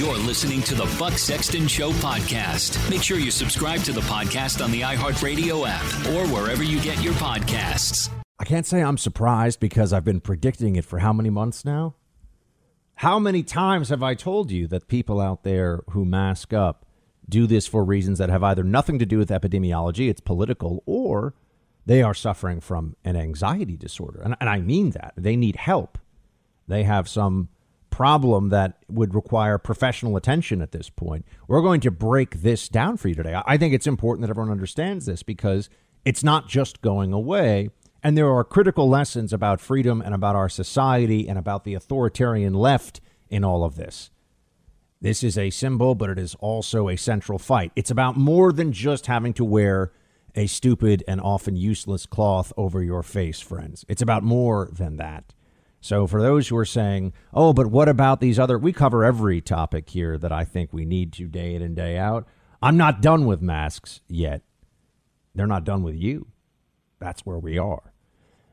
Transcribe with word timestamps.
You're 0.00 0.16
listening 0.16 0.62
to 0.62 0.74
the 0.74 0.96
Buck 0.98 1.12
Sexton 1.12 1.68
Show 1.68 1.90
podcast. 1.90 2.88
Make 2.88 3.02
sure 3.02 3.18
you 3.18 3.30
subscribe 3.30 3.82
to 3.82 3.92
the 3.92 4.00
podcast 4.00 4.64
on 4.64 4.70
the 4.70 4.80
iHeartRadio 4.80 5.66
app 5.68 5.84
or 6.14 6.26
wherever 6.34 6.62
you 6.62 6.80
get 6.80 7.02
your 7.02 7.12
podcasts. 7.12 8.08
I 8.38 8.44
can't 8.44 8.64
say 8.64 8.82
I'm 8.82 8.96
surprised 8.96 9.60
because 9.60 9.92
I've 9.92 10.06
been 10.06 10.22
predicting 10.22 10.76
it 10.76 10.86
for 10.86 11.00
how 11.00 11.12
many 11.12 11.28
months 11.28 11.66
now? 11.66 11.96
How 12.94 13.18
many 13.18 13.42
times 13.42 13.90
have 13.90 14.02
I 14.02 14.14
told 14.14 14.50
you 14.50 14.66
that 14.68 14.88
people 14.88 15.20
out 15.20 15.44
there 15.44 15.82
who 15.90 16.06
mask 16.06 16.54
up 16.54 16.86
do 17.28 17.46
this 17.46 17.66
for 17.66 17.84
reasons 17.84 18.16
that 18.20 18.30
have 18.30 18.42
either 18.42 18.64
nothing 18.64 18.98
to 19.00 19.04
do 19.04 19.18
with 19.18 19.28
epidemiology, 19.28 20.08
it's 20.08 20.22
political, 20.22 20.82
or 20.86 21.34
they 21.84 22.00
are 22.00 22.14
suffering 22.14 22.62
from 22.62 22.96
an 23.04 23.16
anxiety 23.16 23.76
disorder? 23.76 24.22
And, 24.22 24.34
and 24.40 24.48
I 24.48 24.60
mean 24.60 24.92
that. 24.92 25.12
They 25.18 25.36
need 25.36 25.56
help. 25.56 25.98
They 26.66 26.84
have 26.84 27.06
some 27.06 27.50
problem 28.00 28.48
that 28.48 28.78
would 28.88 29.14
require 29.14 29.58
professional 29.58 30.16
attention 30.16 30.62
at 30.62 30.72
this 30.72 30.88
point. 30.88 31.22
We're 31.46 31.60
going 31.60 31.82
to 31.82 31.90
break 31.90 32.40
this 32.40 32.66
down 32.66 32.96
for 32.96 33.08
you 33.08 33.14
today. 33.14 33.38
I 33.44 33.58
think 33.58 33.74
it's 33.74 33.86
important 33.86 34.22
that 34.22 34.30
everyone 34.30 34.50
understands 34.50 35.04
this 35.04 35.22
because 35.22 35.68
it's 36.02 36.24
not 36.24 36.48
just 36.48 36.80
going 36.80 37.12
away. 37.12 37.68
And 38.02 38.16
there 38.16 38.30
are 38.30 38.42
critical 38.42 38.88
lessons 38.88 39.34
about 39.34 39.60
freedom 39.60 40.00
and 40.00 40.14
about 40.14 40.34
our 40.34 40.48
society 40.48 41.28
and 41.28 41.38
about 41.38 41.64
the 41.64 41.74
authoritarian 41.74 42.54
left 42.54 43.02
in 43.28 43.44
all 43.44 43.64
of 43.64 43.76
this. 43.76 44.08
This 45.02 45.22
is 45.22 45.36
a 45.36 45.50
symbol, 45.50 45.94
but 45.94 46.08
it 46.08 46.18
is 46.18 46.34
also 46.36 46.88
a 46.88 46.96
central 46.96 47.38
fight. 47.38 47.70
It's 47.76 47.90
about 47.90 48.16
more 48.16 48.50
than 48.50 48.72
just 48.72 49.08
having 49.08 49.34
to 49.34 49.44
wear 49.44 49.92
a 50.34 50.46
stupid 50.46 51.04
and 51.06 51.20
often 51.20 51.54
useless 51.54 52.06
cloth 52.06 52.50
over 52.56 52.82
your 52.82 53.02
face, 53.02 53.40
friends. 53.40 53.84
It's 53.88 54.00
about 54.00 54.22
more 54.22 54.70
than 54.72 54.96
that. 54.96 55.34
So, 55.80 56.06
for 56.06 56.20
those 56.20 56.48
who 56.48 56.56
are 56.56 56.66
saying, 56.66 57.14
oh, 57.32 57.52
but 57.52 57.68
what 57.68 57.88
about 57.88 58.20
these 58.20 58.38
other, 58.38 58.58
we 58.58 58.72
cover 58.72 59.02
every 59.02 59.40
topic 59.40 59.88
here 59.88 60.18
that 60.18 60.32
I 60.32 60.44
think 60.44 60.72
we 60.72 60.84
need 60.84 61.12
to 61.14 61.26
day 61.26 61.54
in 61.54 61.62
and 61.62 61.74
day 61.74 61.96
out. 61.96 62.26
I'm 62.62 62.76
not 62.76 63.00
done 63.00 63.24
with 63.24 63.40
masks 63.40 64.00
yet. 64.06 64.42
They're 65.34 65.46
not 65.46 65.64
done 65.64 65.82
with 65.82 65.94
you. 65.94 66.26
That's 66.98 67.24
where 67.24 67.38
we 67.38 67.56
are. 67.56 67.94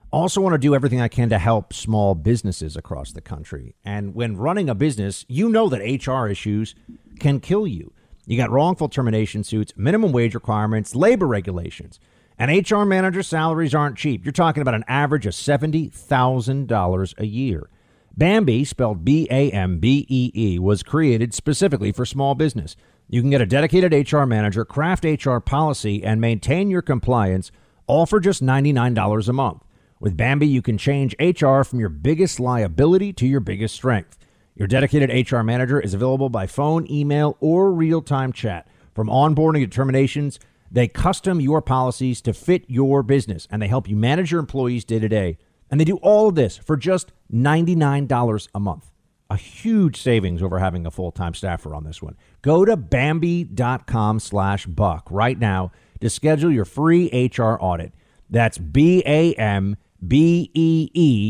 Also, 0.10 0.40
want 0.40 0.54
to 0.54 0.58
do 0.58 0.74
everything 0.74 1.02
I 1.02 1.10
can 1.10 1.28
to 1.30 1.38
help 1.38 1.74
small 1.74 2.16
businesses 2.16 2.78
across 2.78 3.12
the 3.12 3.20
country. 3.20 3.76
And 3.84 4.16
when 4.16 4.38
running 4.38 4.70
a 4.70 4.76
business, 4.76 5.26
you 5.28 5.50
know 5.50 5.68
that 5.68 6.08
HR 6.08 6.28
issues 6.28 6.76
can 7.20 7.42
kill 7.42 7.68
you. 7.68 7.92
You 8.26 8.38
got 8.38 8.50
wrongful 8.50 8.88
termination 8.88 9.44
suits, 9.44 9.74
minimum 9.76 10.14
wage 10.14 10.34
requirements, 10.34 10.96
labor 10.96 11.28
regulations. 11.28 12.00
And 12.40 12.70
HR 12.70 12.84
manager 12.84 13.24
salaries 13.24 13.74
aren't 13.74 13.98
cheap. 13.98 14.24
You're 14.24 14.32
talking 14.32 14.62
about 14.62 14.76
an 14.76 14.86
average 14.88 15.26
of 15.26 15.34
$70,000 15.34 17.14
a 17.18 17.26
year. 17.26 17.70
Bambee, 18.16 18.64
spelled 18.64 19.06
B 19.06 19.28
A 19.30 19.52
M 19.52 19.80
B 19.80 20.06
E 20.10 20.32
E, 20.34 20.60
was 20.60 20.84
created 20.84 21.34
specifically 21.34 21.92
for 21.92 22.06
small 22.06 22.36
business. 22.36 22.76
You 23.10 23.22
can 23.22 23.30
get 23.30 23.42
a 23.42 23.46
dedicated 23.46 24.12
HR 24.12 24.26
manager, 24.26 24.66
craft 24.66 25.06
HR 25.06 25.38
policy, 25.38 26.04
and 26.04 26.20
maintain 26.20 26.70
your 26.70 26.82
compliance, 26.82 27.52
all 27.86 28.06
for 28.06 28.20
just 28.20 28.44
$99 28.44 29.30
a 29.30 29.34
month. 29.34 29.64
With 30.00 30.18
Bambee, 30.18 30.48
you 30.48 30.62
can 30.62 30.78
change 30.78 31.16
HR 31.20 31.62
from 31.62 31.80
your 31.80 31.90
biggest 31.90 32.40
liability 32.40 33.14
to 33.14 33.28
your 33.28 33.40
biggest 33.40 33.76
strength. 33.76 34.18
Your 34.56 34.68
dedicated 34.68 35.32
HR 35.32 35.42
manager 35.42 35.80
is 35.80 35.94
available 35.94 36.30
by 36.30 36.48
phone, 36.48 36.90
email, 36.92 37.38
or 37.40 37.72
real 37.72 38.02
time 38.02 38.34
chat. 38.34 38.68
From 38.94 39.08
onboarding 39.08 39.62
determinations, 39.62 40.40
they 40.72 40.88
custom 40.88 41.42
your 41.42 41.62
policies 41.62 42.22
to 42.22 42.34
fit 42.34 42.66
your 42.68 43.04
business 43.04 43.48
and 43.50 43.62
they 43.62 43.68
help 43.68 43.88
you 43.88 43.96
manage 43.96 44.32
your 44.32 44.40
employees 44.40 44.86
day 44.86 45.00
to 45.00 45.08
day. 45.08 45.38
And 45.70 45.80
they 45.80 45.86
do 45.86 45.98
all 45.98 46.30
of 46.30 46.36
this 46.36 46.58
for 46.58 46.78
just 46.78 47.12
$99 47.34 48.48
a 48.54 48.60
month. 48.60 48.92
A 49.30 49.36
huge 49.36 50.02
savings 50.02 50.42
over 50.42 50.60
having 50.60 50.86
a 50.86 50.92
full-time 50.92 51.34
staffer 51.34 51.76
on 51.76 51.84
this 51.84 52.02
one. 52.02 52.16
Go 52.42 52.64
to 52.64 52.78
Bambee.com 52.78 54.20
slash 54.20 54.66
buck 54.66 55.08
right 55.12 55.38
now 55.38 55.72
to 56.00 56.10
schedule 56.10 56.52
your 56.52 56.64
free 56.64 57.10
HR 57.36 57.58
audit. 57.60 57.92
That's 58.30 58.58
B-A-M-B-E-E 58.58 59.76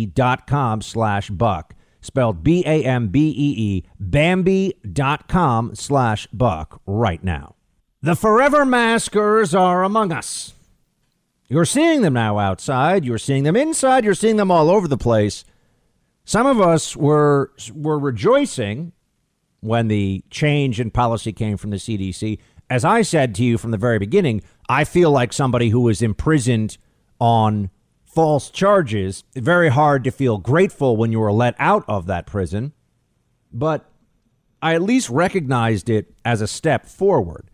dot 0.07 0.47
com 0.47 0.81
slash 0.81 1.29
buck. 1.29 1.73
Spelled 2.01 2.43
B-A-M-B-E-E, 2.43 3.83
Bambee.com 3.99 5.75
slash 5.75 6.27
buck 6.27 6.81
right 6.85 7.23
now. 7.23 7.56
The 8.07 8.15
forever 8.15 8.65
maskers 8.65 9.53
are 9.53 9.83
among 9.83 10.13
us. 10.13 10.53
You're 11.49 11.65
seeing 11.65 12.03
them 12.03 12.13
now 12.13 12.39
outside. 12.39 13.03
You're 13.03 13.17
seeing 13.17 13.43
them 13.43 13.57
inside. 13.57 14.05
You're 14.05 14.13
seeing 14.13 14.37
them 14.37 14.49
all 14.49 14.69
over 14.69 14.87
the 14.87 14.95
place. 14.95 15.43
Some 16.23 16.47
of 16.47 16.61
us 16.61 16.95
were 16.95 17.51
were 17.73 17.99
rejoicing 17.99 18.93
when 19.59 19.89
the 19.89 20.23
change 20.29 20.79
in 20.79 20.89
policy 20.89 21.33
came 21.33 21.57
from 21.57 21.71
the 21.71 21.75
CDC. 21.75 22.39
As 22.69 22.85
I 22.85 23.01
said 23.01 23.35
to 23.35 23.43
you 23.43 23.57
from 23.57 23.71
the 23.71 23.77
very 23.77 23.99
beginning, 23.99 24.41
I 24.69 24.85
feel 24.85 25.11
like 25.11 25.33
somebody 25.33 25.67
who 25.67 25.81
was 25.81 26.01
imprisoned 26.01 26.77
on 27.19 27.71
false 28.05 28.49
charges. 28.49 29.25
Very 29.35 29.67
hard 29.67 30.05
to 30.05 30.11
feel 30.11 30.37
grateful 30.37 30.95
when 30.95 31.11
you 31.11 31.19
were 31.19 31.33
let 31.33 31.55
out 31.59 31.83
of 31.89 32.05
that 32.05 32.25
prison, 32.25 32.71
but 33.51 33.91
I 34.61 34.75
at 34.75 34.81
least 34.81 35.09
recognized 35.09 35.89
it 35.89 36.13
as 36.23 36.39
a 36.39 36.47
step 36.47 36.85
forward. 36.85 37.49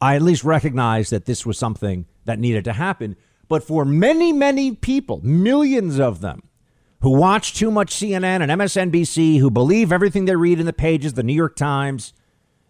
I 0.00 0.16
at 0.16 0.22
least 0.22 0.44
recognized 0.44 1.10
that 1.12 1.24
this 1.24 1.46
was 1.46 1.58
something 1.58 2.06
that 2.24 2.38
needed 2.38 2.64
to 2.64 2.72
happen. 2.72 3.16
But 3.48 3.62
for 3.62 3.84
many, 3.84 4.32
many 4.32 4.74
people, 4.74 5.20
millions 5.22 5.98
of 5.98 6.20
them, 6.20 6.42
who 7.00 7.10
watch 7.10 7.54
too 7.54 7.70
much 7.70 7.94
CNN 7.94 8.42
and 8.42 8.50
MSNBC, 8.50 9.38
who 9.38 9.50
believe 9.50 9.92
everything 9.92 10.24
they 10.24 10.36
read 10.36 10.58
in 10.58 10.66
the 10.66 10.72
pages, 10.72 11.12
of 11.12 11.16
the 11.16 11.22
New 11.22 11.34
York 11.34 11.56
Times 11.56 12.12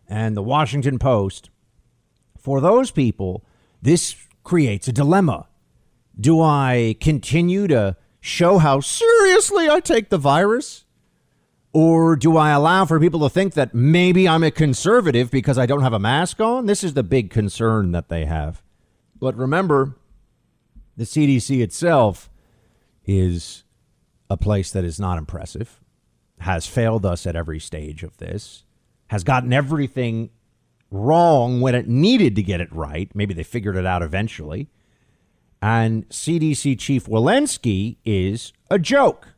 and 0.09 0.37
the 0.37 0.43
Washington 0.43 0.99
Post, 0.99 1.51
for 2.39 2.61
those 2.61 2.91
people, 2.91 3.45
this 3.81 4.17
creates 4.45 4.89
a 4.89 4.93
dilemma. 4.93 5.49
Do 6.19 6.41
I 6.41 6.97
continue 7.01 7.67
to 7.69 7.97
show 8.21 8.59
how 8.59 8.81
seriously 8.81 9.69
I 9.69 9.81
take 9.81 10.11
the 10.11 10.19
virus? 10.19 10.86
Or 11.79 12.17
do 12.17 12.39
I 12.39 12.53
allow 12.53 12.87
for 12.87 12.99
people 12.99 13.21
to 13.21 13.29
think 13.29 13.53
that 13.53 13.75
maybe 13.75 14.27
I'm 14.27 14.43
a 14.43 14.51
conservative 14.51 15.31
because 15.31 15.59
I 15.59 15.67
don't 15.67 15.83
have 15.83 15.93
a 15.93 15.99
mask 15.99 16.41
on? 16.41 16.65
This 16.65 16.83
is 16.83 16.95
the 16.95 17.03
big 17.03 17.29
concern 17.29 17.93
that 17.93 18.09
they 18.09 18.25
have. 18.25 18.63
But 19.21 19.37
remember, 19.37 19.95
the 20.97 21.05
CDC 21.05 21.61
itself 21.61 22.31
is 23.05 23.65
a 24.31 24.39
place 24.39 24.71
that 24.71 24.85
is 24.85 24.99
not 24.99 25.19
impressive, 25.19 25.83
has 26.39 26.67
failed 26.67 27.05
us 27.05 27.27
at 27.27 27.37
every 27.37 27.61
stage 27.61 28.03
of 28.03 28.17
this, 28.17 28.65
has 29.09 29.23
gotten 29.23 29.53
everything 29.53 30.31
wrong 30.91 31.61
when 31.61 31.75
it 31.75 31.87
needed 31.87 32.37
to 32.37 32.43
get 32.43 32.63
it 32.63 32.73
right. 32.73 33.11
Maybe 33.15 33.35
they 33.35 33.43
figured 33.43 33.77
it 33.77 33.85
out 33.85 34.01
eventually. 34.03 34.71
And 35.61 36.09
CDC 36.09 36.79
Chief 36.79 37.05
Walensky 37.05 37.97
is 38.03 38.55
a 38.71 38.79
joke. 38.79 39.35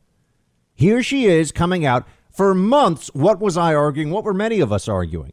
Here 0.77 1.03
she 1.03 1.25
is 1.25 1.51
coming 1.51 1.85
out 1.85 2.07
for 2.39 2.55
months, 2.55 3.11
what 3.15 3.41
was 3.41 3.57
I 3.57 3.75
arguing? 3.75 4.13
What 4.13 4.23
were 4.23 4.33
many 4.33 4.61
of 4.61 4.73
us 4.73 4.87
arguing? 4.87 5.33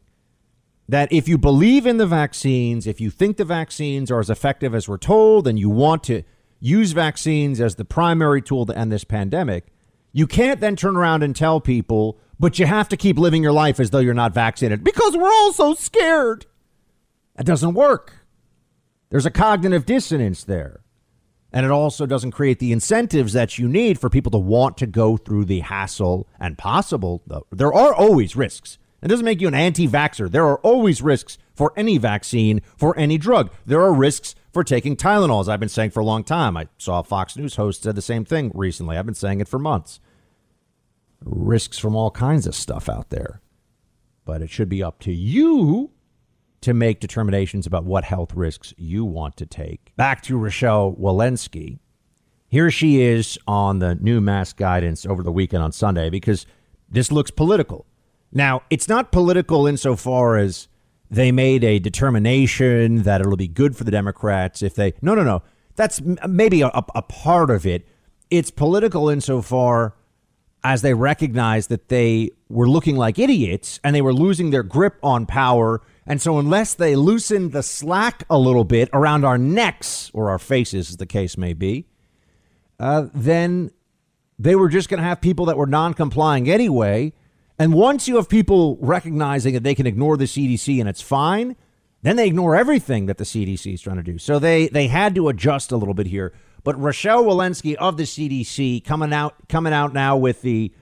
That 0.88 1.12
if 1.12 1.28
you 1.28 1.38
believe 1.38 1.86
in 1.86 1.98
the 1.98 2.06
vaccines, 2.06 2.84
if 2.84 3.00
you 3.00 3.10
think 3.10 3.36
the 3.36 3.44
vaccines 3.44 4.10
are 4.10 4.18
as 4.18 4.28
effective 4.28 4.74
as 4.74 4.88
we're 4.88 4.98
told, 4.98 5.46
and 5.46 5.56
you 5.56 5.70
want 5.70 6.02
to 6.04 6.24
use 6.58 6.90
vaccines 6.90 7.60
as 7.60 7.76
the 7.76 7.84
primary 7.84 8.42
tool 8.42 8.66
to 8.66 8.76
end 8.76 8.90
this 8.90 9.04
pandemic, 9.04 9.68
you 10.12 10.26
can't 10.26 10.58
then 10.58 10.74
turn 10.74 10.96
around 10.96 11.22
and 11.22 11.36
tell 11.36 11.60
people, 11.60 12.18
but 12.40 12.58
you 12.58 12.66
have 12.66 12.88
to 12.88 12.96
keep 12.96 13.20
living 13.20 13.40
your 13.40 13.52
life 13.52 13.78
as 13.78 13.90
though 13.90 14.00
you're 14.00 14.12
not 14.12 14.34
vaccinated 14.34 14.82
because 14.82 15.16
we're 15.16 15.30
all 15.30 15.52
so 15.52 15.74
scared. 15.74 16.44
That 17.36 17.46
doesn't 17.46 17.74
work. 17.74 18.26
There's 19.10 19.26
a 19.26 19.30
cognitive 19.30 19.86
dissonance 19.86 20.42
there. 20.42 20.80
And 21.52 21.64
it 21.64 21.72
also 21.72 22.06
doesn't 22.06 22.32
create 22.32 22.58
the 22.58 22.72
incentives 22.72 23.32
that 23.32 23.58
you 23.58 23.68
need 23.68 23.98
for 23.98 24.10
people 24.10 24.32
to 24.32 24.38
want 24.38 24.76
to 24.78 24.86
go 24.86 25.16
through 25.16 25.44
the 25.46 25.60
hassle 25.60 26.28
and 26.38 26.58
possible. 26.58 27.22
There 27.50 27.72
are 27.72 27.94
always 27.94 28.36
risks. 28.36 28.78
It 29.02 29.08
doesn't 29.08 29.24
make 29.24 29.40
you 29.40 29.48
an 29.48 29.54
anti 29.54 29.86
vaxxer. 29.86 30.30
There 30.30 30.46
are 30.46 30.58
always 30.58 31.02
risks 31.02 31.38
for 31.54 31.72
any 31.76 31.98
vaccine, 31.98 32.60
for 32.76 32.96
any 32.98 33.18
drug. 33.18 33.52
There 33.64 33.80
are 33.80 33.92
risks 33.92 34.34
for 34.52 34.64
taking 34.64 34.96
Tylenol, 34.96 35.40
as 35.40 35.48
I've 35.48 35.60
been 35.60 35.68
saying 35.68 35.90
for 35.90 36.00
a 36.00 36.04
long 36.04 36.24
time. 36.24 36.56
I 36.56 36.68
saw 36.78 37.00
a 37.00 37.04
Fox 37.04 37.36
News 37.36 37.56
host 37.56 37.82
said 37.82 37.94
the 37.94 38.02
same 38.02 38.24
thing 38.24 38.50
recently. 38.54 38.96
I've 38.96 39.06
been 39.06 39.14
saying 39.14 39.40
it 39.40 39.48
for 39.48 39.58
months. 39.58 40.00
Risks 41.24 41.78
from 41.78 41.94
all 41.94 42.10
kinds 42.10 42.46
of 42.46 42.54
stuff 42.54 42.88
out 42.88 43.10
there. 43.10 43.40
But 44.24 44.42
it 44.42 44.50
should 44.50 44.68
be 44.68 44.82
up 44.82 44.98
to 45.00 45.12
you 45.12 45.92
to 46.66 46.74
make 46.74 46.98
determinations 46.98 47.64
about 47.64 47.84
what 47.84 48.02
health 48.02 48.34
risks 48.34 48.74
you 48.76 49.04
want 49.04 49.36
to 49.36 49.46
take. 49.46 49.92
Back 49.94 50.20
to 50.22 50.36
Rochelle 50.36 50.96
Walensky. 50.98 51.78
Here 52.48 52.72
she 52.72 53.02
is 53.02 53.38
on 53.46 53.78
the 53.78 53.94
new 53.94 54.20
mask 54.20 54.56
guidance 54.56 55.06
over 55.06 55.22
the 55.22 55.30
weekend 55.30 55.62
on 55.62 55.70
Sunday 55.70 56.10
because 56.10 56.44
this 56.88 57.12
looks 57.12 57.30
political. 57.30 57.86
Now, 58.32 58.64
it's 58.68 58.88
not 58.88 59.12
political 59.12 59.68
insofar 59.68 60.38
as 60.38 60.66
they 61.08 61.30
made 61.30 61.62
a 61.62 61.78
determination 61.78 63.04
that 63.04 63.20
it'll 63.20 63.36
be 63.36 63.46
good 63.46 63.76
for 63.76 63.84
the 63.84 63.92
Democrats 63.92 64.60
if 64.60 64.74
they. 64.74 64.94
No, 65.00 65.14
no, 65.14 65.22
no. 65.22 65.44
That's 65.76 66.00
maybe 66.00 66.62
a, 66.62 66.70
a 66.74 67.02
part 67.02 67.48
of 67.48 67.64
it. 67.64 67.86
It's 68.28 68.50
political 68.50 69.08
insofar 69.08 69.94
as 70.66 70.82
they 70.82 70.94
recognized 70.94 71.68
that 71.68 71.88
they 71.90 72.28
were 72.48 72.68
looking 72.68 72.96
like 72.96 73.20
idiots 73.20 73.78
and 73.84 73.94
they 73.94 74.02
were 74.02 74.12
losing 74.12 74.50
their 74.50 74.64
grip 74.64 74.98
on 75.00 75.24
power. 75.24 75.80
And 76.04 76.20
so, 76.20 76.38
unless 76.38 76.74
they 76.74 76.96
loosened 76.96 77.52
the 77.52 77.62
slack 77.62 78.24
a 78.28 78.36
little 78.36 78.64
bit 78.64 78.88
around 78.92 79.24
our 79.24 79.38
necks 79.38 80.10
or 80.12 80.28
our 80.28 80.40
faces, 80.40 80.90
as 80.90 80.96
the 80.96 81.06
case 81.06 81.38
may 81.38 81.52
be, 81.52 81.86
uh, 82.80 83.06
then 83.14 83.70
they 84.40 84.56
were 84.56 84.68
just 84.68 84.88
going 84.88 84.98
to 84.98 85.06
have 85.06 85.20
people 85.20 85.46
that 85.46 85.56
were 85.56 85.68
non 85.68 85.94
complying 85.94 86.50
anyway. 86.50 87.12
And 87.60 87.72
once 87.72 88.08
you 88.08 88.16
have 88.16 88.28
people 88.28 88.76
recognizing 88.80 89.54
that 89.54 89.62
they 89.62 89.74
can 89.76 89.86
ignore 89.86 90.16
the 90.16 90.24
CDC 90.24 90.80
and 90.80 90.88
it's 90.88 91.00
fine, 91.00 91.54
then 92.02 92.16
they 92.16 92.26
ignore 92.26 92.56
everything 92.56 93.06
that 93.06 93.18
the 93.18 93.24
CDC 93.24 93.72
is 93.72 93.80
trying 93.80 93.96
to 93.98 94.02
do. 94.02 94.18
So 94.18 94.40
they 94.40 94.66
they 94.66 94.88
had 94.88 95.14
to 95.14 95.28
adjust 95.28 95.70
a 95.70 95.76
little 95.76 95.94
bit 95.94 96.08
here. 96.08 96.32
But 96.66 96.80
Rochelle 96.80 97.22
Walensky 97.22 97.76
of 97.76 97.96
the 97.96 98.02
CDC 98.02 98.82
coming 98.84 99.12
out 99.12 99.36
coming 99.48 99.72
out 99.72 99.92
now 99.92 100.16
with 100.16 100.42
the 100.42 100.72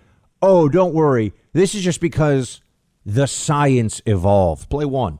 oh, 0.41 0.67
don't 0.67 0.95
worry. 0.95 1.35
This 1.53 1.75
is 1.75 1.85
just 1.85 2.01
because 2.01 2.63
the 3.05 3.27
science 3.27 4.01
evolved. 4.07 4.71
Play 4.71 4.87
one. 4.87 5.19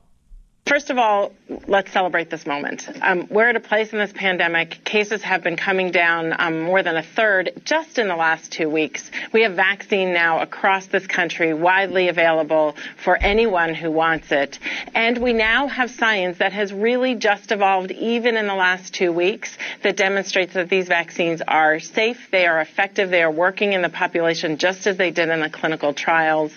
First 0.65 0.89
of 0.89 0.97
all, 0.97 1.31
let's 1.67 1.91
celebrate 1.91 2.31
this 2.31 2.47
moment. 2.47 2.89
Um, 2.99 3.27
we're 3.29 3.49
at 3.49 3.55
a 3.55 3.59
place 3.59 3.93
in 3.93 3.99
this 3.99 4.11
pandemic. 4.11 4.83
Cases 4.83 5.21
have 5.21 5.43
been 5.43 5.57
coming 5.57 5.91
down 5.91 6.33
um, 6.39 6.63
more 6.63 6.81
than 6.81 6.97
a 6.97 7.03
third 7.03 7.61
just 7.63 7.99
in 7.99 8.07
the 8.07 8.15
last 8.15 8.51
two 8.51 8.67
weeks. 8.67 9.11
We 9.31 9.43
have 9.43 9.53
vaccine 9.53 10.11
now 10.11 10.41
across 10.41 10.87
this 10.87 11.05
country, 11.05 11.53
widely 11.53 12.07
available 12.07 12.75
for 13.03 13.15
anyone 13.15 13.75
who 13.75 13.91
wants 13.91 14.31
it. 14.31 14.57
And 14.95 15.19
we 15.19 15.33
now 15.33 15.67
have 15.67 15.91
science 15.91 16.39
that 16.39 16.51
has 16.53 16.73
really 16.73 17.13
just 17.13 17.51
evolved 17.51 17.91
even 17.91 18.35
in 18.35 18.47
the 18.47 18.55
last 18.55 18.91
two 18.91 19.11
weeks 19.11 19.55
that 19.83 19.95
demonstrates 19.95 20.55
that 20.55 20.69
these 20.69 20.87
vaccines 20.87 21.43
are 21.47 21.79
safe, 21.79 22.31
they 22.31 22.47
are 22.47 22.59
effective, 22.59 23.11
they 23.11 23.21
are 23.21 23.29
working 23.29 23.73
in 23.73 23.83
the 23.83 23.89
population 23.89 24.57
just 24.57 24.87
as 24.87 24.97
they 24.97 25.11
did 25.11 25.29
in 25.29 25.41
the 25.41 25.49
clinical 25.51 25.93
trials, 25.93 26.51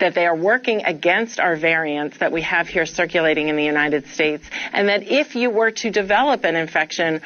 that 0.00 0.14
they 0.14 0.26
are 0.26 0.36
working 0.36 0.84
against 0.84 1.40
our 1.40 1.56
variants 1.56 2.18
that 2.18 2.30
we 2.30 2.42
have 2.42 2.68
here 2.68 2.84
circulating 2.84 3.53
in 3.54 3.56
the 3.56 3.64
United 3.64 4.06
States, 4.08 4.44
and 4.72 4.88
that 4.88 5.04
if 5.04 5.36
you 5.36 5.50
were 5.50 5.70
to 5.70 5.90
develop 5.90 6.44
an 6.44 6.56
infection, 6.56 7.22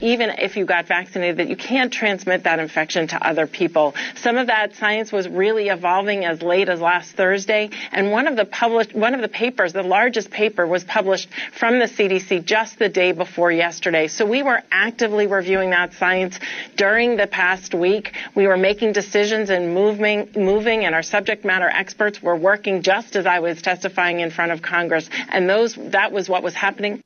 even 0.00 0.30
if 0.30 0.56
you 0.56 0.64
got 0.64 0.86
vaccinated, 0.86 1.38
that 1.38 1.48
you 1.48 1.56
can't 1.56 1.92
transmit 1.92 2.44
that 2.44 2.58
infection 2.58 3.08
to 3.08 3.26
other 3.26 3.46
people. 3.46 3.94
Some 4.16 4.36
of 4.36 4.48
that 4.48 4.74
science 4.76 5.12
was 5.12 5.28
really 5.28 5.68
evolving 5.68 6.24
as 6.24 6.42
late 6.42 6.68
as 6.68 6.80
last 6.80 7.12
Thursday, 7.12 7.70
and 7.90 8.10
one 8.10 8.26
of 8.26 8.36
the 8.36 8.44
published, 8.44 8.94
one 8.94 9.14
of 9.14 9.20
the 9.20 9.28
papers, 9.28 9.72
the 9.72 9.82
largest 9.82 10.30
paper, 10.30 10.66
was 10.66 10.84
published 10.84 11.28
from 11.52 11.78
the 11.78 11.86
CDC 11.86 12.44
just 12.44 12.78
the 12.78 12.88
day 12.88 13.12
before 13.12 13.50
yesterday. 13.50 14.08
So 14.08 14.26
we 14.26 14.42
were 14.42 14.62
actively 14.70 15.26
reviewing 15.26 15.70
that 15.70 15.94
science 15.94 16.38
during 16.76 17.16
the 17.16 17.26
past 17.26 17.74
week. 17.74 18.12
We 18.34 18.46
were 18.46 18.56
making 18.56 18.92
decisions 18.92 19.50
and 19.50 19.74
moving, 19.74 20.30
moving, 20.36 20.84
and 20.84 20.94
our 20.94 21.02
subject 21.02 21.44
matter 21.44 21.68
experts 21.68 22.22
were 22.22 22.36
working 22.36 22.82
just 22.82 23.16
as 23.16 23.26
I 23.26 23.40
was 23.40 23.62
testifying 23.62 24.20
in 24.20 24.30
front 24.30 24.52
of 24.52 24.62
Congress, 24.62 25.08
and 25.28 25.48
those 25.48 25.74
that 25.76 26.12
was 26.12 26.28
what 26.28 26.42
was 26.42 26.54
happening. 26.54 27.02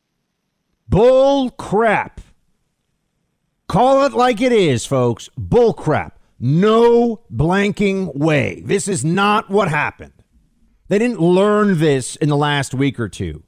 Bull 0.89 1.51
crap. 1.51 2.21
Call 3.69 4.05
it 4.05 4.13
like 4.13 4.41
it 4.41 4.53
is, 4.53 4.87
folks. 4.87 5.29
Bull 5.37 5.75
crap. 5.75 6.19
No 6.39 7.23
blanking 7.33 8.15
way. 8.15 8.63
This 8.65 8.87
is 8.87 9.05
not 9.05 9.51
what 9.51 9.69
happened. 9.69 10.13
They 10.89 10.99
didn't 10.99 11.21
learn 11.21 11.79
this 11.79 12.15
in 12.17 12.29
the 12.29 12.37
last 12.37 12.75
week 12.75 13.01
or 13.01 13.09
two. 13.09 13.43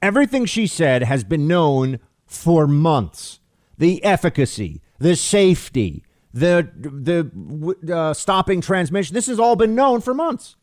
Everything 0.00 0.46
she 0.46 0.66
said 0.66 1.02
has 1.02 1.24
been 1.24 1.46
known 1.46 1.98
for 2.24 2.66
months. 2.66 3.40
The 3.76 4.02
efficacy, 4.02 4.80
the 4.98 5.16
safety, 5.16 6.04
the 6.32 6.70
the 6.74 7.94
uh, 7.94 8.14
stopping 8.14 8.60
transmission. 8.60 9.14
This 9.14 9.26
has 9.26 9.38
all 9.38 9.56
been 9.56 9.74
known 9.74 10.00
for 10.00 10.14
months. 10.14 10.56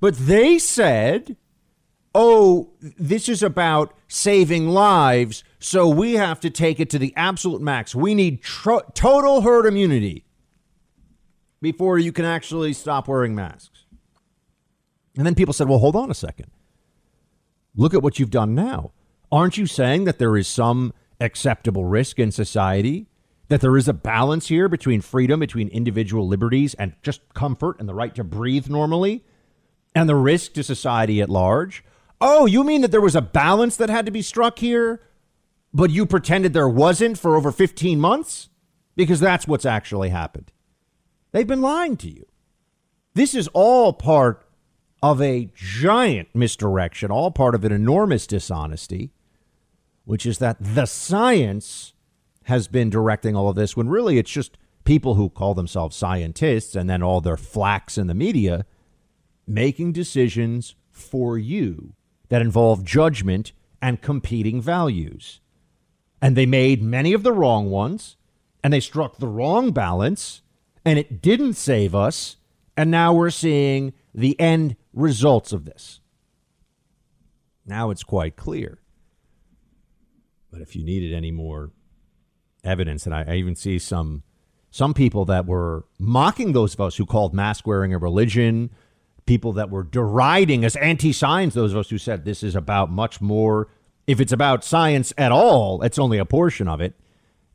But 0.00 0.16
they 0.16 0.58
said 0.58 1.36
oh, 2.16 2.70
this 2.80 3.28
is 3.28 3.42
about 3.42 3.92
saving 4.08 4.70
lives, 4.70 5.44
so 5.66 5.88
we 5.88 6.12
have 6.12 6.38
to 6.40 6.48
take 6.48 6.78
it 6.78 6.88
to 6.90 6.98
the 6.98 7.12
absolute 7.16 7.60
max. 7.60 7.92
We 7.92 8.14
need 8.14 8.40
total 8.94 9.40
herd 9.40 9.66
immunity 9.66 10.24
before 11.60 11.98
you 11.98 12.12
can 12.12 12.24
actually 12.24 12.72
stop 12.72 13.08
wearing 13.08 13.34
masks. 13.34 13.84
And 15.16 15.26
then 15.26 15.34
people 15.34 15.52
said, 15.52 15.68
well, 15.68 15.80
hold 15.80 15.96
on 15.96 16.08
a 16.08 16.14
second. 16.14 16.52
Look 17.74 17.94
at 17.94 18.02
what 18.02 18.20
you've 18.20 18.30
done 18.30 18.54
now. 18.54 18.92
Aren't 19.32 19.56
you 19.56 19.66
saying 19.66 20.04
that 20.04 20.20
there 20.20 20.36
is 20.36 20.46
some 20.46 20.92
acceptable 21.20 21.84
risk 21.84 22.20
in 22.20 22.30
society? 22.30 23.08
That 23.48 23.60
there 23.60 23.76
is 23.76 23.88
a 23.88 23.92
balance 23.92 24.46
here 24.46 24.68
between 24.68 25.00
freedom, 25.00 25.40
between 25.40 25.66
individual 25.70 26.28
liberties 26.28 26.74
and 26.74 26.94
just 27.02 27.22
comfort 27.34 27.80
and 27.80 27.88
the 27.88 27.94
right 27.94 28.14
to 28.14 28.22
breathe 28.22 28.68
normally, 28.68 29.24
and 29.96 30.08
the 30.08 30.14
risk 30.14 30.52
to 30.52 30.62
society 30.62 31.20
at 31.20 31.28
large? 31.28 31.84
Oh, 32.20 32.46
you 32.46 32.62
mean 32.62 32.82
that 32.82 32.92
there 32.92 33.00
was 33.00 33.16
a 33.16 33.20
balance 33.20 33.76
that 33.78 33.90
had 33.90 34.06
to 34.06 34.12
be 34.12 34.22
struck 34.22 34.60
here, 34.60 35.00
but 35.76 35.90
you 35.90 36.06
pretended 36.06 36.54
there 36.54 36.68
wasn't 36.68 37.18
for 37.18 37.36
over 37.36 37.52
15 37.52 38.00
months? 38.00 38.48
Because 38.96 39.20
that's 39.20 39.46
what's 39.46 39.66
actually 39.66 40.08
happened. 40.08 40.50
They've 41.32 41.46
been 41.46 41.60
lying 41.60 41.98
to 41.98 42.08
you. 42.08 42.24
This 43.12 43.34
is 43.34 43.46
all 43.48 43.92
part 43.92 44.48
of 45.02 45.20
a 45.20 45.50
giant 45.54 46.28
misdirection, 46.34 47.10
all 47.10 47.30
part 47.30 47.54
of 47.54 47.62
an 47.62 47.72
enormous 47.72 48.26
dishonesty, 48.26 49.10
which 50.06 50.24
is 50.24 50.38
that 50.38 50.56
the 50.58 50.86
science 50.86 51.92
has 52.44 52.68
been 52.68 52.88
directing 52.88 53.36
all 53.36 53.50
of 53.50 53.56
this 53.56 53.76
when 53.76 53.90
really 53.90 54.16
it's 54.16 54.30
just 54.30 54.56
people 54.84 55.16
who 55.16 55.28
call 55.28 55.52
themselves 55.52 55.94
scientists 55.94 56.74
and 56.74 56.88
then 56.88 57.02
all 57.02 57.20
their 57.20 57.36
flacks 57.36 57.98
in 57.98 58.06
the 58.06 58.14
media 58.14 58.64
making 59.46 59.92
decisions 59.92 60.74
for 60.90 61.36
you 61.36 61.92
that 62.30 62.40
involve 62.40 62.82
judgment 62.82 63.52
and 63.82 64.00
competing 64.00 64.62
values. 64.62 65.42
And 66.20 66.36
they 66.36 66.46
made 66.46 66.82
many 66.82 67.12
of 67.12 67.22
the 67.22 67.32
wrong 67.32 67.70
ones, 67.70 68.16
and 68.64 68.72
they 68.72 68.80
struck 68.80 69.18
the 69.18 69.28
wrong 69.28 69.70
balance, 69.70 70.42
and 70.84 70.98
it 70.98 71.20
didn't 71.20 71.54
save 71.54 71.94
us. 71.94 72.36
And 72.76 72.90
now 72.90 73.12
we're 73.12 73.30
seeing 73.30 73.92
the 74.14 74.38
end 74.40 74.76
results 74.92 75.52
of 75.52 75.64
this. 75.64 76.00
Now 77.66 77.90
it's 77.90 78.02
quite 78.02 78.36
clear. 78.36 78.78
But 80.50 80.60
if 80.60 80.74
you 80.74 80.84
needed 80.84 81.12
any 81.12 81.30
more 81.30 81.72
evidence, 82.64 83.06
and 83.06 83.14
I, 83.14 83.24
I 83.28 83.34
even 83.36 83.56
see 83.56 83.78
some 83.78 84.22
some 84.70 84.94
people 84.94 85.24
that 85.24 85.46
were 85.46 85.86
mocking 85.98 86.52
those 86.52 86.74
of 86.74 86.80
us 86.80 86.96
who 86.96 87.06
called 87.06 87.32
mask 87.32 87.66
wearing 87.66 87.94
a 87.94 87.98
religion, 87.98 88.70
people 89.24 89.52
that 89.54 89.70
were 89.70 89.82
deriding 89.82 90.64
as 90.64 90.76
anti 90.76 91.12
science, 91.12 91.54
those 91.54 91.72
of 91.72 91.78
us 91.78 91.90
who 91.90 91.98
said 91.98 92.24
this 92.24 92.42
is 92.42 92.54
about 92.54 92.90
much 92.90 93.20
more. 93.20 93.68
If 94.06 94.20
it's 94.20 94.32
about 94.32 94.64
science 94.64 95.12
at 95.18 95.32
all, 95.32 95.82
it's 95.82 95.98
only 95.98 96.18
a 96.18 96.24
portion 96.24 96.68
of 96.68 96.80
it. 96.80 96.94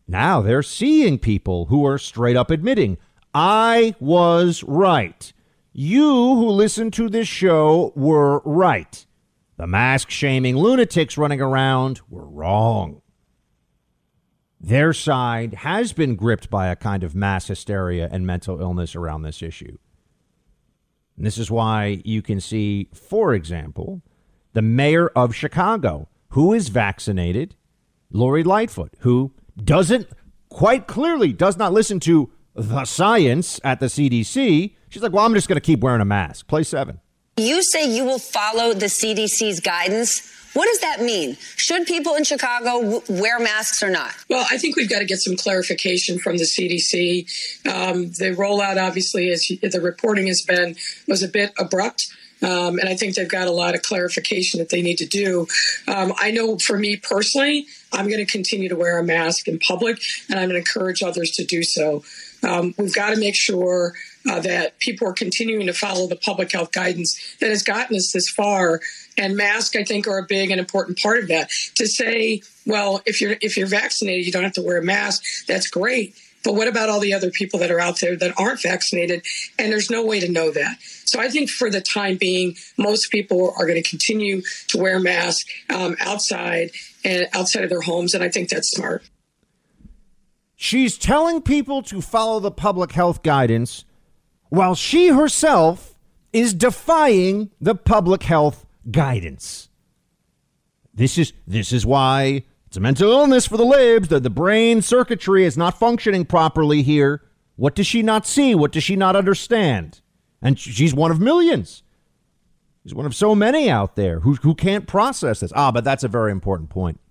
Now 0.08 0.42
they're 0.42 0.64
seeing 0.64 1.18
people 1.18 1.66
who 1.66 1.86
are 1.86 1.98
straight 1.98 2.36
up 2.36 2.52
admitting, 2.52 2.98
I 3.34 3.96
was 4.00 4.62
right. 4.64 5.32
You 5.72 6.04
who 6.36 6.50
listen 6.50 6.92
to 6.92 7.10
this 7.10 7.30
show 7.30 7.94
were 7.96 8.40
right. 8.40 9.06
The 9.56 9.68
mask 9.68 10.10
shaming 10.10 10.58
lunatics 10.58 11.18
running 11.18 11.40
around 11.40 12.02
were 12.10 12.28
wrong. 12.28 13.02
Their 14.60 14.92
side 14.92 15.54
has 15.54 15.94
been 15.94 16.16
gripped 16.16 16.50
by 16.50 16.68
a 16.68 16.76
kind 16.76 17.04
of 17.04 17.16
mass 17.16 17.48
hysteria 17.48 18.10
and 18.12 18.28
mental 18.28 18.60
illness 18.60 18.96
around 18.96 19.22
this 19.22 19.42
issue. 19.42 19.78
And 21.16 21.26
this 21.26 21.38
is 21.38 21.50
why 21.50 22.02
you 22.04 22.22
can 22.22 22.42
see, 22.42 22.90
for 22.94 23.34
example, 23.34 24.02
the 24.54 24.62
mayor 24.62 25.08
of 25.10 25.34
Chicago, 25.34 26.10
who 26.32 26.54
is 26.54 26.70
vaccinated, 26.70 27.56
Lori 28.12 28.44
Lightfoot, 28.44 28.94
who 29.00 29.34
doesn't 29.64 30.08
quite 30.50 30.88
clearly 30.88 31.32
does 31.32 31.58
not 31.58 31.72
listen 31.74 32.00
to 32.02 32.32
the 32.54 32.84
science 32.86 33.60
at 33.64 33.80
the 33.80 33.86
CDC. 33.86 34.76
She's 34.90 35.02
like, 35.02 35.14
well, 35.14 35.26
I'm 35.26 35.34
just 35.34 35.48
going 35.48 35.56
to 35.56 35.62
keep 35.62 35.80
wearing 35.80 36.02
a 36.02 36.06
mask. 36.06 36.48
Play 36.48 36.64
seven. 36.64 37.00
You 37.38 37.64
say 37.64 37.90
you 37.90 38.04
will 38.04 38.20
follow 38.20 38.74
the 38.74 38.88
CDC's 38.88 39.62
guidance. 39.62 40.30
What 40.54 40.66
does 40.66 40.80
that 40.82 41.02
mean? 41.02 41.38
Should 41.56 41.88
people 41.88 42.16
in 42.16 42.26
Chicago 42.26 42.82
w- 42.82 43.22
wear 43.22 43.40
masks 43.40 43.82
or 43.82 43.90
not? 43.90 44.12
Well, 44.30 44.46
I 44.52 44.58
think 44.58 44.76
we've 44.76 44.90
got 44.90 45.00
to 45.00 45.06
get 45.06 45.20
some 45.20 45.38
clarification 45.38 46.20
from 46.20 46.38
the 46.38 46.44
CDC. 46.44 47.24
Um, 47.66 48.08
the 48.12 48.36
rollout, 48.38 48.82
obviously, 48.82 49.30
as 49.30 49.48
the 49.48 49.80
reporting 49.82 50.28
has 50.28 50.42
been, 50.42 50.76
was 51.08 51.24
a 51.24 51.30
bit 51.30 51.54
abrupt. 51.58 52.08
Um, 52.42 52.80
and 52.80 52.90
I 52.90 52.96
think 52.96 53.16
they've 53.16 53.28
got 53.28 53.48
a 53.48 53.52
lot 53.52 53.76
of 53.76 53.82
clarification 53.82 54.60
that 54.60 54.70
they 54.70 54.82
need 54.82 54.98
to 54.98 55.06
do. 55.06 55.48
Um, 55.88 56.14
I 56.18 56.32
know 56.32 56.58
for 56.58 56.78
me 56.78 56.98
personally, 56.98 57.68
I'm 57.94 58.08
going 58.08 58.26
to 58.26 58.32
continue 58.32 58.70
to 58.70 58.76
wear 58.76 58.98
a 58.98 59.04
mask 59.04 59.48
in 59.48 59.60
public, 59.60 60.00
and 60.30 60.40
I'm 60.40 60.50
going 60.50 60.62
to 60.62 60.70
encourage 60.70 61.04
others 61.04 61.32
to 61.32 61.46
do 61.46 61.64
so. 61.64 62.04
Um, 62.44 62.74
we've 62.78 62.94
got 62.94 63.12
to 63.12 63.20
make 63.20 63.36
sure 63.36 63.94
uh, 64.30 64.40
that 64.40 64.80
people 64.80 65.08
are 65.08 65.14
continuing 65.14 65.68
to 65.68 65.74
follow 65.74 66.08
the 66.08 66.16
public 66.16 66.52
health 66.52 66.72
guidance 66.72 67.36
that 67.40 67.50
has 67.50 67.64
gotten 67.64 67.96
us 67.96 68.12
this 68.12 68.30
far. 68.30 68.82
And 69.18 69.36
masks, 69.36 69.76
I 69.76 69.84
think, 69.84 70.08
are 70.08 70.20
a 70.20 70.26
big 70.26 70.52
and 70.52 70.60
important 70.60 71.00
part 71.00 71.20
of 71.20 71.28
that. 71.28 71.50
To 71.76 71.88
say, 71.88 72.42
well, 72.66 73.02
if 73.06 73.22
you're 73.22 73.36
if 73.42 73.58
you're 73.58 73.68
vaccinated, 73.68 74.26
you 74.26 74.32
don't 74.32 74.44
have 74.44 74.54
to 74.54 74.64
wear 74.64 74.78
a 74.78 74.84
mask. 74.84 75.24
That's 75.48 75.70
great. 75.70 76.16
But 76.44 76.56
what 76.56 76.68
about 76.68 76.90
all 76.90 77.00
the 77.00 77.14
other 77.14 77.30
people 77.30 77.60
that 77.60 77.72
are 77.72 77.80
out 77.80 78.00
there 78.00 78.16
that 78.16 78.34
aren't 78.38 78.62
vaccinated? 78.62 79.24
And 79.60 79.72
there's 79.72 79.90
no 79.90 80.06
way 80.06 80.20
to 80.20 80.32
know 80.32 80.52
that. 80.52 80.78
So 81.06 81.20
I 81.20 81.30
think 81.30 81.50
for 81.50 81.70
the 81.70 81.82
time 81.82 82.18
being, 82.18 82.56
most 82.78 83.12
people 83.12 83.54
are 83.58 83.66
going 83.66 83.82
to 83.82 83.90
continue 83.90 84.42
to 84.68 84.78
wear 84.78 85.00
masks 85.00 85.52
um, 85.70 85.96
outside 86.00 86.72
and 87.04 87.28
outside 87.34 87.64
of 87.64 87.70
their 87.70 87.82
homes. 87.82 88.14
And 88.14 88.24
I 88.24 88.30
think 88.30 88.50
that's 88.50 88.72
smart. 88.72 89.04
She's 90.56 90.98
telling 90.98 91.42
people 91.42 91.82
to 91.84 92.02
follow 92.02 92.40
the 92.40 92.52
public 92.52 92.92
health 92.92 93.24
guidance 93.24 93.84
while 94.50 94.76
she 94.76 95.08
herself 95.08 95.98
is 96.34 96.54
defying 96.54 97.50
the 97.60 97.76
public 97.76 98.24
health 98.24 98.66
guidance. 98.90 99.70
This 100.94 101.18
is 101.18 101.34
this 101.48 101.72
is 101.72 101.86
why 101.86 102.44
it's 102.72 102.78
a 102.78 102.80
mental 102.80 103.12
illness 103.12 103.46
for 103.46 103.58
the 103.58 103.66
libs. 103.66 104.08
that 104.08 104.24
the 104.24 104.30
brain 104.30 104.82
circuitry 104.82 105.44
is 105.44 105.58
not 105.58 105.78
functioning 105.78 106.24
properly 106.24 106.84
here. 106.84 107.22
What 107.58 107.76
does 107.76 107.86
she 107.86 108.02
not 108.02 108.26
see? 108.26 108.56
What 108.56 108.72
does 108.72 108.82
she 108.82 108.96
not 108.96 109.14
understand? 109.14 110.00
And 110.42 110.58
she's 110.58 110.94
one 110.94 111.12
of 111.12 111.20
millions. 111.20 111.84
She's 112.82 112.96
one 112.96 113.06
of 113.06 113.14
so 113.14 113.36
many 113.36 113.70
out 113.70 113.98
there 113.98 114.22
who, 114.22 114.36
who 114.36 114.56
can't 114.56 114.88
process 114.88 115.42
this. 115.42 115.52
Ah, 115.54 115.74
but 115.74 115.84
that's 115.84 116.06
a 116.06 116.08
very 116.08 116.32
important 116.32 116.70
point. 116.70 117.02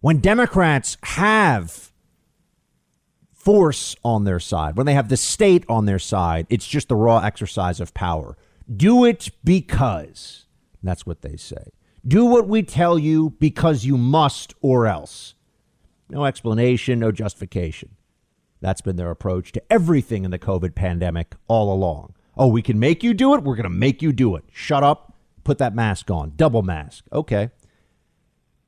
When 0.00 0.20
Democrats 0.20 0.96
have 1.02 1.92
force 3.34 3.94
on 4.02 4.24
their 4.24 4.40
side, 4.40 4.74
when 4.74 4.86
they 4.86 4.94
have 4.94 5.10
the 5.10 5.18
state 5.18 5.66
on 5.68 5.84
their 5.84 5.98
side, 5.98 6.46
it's 6.48 6.66
just 6.66 6.88
the 6.88 6.96
raw 6.96 7.18
exercise 7.18 7.78
of 7.78 7.92
power. 7.92 8.38
Do 8.74 9.04
it 9.04 9.28
because. 9.44 10.46
That's 10.82 11.04
what 11.04 11.20
they 11.20 11.36
say. 11.36 11.72
Do 12.06 12.24
what 12.24 12.48
we 12.48 12.62
tell 12.62 12.98
you 12.98 13.30
because 13.38 13.84
you 13.84 13.96
must 13.96 14.54
or 14.60 14.86
else. 14.86 15.34
No 16.08 16.24
explanation, 16.24 16.98
no 16.98 17.12
justification. 17.12 17.90
That's 18.60 18.80
been 18.80 18.96
their 18.96 19.10
approach 19.10 19.52
to 19.52 19.62
everything 19.70 20.24
in 20.24 20.30
the 20.30 20.38
COVID 20.38 20.74
pandemic 20.74 21.34
all 21.48 21.72
along. 21.72 22.14
Oh, 22.36 22.48
we 22.48 22.62
can 22.62 22.78
make 22.78 23.02
you 23.02 23.14
do 23.14 23.34
it. 23.34 23.42
We're 23.42 23.56
going 23.56 23.64
to 23.64 23.70
make 23.70 24.02
you 24.02 24.12
do 24.12 24.36
it. 24.36 24.44
Shut 24.52 24.82
up. 24.82 25.14
Put 25.44 25.58
that 25.58 25.74
mask 25.74 26.10
on. 26.10 26.32
Double 26.36 26.62
mask. 26.62 27.04
Okay. 27.12 27.50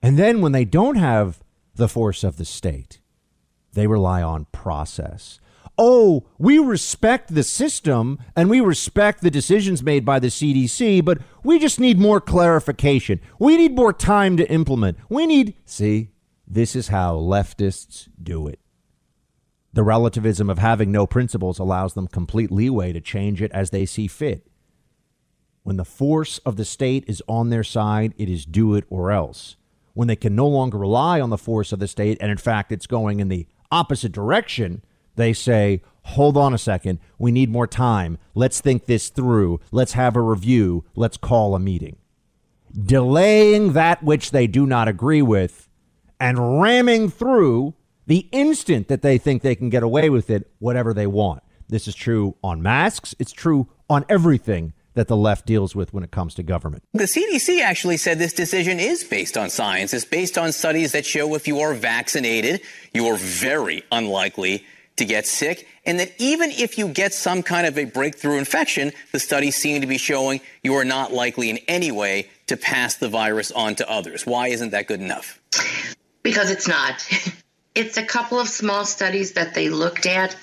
And 0.03 0.19
then 0.19 0.41
when 0.41 0.53
they 0.53 0.65
don't 0.65 0.97
have 0.97 1.43
the 1.75 1.89
force 1.89 2.25
of 2.25 2.37
the 2.37 2.45
state, 2.45 3.01
they 3.73 3.87
rely 3.87 4.23
on 4.23 4.47
process. 4.53 5.41
Oh, 5.77 6.27
we 6.39 6.59
respect 6.59 7.35
the 7.35 7.43
system 7.43 8.19
and 8.37 8.49
we 8.49 8.61
respect 8.61 9.23
the 9.23 9.31
decisions 9.31 9.83
made 9.83 10.05
by 10.05 10.21
the 10.21 10.29
CDC, 10.29 11.05
but 11.05 11.19
we 11.43 11.59
just 11.59 11.81
need 11.81 11.99
more 11.99 12.21
clarification. 12.21 13.21
We 13.39 13.57
need 13.57 13.75
more 13.75 13.93
time 13.93 14.37
to 14.37 14.49
implement. 14.49 14.99
We 15.09 15.27
need, 15.27 15.55
see, 15.65 16.11
this 16.47 16.77
is 16.77 16.89
how 16.89 17.17
leftists 17.17 18.09
do 18.23 18.47
it. 18.47 18.61
The 19.73 19.83
relativism 19.83 20.49
of 20.49 20.59
having 20.59 20.93
no 20.93 21.05
principles 21.05 21.59
allows 21.59 21.95
them 21.95 22.07
complete 22.07 22.53
leeway 22.53 22.93
to 22.93 23.01
change 23.01 23.43
it 23.43 23.51
as 23.51 23.71
they 23.71 23.85
see 23.85 24.07
fit. 24.07 24.47
When 25.65 25.77
the 25.77 25.85
force 25.85 26.39
of 26.39 26.57
the 26.57 26.65
state 26.65 27.05
is 27.09 27.23
on 27.27 27.51
their 27.51 27.65
side, 27.65 28.15
it 28.17 28.29
is 28.29 28.47
do 28.47 28.75
it 28.77 28.85
or 28.89 29.11
else. 29.11 29.57
When 29.95 30.07
they 30.07 30.15
can 30.15 30.37
no 30.37 30.47
longer 30.47 30.79
rely 30.79 31.21
on 31.21 31.31
the 31.31 31.39
force 31.39 31.73
of 31.73 31.81
the 31.81 31.89
state, 31.89 32.19
and 32.21 32.31
in 32.31 32.37
fact 32.37 32.71
it's 32.71 32.87
going 32.87 33.19
in 33.19 33.29
the 33.29 33.49
opposite 33.73 34.13
direction, 34.13 34.85
they 35.17 35.33
say, 35.33 35.83
hold 36.03 36.37
on 36.37 36.55
a 36.55 36.59
second, 36.59 36.99
we 37.19 37.33
need 37.33 37.51
more 37.51 37.67
time. 37.67 38.19
Let's 38.35 38.61
think 38.61 38.87
this 38.87 39.09
through. 39.09 39.61
Let's 39.73 39.93
have 39.93 40.17
a 40.17 40.21
review. 40.21 40.85
Let's 40.95 41.17
call 41.17 41.55
a 41.55 41.61
meeting. 41.61 41.97
Delaying 42.73 43.73
that 43.73 44.03
which 44.03 44.31
they 44.31 44.47
do 44.47 44.67
not 44.67 44.89
agree 44.89 45.23
with 45.23 45.69
and 46.19 46.61
ramming 46.61 47.11
through 47.11 47.75
the 48.07 48.29
instant 48.33 48.89
that 48.89 49.03
they 49.03 49.19
think 49.19 49.43
they 49.43 49.55
can 49.55 49.71
get 49.71 49.83
away 49.83 50.11
with 50.11 50.29
it, 50.31 50.51
whatever 50.59 50.93
they 50.93 51.07
want. 51.07 51.43
This 51.69 51.89
is 51.89 51.95
true 51.95 52.37
on 52.43 52.63
masks, 52.63 53.15
it's 53.19 53.33
true 53.33 53.69
on 53.89 54.05
everything 54.09 54.75
that 54.95 55.09
the 55.09 55.17
left 55.17 55.47
deals 55.47 55.75
with 55.75 55.93
when 55.93 56.05
it 56.05 56.11
comes 56.11 56.35
to 56.35 56.43
government. 56.43 56.83
The 56.93 57.05
CDC 57.05 57.61
actually 57.61 57.97
said 57.97 58.19
this 58.19 58.33
decision 58.33 58.79
is 58.79 59.03
based 59.03 59.37
on 59.37 59.51
science. 59.51 59.93
It's 59.93 60.05
based 60.05 60.39
on 60.39 60.53
studies 60.53 60.93
that 60.93 61.05
show 61.05 61.35
if 61.35 61.49
you 61.49 61.59
are 61.61 61.75
vaccinated, 61.75 62.61
you 62.93 63.07
are 63.09 63.17
very 63.17 63.83
unlikely 63.91 64.65
to 64.97 65.05
get 65.05 65.27
sick. 65.27 65.67
And 65.87 66.01
that 66.01 66.13
even 66.19 66.51
if 66.51 66.79
you 66.79 66.89
get 66.89 67.13
some 67.13 67.43
kind 67.43 67.67
of 67.67 67.79
a 67.79 67.85
breakthrough 67.85 68.39
infection, 68.39 68.93
the 69.13 69.19
studies 69.19 69.57
seem 69.57 69.81
to 69.81 69.87
be 69.87 69.99
showing 69.99 70.41
you 70.63 70.75
are 70.75 70.85
not 70.85 71.13
likely 71.13 71.51
in 71.51 71.59
any 71.69 71.91
way 71.91 72.31
to 72.47 72.57
pass 72.57 72.95
the 72.95 73.09
virus 73.09 73.51
on 73.53 73.75
to 73.77 73.91
others. 73.91 74.27
Why 74.27 74.49
isn't 74.49 74.71
that 74.71 74.87
good 74.87 75.01
enough? 75.01 75.41
Because 76.23 76.51
it's 76.51 76.69
not. 76.69 77.07
It's 77.77 77.97
a 77.97 78.05
couple 78.05 78.39
of 78.39 78.49
small 78.49 78.85
studies 78.85 79.33
that 79.33 79.55
they 79.55 79.69
looked 79.69 80.07
at 80.07 80.37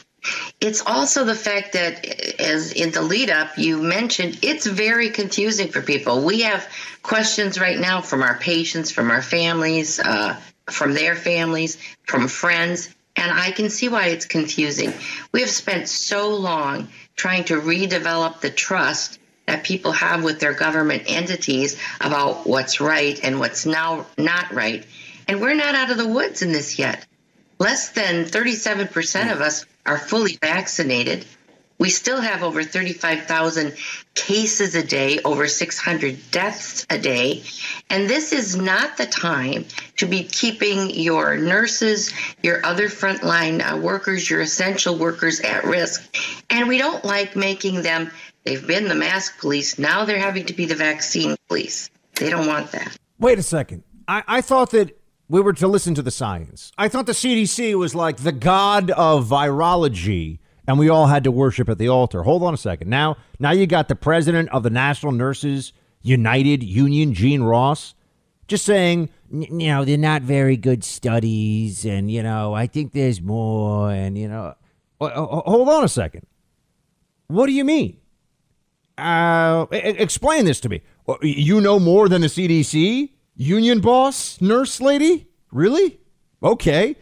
it's 0.60 0.84
also 0.86 1.24
the 1.24 1.36
fact 1.36 1.74
that, 1.74 2.06
as 2.40 2.72
in 2.74 2.92
the 2.92 3.02
lead 3.02 3.30
up, 3.30 3.58
you 3.58 3.82
mentioned 3.82 4.40
it's 4.44 4.68
very 4.68 5.10
confusing 5.10 5.70
for 5.70 5.82
people. 5.82 6.24
We 6.24 6.42
have 6.42 6.68
questions 7.02 7.60
right 7.60 7.80
now 7.80 8.02
from 8.02 8.22
our 8.22 8.38
patients, 8.38 8.92
from 8.92 9.10
our 9.10 9.24
families, 9.24 10.00
uh, 10.00 10.40
from 10.70 10.94
their 10.94 11.16
families, 11.16 11.78
from 12.04 12.28
friends, 12.28 12.94
and 13.16 13.32
I 13.32 13.52
can 13.52 13.70
see 13.70 13.90
why 13.90 14.08
it's 14.08 14.26
confusing. 14.26 14.94
We 15.32 15.42
have 15.42 15.50
spent 15.50 15.88
so 15.90 16.36
long 16.36 16.90
trying 17.16 17.46
to 17.46 17.60
redevelop 17.60 18.40
the 18.40 18.50
trust 18.50 19.20
that 19.48 19.64
people 19.64 19.92
have 19.92 20.24
with 20.24 20.40
their 20.40 20.54
government 20.54 21.04
entities 21.08 21.80
about 22.00 22.48
what's 22.48 22.80
right 22.80 23.20
and 23.24 23.40
what's 23.40 23.66
now 23.66 24.06
not 24.18 24.54
right. 24.54 24.86
And 25.28 25.42
we're 25.42 25.56
not 25.56 25.76
out 25.76 25.92
of 25.92 25.98
the 25.98 26.08
woods 26.08 26.42
in 26.42 26.52
this 26.52 26.80
yet. 26.80 27.06
Less 27.60 27.90
than 27.90 28.26
37% 28.26 29.32
of 29.32 29.42
us 29.42 29.66
are 29.86 29.98
fully 29.98 30.38
vaccinated. 30.42 31.26
We 31.82 31.90
still 31.90 32.22
have 32.22 32.44
over 32.44 32.64
35,000 32.64 33.74
cases 34.14 34.76
a 34.76 34.84
day, 34.84 35.18
over 35.26 35.48
600 35.48 36.20
deaths 36.30 36.86
a 36.92 37.00
day. 37.00 37.42
And 37.90 38.08
this 38.08 38.34
is 38.34 38.56
not 38.56 38.98
the 38.98 39.08
time 39.08 39.66
to 39.98 40.06
be 40.06 40.24
keeping 40.24 40.92
your 40.92 41.38
nurses, 41.38 42.14
your 42.44 42.64
other 42.64 42.88
frontline 42.88 43.68
uh, 43.68 43.78
workers, 43.78 44.30
your 44.30 44.42
essential 44.42 44.96
workers 44.96 45.40
at 45.40 45.64
risk. 45.64 46.08
And 46.52 46.68
we 46.68 46.78
don't 46.78 47.04
like 47.04 47.36
making 47.36 47.82
them, 47.82 48.12
they've 48.44 48.68
been 48.68 48.88
the 48.88 48.94
mask 48.94 49.40
police, 49.40 49.80
now 49.80 50.06
they're 50.06 50.20
having 50.20 50.46
to 50.46 50.54
be 50.54 50.68
the 50.68 50.76
vaccine 50.76 51.36
police. 51.48 51.90
They 52.14 52.30
don't 52.30 52.46
want 52.46 52.74
that. 52.74 52.96
Wait 53.18 53.40
a 53.40 53.44
second. 53.44 53.82
I, 54.08 54.22
I 54.28 54.42
thought 54.42 54.70
that 54.70 54.96
we 55.30 55.42
were 55.42 55.54
to 55.54 55.68
listen 55.68 55.96
to 55.96 56.04
the 56.04 56.12
science. 56.12 56.72
I 56.78 56.90
thought 56.90 57.08
the 57.08 57.14
CDC 57.14 57.74
was 57.74 57.96
like 57.96 58.18
the 58.18 58.32
god 58.32 58.92
of 58.92 59.28
virology 59.28 60.41
and 60.68 60.78
we 60.78 60.90
all 60.90 61.08
had 61.08 61.24
to 61.24 61.32
worship 61.32 61.70
at 61.70 61.78
the 61.78 61.88
altar. 61.88 62.24
Hold 62.24 62.44
on 62.44 62.54
a 62.54 62.58
second. 62.58 62.90
Now, 62.90 63.18
now 63.40 63.52
you 63.52 63.68
got 63.68 63.88
the 63.88 63.96
president 63.96 64.50
of 64.50 64.64
the 64.64 64.70
National 64.70 65.12
Nurses 65.12 65.74
United 66.02 66.64
Union, 66.64 67.14
Jean 67.14 67.44
Ross, 67.44 67.94
just 68.48 68.66
saying, 68.66 69.10
you 69.32 69.68
know, 69.68 69.86
they're 69.86 69.98
not 69.98 70.22
very 70.22 70.58
good 70.58 70.84
studies 70.84 71.86
and, 71.86 72.12
you 72.12 72.22
know, 72.22 72.54
I 72.54 72.68
think 72.68 72.94
there's 72.94 73.22
more 73.22 73.92
and, 73.92 74.18
you 74.18 74.28
know, 74.28 74.56
hold 75.00 75.70
on 75.70 75.84
a 75.84 75.90
second. 75.90 76.26
What 77.28 77.46
do 77.46 77.54
you 77.54 77.64
mean? 77.64 77.98
Uh, 78.98 79.66
explain 79.72 80.46
this 80.46 80.60
to 80.62 80.70
me. 80.70 80.82
You 81.22 81.62
know 81.62 81.80
more 81.80 82.10
than 82.10 82.22
the 82.22 82.28
CDC? 82.28 83.10
Union 83.36 83.80
boss, 83.80 84.40
nurse 84.42 84.82
lady? 84.82 85.28
Really? 85.52 86.00
Okay. 86.44 86.96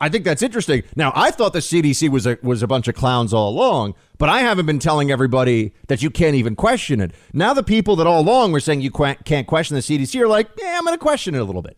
I 0.00 0.08
think 0.08 0.24
that's 0.24 0.42
interesting. 0.42 0.82
Now, 0.96 1.12
I 1.14 1.30
thought 1.30 1.52
the 1.52 1.58
CDC 1.58 2.08
was 2.08 2.26
a, 2.26 2.38
was 2.42 2.62
a 2.62 2.66
bunch 2.66 2.88
of 2.88 2.94
clowns 2.94 3.34
all 3.34 3.50
along, 3.50 3.94
but 4.16 4.30
I 4.30 4.40
haven't 4.40 4.64
been 4.64 4.78
telling 4.78 5.10
everybody 5.10 5.74
that 5.88 6.02
you 6.02 6.08
can't 6.08 6.34
even 6.34 6.56
question 6.56 7.00
it. 7.00 7.12
Now, 7.34 7.52
the 7.52 7.62
people 7.62 7.96
that 7.96 8.06
all 8.06 8.20
along 8.20 8.52
were 8.52 8.60
saying 8.60 8.80
you 8.80 8.90
can't 8.90 9.46
question 9.46 9.74
the 9.74 9.82
CDC 9.82 10.18
are 10.20 10.28
like, 10.28 10.48
yeah, 10.58 10.76
I'm 10.78 10.84
going 10.84 10.96
to 10.96 10.98
question 10.98 11.34
it 11.34 11.38
a 11.38 11.44
little 11.44 11.60
bit. 11.60 11.76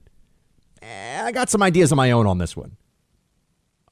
Eh, 0.83 1.23
I 1.23 1.33
got 1.33 1.50
some 1.50 1.62
ideas 1.62 1.91
of 1.91 1.97
my 1.97 2.12
own 2.12 2.26
on 2.26 2.38
this 2.38 2.57
one. 2.57 2.76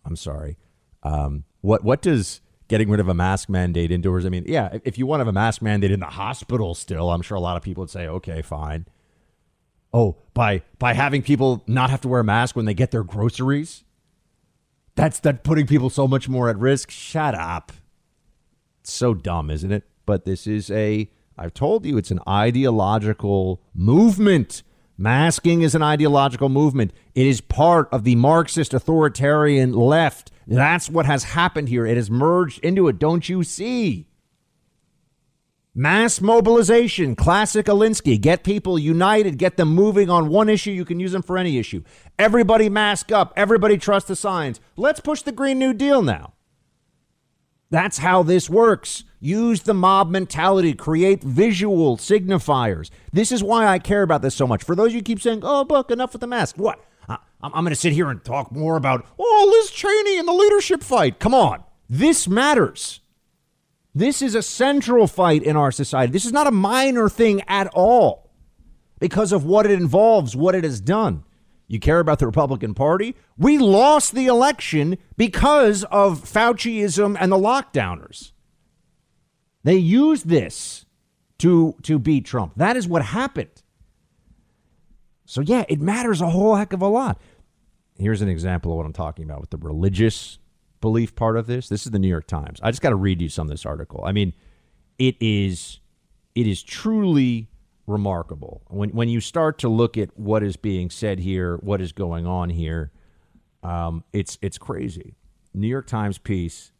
I'm 0.05 0.17
sorry. 0.17 0.57
Um, 1.03 1.45
what 1.61 1.85
what 1.85 2.03
does 2.03 2.41
getting 2.69 2.89
rid 2.89 3.01
of 3.01 3.09
a 3.09 3.15
mask 3.15 3.49
mandate 3.49 3.91
indoors? 3.91 4.25
I 4.25 4.29
mean, 4.29 4.45
yeah, 4.47 4.79
if 4.85 4.99
you 4.99 5.07
want 5.07 5.21
to 5.21 5.23
have 5.23 5.29
a 5.29 5.33
mask 5.33 5.63
mandate 5.63 5.91
in 5.91 6.01
the 6.01 6.07
hospital 6.07 6.75
still, 6.75 7.11
I'm 7.11 7.23
sure 7.23 7.37
a 7.37 7.41
lot 7.41 7.57
of 7.57 7.63
people 7.63 7.83
would 7.83 7.91
say, 7.91 8.07
okay, 8.07 8.43
fine. 8.43 8.87
Oh, 9.93 10.17
by 10.35 10.63
by 10.79 10.95
having 10.95 11.23
people 11.23 11.63
not 11.67 11.91
have 11.91 12.01
to 12.03 12.09
wear 12.09 12.21
a 12.21 12.25
mask 12.25 12.57
when 12.57 12.65
they 12.65 12.75
get 12.75 12.91
their 12.91 13.03
groceries? 13.05 13.85
That's 15.01 15.21
that 15.21 15.45
putting 15.45 15.67
people 15.67 15.89
so 15.89 16.07
much 16.07 16.29
more 16.29 16.51
at 16.51 16.59
risk. 16.59 16.91
Shut 16.91 17.35
up. 17.35 17.73
It's 18.83 18.93
so 18.93 19.15
dumb, 19.15 19.51
isn't 19.51 19.73
it? 19.73 19.85
But 20.05 20.27
this 20.27 20.47
is 20.47 20.71
a 20.71 21.11
I've 21.39 21.55
told 21.55 21.87
you 21.87 21.97
it's 21.97 22.11
an 22.11 22.21
ideological 22.29 23.63
movement. 23.75 24.63
Masking 24.99 25.63
is 25.63 25.75
an 25.75 25.83
ideological 25.83 26.51
movement. 26.51 26.93
It 27.15 27.27
is 27.27 27.41
part 27.41 27.89
of 27.91 28.05
the 28.05 28.15
Marxist 28.17 28.75
authoritarian 28.75 29.73
left. 29.73 30.33
That's 30.47 30.91
what 30.91 31.07
has 31.07 31.25
happened 31.25 31.71
here. 31.71 31.87
It 31.87 31.97
has 31.97 32.11
merged 32.11 32.59
into 32.63 32.87
it. 32.87 32.99
Don't 32.99 33.27
you 33.27 33.43
see? 33.43 34.10
Mass 35.75 36.21
mobilization, 36.21 37.15
classic 37.15 37.67
Alinsky. 37.67 38.21
Get 38.21 38.43
people 38.43 38.77
united, 38.77 39.39
get 39.39 39.57
them 39.57 39.69
moving 39.69 40.11
on 40.11 40.29
one 40.29 40.49
issue. 40.49 40.73
You 40.73 40.85
can 40.85 40.99
use 40.99 41.13
them 41.13 41.23
for 41.23 41.39
any 41.39 41.59
issue. 41.59 41.85
Everybody 42.19 42.69
mask 42.69 43.13
up. 43.13 43.33
Everybody 43.37 43.79
trust 43.79 44.09
the 44.09 44.17
signs. 44.17 44.61
Let's 44.77 44.99
push 44.99 45.23
the 45.23 45.31
Green 45.31 45.61
New 45.61 45.73
Deal 45.73 46.03
now. 46.03 46.35
That's 47.71 47.99
how 47.99 48.25
this 48.25 48.51
works. 48.51 49.05
Use 49.21 49.63
the 49.63 49.75
mob 49.75 50.11
mentality, 50.11 50.75
create 50.75 51.23
visual 51.23 51.99
signifiers. 51.99 52.91
This 53.13 53.31
is 53.31 53.45
why 53.45 53.67
I 53.67 53.79
care 53.79 54.03
about 54.03 54.23
this 54.23 54.35
so 54.35 54.49
much. 54.49 54.65
For 54.65 54.75
those 54.75 54.93
you 54.93 55.03
keep 55.03 55.21
saying, 55.21 55.41
oh, 55.45 55.65
Buck, 55.65 55.93
enough 55.93 56.13
with 56.13 56.21
the 56.21 56.27
mask. 56.27 56.57
What? 56.57 56.85
I'm, 57.43 57.53
going 57.53 57.67
to 57.67 57.77
sit 57.77 57.93
here 57.93 58.11
and 58.11 58.23
talk 58.25 58.51
more 58.53 58.77
about, 58.77 59.07
oh, 59.19 59.49
Liz 59.51 59.71
Cheney 59.71 60.19
and 60.19 60.27
the 60.27 60.33
leadership 60.33 60.83
fight. 60.83 61.19
Come 61.19 61.35
on. 61.35 61.63
This 61.89 62.27
matters. 62.27 63.01
This 63.95 64.23
is 64.23 64.35
a 64.35 64.43
central 64.43 65.07
fight 65.07 65.43
in 65.43 65.57
our 65.57 65.73
society. 65.73 66.13
This 66.13 66.25
is 66.25 66.33
not 66.33 66.47
a 66.47 66.53
minor 66.53 67.09
thing 67.09 67.43
at 67.49 67.67
all 67.75 68.31
because 69.01 69.33
of 69.33 69.45
what 69.45 69.67
it 69.67 69.73
involves, 69.73 70.37
what 70.37 70.55
it 70.55 70.65
has 70.65 70.81
done. 70.81 71.25
You 71.67 71.79
care 71.79 72.01
about 72.01 72.19
the 72.19 72.27
Republican 72.27 72.75
Party? 72.75 73.15
We 73.39 73.59
lost 73.59 74.13
the 74.15 74.27
election 74.27 74.99
because 75.17 75.85
of 75.85 76.21
Fauciism 76.25 77.17
and 77.19 77.31
the 77.31 77.37
lockdowners. 77.37 78.33
They 79.63 79.77
used 79.77 80.29
this 80.29 80.87
to, 81.39 81.75
to 81.83 81.99
beat 81.99 82.25
Trump. 82.25 82.55
That 82.57 82.77
is 82.77 82.89
what 82.89 83.03
happened. 83.03 83.63
So, 85.27 85.41
yeah, 85.43 85.65
it 85.69 85.81
matters 85.81 86.21
a 86.21 86.31
whole 86.31 86.57
heck 86.57 86.73
of 86.73 86.83
a 86.83 86.89
lot. 86.89 87.21
Here's 87.97 88.23
an 88.23 88.29
example 88.29 88.73
of 88.73 88.79
what 88.79 88.87
I'm 88.87 88.93
talking 88.93 89.25
about 89.25 89.41
with 89.41 89.51
the 89.51 89.59
religious 89.59 90.39
belief 90.81 91.15
part 91.15 91.37
of 91.37 91.47
this. 91.47 91.69
This 91.69 91.85
is 91.87 91.93
the 91.93 91.99
New 91.99 92.09
York 92.09 92.27
Times. 92.27 92.61
I 92.63 92.71
just 92.71 92.83
got 92.83 92.91
to 92.91 92.97
read 92.97 93.21
you 93.21 93.29
some 93.29 93.47
of 93.47 93.51
this 93.51 93.67
article. 93.67 94.03
I 94.05 94.13
mean, 94.13 94.33
it 94.99 95.17
is 95.21 95.81
it 96.35 96.47
is 96.47 96.63
truly 96.63 97.49
remarkable 97.87 98.63
when 98.69 98.91
when 98.91 99.09
you 99.09 99.21
start 99.21 99.59
to 99.59 99.69
look 99.69 99.97
at 99.97 100.17
what 100.19 100.43
is 100.43 100.57
being 100.57 100.91
said 100.91 101.21
here, 101.21 101.57
what 101.57 101.81
is 101.81 101.93
going 101.93 102.27
on 102.27 102.51
here. 102.51 102.93
Um, 103.63 104.05
it's 104.13 104.39
it's 104.41 104.59
crazy. 104.59 105.17
New 105.53 105.69
York 105.69 105.87
Times 105.87 106.19
piece. 106.19 106.73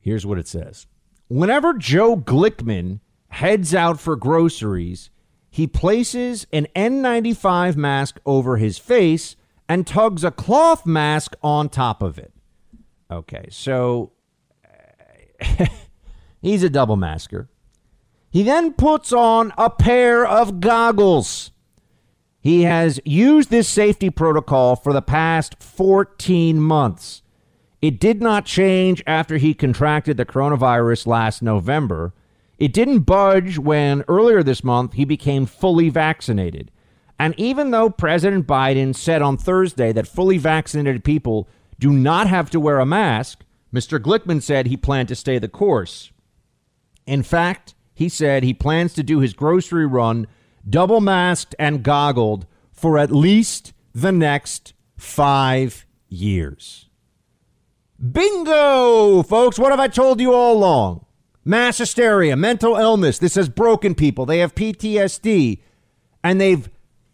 Here's 0.00 0.26
what 0.26 0.38
it 0.38 0.48
says: 0.48 0.86
Whenever 1.28 1.74
Joe 1.74 2.16
Glickman 2.16 3.00
heads 3.28 3.74
out 3.74 4.00
for 4.00 4.16
groceries, 4.16 5.10
he 5.50 5.66
places 5.66 6.46
an 6.52 6.66
N95 6.74 7.76
mask 7.76 8.20
over 8.26 8.56
his 8.56 8.78
face 8.78 9.36
and 9.68 9.86
tugs 9.86 10.24
a 10.24 10.30
cloth 10.30 10.84
mask 10.84 11.34
on 11.42 11.68
top 11.68 12.02
of 12.02 12.18
it. 12.18 12.32
Okay, 13.10 13.46
so 13.50 14.12
uh, 14.64 15.66
he's 16.42 16.62
a 16.62 16.70
double 16.70 16.96
masker. 16.96 17.48
He 18.30 18.44
then 18.44 18.72
puts 18.74 19.12
on 19.12 19.52
a 19.58 19.68
pair 19.68 20.24
of 20.24 20.60
goggles. 20.60 21.50
He 22.40 22.62
has 22.62 23.00
used 23.04 23.50
this 23.50 23.68
safety 23.68 24.08
protocol 24.08 24.76
for 24.76 24.92
the 24.92 25.02
past 25.02 25.60
14 25.60 26.60
months. 26.60 27.22
It 27.82 27.98
did 27.98 28.22
not 28.22 28.44
change 28.44 29.02
after 29.06 29.38
he 29.38 29.54
contracted 29.54 30.16
the 30.16 30.24
coronavirus 30.24 31.06
last 31.06 31.42
November. 31.42 32.14
It 32.58 32.72
didn't 32.72 33.00
budge 33.00 33.58
when 33.58 34.04
earlier 34.06 34.42
this 34.42 34.62
month 34.62 34.92
he 34.92 35.04
became 35.04 35.46
fully 35.46 35.88
vaccinated. 35.88 36.70
And 37.18 37.34
even 37.38 37.70
though 37.70 37.90
President 37.90 38.46
Biden 38.46 38.94
said 38.94 39.22
on 39.22 39.36
Thursday 39.36 39.92
that 39.92 40.06
fully 40.06 40.38
vaccinated 40.38 41.04
people 41.04 41.48
do 41.80 41.90
not 41.90 42.28
have 42.28 42.50
to 42.50 42.60
wear 42.60 42.78
a 42.78 42.86
mask, 42.86 43.42
Mr. 43.74 43.98
Glickman 43.98 44.42
said 44.42 44.66
he 44.66 44.76
planned 44.76 45.08
to 45.08 45.16
stay 45.16 45.38
the 45.38 45.48
course. 45.48 46.12
In 47.06 47.22
fact, 47.22 47.74
he 47.94 48.08
said 48.08 48.42
he 48.42 48.54
plans 48.54 48.92
to 48.94 49.02
do 49.02 49.20
his 49.20 49.32
grocery 49.32 49.86
run 49.86 50.26
double 50.68 51.00
masked 51.00 51.54
and 51.58 51.82
goggled 51.82 52.46
for 52.70 52.98
at 52.98 53.10
least 53.10 53.72
the 53.94 54.12
next 54.12 54.74
five 54.96 55.86
years. 56.08 56.88
Bingo, 58.00 59.22
folks. 59.22 59.58
What 59.58 59.70
have 59.70 59.80
I 59.80 59.88
told 59.88 60.20
you 60.20 60.34
all 60.34 60.56
along? 60.56 61.06
Mass 61.44 61.78
hysteria, 61.78 62.36
mental 62.36 62.76
illness. 62.76 63.18
This 63.18 63.34
has 63.36 63.48
broken 63.48 63.94
people. 63.94 64.26
They 64.26 64.38
have 64.38 64.54
PTSD 64.54 65.60
and 66.22 66.40
they've 66.40 66.68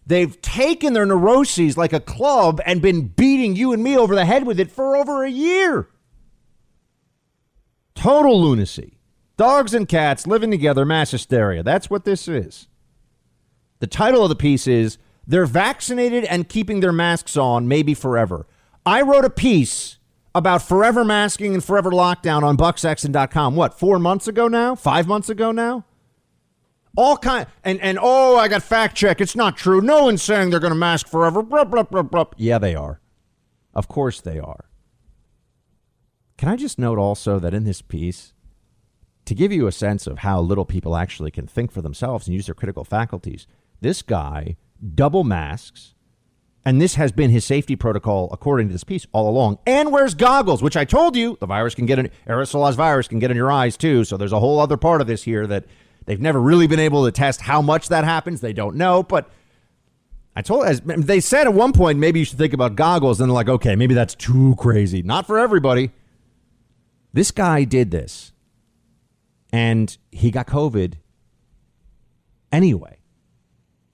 They've 0.07 0.41
taken 0.41 0.93
their 0.93 1.07
neuroses 1.07 1.77
like 1.77 1.93
a 1.93 2.01
club 2.01 2.61
and 2.65 2.81
been 2.81 3.09
beating 3.09 3.57
you 3.57 3.73
and 3.73 3.83
me 3.83 3.97
over 3.97 4.15
the 4.15 4.25
head 4.25 4.47
with 4.47 4.61
it 4.61 4.71
for 4.71 4.97
over 4.97 5.25
a 5.25 5.31
year. 5.31 5.89
Total 7.97 8.41
lunacy. 8.41 8.99
Dogs 9.37 9.75
and 9.75 9.89
cats 9.89 10.27
living 10.27 10.51
together, 10.51 10.85
mass 10.85 11.11
hysteria. 11.11 11.63
That's 11.63 11.91
what 11.91 12.05
this 12.05 12.29
is. 12.29 12.69
The 13.81 13.87
title 13.87 14.23
of 14.23 14.29
the 14.29 14.37
piece 14.37 14.67
is 14.67 14.97
They're 15.27 15.45
Vaccinated 15.45 16.25
and 16.25 16.49
Keeping 16.49 16.81
Their 16.81 16.93
Masks 16.93 17.37
On, 17.37 17.67
Maybe 17.67 17.93
Forever. 17.93 18.47
I 18.87 19.03
wrote 19.03 19.25
a 19.25 19.31
piece 19.31 19.99
about 20.35 20.63
forever 20.63 21.05
masking 21.05 21.55
and 21.55 21.65
forever 21.65 21.91
lockdown 21.91 22.43
on 22.43 22.57
bucksexton.com. 22.57 23.57
What, 23.57 23.79
four 23.79 23.99
months 23.99 24.29
ago 24.29 24.49
now? 24.49 24.75
Five 24.75 25.07
months 25.07 25.29
ago 25.29 25.51
now? 25.51 25.85
All 26.97 27.17
kind 27.17 27.47
and 27.63 27.81
and 27.81 27.99
oh, 28.01 28.37
I 28.37 28.49
got 28.49 28.63
fact 28.63 28.97
check. 28.97 29.21
It's 29.21 29.37
not 29.37 29.57
true. 29.57 29.81
No 29.81 30.05
one's 30.05 30.23
saying 30.23 30.51
they're 30.51 30.61
going 30.61 30.73
to 30.73 30.79
mask 30.79 31.09
forever. 31.09 31.43
Blah, 31.43 31.65
blah, 31.65 31.85
blah, 31.85 32.03
blah. 32.03 32.25
Yeah, 32.37 32.59
they 32.59 32.75
are. 32.75 33.01
Of 33.75 33.89
course 33.89 34.21
they 34.21 34.39
are. 34.39 34.71
Can 36.39 36.49
I 36.49 36.57
just 36.57 36.79
note 36.79 36.99
also 36.99 37.39
that 37.39 37.55
in 37.55 37.65
this 37.65 37.83
piece, 37.83 38.35
to 39.25 39.35
give 39.35 39.53
you 39.53 39.67
a 39.67 39.73
sense 39.73 40.07
of 40.07 40.19
how 40.19 40.41
little 40.41 40.65
people 40.65 40.97
actually 40.97 41.31
can 41.31 41.47
think 41.47 41.73
for 41.73 41.83
themselves 41.83 42.27
and 42.27 42.35
use 42.35 42.47
their 42.47 42.55
critical 42.55 42.85
faculties, 42.85 43.47
this 43.81 44.03
guy 44.03 44.57
double 44.95 45.25
masks, 45.25 45.95
and 46.65 46.81
this 46.81 46.97
has 46.97 47.13
been 47.13 47.31
his 47.31 47.45
safety 47.45 47.77
protocol 47.77 48.29
according 48.33 48.69
to 48.69 48.73
this 48.73 48.85
piece 48.85 49.07
all 49.13 49.29
along, 49.29 49.59
and 49.67 49.93
wears 49.93 50.15
goggles, 50.15 50.63
which 50.63 50.77
I 50.77 50.85
told 50.85 51.17
you 51.17 51.37
the 51.41 51.47
virus 51.47 51.75
can 51.75 51.87
get 51.87 51.99
an 51.99 52.11
aerosolized 52.27 52.75
virus 52.75 53.09
can 53.09 53.19
get 53.19 53.31
in 53.31 53.37
your 53.37 53.53
eyes 53.53 53.77
too. 53.77 54.05
So 54.05 54.17
there's 54.17 54.33
a 54.33 54.41
whole 54.41 54.61
other 54.61 54.77
part 54.77 55.01
of 55.01 55.07
this 55.07 55.23
here 55.23 55.47
that 55.47 55.65
They've 56.07 56.21
never 56.21 56.41
really 56.41 56.67
been 56.67 56.81
able 56.81 57.05
to 57.05 57.13
test 57.13 57.43
how 57.43 57.61
much 57.61 57.89
that 57.89 58.05
happens. 58.05 58.41
They 58.41 58.53
don't 58.53 58.77
know, 58.77 59.03
but 59.03 59.29
I 60.35 60.43
told 60.43 60.65
as 60.65 60.81
they 60.81 61.21
said 61.21 61.47
at 61.47 61.55
one 61.55 61.73
point 61.73 61.99
maybe 61.99 62.21
you 62.21 62.25
should 62.25 62.39
think 62.39 62.53
about 62.53 62.77
goggles 62.77 63.21
and 63.21 63.29
they're 63.29 63.35
like, 63.35 63.49
"Okay, 63.49 63.75
maybe 63.75 63.95
that's 63.95 64.15
too 64.15 64.55
crazy." 64.57 65.03
Not 65.03 65.27
for 65.27 65.39
everybody. 65.39 65.91
This 67.13 67.31
guy 67.31 67.65
did 67.65 67.91
this. 67.91 68.33
And 69.53 69.97
he 70.13 70.31
got 70.31 70.47
COVID 70.47 70.95
anyway 72.53 72.99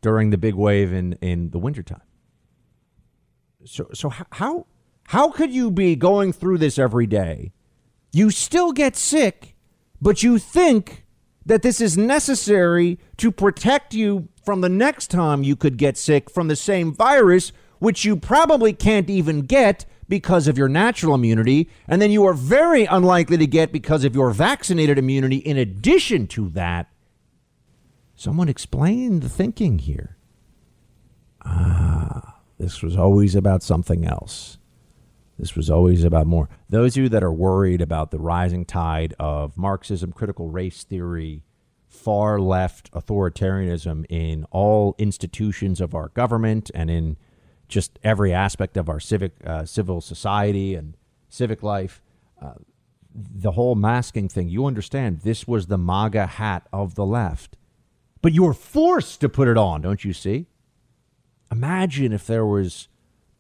during 0.01 0.31
the 0.31 0.39
big 0.39 0.55
wave 0.55 0.93
in 0.93 1.15
in 1.23 1.51
the 1.51 1.59
wintertime. 1.59 2.03
So 3.65 3.89
so 3.95 4.11
how 4.11 4.67
how 5.05 5.31
could 5.31 5.53
you 5.53 5.71
be 5.71 5.97
going 5.97 6.33
through 6.33 6.59
this 6.59 6.79
every 6.79 7.07
day? 7.07 7.53
You 8.13 8.31
still 8.31 8.73
get 8.73 8.97
sick, 8.97 9.55
but 10.01 10.23
you 10.23 10.39
think 10.39 11.02
that 11.47 11.63
this 11.63 11.81
is 11.81 11.99
necessary 11.99 12.99
to 13.17 13.31
protect 13.31 13.95
you 13.95 14.29
from 14.45 14.61
the 14.61 14.69
next 14.69 15.11
time 15.11 15.43
you 15.43 15.57
could 15.57 15.77
get 15.77 15.97
sick 15.97 16.31
from 16.31 16.49
the 16.49 16.57
same 16.57 16.93
virus, 16.93 17.53
which 17.79 18.05
you 18.05 18.17
probably 18.17 18.73
can't 18.73 19.11
even 19.11 19.43
get 19.43 19.85
because 20.09 20.47
of 20.47 20.59
your 20.59 20.69
natural 20.69 21.15
immunity, 21.15 21.71
and 21.89 22.03
then 22.03 22.11
you 22.11 22.25
are 22.25 22.35
very 22.35 22.85
unlikely 22.85 23.39
to 23.39 23.47
get 23.47 23.73
because 23.73 24.05
of 24.05 24.15
your 24.15 24.31
vaccinated 24.31 24.99
immunity 24.99 25.37
in 25.37 25.57
addition 25.57 26.27
to 26.27 26.49
that. 26.51 26.89
Someone 28.15 28.49
explain 28.49 29.21
the 29.21 29.29
thinking 29.29 29.79
here. 29.79 30.17
Ah, 31.45 32.41
this 32.59 32.83
was 32.83 32.97
always 32.97 33.35
about 33.35 33.63
something 33.63 34.05
else. 34.05 34.59
This 35.43 35.57
was 35.57 35.69
always 35.69 36.05
about 36.05 36.29
more. 36.29 36.49
Those 36.69 36.97
of 36.97 37.03
you 37.03 37.09
that 37.09 37.25
are 37.25 37.33
worried 37.33 37.81
about 37.81 38.13
the 38.13 38.21
rising 38.21 38.65
tide 38.65 39.13
of 39.19 39.59
Marxism, 39.59 40.13
critical 40.13 40.49
race 40.49 40.85
theory, 40.85 41.43
far 41.89 42.39
left 42.39 42.93
authoritarianism 42.93 44.07
in 44.09 44.45
all 44.53 44.95
institutions 44.99 45.81
of 45.81 45.97
our 45.97 46.11
government 46.11 46.71
and 46.77 46.93
in 46.93 47.17
just 47.67 47.99
every 48.05 48.33
aspect 48.33 48.77
of 48.77 48.89
our 48.89 49.01
civic 49.01 49.33
uh, 49.45 49.65
civil 49.65 50.01
society 50.01 50.77
and 50.77 50.97
civic 51.29 51.65
life. 51.65 52.01
Uh, 52.41 52.55
the 53.13 53.51
whole 53.51 53.75
masking 53.75 54.29
thing, 54.29 54.49
you 54.49 54.65
understand, 54.65 55.23
this 55.23 55.49
was 55.49 55.67
the 55.67 55.77
MAGA 55.77 56.27
hat 56.27 56.69
of 56.73 56.95
the 56.95 57.05
left. 57.05 57.57
But 58.21 58.33
you 58.33 58.45
were 58.45 58.55
forced 58.55 59.21
to 59.23 59.29
put 59.29 59.49
it 59.49 59.59
on, 59.59 59.81
don't 59.81 60.05
you 60.05 60.13
see? 60.13 60.47
Imagine 61.51 62.13
if 62.13 62.29
there 62.29 62.47
was 62.47 62.87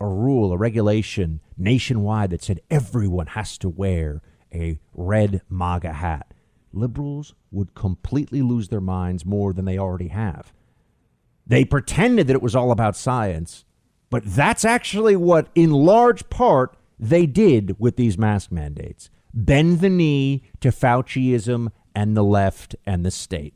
a 0.02 0.08
rule, 0.08 0.52
a 0.52 0.56
regulation 0.56 1.40
nationwide 1.56 2.30
that 2.30 2.42
said 2.42 2.60
everyone 2.70 3.28
has 3.28 3.56
to 3.58 3.68
wear 3.68 4.20
a 4.52 4.78
red 4.92 5.42
MAGA 5.48 5.92
hat. 5.92 6.34
Liberals 6.72 7.34
would 7.50 7.74
completely 7.74 8.42
lose 8.42 8.68
their 8.68 8.80
minds 8.80 9.24
more 9.24 9.52
than 9.52 9.64
they 9.64 9.78
already 9.78 10.08
have. 10.08 10.52
They 11.46 11.64
pretended 11.64 12.26
that 12.26 12.34
it 12.34 12.42
was 12.42 12.56
all 12.56 12.72
about 12.72 12.96
science, 12.96 13.64
but 14.10 14.24
that's 14.24 14.64
actually 14.64 15.16
what, 15.16 15.48
in 15.54 15.70
large 15.70 16.28
part, 16.28 16.76
they 16.98 17.26
did 17.26 17.78
with 17.78 17.96
these 17.96 18.18
mask 18.18 18.50
mandates 18.50 19.08
bend 19.34 19.80
the 19.80 19.88
knee 19.88 20.42
to 20.60 20.68
Fauciism 20.68 21.68
and 21.94 22.16
the 22.16 22.24
left 22.24 22.76
and 22.84 23.04
the 23.04 23.10
state. 23.10 23.54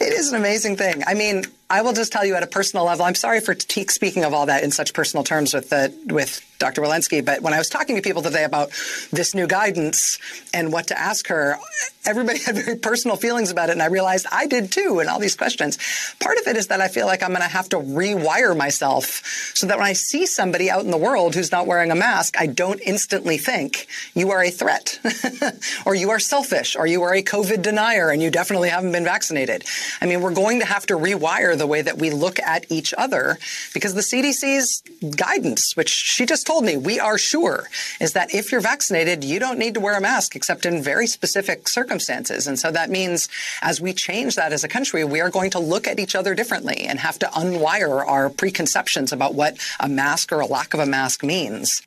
It 0.00 0.12
is 0.12 0.32
an 0.32 0.38
amazing 0.38 0.76
thing. 0.76 1.02
I 1.06 1.14
mean, 1.14 1.44
I 1.70 1.82
will 1.82 1.92
just 1.92 2.10
tell 2.10 2.24
you 2.24 2.34
at 2.34 2.42
a 2.42 2.48
personal 2.48 2.84
level. 2.84 3.04
I'm 3.04 3.14
sorry 3.14 3.40
for 3.40 3.54
t- 3.54 3.86
speaking 3.86 4.24
of 4.24 4.34
all 4.34 4.46
that 4.46 4.64
in 4.64 4.72
such 4.72 4.92
personal 4.92 5.22
terms 5.22 5.54
with 5.54 5.70
the 5.70 5.94
with 6.06 6.44
Dr. 6.58 6.82
Walensky, 6.82 7.24
but 7.24 7.40
when 7.40 7.54
I 7.54 7.58
was 7.58 7.68
talking 7.68 7.96
to 7.96 8.02
people 8.02 8.20
today 8.20 8.44
about 8.44 8.70
this 9.12 9.34
new 9.34 9.46
guidance 9.46 10.18
and 10.52 10.72
what 10.72 10.88
to 10.88 10.98
ask 10.98 11.28
her, 11.28 11.58
everybody 12.04 12.38
had 12.44 12.56
very 12.56 12.76
personal 12.76 13.16
feelings 13.16 13.50
about 13.50 13.70
it, 13.70 13.72
and 13.72 13.82
I 13.82 13.86
realized 13.86 14.26
I 14.30 14.46
did 14.46 14.70
too. 14.72 14.98
And 15.00 15.08
all 15.08 15.18
these 15.18 15.36
questions. 15.36 15.78
Part 16.20 16.38
of 16.38 16.46
it 16.46 16.56
is 16.56 16.66
that 16.66 16.80
I 16.80 16.88
feel 16.88 17.06
like 17.06 17.22
I'm 17.22 17.30
going 17.30 17.40
to 17.40 17.48
have 17.48 17.68
to 17.70 17.76
rewire 17.76 18.56
myself 18.56 19.22
so 19.54 19.66
that 19.66 19.78
when 19.78 19.86
I 19.86 19.94
see 19.94 20.26
somebody 20.26 20.70
out 20.70 20.84
in 20.84 20.90
the 20.90 20.98
world 20.98 21.34
who's 21.34 21.52
not 21.52 21.66
wearing 21.66 21.90
a 21.90 21.94
mask, 21.94 22.38
I 22.38 22.46
don't 22.46 22.80
instantly 22.80 23.38
think 23.38 23.86
you 24.14 24.30
are 24.30 24.42
a 24.42 24.50
threat, 24.50 24.98
or 25.86 25.94
you 25.94 26.10
are 26.10 26.18
selfish, 26.18 26.76
or 26.76 26.86
you 26.86 27.02
are 27.02 27.14
a 27.14 27.22
COVID 27.22 27.62
denier, 27.62 28.10
and 28.10 28.20
you 28.20 28.30
definitely 28.30 28.68
haven't 28.68 28.92
been 28.92 29.04
vaccinated. 29.04 29.64
I 30.00 30.06
mean, 30.06 30.20
we're 30.20 30.34
going 30.34 30.60
to 30.60 30.66
have 30.66 30.84
to 30.86 30.94
rewire 30.94 31.56
the 31.60 31.66
way 31.66 31.82
that 31.82 31.98
we 31.98 32.10
look 32.10 32.40
at 32.40 32.64
each 32.70 32.92
other 32.96 33.38
because 33.74 33.94
the 33.94 34.00
CDC's 34.00 34.82
guidance, 35.14 35.76
which 35.76 35.90
she 35.90 36.26
just 36.26 36.46
told 36.46 36.64
me 36.64 36.76
we 36.76 36.98
are 36.98 37.18
sure, 37.18 37.68
is 38.00 38.14
that 38.14 38.34
if 38.34 38.50
you're 38.50 38.60
vaccinated, 38.62 39.22
you 39.22 39.38
don't 39.38 39.58
need 39.58 39.74
to 39.74 39.80
wear 39.80 39.96
a 39.96 40.00
mask 40.00 40.34
except 40.34 40.66
in 40.66 40.82
very 40.82 41.06
specific 41.06 41.68
circumstances. 41.68 42.46
And 42.46 42.58
so 42.58 42.72
that 42.72 42.90
means 42.90 43.28
as 43.62 43.80
we 43.80 43.92
change 43.92 44.34
that 44.36 44.52
as 44.52 44.64
a 44.64 44.68
country, 44.68 45.04
we 45.04 45.20
are 45.20 45.30
going 45.30 45.50
to 45.50 45.60
look 45.60 45.86
at 45.86 46.00
each 46.00 46.16
other 46.16 46.34
differently 46.34 46.78
and 46.80 46.98
have 46.98 47.18
to 47.20 47.26
unwire 47.26 48.04
our 48.04 48.30
preconceptions 48.30 49.12
about 49.12 49.34
what 49.34 49.58
a 49.78 49.88
mask 49.88 50.32
or 50.32 50.40
a 50.40 50.46
lack 50.46 50.74
of 50.74 50.80
a 50.80 50.86
mask 50.86 51.22
means. 51.22 51.82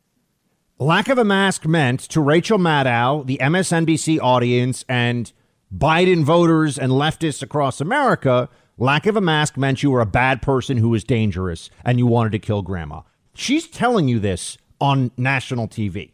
Lack 0.80 1.10
of 1.10 1.18
a 1.18 1.24
mask 1.24 1.66
meant 1.66 2.00
to 2.02 2.22
Rachel 2.22 2.60
Maddow, 2.60 3.26
the 3.26 3.40
MSNBC 3.42 4.20
audience, 4.22 4.86
and 4.88 5.32
Biden 5.76 6.24
voters 6.24 6.78
and 6.78 6.92
leftists 6.92 7.42
across 7.42 7.82
America 7.82 8.50
Lack 8.78 9.06
of 9.06 9.16
a 9.16 9.22
mask 9.22 9.56
meant 9.56 9.84
you 9.84 9.92
were 9.92 10.02
a 10.02 10.06
bad 10.06 10.42
person 10.42 10.78
who 10.78 10.90
was 10.90 11.04
dangerous 11.04 11.70
and 11.86 12.00
you 12.00 12.08
wanted 12.08 12.32
to 12.32 12.40
kill 12.40 12.62
grandma. 12.62 13.02
She's 13.36 13.68
telling 13.68 14.08
you 14.08 14.20
this 14.20 14.58
on 14.82 15.12
national 15.16 15.68
TV. 15.68 16.14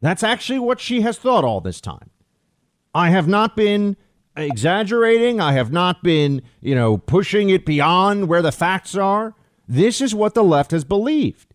That's 0.00 0.22
actually 0.22 0.58
what 0.58 0.80
she 0.80 1.02
has 1.02 1.18
thought 1.18 1.44
all 1.44 1.60
this 1.60 1.80
time. 1.80 2.10
I 2.94 3.10
have 3.10 3.28
not 3.28 3.56
been 3.56 3.96
exaggerating. 4.36 5.40
I 5.40 5.52
have 5.52 5.72
not 5.72 6.02
been, 6.02 6.42
you 6.60 6.74
know, 6.74 6.96
pushing 6.98 7.50
it 7.50 7.66
beyond 7.66 8.28
where 8.28 8.42
the 8.42 8.52
facts 8.52 8.94
are. 8.94 9.34
This 9.68 10.00
is 10.00 10.14
what 10.14 10.34
the 10.34 10.44
left 10.44 10.70
has 10.70 10.84
believed. 10.84 11.54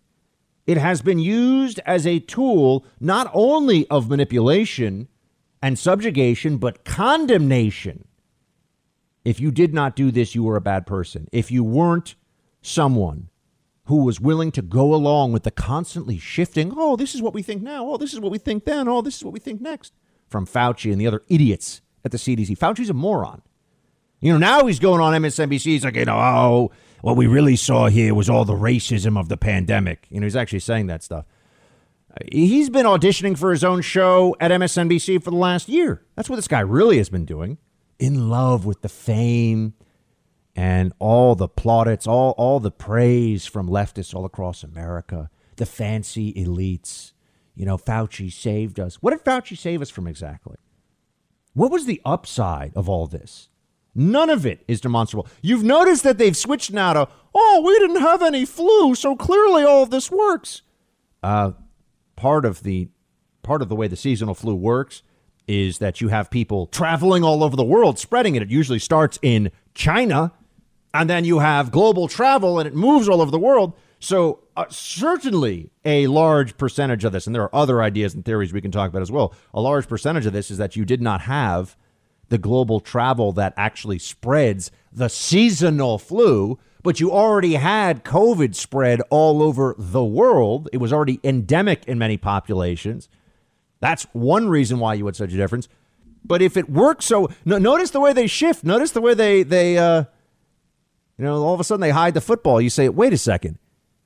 It 0.68 0.78
has 0.78 1.02
been 1.02 1.20
used 1.20 1.80
as 1.86 2.06
a 2.06 2.20
tool 2.20 2.86
not 3.00 3.30
only 3.34 3.88
of 3.90 4.10
manipulation 4.10 5.08
and 5.62 5.78
subjugation, 5.78 6.58
but 6.58 6.86
condemnation 6.86 8.06
if 9.24 9.40
you 9.40 9.52
did 9.52 9.74
not 9.74 9.96
do 9.96 10.12
this, 10.12 10.36
you 10.36 10.44
were 10.44 10.56
a 10.56 10.62
bad 10.62 10.86
person. 10.86 11.28
If 11.32 11.52
you 11.52 11.64
weren't 11.64 12.16
someone 12.62 13.30
who 13.86 14.04
was 14.04 14.20
willing 14.20 14.52
to 14.52 14.62
go 14.62 14.94
along 14.94 15.32
with 15.32 15.44
the 15.44 15.52
constantly 15.52 16.18
shifting, 16.18 16.74
oh, 16.76 16.96
this 16.96 17.14
is 17.14 17.22
what 17.22 17.34
we 17.34 17.42
think 17.42 17.62
now, 17.62 17.88
oh, 17.88 17.98
this 17.98 18.14
is 18.14 18.20
what 18.20 18.32
we 18.32 18.38
think 18.38 18.66
then, 18.66 18.88
oh, 18.88 19.02
this 19.02 19.18
is 19.18 19.24
what 19.24 19.34
we 19.34 19.40
think 19.40 19.62
next, 19.62 19.94
from 20.28 20.46
Fauci 20.46 20.92
and 20.92 21.00
the 21.00 21.08
other 21.08 21.24
idiots 21.28 21.82
at 22.04 22.12
the 22.12 22.18
CDC. 22.18 22.58
Fauci's 22.58 22.90
a 22.90 22.94
moron. 22.94 23.42
You 24.22 24.32
know, 24.32 24.38
now 24.38 24.66
he's 24.68 24.80
going 24.80 25.02
on 25.02 25.20
MSNBC. 25.20 25.64
He's 25.64 25.84
like, 25.84 25.96
you 25.96 26.06
know, 26.06 26.18
oh, 26.18 26.72
what 27.02 27.18
we 27.18 27.26
really 27.26 27.56
saw 27.56 27.88
here 27.88 28.14
was 28.14 28.30
all 28.30 28.46
the 28.46 28.54
racism 28.54 29.20
of 29.20 29.30
the 29.30 29.38
pandemic. 29.38 30.06
You 30.10 30.20
know, 30.20 30.26
he's 30.26 30.36
actually 30.36 30.60
saying 30.60 30.88
that 30.88 31.02
stuff. 31.02 31.26
Uh, 32.12 32.24
he's 32.32 32.70
been 32.70 32.86
auditioning 32.86 33.38
for 33.38 33.52
his 33.52 33.64
own 33.64 33.82
show 33.82 34.36
at 34.40 34.52
MSNBC 34.52 35.24
for 35.24 35.32
the 35.32 35.38
last 35.38 35.70
year. 35.70 36.06
That's 36.16 36.30
what 36.30 36.36
this 36.36 36.48
guy 36.48 36.60
really 36.60 36.98
has 36.98 37.10
been 37.10 37.26
doing 37.26 37.58
in 38.02 38.30
love 38.30 38.66
with 38.66 38.82
the 38.82 38.90
fame 38.90 39.76
and 40.56 40.92
all 40.98 41.36
the 41.36 41.48
plaudits, 41.48 42.08
all, 42.08 42.32
all 42.32 42.60
the 42.60 42.72
praise 42.72 43.46
from 43.46 43.70
leftists 43.70 44.14
all 44.14 44.26
across 44.26 44.64
America, 44.64 45.30
the 45.58 45.68
fancy 45.68 46.34
elites. 46.34 47.14
You 47.56 47.66
know, 47.66 47.78
Fauci 47.78 48.34
saved 48.34 48.80
us. 48.80 48.96
What 48.96 49.12
did 49.12 49.24
Fauci 49.24 49.56
save 49.56 49.84
us 49.84 49.92
from 49.92 50.08
exactly? 50.08 50.58
What 51.54 51.72
was 51.72 51.86
the 51.86 52.02
upside 52.04 52.76
of 52.76 52.90
all 52.90 53.06
this? 53.06 53.50
None 53.94 54.32
of 54.32 54.46
it 54.48 54.64
is 54.68 54.82
demonstrable. 54.82 55.28
You've 55.44 55.64
noticed 55.64 56.04
that 56.04 56.18
they've 56.18 56.36
switched 56.36 56.72
now 56.72 56.94
to, 56.94 57.08
oh, 57.36 57.62
we 57.64 57.78
didn't 57.78 58.02
have 58.02 58.24
any 58.24 58.46
flu, 58.46 58.96
so 58.96 59.16
clearly 59.16 59.64
all 59.64 59.84
of 59.84 59.92
this 59.92 60.10
works. 60.10 60.64
Uh, 61.22 61.52
part 62.16 62.46
of 62.46 62.64
the 62.64 62.90
part 63.44 63.62
of 63.62 63.70
the 63.70 63.76
way 63.76 63.88
the 63.88 63.96
seasonal 63.96 64.34
flu 64.34 64.56
works 64.56 65.04
is 65.48 65.80
that 65.80 66.02
you 66.02 66.10
have 66.10 66.30
people 66.30 66.68
traveling 66.68 67.24
all 67.24 67.44
over 67.44 67.56
the 67.56 67.64
world 67.64 68.00
spreading 68.00 68.36
it. 68.36 68.42
It 68.42 68.50
usually 68.50 68.80
starts 68.80 69.20
in 69.22 69.52
China, 69.74 70.32
and 70.94 71.10
then 71.10 71.26
you 71.26 71.40
have 71.40 71.72
global 71.72 72.08
travel 72.08 72.60
and 72.60 72.68
it 72.68 72.76
moves 72.76 73.10
all 73.10 73.22
over 73.22 73.32
the 73.32 73.40
world. 73.40 73.74
So, 74.00 74.40
uh, 74.58 74.66
certainly 74.70 75.70
a 75.86 76.08
large 76.08 76.58
percentage 76.58 77.06
of 77.06 77.12
this, 77.12 77.28
and 77.28 77.36
there 77.36 77.44
are 77.44 77.56
other 77.56 77.82
ideas 77.84 78.14
and 78.14 78.26
theories 78.26 78.52
we 78.52 78.62
can 78.62 78.72
talk 78.72 78.90
about 78.90 79.02
as 79.02 79.12
well. 79.12 79.34
A 79.54 79.62
large 79.62 79.88
percentage 79.88 80.26
of 80.26 80.34
this 80.34 80.50
is 80.50 80.58
that 80.58 80.76
you 80.76 80.86
did 80.86 81.02
not 81.02 81.22
have 81.22 81.78
the 82.30 82.38
global 82.38 82.80
travel 82.80 83.32
that 83.34 83.54
actually 83.58 84.00
spreads 84.00 84.72
the 84.92 85.08
seasonal 85.08 86.00
flu, 86.00 86.58
but 86.82 87.00
you 87.00 87.12
already 87.12 87.54
had 87.56 88.04
COVID 88.04 88.56
spread 88.56 89.02
all 89.10 89.44
over 89.44 89.76
the 89.78 90.04
world. 90.04 90.68
It 90.74 90.78
was 90.78 90.92
already 90.92 91.20
endemic 91.24 91.86
in 91.86 92.00
many 92.00 92.18
populations. 92.18 93.08
That's 93.82 94.04
one 94.14 94.48
reason 94.48 94.80
why 94.80 94.94
you 94.94 95.06
had 95.08 95.16
such 95.16 95.34
a 95.34 95.38
difference. 95.38 95.68
But 96.24 96.42
if 96.42 96.56
it 96.56 96.70
works 96.70 97.06
so, 97.06 97.30
no, 97.44 97.58
notice 97.58 97.90
the 97.90 98.00
way 98.00 98.14
they 98.14 98.28
shift. 98.28 98.64
Notice 98.64 98.92
the 98.92 99.02
way 99.02 99.14
they 99.14 99.44
they 99.44 99.78
uh, 99.78 100.06
you 101.18 101.26
know 101.26 101.44
all 101.44 101.54
of 101.54 101.60
a 101.60 101.64
sudden 101.64 101.82
they 101.82 101.90
hide 101.90 102.14
the 102.14 102.22
football. 102.22 102.62
You 102.62 102.70
say, 102.70 102.88
wait 102.88 103.12
a 103.12 103.18
second, 103.18 103.58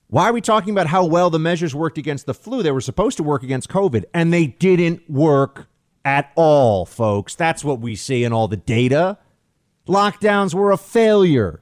why 0.07 0.29
are 0.29 0.33
we 0.33 0.41
talking 0.41 0.71
about 0.71 0.88
how 0.88 1.05
well 1.05 1.29
the 1.29 1.39
measures 1.39 1.75
worked 1.75 1.97
against 1.97 2.25
the 2.25 2.33
flu? 2.33 2.63
They 2.63 2.71
were 2.71 2.81
supposed 2.81 3.17
to 3.17 3.23
work 3.23 3.43
against 3.43 3.69
COVID, 3.69 4.05
and 4.13 4.31
they 4.31 4.47
didn't 4.47 5.09
work 5.09 5.67
at 6.05 6.31
all, 6.35 6.85
folks. 6.85 7.35
That's 7.35 7.63
what 7.63 7.81
we 7.81 7.95
see 7.95 8.23
in 8.23 8.31
all 8.31 8.47
the 8.47 8.57
data. 8.57 9.17
Lockdowns 9.88 10.53
were 10.53 10.71
a 10.71 10.77
failure. 10.77 11.61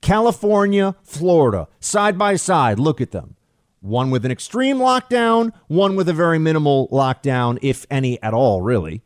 California, 0.00 0.94
Florida, 1.02 1.66
side 1.80 2.18
by 2.18 2.36
side. 2.36 2.78
Look 2.78 3.00
at 3.00 3.10
them 3.10 3.36
one 3.80 4.10
with 4.10 4.24
an 4.24 4.30
extreme 4.30 4.78
lockdown, 4.78 5.52
one 5.68 5.96
with 5.96 6.08
a 6.08 6.12
very 6.12 6.38
minimal 6.38 6.88
lockdown, 6.88 7.58
if 7.62 7.86
any 7.90 8.20
at 8.22 8.34
all, 8.34 8.62
really. 8.62 9.02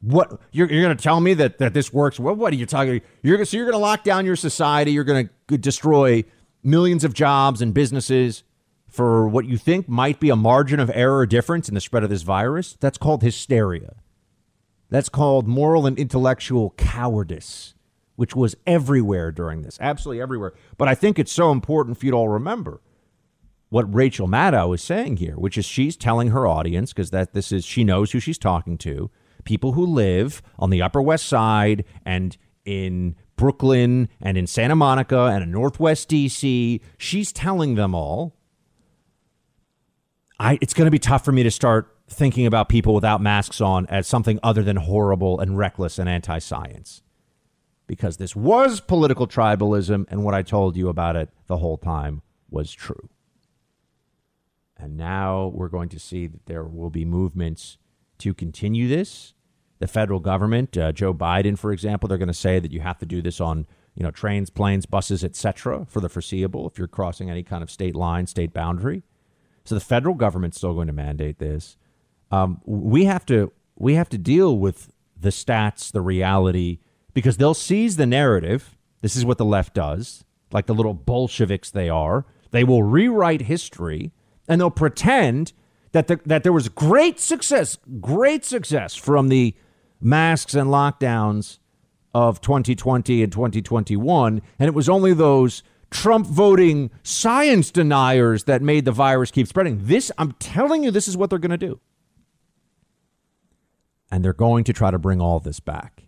What 0.00 0.40
you're, 0.52 0.70
you're 0.70 0.82
going 0.82 0.96
to 0.96 1.02
tell 1.02 1.20
me 1.20 1.34
that 1.34 1.58
that 1.58 1.74
this 1.74 1.92
works? 1.92 2.20
What 2.20 2.36
what 2.36 2.52
are 2.52 2.56
you 2.56 2.66
talking? 2.66 3.00
You're 3.22 3.44
so 3.44 3.56
you're 3.56 3.66
going 3.66 3.74
to 3.74 3.78
lock 3.78 4.04
down 4.04 4.24
your 4.24 4.36
society. 4.36 4.92
You're 4.92 5.04
going 5.04 5.28
to 5.48 5.58
destroy 5.58 6.24
millions 6.62 7.02
of 7.02 7.14
jobs 7.14 7.60
and 7.60 7.74
businesses 7.74 8.44
for 8.86 9.28
what 9.28 9.46
you 9.46 9.56
think 9.56 9.88
might 9.88 10.20
be 10.20 10.30
a 10.30 10.36
margin 10.36 10.78
of 10.80 10.90
error 10.94 11.26
difference 11.26 11.68
in 11.68 11.74
the 11.74 11.80
spread 11.80 12.04
of 12.04 12.10
this 12.10 12.22
virus. 12.22 12.76
That's 12.80 12.96
called 12.96 13.22
hysteria. 13.22 13.96
That's 14.88 15.08
called 15.08 15.46
moral 15.46 15.86
and 15.86 15.98
intellectual 15.98 16.70
cowardice, 16.78 17.74
which 18.16 18.34
was 18.34 18.56
everywhere 18.66 19.32
during 19.32 19.62
this, 19.62 19.78
absolutely 19.80 20.22
everywhere. 20.22 20.54
But 20.78 20.88
I 20.88 20.94
think 20.94 21.18
it's 21.18 21.32
so 21.32 21.50
important 21.50 21.98
for 21.98 22.06
you 22.06 22.12
to 22.12 22.16
all 22.16 22.28
remember 22.28 22.80
what 23.70 23.92
Rachel 23.92 24.28
Maddow 24.28 24.74
is 24.74 24.82
saying 24.82 25.18
here, 25.18 25.34
which 25.34 25.58
is 25.58 25.64
she's 25.64 25.96
telling 25.96 26.28
her 26.28 26.46
audience 26.46 26.92
because 26.92 27.10
that 27.10 27.34
this 27.34 27.52
is 27.52 27.64
she 27.64 27.84
knows 27.84 28.12
who 28.12 28.20
she's 28.20 28.38
talking 28.38 28.78
to, 28.78 29.10
people 29.44 29.72
who 29.72 29.84
live 29.84 30.42
on 30.58 30.70
the 30.70 30.82
Upper 30.82 31.02
West 31.02 31.26
Side 31.26 31.84
and 32.04 32.36
in 32.64 33.14
Brooklyn 33.36 34.08
and 34.20 34.36
in 34.36 34.46
Santa 34.46 34.76
Monica 34.76 35.26
and 35.26 35.42
in 35.42 35.50
Northwest 35.50 36.10
DC. 36.10 36.80
She's 36.96 37.32
telling 37.32 37.74
them 37.74 37.94
all. 37.94 38.36
I 40.40 40.58
it's 40.60 40.74
going 40.74 40.86
to 40.86 40.90
be 40.90 40.98
tough 40.98 41.24
for 41.24 41.32
me 41.32 41.42
to 41.42 41.50
start 41.50 41.94
thinking 42.08 42.46
about 42.46 42.68
people 42.68 42.94
without 42.94 43.20
masks 43.20 43.60
on 43.60 43.86
as 43.86 44.06
something 44.06 44.40
other 44.42 44.62
than 44.62 44.76
horrible 44.76 45.40
and 45.40 45.58
reckless 45.58 45.98
and 45.98 46.08
anti-science. 46.08 47.02
Because 47.86 48.16
this 48.16 48.36
was 48.36 48.80
political 48.80 49.26
tribalism 49.26 50.06
and 50.08 50.24
what 50.24 50.34
I 50.34 50.42
told 50.42 50.76
you 50.76 50.88
about 50.88 51.16
it 51.16 51.30
the 51.46 51.58
whole 51.58 51.78
time 51.78 52.22
was 52.50 52.72
true. 52.72 53.08
And 54.78 54.96
now 54.96 55.50
we're 55.54 55.68
going 55.68 55.88
to 55.90 55.98
see 55.98 56.26
that 56.26 56.46
there 56.46 56.64
will 56.64 56.90
be 56.90 57.04
movements 57.04 57.78
to 58.18 58.32
continue 58.32 58.88
this. 58.88 59.34
The 59.80 59.86
federal 59.86 60.20
government, 60.20 60.76
uh, 60.76 60.92
Joe 60.92 61.14
Biden, 61.14 61.58
for 61.58 61.72
example, 61.72 62.08
they're 62.08 62.18
going 62.18 62.28
to 62.28 62.34
say 62.34 62.58
that 62.58 62.72
you 62.72 62.80
have 62.80 62.98
to 62.98 63.06
do 63.06 63.22
this 63.22 63.40
on 63.40 63.66
you 63.94 64.04
know 64.04 64.10
trains, 64.10 64.50
planes, 64.50 64.86
buses, 64.86 65.24
etc. 65.24 65.84
for 65.88 66.00
the 66.00 66.08
foreseeable 66.08 66.68
if 66.68 66.78
you're 66.78 66.86
crossing 66.86 67.30
any 67.30 67.42
kind 67.42 67.62
of 67.62 67.70
state 67.70 67.96
line, 67.96 68.26
state 68.26 68.52
boundary. 68.52 69.02
So 69.64 69.74
the 69.74 69.80
federal 69.80 70.14
government's 70.14 70.56
still 70.56 70.74
going 70.74 70.86
to 70.86 70.92
mandate 70.92 71.38
this. 71.38 71.76
Um, 72.30 72.60
we 72.64 73.04
have 73.04 73.26
to 73.26 73.52
we 73.76 73.94
have 73.94 74.08
to 74.10 74.18
deal 74.18 74.58
with 74.58 74.92
the 75.20 75.30
stats, 75.30 75.90
the 75.90 76.00
reality, 76.00 76.78
because 77.12 77.36
they'll 77.36 77.54
seize 77.54 77.96
the 77.96 78.06
narrative. 78.06 78.76
This 79.00 79.16
is 79.16 79.24
what 79.24 79.38
the 79.38 79.44
left 79.44 79.74
does, 79.74 80.24
like 80.52 80.66
the 80.66 80.74
little 80.74 80.94
Bolsheviks 80.94 81.70
they 81.70 81.88
are. 81.88 82.24
They 82.50 82.64
will 82.64 82.82
rewrite 82.82 83.42
history 83.42 84.12
and 84.48 84.60
they'll 84.60 84.70
pretend 84.70 85.52
that 85.92 86.08
the, 86.08 86.20
that 86.26 86.42
there 86.42 86.52
was 86.52 86.68
great 86.68 87.20
success, 87.20 87.78
great 88.00 88.44
success 88.44 88.94
from 88.94 89.28
the 89.28 89.54
masks 90.00 90.54
and 90.54 90.70
lockdowns 90.70 91.58
of 92.14 92.40
2020 92.40 93.22
and 93.22 93.32
2021. 93.32 94.42
And 94.58 94.68
it 94.68 94.74
was 94.74 94.88
only 94.88 95.12
those 95.12 95.62
Trump 95.90 96.26
voting 96.26 96.90
science 97.02 97.70
deniers 97.70 98.44
that 98.44 98.62
made 98.62 98.84
the 98.84 98.92
virus 98.92 99.30
keep 99.30 99.46
spreading. 99.46 99.78
This, 99.82 100.10
I'm 100.18 100.32
telling 100.32 100.84
you, 100.84 100.90
this 100.90 101.08
is 101.08 101.16
what 101.16 101.30
they're 101.30 101.38
going 101.38 101.50
to 101.50 101.58
do. 101.58 101.80
And 104.10 104.24
they're 104.24 104.32
going 104.32 104.64
to 104.64 104.72
try 104.72 104.90
to 104.90 104.98
bring 104.98 105.20
all 105.20 105.38
this 105.38 105.60
back. 105.60 106.04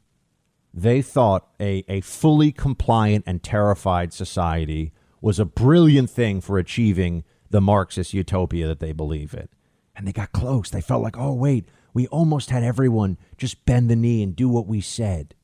They 0.73 1.03
thought 1.03 1.49
a, 1.61 1.85
a 1.89 2.01
fully 2.01 2.53
compliant 2.53 3.25
and 3.27 3.43
terrified 3.43 4.13
society 4.13 4.93
was 5.21 5.39
a 5.39 5.45
brilliant 5.45 6.09
thing 6.09 6.41
for 6.41 6.59
achieving 6.59 7.25
the 7.51 7.61
Marxist 7.61 8.15
utopia 8.15 8.67
that 8.67 8.81
they 8.81 8.93
believe 8.93 9.35
in. 9.35 9.49
And 9.95 10.07
they 10.07 10.13
got 10.13 10.33
close. 10.33 10.71
They 10.71 10.81
felt 10.81 11.03
like, 11.03 11.19
oh, 11.19 11.35
wait, 11.35 11.69
we 11.93 12.07
almost 12.09 12.51
had 12.51 12.63
everyone 12.63 13.19
just 13.37 13.67
bend 13.67 13.91
the 13.91 13.97
knee 13.97 14.23
and 14.23 14.35
do 14.35 14.49
what 14.49 14.67
we 14.67 14.81
said. 14.81 15.35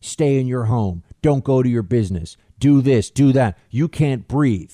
Stay 0.00 0.38
in 0.38 0.46
your 0.46 0.64
home. 0.64 1.02
Don't 1.22 1.44
go 1.44 1.62
to 1.62 1.68
your 1.68 1.82
business. 1.82 2.36
Do 2.58 2.80
this, 2.80 3.10
do 3.10 3.32
that. 3.32 3.58
You 3.70 3.88
can't 3.88 4.26
breathe. 4.26 4.72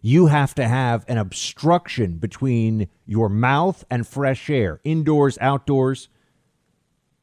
You 0.00 0.26
have 0.26 0.54
to 0.56 0.68
have 0.68 1.04
an 1.08 1.16
obstruction 1.16 2.18
between 2.18 2.88
your 3.06 3.28
mouth 3.28 3.84
and 3.90 4.06
fresh 4.06 4.50
air, 4.50 4.80
indoors, 4.84 5.38
outdoors. 5.40 6.08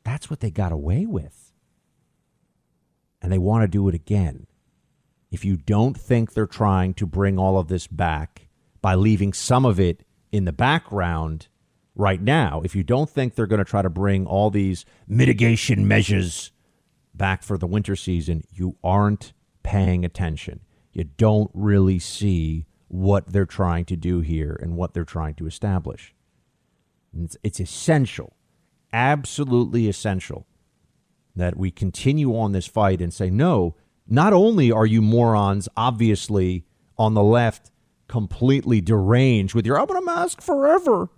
That's 0.04 0.30
what 0.30 0.40
they 0.40 0.50
got 0.50 0.72
away 0.72 1.06
with. 1.06 1.54
And 3.22 3.32
they 3.32 3.38
want 3.38 3.64
to 3.64 3.68
do 3.68 3.88
it 3.88 3.94
again. 3.94 4.48
If 5.30 5.46
you 5.46 5.58
don't 5.58 5.96
think 5.96 6.34
they're 6.34 6.48
trying 6.48 6.96
to 6.96 7.06
bring 7.06 7.38
all 7.38 7.60
of 7.60 7.68
this 7.68 7.86
back 7.86 8.41
by 8.82 8.96
leaving 8.96 9.34
some 9.34 9.66
of 9.66 9.80
it 9.80 10.04
in 10.32 10.46
the 10.46 10.52
background 10.52 11.48
right 11.96 12.22
now, 12.22 12.62
if 12.64 12.76
you 12.76 12.84
don't 12.84 13.10
think 13.10 13.36
they're 13.36 13.48
going 13.48 13.60
to 13.60 13.66
try 13.66 13.82
to 13.82 13.90
bring 13.90 14.26
all 14.26 14.50
these 14.50 14.86
mitigation 15.08 15.88
measures 15.88 16.52
back 17.14 17.44
for 17.44 17.58
the 17.58 17.68
winter 17.68 17.96
season, 17.96 18.44
you 18.52 18.78
aren't 18.84 19.34
paying 19.64 20.04
attention. 20.04 20.62
You 20.94 21.04
don't 21.04 21.52
really 21.54 22.00
see 22.00 22.66
what 22.88 23.32
they're 23.32 23.46
trying 23.46 23.86
to 23.86 23.96
do 23.96 24.22
here 24.22 24.58
and 24.62 24.76
what 24.76 24.94
they're 24.94 25.06
trying 25.06 25.36
to 25.36 25.48
establish. 25.48 26.14
It's, 27.18 27.38
it's, 27.44 27.60
essential, 27.60 28.36
absolutely 28.92 29.88
essential, 29.88 30.46
that 31.36 31.58
we 31.58 31.72
continue 31.72 32.38
on 32.38 32.52
this 32.52 32.68
fight 32.68 33.02
and 33.02 33.14
say, 33.14 33.30
no, 33.30 33.76
not 34.08 34.34
only 34.34 34.72
are 34.72 34.86
you 34.86 35.02
morons 35.02 35.70
obviously 35.78 36.66
on 36.98 37.14
the 37.14 37.24
left 37.24 37.71
completely 38.12 38.82
deranged 38.82 39.56
with 39.56 39.66
your, 39.66 39.80
I'm 39.80 39.88
going 39.88 40.00
to 40.00 40.06
mask 40.06 40.42
forever. 40.42 41.10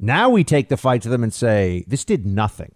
Now 0.00 0.30
we 0.30 0.42
take 0.42 0.68
the 0.68 0.76
fight 0.76 1.02
to 1.02 1.08
them 1.08 1.22
and 1.22 1.32
say, 1.32 1.84
this 1.86 2.04
did 2.04 2.26
nothing. 2.26 2.74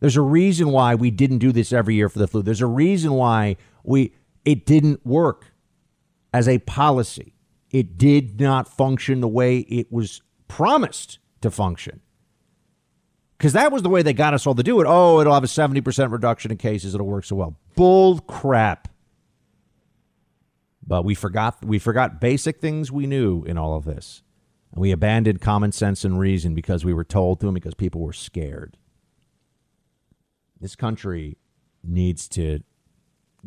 There's 0.00 0.16
a 0.16 0.22
reason 0.22 0.70
why 0.70 0.94
we 0.94 1.10
didn't 1.10 1.38
do 1.38 1.52
this 1.52 1.72
every 1.72 1.94
year 1.94 2.08
for 2.08 2.18
the 2.18 2.26
flu. 2.26 2.42
There's 2.42 2.60
a 2.60 2.66
reason 2.66 3.12
why 3.12 3.56
we 3.84 4.12
it 4.44 4.66
didn't 4.66 5.04
work 5.06 5.52
as 6.32 6.48
a 6.48 6.58
policy. 6.58 7.34
It 7.70 7.98
did 7.98 8.40
not 8.40 8.68
function 8.68 9.20
the 9.20 9.28
way 9.28 9.58
it 9.60 9.92
was 9.92 10.22
promised 10.48 11.18
to 11.42 11.50
function. 11.50 12.00
Because 13.36 13.52
that 13.52 13.70
was 13.70 13.82
the 13.82 13.88
way 13.88 14.02
they 14.02 14.12
got 14.12 14.34
us 14.34 14.46
all 14.46 14.54
to 14.54 14.62
do 14.62 14.80
it. 14.80 14.86
Oh, 14.88 15.20
it'll 15.20 15.34
have 15.34 15.44
a 15.44 15.46
70% 15.46 16.10
reduction 16.10 16.50
in 16.50 16.56
cases. 16.56 16.94
It'll 16.94 17.06
work 17.06 17.24
so 17.24 17.36
well. 17.36 17.56
Bull 17.74 18.18
crap. 18.20 18.88
But 20.86 21.04
we 21.04 21.14
forgot 21.14 21.64
we 21.64 21.78
forgot 21.78 22.20
basic 22.20 22.60
things 22.60 22.92
we 22.92 23.06
knew 23.06 23.42
in 23.44 23.58
all 23.58 23.76
of 23.76 23.84
this. 23.84 24.22
And 24.72 24.80
we 24.80 24.92
abandoned 24.92 25.40
common 25.40 25.72
sense 25.72 26.04
and 26.04 26.18
reason 26.18 26.54
because 26.54 26.84
we 26.84 26.94
were 26.94 27.04
told 27.04 27.40
to 27.40 27.48
and 27.48 27.54
because 27.54 27.74
people 27.74 28.00
were 28.00 28.12
scared. 28.12 28.76
This 30.60 30.76
country 30.76 31.38
needs 31.82 32.28
to 32.28 32.60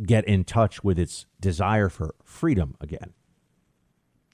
get 0.04 0.26
in 0.26 0.44
touch 0.44 0.84
with 0.84 0.98
its 0.98 1.26
desire 1.40 1.90
for 1.90 2.16
freedom 2.24 2.76
again. 2.80 3.14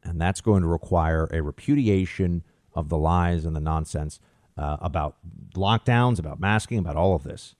And 0.03 0.21
that's 0.21 0.41
going 0.41 0.61
to 0.61 0.67
require 0.67 1.27
a 1.31 1.41
repudiation 1.41 2.43
of 2.73 2.89
the 2.89 2.97
lies 2.97 3.45
and 3.45 3.55
the 3.55 3.61
nonsense 3.61 4.19
uh, 4.57 4.77
about 4.79 5.17
lockdowns, 5.55 6.19
about 6.19 6.39
masking, 6.39 6.77
about 6.77 6.95
all 6.95 7.15
of 7.15 7.23
this. 7.23 7.55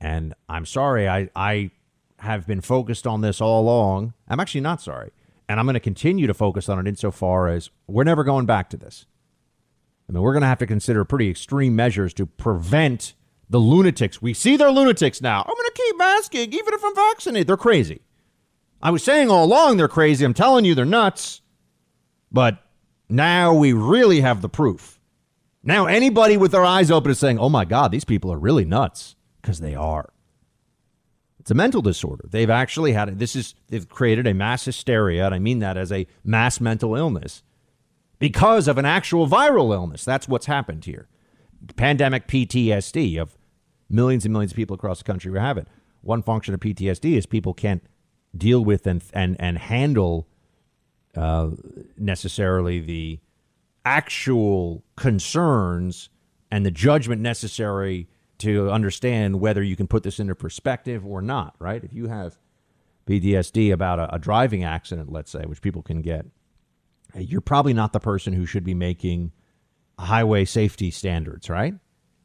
And 0.00 0.34
I'm 0.48 0.66
sorry, 0.66 1.08
I, 1.08 1.30
I 1.36 1.70
have 2.20 2.46
been 2.46 2.60
focused 2.60 3.06
on 3.06 3.20
this 3.20 3.40
all 3.40 3.62
along. 3.62 4.14
I'm 4.28 4.40
actually 4.40 4.60
not 4.60 4.80
sorry. 4.80 5.10
And 5.48 5.58
I'm 5.58 5.66
going 5.66 5.74
to 5.74 5.80
continue 5.80 6.26
to 6.26 6.34
focus 6.34 6.68
on 6.68 6.78
it 6.78 6.86
insofar 6.86 7.48
as 7.48 7.70
we're 7.86 8.04
never 8.04 8.24
going 8.24 8.46
back 8.46 8.70
to 8.70 8.76
this. 8.76 9.06
I 10.08 10.12
mean, 10.12 10.22
we're 10.22 10.32
going 10.32 10.42
to 10.42 10.48
have 10.48 10.58
to 10.58 10.66
consider 10.66 11.04
pretty 11.04 11.28
extreme 11.28 11.74
measures 11.74 12.14
to 12.14 12.26
prevent 12.26 13.14
the 13.48 13.58
lunatics. 13.58 14.22
We 14.22 14.32
see 14.32 14.56
they're 14.56 14.70
lunatics 14.70 15.20
now. 15.20 15.40
I'm 15.40 15.54
going 15.54 15.68
to 15.68 15.72
keep 15.74 16.00
asking, 16.00 16.52
even 16.52 16.74
if 16.74 16.84
I'm 16.84 16.94
vaccinated. 16.94 17.46
They're 17.48 17.56
crazy. 17.56 18.02
I 18.82 18.90
was 18.90 19.02
saying 19.02 19.30
all 19.30 19.44
along 19.44 19.76
they're 19.76 19.88
crazy. 19.88 20.24
I'm 20.24 20.34
telling 20.34 20.64
you 20.64 20.74
they're 20.74 20.84
nuts. 20.84 21.42
But 22.32 22.64
now 23.08 23.52
we 23.52 23.72
really 23.72 24.20
have 24.20 24.40
the 24.40 24.48
proof. 24.48 25.00
Now 25.62 25.86
anybody 25.86 26.36
with 26.36 26.52
their 26.52 26.64
eyes 26.64 26.90
open 26.90 27.10
is 27.10 27.18
saying, 27.18 27.38
"Oh 27.38 27.50
my 27.50 27.64
god, 27.64 27.90
these 27.90 28.04
people 28.04 28.32
are 28.32 28.38
really 28.38 28.64
nuts." 28.64 29.16
Because 29.42 29.60
they 29.60 29.74
are. 29.74 30.10
It's 31.40 31.50
a 31.50 31.54
mental 31.54 31.80
disorder. 31.80 32.26
They've 32.30 32.50
actually 32.50 32.92
had 32.92 33.08
it. 33.08 33.18
This 33.18 33.34
is 33.34 33.54
they've 33.68 33.88
created 33.88 34.26
a 34.26 34.34
mass 34.34 34.66
hysteria, 34.66 35.24
and 35.26 35.34
I 35.34 35.38
mean 35.38 35.58
that 35.60 35.76
as 35.76 35.90
a 35.90 36.06
mass 36.22 36.60
mental 36.60 36.94
illness 36.94 37.42
because 38.18 38.68
of 38.68 38.76
an 38.76 38.84
actual 38.84 39.26
viral 39.26 39.74
illness. 39.74 40.04
That's 40.04 40.28
what's 40.28 40.46
happened 40.46 40.84
here. 40.84 41.08
Pandemic 41.76 42.28
PTSD 42.28 43.20
of 43.20 43.38
millions 43.88 44.24
and 44.26 44.32
millions 44.32 44.52
of 44.52 44.56
people 44.56 44.74
across 44.74 44.98
the 44.98 45.04
country 45.04 45.32
who 45.32 45.38
have 45.38 45.56
it. 45.56 45.66
One 46.02 46.22
function 46.22 46.52
of 46.52 46.60
PTSD 46.60 47.16
is 47.16 47.26
people 47.26 47.54
can't 47.54 47.82
deal 48.36 48.62
with 48.62 48.86
and 48.86 49.02
and 49.14 49.36
and 49.40 49.58
handle 49.58 50.28
uh, 51.16 51.50
necessarily 51.96 52.80
the 52.80 53.18
actual 53.84 54.84
concerns 54.96 56.10
and 56.50 56.66
the 56.66 56.70
judgment 56.70 57.22
necessary 57.22 58.08
to 58.40 58.70
understand 58.70 59.40
whether 59.40 59.62
you 59.62 59.76
can 59.76 59.86
put 59.86 60.02
this 60.02 60.18
into 60.18 60.34
perspective 60.34 61.06
or 61.06 61.22
not. 61.22 61.54
Right? 61.58 61.82
If 61.82 61.92
you 61.92 62.08
have 62.08 62.38
PTSD 63.06 63.72
about 63.72 63.98
a, 63.98 64.14
a 64.14 64.18
driving 64.18 64.64
accident, 64.64 65.10
let's 65.10 65.30
say, 65.30 65.44
which 65.44 65.62
people 65.62 65.82
can 65.82 66.02
get, 66.02 66.26
you're 67.14 67.40
probably 67.40 67.74
not 67.74 67.92
the 67.92 68.00
person 68.00 68.32
who 68.32 68.46
should 68.46 68.64
be 68.64 68.74
making 68.74 69.32
highway 69.98 70.44
safety 70.44 70.90
standards. 70.90 71.48
Right? 71.48 71.74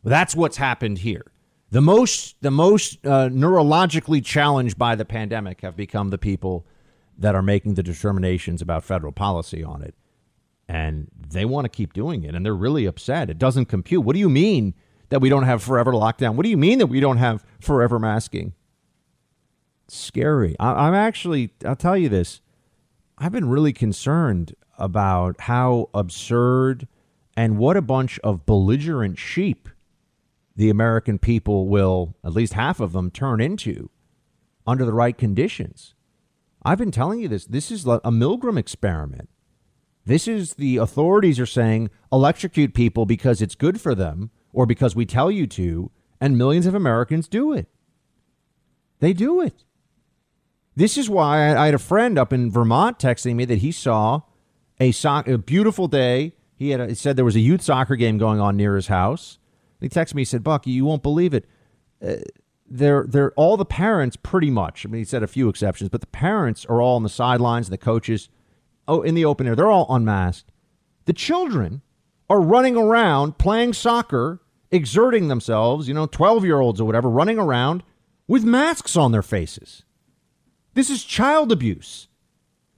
That's 0.04 0.36
what's 0.36 0.58
happened 0.58 1.00
here. 1.00 1.32
The 1.72 1.82
most 1.82 2.36
the 2.42 2.52
most 2.52 3.06
uh, 3.06 3.30
neurologically 3.30 4.24
challenged 4.24 4.78
by 4.78 4.96
the 4.96 5.06
pandemic 5.06 5.62
have 5.62 5.76
become 5.76 6.10
the 6.10 6.18
people 6.18 6.66
that 7.18 7.36
are 7.36 7.42
making 7.42 7.74
the 7.74 7.84
determinations 7.84 8.62
about 8.62 8.84
federal 8.84 9.12
policy 9.12 9.64
on 9.64 9.82
it. 9.82 9.96
And 10.68 11.10
they 11.30 11.46
want 11.46 11.66
to 11.66 11.70
keep 11.70 11.94
doing 11.94 12.24
it 12.24 12.36
and 12.36 12.46
they're 12.46 12.56
really 12.56 12.86
upset. 12.86 13.30
It 13.30 13.38
doesn't 13.38 13.66
compute. 13.66 14.04
What 14.04 14.14
do 14.14 14.20
you 14.20 14.30
mean 14.30 14.74
that 15.10 15.22
we 15.22 15.30
don't 15.30 15.44
have 15.44 15.64
forever 15.64 15.92
lockdown? 15.92 16.36
What 16.36 16.44
do 16.44 16.50
you 16.50 16.58
mean 16.58 16.80
that 16.80 16.88
we 16.88 17.00
don't 17.00 17.18
have 17.18 17.46
forever 17.60 18.00
masking? 18.00 18.54
scary. 19.88 20.56
I'm 20.60 20.94
actually 20.94 21.52
I'll 21.66 21.76
tell 21.76 21.98
you 21.98 22.10
this. 22.10 22.42
I've 23.18 23.32
been 23.32 23.50
really 23.50 23.74
concerned 23.74 24.56
about 24.78 25.42
how 25.42 25.90
absurd 25.94 26.88
and 27.38 27.58
what 27.58 27.78
a 27.78 27.82
bunch 27.82 28.20
of 28.20 28.46
belligerent 28.46 29.18
sheep 29.18 29.70
the 30.56 30.70
American 30.70 31.20
people 31.20 31.68
will, 31.68 32.16
at 32.24 32.34
least 32.34 32.54
half 32.54 32.80
of 32.80 32.94
them, 32.94 33.12
turn 33.12 33.42
into 33.42 33.90
under 34.66 34.86
the 34.86 34.94
right 34.94 35.18
conditions. 35.18 35.94
I've 36.64 36.78
been 36.78 36.92
telling 36.92 37.20
you 37.20 37.28
this. 37.28 37.46
This 37.46 37.72
is 37.72 37.86
a 37.86 38.00
Milgram 38.00 38.58
experiment. 38.58 39.30
This 40.06 40.28
is 40.28 40.54
the 40.54 40.78
authorities 40.78 41.40
are 41.40 41.46
saying 41.46 41.90
electrocute 42.12 42.74
people 42.74 43.06
because 43.06 43.42
it's 43.42 43.56
good 43.56 43.82
for 43.82 43.96
them 43.96 44.32
or 44.56 44.66
because 44.66 44.96
we 44.96 45.06
tell 45.06 45.30
you 45.30 45.46
to, 45.48 45.92
and 46.20 46.38
millions 46.38 46.66
of 46.66 46.74
Americans 46.74 47.28
do 47.28 47.54
it. 47.54 47.68
They 49.00 49.14
do 49.14 49.42
it. 49.42 49.64
This 50.76 50.98
is 50.98 51.10
why 51.10 51.56
I 51.56 51.66
had 51.66 51.74
a 51.74 51.80
friend 51.80 52.18
up 52.18 52.34
in 52.34 52.52
Vermont 52.52 53.00
texting 53.00 53.36
me 53.36 53.46
that 53.46 53.60
he 53.60 53.72
saw 53.72 54.22
a, 54.80 54.92
so- 54.92 55.24
a 55.26 55.38
beautiful 55.38 55.88
day. 55.88 56.34
He 56.56 56.70
had 56.70 56.82
a, 56.82 56.88
he 56.88 56.96
said 56.96 57.16
there 57.16 57.26
was 57.26 57.36
a 57.36 57.42
youth 57.42 57.62
soccer 57.62 57.96
game 57.96 58.18
going 58.18 58.40
on 58.40 58.58
near 58.58 58.76
his 58.76 58.88
house 58.88 59.38
he 59.86 59.90
texted 59.90 60.16
me. 60.16 60.22
He 60.22 60.26
said, 60.26 60.44
"Buck, 60.44 60.66
you 60.66 60.86
won't 60.86 61.04
believe 61.04 61.34
it. 61.34 61.46
Uh, 62.04 62.16
they're 62.68 63.06
they're 63.08 63.32
all 63.34 63.58
the 63.58 63.66
parents 63.66 64.16
pretty 64.16 64.50
much. 64.50 64.86
I 64.86 64.90
mean, 64.90 65.00
he 65.00 65.06
said 65.06 65.24
a 65.24 65.28
few 65.28 65.50
exceptions, 65.50 65.90
but 65.90 66.02
the 66.02 66.08
parents 66.08 66.66
are 66.66 66.82
all 66.82 66.96
on 66.96 67.04
the 67.04 67.10
sidelines. 67.10 67.70
The 67.70 67.78
coaches, 67.78 68.30
oh, 68.88 69.02
in 69.02 69.16
the 69.16 69.26
open 69.26 69.48
air, 69.48 69.56
they're 69.56 69.70
all 69.70 69.86
unmasked. 69.94 70.52
The 71.06 71.14
children 71.14 71.82
are 72.30 72.42
running 72.42 72.76
around 72.76 73.38
playing 73.38 73.74
soccer, 73.74 74.42
exerting 74.76 75.28
themselves. 75.28 75.88
You 75.88 75.94
know, 75.94 76.06
twelve 76.06 76.46
year 76.46 76.60
olds 76.60 76.80
or 76.80 76.86
whatever, 76.86 77.10
running 77.10 77.40
around 77.40 77.84
with 78.28 78.44
masks 78.44 78.96
on 78.96 79.12
their 79.12 79.22
faces. 79.22 79.84
This 80.74 80.90
is 80.90 81.04
child 81.04 81.52
abuse. 81.52 82.08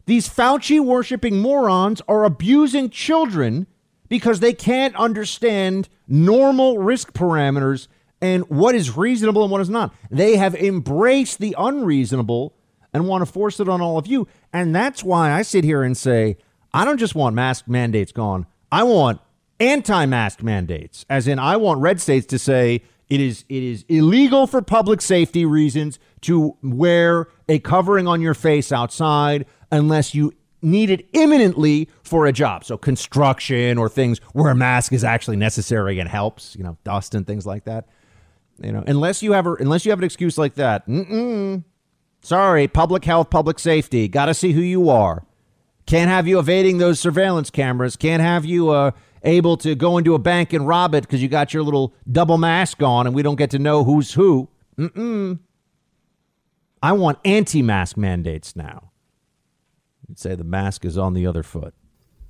These 0.05 0.29
Fauci 0.29 0.79
worshiping 0.79 1.41
morons 1.41 2.01
are 2.07 2.23
abusing 2.23 2.89
children 2.89 3.67
because 4.07 4.39
they 4.39 4.53
can't 4.53 4.95
understand 4.95 5.89
normal 6.07 6.77
risk 6.77 7.11
parameters 7.11 7.87
and 8.21 8.47
what 8.49 8.73
is 8.73 8.95
reasonable 8.95 9.43
and 9.43 9.51
what 9.51 9.61
is 9.61 9.69
not. 9.69 9.93
They 10.09 10.37
have 10.37 10.55
embraced 10.55 11.39
the 11.39 11.55
unreasonable 11.57 12.55
and 12.93 13.07
want 13.07 13.25
to 13.25 13.31
force 13.31 13.59
it 13.59 13.67
on 13.67 13.81
all 13.81 13.97
of 13.97 14.07
you. 14.07 14.27
And 14.53 14.73
that's 14.73 15.03
why 15.03 15.31
I 15.31 15.41
sit 15.41 15.63
here 15.63 15.83
and 15.83 15.95
say, 15.95 16.37
I 16.73 16.85
don't 16.85 16.97
just 16.97 17.15
want 17.15 17.35
mask 17.35 17.67
mandates 17.67 18.11
gone. 18.11 18.45
I 18.71 18.83
want 18.83 19.19
anti-mask 19.59 20.43
mandates. 20.43 21.05
As 21.09 21.27
in 21.27 21.39
I 21.39 21.57
want 21.57 21.81
red 21.81 21.99
states 22.01 22.25
to 22.27 22.39
say 22.39 22.83
it 23.09 23.19
is 23.21 23.45
it 23.49 23.63
is 23.63 23.85
illegal 23.87 24.47
for 24.47 24.61
public 24.61 25.01
safety 25.01 25.45
reasons 25.45 25.99
to 26.21 26.57
wear 26.61 27.27
a 27.47 27.59
covering 27.59 28.07
on 28.07 28.21
your 28.21 28.33
face 28.33 28.71
outside 28.71 29.45
unless 29.71 30.13
you 30.13 30.33
need 30.61 30.89
it 30.89 31.07
imminently 31.13 31.89
for 32.03 32.25
a 32.25 32.33
job. 32.33 32.63
So 32.63 32.77
construction 32.77 33.77
or 33.77 33.89
things 33.89 34.19
where 34.33 34.51
a 34.51 34.55
mask 34.55 34.91
is 34.91 35.03
actually 35.03 35.37
necessary 35.37 35.99
and 35.99 36.09
helps, 36.09 36.55
you 36.55 36.63
know, 36.63 36.77
dust 36.83 37.15
and 37.15 37.25
things 37.25 37.45
like 37.45 37.65
that. 37.65 37.87
You 38.59 38.71
know, 38.71 38.83
unless 38.87 39.21
you 39.21 39.33
have 39.33 39.45
a, 39.45 39.53
unless 39.53 39.85
you 39.85 39.91
have 39.91 39.99
an 39.99 40.05
excuse 40.05 40.37
like 40.37 40.55
that, 40.55 40.87
mm-mm, 40.87 41.63
sorry, 42.21 42.67
public 42.67 43.05
health, 43.05 43.29
public 43.29 43.59
safety, 43.59 44.07
got 44.07 44.25
to 44.25 44.33
see 44.33 44.51
who 44.51 44.61
you 44.61 44.89
are. 44.89 45.23
Can't 45.85 46.09
have 46.09 46.27
you 46.27 46.39
evading 46.39 46.79
those 46.79 46.99
surveillance 46.99 47.49
cameras. 47.49 47.95
Can't 47.95 48.21
have 48.21 48.43
you 48.43 48.69
uh, 48.69 48.91
able 49.23 49.57
to 49.57 49.75
go 49.75 49.97
into 49.97 50.13
a 50.15 50.19
bank 50.19 50.53
and 50.53 50.67
rob 50.67 50.95
it 50.95 51.01
because 51.01 51.21
you 51.21 51.27
got 51.27 51.53
your 51.53 51.63
little 51.63 51.93
double 52.11 52.37
mask 52.37 52.81
on 52.81 53.07
and 53.07 53.15
we 53.15 53.21
don't 53.21 53.35
get 53.35 53.51
to 53.51 53.59
know 53.59 53.83
who's 53.83 54.13
who. 54.13 54.49
Mm-mm. 54.77 55.39
I 56.81 56.91
want 56.91 57.19
anti-mask 57.25 57.97
mandates 57.97 58.55
now. 58.55 58.91
You'd 60.07 60.19
say 60.19 60.35
the 60.35 60.43
mask 60.43 60.85
is 60.85 60.97
on 60.97 61.13
the 61.13 61.25
other 61.25 61.43
foot. 61.43 61.73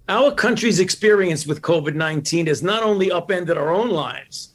Our 0.10 0.32
country's 0.32 0.80
experience 0.80 1.46
with 1.46 1.62
COVID 1.62 1.94
19 1.94 2.48
has 2.48 2.64
not 2.64 2.82
only 2.82 3.12
upended 3.12 3.58
our 3.58 3.70
own 3.70 3.90
lives, 3.90 4.54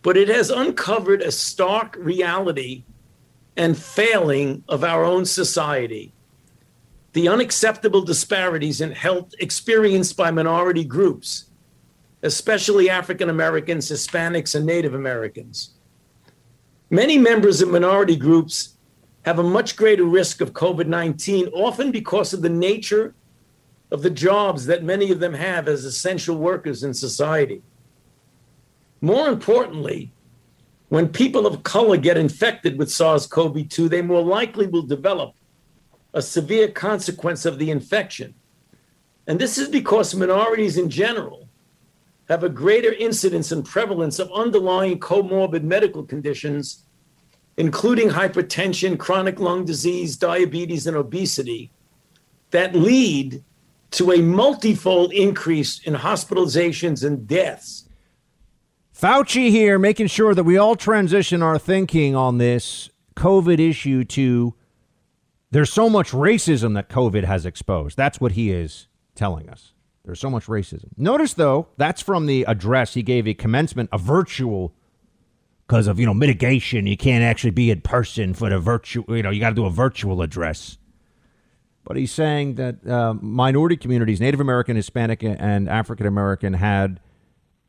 but 0.00 0.16
it 0.16 0.28
has 0.28 0.50
uncovered 0.50 1.20
a 1.20 1.30
stark 1.30 1.96
reality 1.98 2.84
and 3.56 3.76
failing 3.76 4.64
of 4.68 4.82
our 4.82 5.04
own 5.04 5.26
society. 5.26 6.12
The 7.12 7.28
unacceptable 7.28 8.02
disparities 8.02 8.80
in 8.80 8.92
health 8.92 9.34
experienced 9.38 10.16
by 10.16 10.30
minority 10.30 10.84
groups, 10.84 11.46
especially 12.22 12.88
African 12.88 13.28
Americans, 13.28 13.90
Hispanics, 13.90 14.54
and 14.54 14.64
Native 14.64 14.94
Americans. 14.94 15.74
Many 16.88 17.18
members 17.18 17.60
of 17.60 17.70
minority 17.70 18.16
groups 18.16 18.76
have 19.24 19.38
a 19.38 19.42
much 19.42 19.76
greater 19.76 20.04
risk 20.04 20.40
of 20.40 20.52
COVID 20.52 20.86
19, 20.86 21.48
often 21.48 21.90
because 21.90 22.32
of 22.32 22.42
the 22.42 22.48
nature 22.48 23.14
of 23.90 24.02
the 24.02 24.10
jobs 24.10 24.64
that 24.66 24.82
many 24.82 25.10
of 25.10 25.20
them 25.20 25.34
have 25.34 25.68
as 25.68 25.84
essential 25.84 26.36
workers 26.36 26.82
in 26.82 26.94
society. 26.94 27.62
More 29.02 29.28
importantly, 29.28 30.12
when 30.88 31.08
people 31.08 31.46
of 31.46 31.62
color 31.62 31.98
get 31.98 32.16
infected 32.16 32.78
with 32.78 32.90
SARS 32.90 33.26
CoV 33.26 33.68
2, 33.68 33.88
they 33.88 34.00
more 34.00 34.22
likely 34.22 34.66
will 34.66 34.82
develop 34.82 35.34
a 36.14 36.22
severe 36.22 36.68
consequence 36.68 37.44
of 37.44 37.58
the 37.58 37.70
infection. 37.70 38.34
And 39.26 39.38
this 39.38 39.58
is 39.58 39.68
because 39.68 40.14
minorities 40.14 40.76
in 40.76 40.90
general 40.90 41.48
have 42.28 42.44
a 42.44 42.48
greater 42.48 42.92
incidence 42.92 43.52
and 43.52 43.64
prevalence 43.64 44.18
of 44.18 44.32
underlying 44.32 44.98
comorbid 44.98 45.62
medical 45.62 46.02
conditions, 46.02 46.84
including 47.56 48.08
hypertension, 48.08 48.98
chronic 48.98 49.38
lung 49.38 49.64
disease, 49.64 50.16
diabetes, 50.16 50.86
and 50.86 50.96
obesity, 50.96 51.70
that 52.50 52.74
lead 52.74 53.42
to 53.92 54.12
a 54.12 54.22
multifold 54.22 55.12
increase 55.12 55.80
in 55.80 55.94
hospitalizations 55.94 57.04
and 57.04 57.26
deaths 57.26 57.88
Fauci 59.02 59.50
here 59.50 59.80
making 59.80 60.06
sure 60.06 60.32
that 60.32 60.44
we 60.44 60.56
all 60.56 60.76
transition 60.76 61.42
our 61.42 61.58
thinking 61.58 62.14
on 62.14 62.38
this 62.38 62.88
COVID 63.16 63.58
issue 63.58 64.04
to 64.04 64.54
there's 65.52 65.72
so 65.72 65.88
much 65.88 66.10
racism 66.10 66.74
that 66.74 66.88
COVID 66.88 67.24
has 67.24 67.46
exposed. 67.46 67.96
That's 67.96 68.20
what 68.20 68.32
he 68.32 68.50
is 68.50 68.88
telling 69.14 69.48
us. 69.48 69.74
There's 70.04 70.18
so 70.18 70.30
much 70.30 70.46
racism. 70.46 70.86
Notice 70.96 71.34
though, 71.34 71.68
that's 71.76 72.02
from 72.02 72.26
the 72.26 72.44
address 72.48 72.94
he 72.94 73.02
gave 73.02 73.28
a 73.28 73.34
commencement, 73.34 73.90
a 73.92 73.98
virtual 73.98 74.74
because 75.66 75.86
of, 75.86 76.00
you 76.00 76.06
know, 76.06 76.14
mitigation. 76.14 76.86
You 76.86 76.96
can't 76.96 77.22
actually 77.22 77.50
be 77.50 77.70
in 77.70 77.82
person 77.82 78.34
for 78.34 78.50
the 78.50 78.58
virtual, 78.58 79.04
you 79.16 79.22
know, 79.22 79.30
you 79.30 79.40
got 79.40 79.50
to 79.50 79.54
do 79.54 79.66
a 79.66 79.70
virtual 79.70 80.20
address. 80.22 80.78
But 81.84 81.96
he's 81.96 82.12
saying 82.12 82.54
that 82.56 82.86
uh, 82.86 83.14
minority 83.14 83.76
communities, 83.76 84.20
Native 84.20 84.40
American, 84.40 84.76
Hispanic, 84.76 85.22
and 85.22 85.68
African 85.68 86.06
American, 86.06 86.54
had 86.54 87.00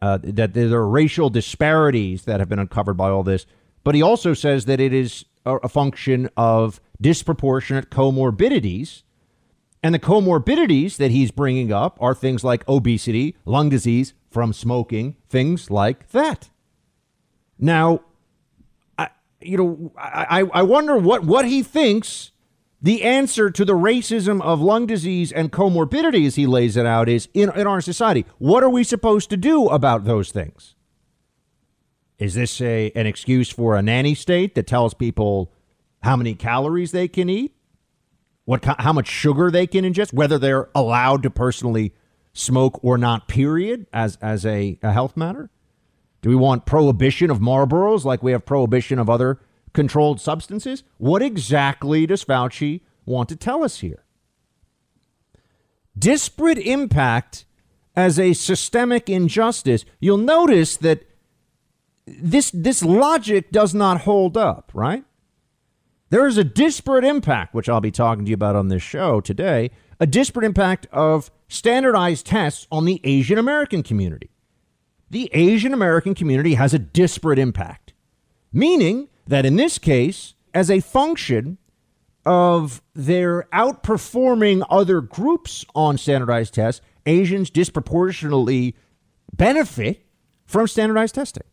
uh, 0.02 0.20
that 0.22 0.54
there 0.54 0.74
are 0.74 0.88
racial 0.88 1.30
disparities 1.30 2.26
that 2.26 2.40
have 2.40 2.50
been 2.50 2.60
uncovered 2.60 2.96
by 2.96 3.10
all 3.10 3.24
this. 3.24 3.46
But 3.84 3.96
he 3.96 4.02
also 4.02 4.34
says 4.34 4.66
that 4.66 4.80
it 4.80 4.94
is 4.94 5.26
a, 5.46 5.56
a 5.58 5.70
function 5.70 6.30
of 6.38 6.80
disproportionate 7.04 7.92
comorbidities. 7.92 9.04
And 9.84 9.94
the 9.94 10.00
comorbidities 10.00 10.98
that 10.98 11.12
he's 11.12 11.30
bringing 11.30 11.72
up 11.72 11.98
are 12.02 12.16
things 12.16 12.44
like 12.44 12.68
obesity, 12.68 13.36
lung 13.46 13.70
disease 13.70 14.14
from 14.32 14.54
smoking, 14.54 15.18
things 15.30 15.70
like 15.70 16.10
that. 16.10 16.50
Now, 17.60 18.00
I, 18.98 19.10
you 19.42 19.58
know, 19.58 19.92
I, 19.98 20.48
I 20.52 20.64
wonder 20.64 20.98
what, 20.98 21.24
what 21.24 21.46
he 21.46 21.62
thinks 21.62 22.32
the 22.82 23.04
answer 23.04 23.50
to 23.50 23.64
the 23.64 23.74
racism 23.74 24.42
of 24.42 24.60
lung 24.60 24.86
disease 24.86 25.32
and 25.32 25.52
comorbidity, 25.52 26.26
as 26.28 26.36
he 26.36 26.46
lays 26.46 26.76
it 26.76 26.86
out, 26.86 27.08
is 27.08 27.30
in, 27.34 27.50
in 27.56 27.66
our 27.66 27.80
society. 27.80 28.26
What 28.40 28.64
are 28.64 28.70
we 28.70 28.84
supposed 28.84 29.30
to 29.30 29.38
do 29.38 29.68
about 29.68 30.04
those 30.04 30.32
things? 30.32 30.76
Is 32.20 32.34
this 32.34 32.60
a, 32.60 32.92
an 32.96 33.08
excuse 33.08 33.50
for 33.50 33.76
a 33.76 33.82
nanny 33.82 34.16
state 34.16 34.56
that 34.56 34.68
tells 34.68 34.94
people 34.94 35.52
how 36.04 36.16
many 36.16 36.36
calories 36.36 36.92
they 36.92 37.08
can 37.08 37.30
eat? 37.30 37.56
What, 38.46 38.66
how 38.66 38.92
much 38.92 39.08
sugar 39.08 39.50
they 39.50 39.66
can 39.66 39.86
ingest? 39.86 40.14
Whether 40.14 40.38
they're 40.38 40.70
allowed 40.76 41.24
to 41.24 41.30
personally 41.30 41.94
smoke 42.34 42.80
or 42.84 42.98
not, 42.98 43.28
period, 43.28 43.88
as, 43.94 44.18
as 44.22 44.46
a, 44.46 44.78
a 44.84 44.92
health 44.92 45.16
matter? 45.16 45.50
Do 46.22 46.30
we 46.30 46.36
want 46.36 46.66
prohibition 46.66 47.32
of 47.32 47.40
Marlboros 47.40 48.04
like 48.04 48.22
we 48.22 48.32
have 48.34 48.46
prohibition 48.46 49.00
of 49.00 49.10
other 49.10 49.40
controlled 49.72 50.20
substances? 50.20 50.84
What 50.98 51.22
exactly 51.22 52.06
does 52.06 52.24
Fauci 52.24 52.82
want 53.06 53.30
to 53.30 53.36
tell 53.36 53.64
us 53.64 53.80
here? 53.80 54.04
Disparate 55.98 56.58
impact 56.58 57.46
as 57.96 58.20
a 58.20 58.34
systemic 58.34 59.10
injustice. 59.10 59.86
You'll 60.00 60.18
notice 60.18 60.78
that 60.78 61.04
this 62.06 62.52
this 62.52 62.84
logic 62.84 63.52
does 63.52 63.74
not 63.74 64.02
hold 64.02 64.36
up, 64.36 64.72
right? 64.74 65.06
There 66.14 66.28
is 66.28 66.38
a 66.38 66.44
disparate 66.44 67.04
impact, 67.04 67.56
which 67.56 67.68
I'll 67.68 67.82
be 67.82 67.90
talking 67.90 68.24
to 68.26 68.30
you 68.30 68.36
about 68.36 68.56
on 68.56 68.68
this 68.68 68.84
show 68.84 69.20
today, 69.20 69.72
a 70.00 70.06
disparate 70.06 70.46
impact 70.46 70.86
of 70.92 71.32
standardized 71.48 72.28
tests 72.28 72.68
on 72.72 72.86
the 72.86 73.02
Asian 73.04 73.40
American 73.40 73.82
community. 73.82 74.30
The 75.10 75.28
Asian 75.34 75.74
American 75.74 76.14
community 76.14 76.54
has 76.54 76.72
a 76.72 76.78
disparate 76.78 77.40
impact, 77.40 77.94
meaning 78.52 79.10
that 79.26 79.44
in 79.44 79.56
this 79.56 79.80
case, 79.80 80.36
as 80.54 80.70
a 80.70 80.82
function 80.82 81.58
of 82.28 82.84
their 82.94 83.48
outperforming 83.52 84.64
other 84.70 85.02
groups 85.02 85.66
on 85.74 85.98
standardized 85.98 86.54
tests, 86.54 86.86
Asians 87.08 87.50
disproportionately 87.50 88.76
benefit 89.36 90.06
from 90.46 90.68
standardized 90.68 91.16
testing. 91.16 91.48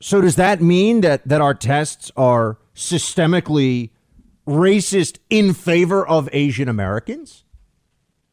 So 0.00 0.20
does 0.20 0.34
that 0.34 0.60
mean 0.60 1.02
that 1.02 1.28
that 1.28 1.40
our 1.40 1.54
tests 1.54 2.10
are 2.16 2.58
systemically 2.78 3.90
racist 4.46 5.18
in 5.28 5.52
favor 5.52 6.06
of 6.06 6.28
Asian 6.32 6.68
Americans? 6.68 7.44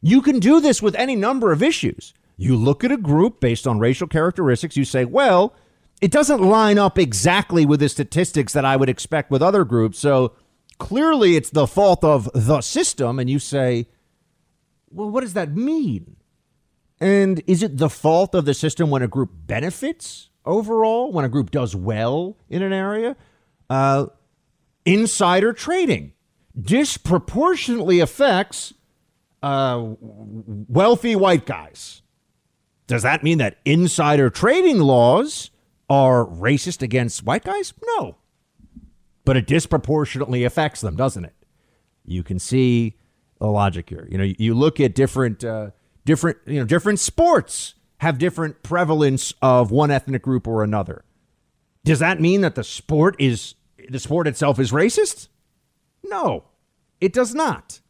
You 0.00 0.22
can 0.22 0.38
do 0.38 0.60
this 0.60 0.80
with 0.80 0.94
any 0.94 1.16
number 1.16 1.50
of 1.50 1.62
issues. 1.62 2.14
You 2.36 2.54
look 2.54 2.84
at 2.84 2.92
a 2.92 2.96
group 2.96 3.40
based 3.40 3.66
on 3.66 3.80
racial 3.80 4.06
characteristics, 4.06 4.76
you 4.76 4.84
say, 4.84 5.04
well, 5.04 5.54
it 6.00 6.12
doesn't 6.12 6.40
line 6.40 6.78
up 6.78 6.96
exactly 6.98 7.66
with 7.66 7.80
the 7.80 7.88
statistics 7.88 8.52
that 8.52 8.64
I 8.64 8.76
would 8.76 8.88
expect 8.88 9.30
with 9.30 9.42
other 9.42 9.64
groups. 9.64 9.98
So 9.98 10.34
clearly 10.78 11.34
it's 11.34 11.50
the 11.50 11.66
fault 11.66 12.04
of 12.04 12.30
the 12.32 12.60
system. 12.60 13.18
And 13.18 13.28
you 13.28 13.40
say, 13.40 13.88
well, 14.90 15.10
what 15.10 15.22
does 15.22 15.34
that 15.34 15.56
mean? 15.56 16.16
And 17.00 17.42
is 17.46 17.62
it 17.62 17.78
the 17.78 17.90
fault 17.90 18.34
of 18.34 18.44
the 18.44 18.54
system 18.54 18.90
when 18.90 19.02
a 19.02 19.08
group 19.08 19.30
benefits 19.32 20.30
overall, 20.44 21.10
when 21.10 21.24
a 21.24 21.28
group 21.28 21.50
does 21.50 21.74
well 21.74 22.36
in 22.48 22.62
an 22.62 22.72
area? 22.72 23.16
Uh, 23.68 24.06
insider 24.86 25.52
trading 25.52 26.12
disproportionately 26.58 28.00
affects 28.00 28.72
uh, 29.42 29.94
wealthy 30.00 31.14
white 31.14 31.44
guys. 31.44 32.02
Does 32.86 33.02
that 33.02 33.22
mean 33.22 33.38
that 33.38 33.58
insider 33.64 34.30
trading 34.30 34.78
laws 34.78 35.50
are 35.90 36.24
racist 36.24 36.82
against 36.82 37.24
white 37.24 37.44
guys? 37.44 37.74
No. 37.98 38.16
But 39.24 39.36
it 39.36 39.46
disproportionately 39.46 40.44
affects 40.44 40.80
them, 40.80 40.96
doesn't 40.96 41.24
it? 41.24 41.34
You 42.04 42.22
can 42.22 42.38
see 42.38 42.96
the 43.40 43.48
logic 43.48 43.90
here. 43.90 44.08
You 44.10 44.18
know, 44.18 44.32
you 44.38 44.54
look 44.54 44.80
at 44.80 44.94
different 44.94 45.44
uh, 45.44 45.70
different 46.04 46.38
you 46.46 46.60
know 46.60 46.64
different 46.64 47.00
sports 47.00 47.74
have 47.98 48.18
different 48.18 48.62
prevalence 48.62 49.34
of 49.42 49.70
one 49.70 49.90
ethnic 49.90 50.22
group 50.22 50.46
or 50.46 50.62
another. 50.62 51.04
Does 51.84 51.98
that 51.98 52.20
mean 52.20 52.40
that 52.42 52.54
the 52.54 52.64
sport 52.64 53.16
is 53.18 53.54
the 53.90 53.98
sport 53.98 54.26
itself 54.26 54.58
is 54.58 54.72
racist? 54.72 55.28
No, 56.04 56.44
it 57.00 57.12
does 57.12 57.34
not. 57.34 57.80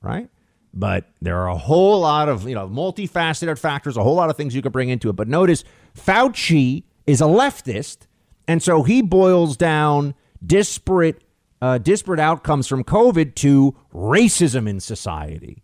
Right? 0.00 0.28
But 0.72 1.08
there 1.20 1.38
are 1.38 1.48
a 1.48 1.56
whole 1.56 2.00
lot 2.00 2.28
of, 2.28 2.48
you 2.48 2.54
know, 2.54 2.68
multifaceted 2.68 3.58
factors, 3.58 3.96
a 3.96 4.02
whole 4.02 4.16
lot 4.16 4.28
of 4.28 4.36
things 4.36 4.54
you 4.54 4.62
could 4.62 4.72
bring 4.72 4.88
into 4.88 5.08
it. 5.08 5.14
But 5.14 5.28
notice 5.28 5.64
Fauci 5.96 6.82
is 7.06 7.20
a 7.20 7.24
leftist, 7.24 8.06
and 8.48 8.62
so 8.62 8.82
he 8.82 9.00
boils 9.00 9.56
down 9.56 10.14
disparate 10.44 11.22
uh, 11.62 11.78
disparate 11.78 12.20
outcomes 12.20 12.66
from 12.66 12.84
COVID 12.84 13.34
to 13.36 13.74
racism 13.94 14.68
in 14.68 14.80
society. 14.80 15.62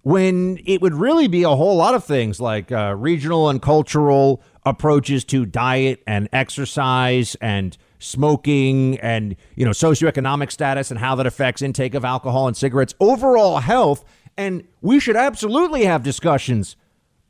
When 0.00 0.58
it 0.64 0.80
would 0.80 0.94
really 0.94 1.28
be 1.28 1.42
a 1.42 1.50
whole 1.50 1.76
lot 1.76 1.94
of 1.94 2.04
things 2.04 2.40
like 2.40 2.72
uh, 2.72 2.94
regional 2.96 3.50
and 3.50 3.60
cultural 3.60 4.42
approaches 4.64 5.24
to 5.24 5.44
diet 5.44 6.02
and 6.06 6.28
exercise 6.32 7.34
and 7.36 7.76
smoking 8.04 8.98
and 9.00 9.36
you 9.56 9.64
know 9.64 9.70
socioeconomic 9.70 10.52
status 10.52 10.90
and 10.90 11.00
how 11.00 11.14
that 11.14 11.26
affects 11.26 11.62
intake 11.62 11.94
of 11.94 12.04
alcohol 12.04 12.46
and 12.46 12.56
cigarettes 12.56 12.94
overall 13.00 13.58
health. 13.58 14.04
And 14.36 14.66
we 14.80 14.98
should 15.00 15.16
absolutely 15.16 15.84
have 15.84 16.02
discussions 16.02 16.76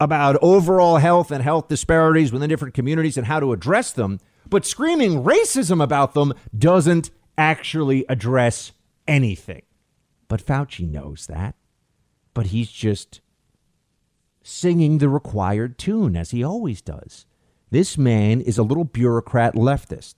about 0.01 0.37
overall 0.43 0.97
health 0.97 1.31
and 1.31 1.43
health 1.43 1.69
disparities 1.69 2.33
within 2.33 2.49
different 2.49 2.75
communities 2.75 3.17
and 3.17 3.27
how 3.27 3.41
to 3.41 3.53
address 3.53 3.93
them. 3.93 4.21
But 4.49 4.67
screaming 4.67 5.23
racism 5.23 5.83
about 5.83 6.15
them 6.15 6.35
doesn't 6.57 7.11
actually 7.39 8.05
address 8.09 8.73
anything. 9.07 9.63
But 10.29 10.45
Fauci 10.45 10.91
knows 10.91 11.27
that. 11.27 11.55
But 12.33 12.47
he's 12.47 12.71
just 12.71 13.21
singing 14.43 14.99
the 14.99 15.09
required 15.09 15.79
tune 15.79 16.17
as 16.17 16.31
he 16.31 16.43
always 16.43 16.83
does. 16.83 17.27
This 17.71 17.97
man 17.97 18.41
is 18.41 18.59
a 18.59 18.63
little 18.63 18.85
bureaucrat 18.85 19.55
leftist 19.55 20.15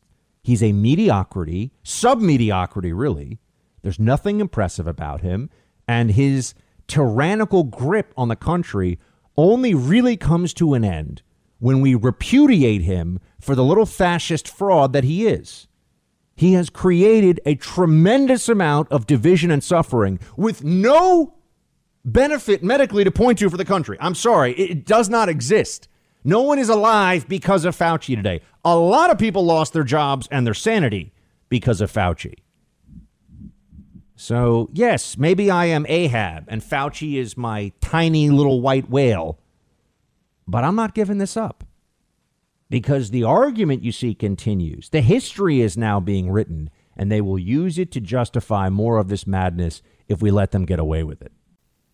He's 0.46 0.62
a 0.62 0.72
mediocrity, 0.72 1.72
sub 1.82 2.20
mediocrity, 2.20 2.92
really. 2.92 3.40
There's 3.82 3.98
nothing 3.98 4.38
impressive 4.38 4.86
about 4.86 5.22
him. 5.22 5.50
And 5.88 6.12
his 6.12 6.54
tyrannical 6.86 7.64
grip 7.64 8.14
on 8.16 8.28
the 8.28 8.36
country 8.36 9.00
only 9.36 9.74
really 9.74 10.16
comes 10.16 10.54
to 10.54 10.74
an 10.74 10.84
end 10.84 11.22
when 11.58 11.80
we 11.80 11.96
repudiate 11.96 12.82
him 12.82 13.18
for 13.40 13.56
the 13.56 13.64
little 13.64 13.86
fascist 13.86 14.46
fraud 14.46 14.92
that 14.92 15.02
he 15.02 15.26
is. 15.26 15.66
He 16.36 16.52
has 16.52 16.70
created 16.70 17.40
a 17.44 17.56
tremendous 17.56 18.48
amount 18.48 18.86
of 18.92 19.04
division 19.04 19.50
and 19.50 19.64
suffering 19.64 20.20
with 20.36 20.62
no 20.62 21.34
benefit 22.04 22.62
medically 22.62 23.02
to 23.02 23.10
point 23.10 23.40
to 23.40 23.50
for 23.50 23.56
the 23.56 23.64
country. 23.64 23.98
I'm 24.00 24.14
sorry, 24.14 24.52
it 24.52 24.86
does 24.86 25.08
not 25.08 25.28
exist. 25.28 25.88
No 26.26 26.42
one 26.42 26.58
is 26.58 26.68
alive 26.68 27.28
because 27.28 27.64
of 27.64 27.76
Fauci 27.76 28.16
today. 28.16 28.40
A 28.64 28.76
lot 28.76 29.10
of 29.10 29.18
people 29.18 29.44
lost 29.44 29.72
their 29.72 29.84
jobs 29.84 30.26
and 30.28 30.44
their 30.44 30.54
sanity 30.54 31.12
because 31.48 31.80
of 31.80 31.92
Fauci. 31.92 32.34
So, 34.16 34.68
yes, 34.72 35.16
maybe 35.16 35.52
I 35.52 35.66
am 35.66 35.86
Ahab 35.88 36.46
and 36.48 36.62
Fauci 36.62 37.14
is 37.14 37.36
my 37.36 37.70
tiny 37.80 38.28
little 38.28 38.60
white 38.60 38.90
whale, 38.90 39.38
but 40.48 40.64
I'm 40.64 40.74
not 40.74 40.96
giving 40.96 41.18
this 41.18 41.36
up 41.36 41.62
because 42.68 43.10
the 43.10 43.22
argument 43.22 43.84
you 43.84 43.92
see 43.92 44.12
continues. 44.12 44.88
The 44.88 45.02
history 45.02 45.60
is 45.60 45.76
now 45.76 46.00
being 46.00 46.28
written, 46.28 46.70
and 46.96 47.12
they 47.12 47.20
will 47.20 47.38
use 47.38 47.78
it 47.78 47.92
to 47.92 48.00
justify 48.00 48.68
more 48.68 48.98
of 48.98 49.06
this 49.06 49.28
madness 49.28 49.80
if 50.08 50.20
we 50.20 50.32
let 50.32 50.50
them 50.50 50.64
get 50.64 50.80
away 50.80 51.04
with 51.04 51.22
it. 51.22 51.30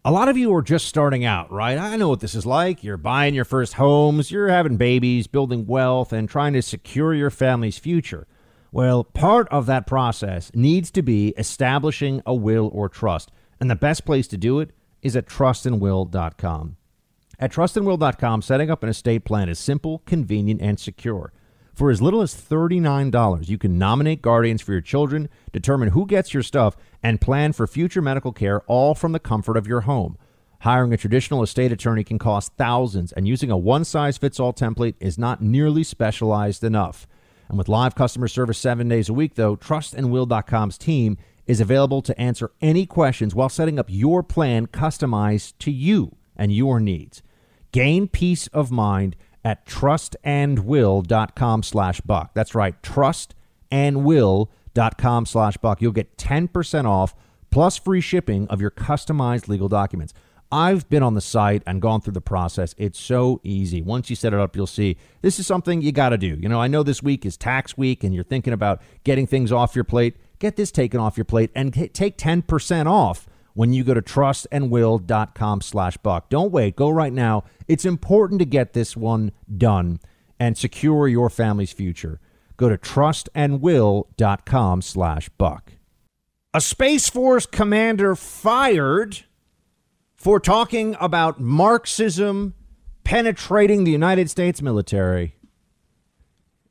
A 0.04 0.10
lot 0.10 0.28
of 0.28 0.36
you 0.36 0.52
are 0.52 0.62
just 0.62 0.88
starting 0.88 1.24
out, 1.24 1.52
right? 1.52 1.78
I 1.78 1.94
know 1.94 2.08
what 2.08 2.18
this 2.18 2.34
is 2.34 2.44
like. 2.44 2.82
You're 2.82 2.96
buying 2.96 3.36
your 3.36 3.44
first 3.44 3.74
homes, 3.74 4.32
you're 4.32 4.48
having 4.48 4.76
babies, 4.76 5.28
building 5.28 5.64
wealth, 5.64 6.12
and 6.12 6.28
trying 6.28 6.54
to 6.54 6.62
secure 6.62 7.14
your 7.14 7.30
family's 7.30 7.78
future. 7.78 8.26
Well, 8.72 9.04
part 9.04 9.46
of 9.50 9.66
that 9.66 9.86
process 9.86 10.50
needs 10.56 10.90
to 10.92 11.02
be 11.02 11.28
establishing 11.38 12.20
a 12.26 12.34
will 12.34 12.68
or 12.72 12.88
trust. 12.88 13.30
And 13.60 13.70
the 13.70 13.76
best 13.76 14.04
place 14.04 14.26
to 14.28 14.36
do 14.36 14.58
it 14.58 14.70
is 15.02 15.14
at 15.14 15.28
trustandwill.com. 15.28 16.76
At 17.38 17.52
trustandwill.com, 17.52 18.42
setting 18.42 18.70
up 18.72 18.82
an 18.82 18.88
estate 18.88 19.24
plan 19.24 19.48
is 19.48 19.60
simple, 19.60 20.02
convenient, 20.04 20.60
and 20.60 20.80
secure. 20.80 21.32
For 21.74 21.90
as 21.90 22.02
little 22.02 22.20
as 22.20 22.34
$39, 22.34 23.48
you 23.48 23.56
can 23.56 23.78
nominate 23.78 24.20
guardians 24.20 24.60
for 24.60 24.72
your 24.72 24.82
children, 24.82 25.30
determine 25.52 25.88
who 25.88 26.06
gets 26.06 26.34
your 26.34 26.42
stuff, 26.42 26.76
and 27.02 27.20
plan 27.20 27.52
for 27.52 27.66
future 27.66 28.02
medical 28.02 28.32
care 28.32 28.60
all 28.66 28.94
from 28.94 29.12
the 29.12 29.18
comfort 29.18 29.56
of 29.56 29.66
your 29.66 29.82
home. 29.82 30.18
Hiring 30.60 30.92
a 30.92 30.98
traditional 30.98 31.42
estate 31.42 31.72
attorney 31.72 32.04
can 32.04 32.18
cost 32.18 32.52
thousands, 32.58 33.10
and 33.12 33.26
using 33.26 33.50
a 33.50 33.56
one 33.56 33.84
size 33.84 34.18
fits 34.18 34.38
all 34.38 34.52
template 34.52 34.94
is 35.00 35.18
not 35.18 35.40
nearly 35.40 35.82
specialized 35.82 36.62
enough. 36.62 37.06
And 37.48 37.56
with 37.56 37.68
live 37.68 37.94
customer 37.94 38.28
service 38.28 38.58
seven 38.58 38.88
days 38.88 39.08
a 39.08 39.14
week, 39.14 39.34
though, 39.34 39.56
trustandwill.com's 39.56 40.78
team 40.78 41.16
is 41.46 41.60
available 41.60 42.02
to 42.02 42.20
answer 42.20 42.52
any 42.60 42.86
questions 42.86 43.34
while 43.34 43.48
setting 43.48 43.78
up 43.78 43.86
your 43.88 44.22
plan 44.22 44.66
customized 44.66 45.54
to 45.60 45.70
you 45.70 46.16
and 46.36 46.52
your 46.52 46.80
needs. 46.80 47.22
Gain 47.72 48.06
peace 48.06 48.46
of 48.48 48.70
mind 48.70 49.16
at 49.44 49.66
trustandwill.com 49.66 51.62
slash 51.62 52.00
buck. 52.02 52.32
That's 52.34 52.54
right, 52.54 52.80
trustandwill.com 52.82 55.26
slash 55.26 55.56
buck. 55.58 55.82
You'll 55.82 55.92
get 55.92 56.16
10% 56.16 56.84
off 56.84 57.14
plus 57.50 57.78
free 57.78 58.00
shipping 58.00 58.48
of 58.48 58.60
your 58.60 58.70
customized 58.70 59.48
legal 59.48 59.68
documents. 59.68 60.14
I've 60.52 60.88
been 60.90 61.02
on 61.02 61.14
the 61.14 61.22
site 61.22 61.62
and 61.66 61.80
gone 61.80 62.02
through 62.02 62.12
the 62.12 62.20
process. 62.20 62.74
It's 62.76 62.98
so 62.98 63.40
easy. 63.42 63.80
Once 63.80 64.10
you 64.10 64.16
set 64.16 64.34
it 64.34 64.38
up, 64.38 64.54
you'll 64.54 64.66
see 64.66 64.98
this 65.22 65.38
is 65.38 65.46
something 65.46 65.80
you 65.80 65.92
got 65.92 66.10
to 66.10 66.18
do. 66.18 66.36
You 66.38 66.48
know, 66.48 66.60
I 66.60 66.68
know 66.68 66.82
this 66.82 67.02
week 67.02 67.24
is 67.24 67.38
tax 67.38 67.78
week 67.78 68.04
and 68.04 68.14
you're 68.14 68.22
thinking 68.22 68.52
about 68.52 68.82
getting 69.02 69.26
things 69.26 69.50
off 69.50 69.74
your 69.74 69.84
plate. 69.84 70.16
Get 70.38 70.56
this 70.56 70.70
taken 70.70 71.00
off 71.00 71.16
your 71.16 71.24
plate 71.24 71.50
and 71.54 71.72
take 71.72 72.18
10% 72.18 72.86
off 72.86 73.26
when 73.54 73.72
you 73.72 73.84
go 73.84 73.94
to 73.94 74.02
trustandwill.com 74.02 75.60
slash 75.60 75.96
buck. 75.98 76.28
Don't 76.28 76.50
wait. 76.52 76.76
Go 76.76 76.90
right 76.90 77.12
now. 77.12 77.44
It's 77.68 77.84
important 77.84 78.38
to 78.40 78.44
get 78.44 78.72
this 78.72 78.96
one 78.96 79.32
done 79.56 80.00
and 80.38 80.56
secure 80.56 81.08
your 81.08 81.30
family's 81.30 81.72
future. 81.72 82.20
Go 82.56 82.68
to 82.68 82.78
trustandwill.com 82.78 84.82
slash 84.82 85.28
buck. 85.30 85.72
A 86.54 86.60
Space 86.60 87.08
Force 87.08 87.46
commander 87.46 88.14
fired 88.14 89.24
for 90.14 90.38
talking 90.38 90.94
about 91.00 91.40
Marxism 91.40 92.54
penetrating 93.04 93.84
the 93.84 93.90
United 93.90 94.30
States 94.30 94.62
military. 94.62 95.36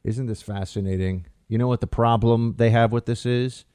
Isn't 0.04 0.28
this 0.28 0.42
fascinating? 0.42 1.26
You 1.48 1.58
know 1.58 1.68
what 1.68 1.82
the 1.82 1.88
problem 1.88 2.56
they 2.58 2.70
have 2.70 2.92
with 2.92 3.06
this 3.06 3.26
is? 3.26 3.66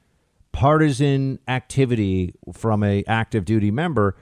Partisan 0.57 1.37
activity 1.47 2.33
from 2.51 2.83
a 2.83 3.03
active 3.05 3.45
duty 3.45 3.69
member. 3.69 4.17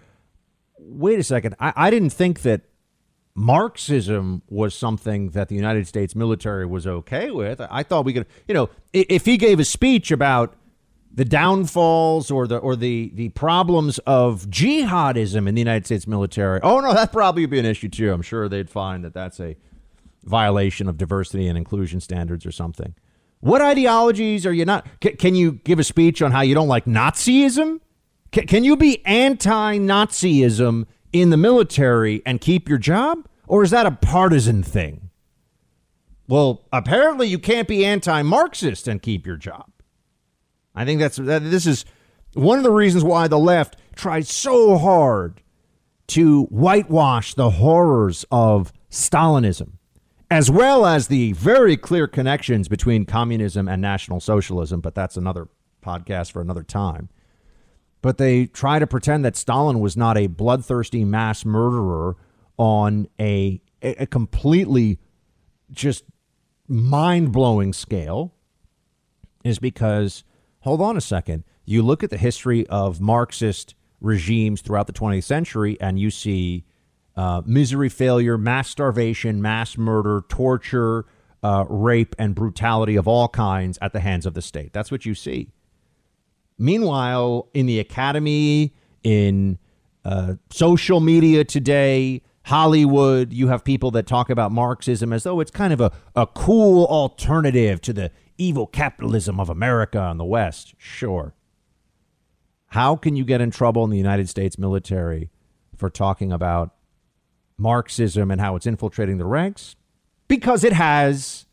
Wait 0.77 1.17
a 1.17 1.23
second. 1.23 1.55
I, 1.61 1.71
I 1.77 1.89
didn't 1.89 2.09
think 2.09 2.41
that 2.41 2.63
Marxism 3.35 4.41
was 4.49 4.75
something 4.75 5.29
that 5.29 5.47
the 5.47 5.55
United 5.55 5.87
States 5.87 6.13
military 6.13 6.65
was 6.65 6.85
okay 6.85 7.31
with. 7.31 7.61
I 7.61 7.83
thought 7.83 8.03
we 8.03 8.11
could, 8.11 8.25
you 8.49 8.53
know, 8.53 8.69
if 8.91 9.23
he 9.23 9.37
gave 9.37 9.61
a 9.61 9.63
speech 9.63 10.11
about 10.11 10.55
the 11.09 11.23
downfalls 11.23 12.29
or 12.29 12.47
the 12.47 12.57
or 12.57 12.75
the 12.75 13.11
the 13.13 13.29
problems 13.29 13.99
of 13.99 14.45
jihadism 14.47 15.47
in 15.47 15.55
the 15.55 15.61
United 15.61 15.85
States 15.85 16.05
military, 16.05 16.59
oh 16.63 16.81
no, 16.81 16.93
that 16.93 17.13
probably 17.13 17.43
would 17.43 17.49
be 17.49 17.59
an 17.59 17.65
issue 17.65 17.87
too. 17.87 18.11
I'm 18.11 18.21
sure 18.21 18.49
they'd 18.49 18.69
find 18.69 19.05
that 19.05 19.13
that's 19.13 19.39
a 19.39 19.55
violation 20.25 20.89
of 20.89 20.97
diversity 20.97 21.47
and 21.47 21.57
inclusion 21.57 22.01
standards 22.01 22.45
or 22.45 22.51
something. 22.51 22.93
What 23.45 23.61
ideologies 23.61 24.47
are 24.47 24.53
you 24.53 24.65
not? 24.65 24.87
C- 25.03 25.11
can 25.11 25.35
you 25.35 25.59
give 25.63 25.77
a 25.77 25.83
speech 25.83 26.23
on 26.23 26.31
how 26.31 26.41
you 26.41 26.55
don't 26.55 26.67
like 26.67 26.85
Nazism? 26.85 27.79
C- 28.33 28.41
can 28.41 28.63
you 28.63 28.75
be 28.75 29.05
anti 29.05 29.77
Nazism 29.77 30.87
in 31.13 31.29
the 31.29 31.37
military 31.37 32.23
and 32.25 32.41
keep 32.41 32.67
your 32.67 32.79
job? 32.79 33.27
Or 33.47 33.61
is 33.61 33.69
that 33.69 33.85
a 33.85 33.91
partisan 33.91 34.63
thing? 34.63 35.11
Well, 36.27 36.65
apparently 36.73 37.27
you 37.27 37.37
can't 37.37 37.67
be 37.67 37.85
anti 37.85 38.23
Marxist 38.23 38.87
and 38.87 38.99
keep 38.99 39.27
your 39.27 39.37
job. 39.37 39.69
I 40.73 40.83
think 40.83 40.99
that's 40.99 41.17
that, 41.17 41.43
this 41.43 41.67
is 41.67 41.85
one 42.33 42.57
of 42.57 42.63
the 42.63 42.71
reasons 42.71 43.03
why 43.03 43.27
the 43.27 43.37
left 43.37 43.77
tried 43.95 44.25
so 44.25 44.75
hard 44.79 45.43
to 46.07 46.45
whitewash 46.45 47.35
the 47.35 47.51
horrors 47.51 48.25
of 48.31 48.73
Stalinism 48.89 49.73
as 50.29 50.49
well 50.49 50.85
as 50.85 51.07
the 51.07 51.33
very 51.33 51.77
clear 51.77 52.07
connections 52.07 52.67
between 52.67 53.05
communism 53.05 53.67
and 53.67 53.81
National 53.81 54.19
Socialism, 54.19 54.81
but 54.81 54.95
that's 54.95 55.17
another 55.17 55.47
podcast 55.83 56.31
for 56.31 56.41
another 56.41 56.63
time. 56.63 57.09
But 58.01 58.17
they 58.17 58.45
try 58.47 58.79
to 58.79 58.87
pretend 58.87 59.25
that 59.25 59.35
Stalin 59.35 59.79
was 59.79 59.95
not 59.95 60.17
a 60.17 60.27
bloodthirsty 60.27 61.05
mass 61.05 61.45
murderer 61.45 62.15
on 62.57 63.07
a, 63.19 63.61
a 63.81 64.05
completely 64.07 64.99
just 65.71 66.05
mind 66.67 67.31
blowing 67.31 67.73
scale, 67.73 68.33
is 69.43 69.59
because, 69.59 70.23
hold 70.61 70.81
on 70.81 70.97
a 70.97 71.01
second, 71.01 71.43
you 71.65 71.81
look 71.81 72.03
at 72.03 72.09
the 72.09 72.17
history 72.17 72.65
of 72.67 73.01
Marxist 73.01 73.75
regimes 74.01 74.61
throughout 74.61 74.87
the 74.87 74.93
20th 74.93 75.23
century 75.23 75.77
and 75.79 75.99
you 75.99 76.11
see 76.11 76.63
uh, 77.15 77.41
misery, 77.45 77.89
failure, 77.89 78.37
mass 78.37 78.69
starvation, 78.69 79.41
mass 79.41 79.77
murder, 79.77 80.23
torture, 80.27 81.05
uh, 81.43 81.65
rape, 81.69 82.15
and 82.19 82.35
brutality 82.35 82.95
of 82.95 83.07
all 83.07 83.27
kinds 83.27 83.77
at 83.81 83.93
the 83.93 83.99
hands 83.99 84.25
of 84.25 84.33
the 84.33 84.41
state. 84.41 84.73
That's 84.73 84.91
what 84.91 85.05
you 85.05 85.15
see. 85.15 85.51
Meanwhile, 86.57 87.49
in 87.53 87.65
the 87.65 87.79
academy, 87.79 88.73
in 89.03 89.59
uh, 90.03 90.35
social 90.49 90.99
media 90.99 91.43
today, 91.43 92.21
Hollywood, 92.43 93.33
you 93.33 93.47
have 93.47 93.63
people 93.63 93.91
that 93.91 94.05
talk 94.05 94.29
about 94.29 94.51
Marxism 94.51 95.11
as 95.11 95.23
though 95.23 95.39
it's 95.39 95.51
kind 95.51 95.73
of 95.73 95.81
a, 95.81 95.91
a 96.15 96.27
cool 96.27 96.85
alternative 96.85 97.81
to 97.81 97.93
the 97.93 98.11
evil 98.37 98.67
capitalism 98.67 99.39
of 99.39 99.49
America 99.49 99.99
and 99.99 100.19
the 100.19 100.25
West. 100.25 100.75
Sure. 100.77 101.33
How 102.67 102.95
can 102.95 103.15
you 103.15 103.25
get 103.25 103.41
in 103.41 103.51
trouble 103.51 103.83
in 103.83 103.89
the 103.89 103.97
United 103.97 104.29
States 104.29 104.57
military 104.57 105.31
for 105.75 105.89
talking 105.89 106.31
about 106.31 106.74
Marxism 107.57 108.31
and 108.31 108.41
how 108.41 108.55
it's 108.55 108.65
infiltrating 108.65 109.17
the 109.17 109.25
ranks? 109.25 109.75
Because 110.27 110.63
it 110.63 110.73
has, 110.73 111.45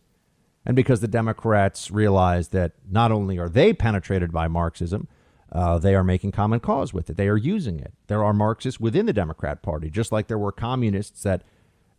and 0.64 0.74
because 0.74 1.00
the 1.00 1.08
Democrats 1.08 1.90
realize 1.90 2.48
that 2.48 2.72
not 2.90 3.12
only 3.12 3.38
are 3.38 3.48
they 3.48 3.72
penetrated 3.72 4.32
by 4.32 4.48
Marxism, 4.48 5.08
uh, 5.52 5.78
they 5.78 5.94
are 5.94 6.04
making 6.04 6.32
common 6.32 6.60
cause 6.60 6.94
with 6.94 7.10
it. 7.10 7.16
They 7.16 7.28
are 7.28 7.36
using 7.36 7.78
it. 7.78 7.92
There 8.06 8.24
are 8.24 8.32
Marxists 8.32 8.80
within 8.80 9.06
the 9.06 9.12
Democrat 9.12 9.62
Party, 9.62 9.90
just 9.90 10.10
like 10.10 10.26
there 10.26 10.38
were 10.38 10.52
communists 10.52 11.22
that 11.24 11.42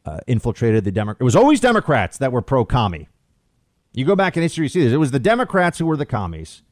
uh, 0.05 0.19
infiltrated 0.25 0.83
the 0.83 0.91
Democrat. 0.91 1.21
It 1.21 1.23
was 1.23 1.35
always 1.35 1.59
Democrats 1.59 2.17
that 2.17 2.31
were 2.31 2.41
pro-commie. 2.41 3.07
You 3.93 4.05
go 4.05 4.15
back 4.15 4.35
in 4.35 4.41
history, 4.41 4.65
you 4.65 4.69
see 4.69 4.83
this. 4.83 4.91
It 4.91 4.97
was 4.97 5.11
the 5.11 5.19
Democrats 5.19 5.77
who 5.77 5.85
were 5.85 5.97
the 5.97 6.05
commies. 6.05 6.63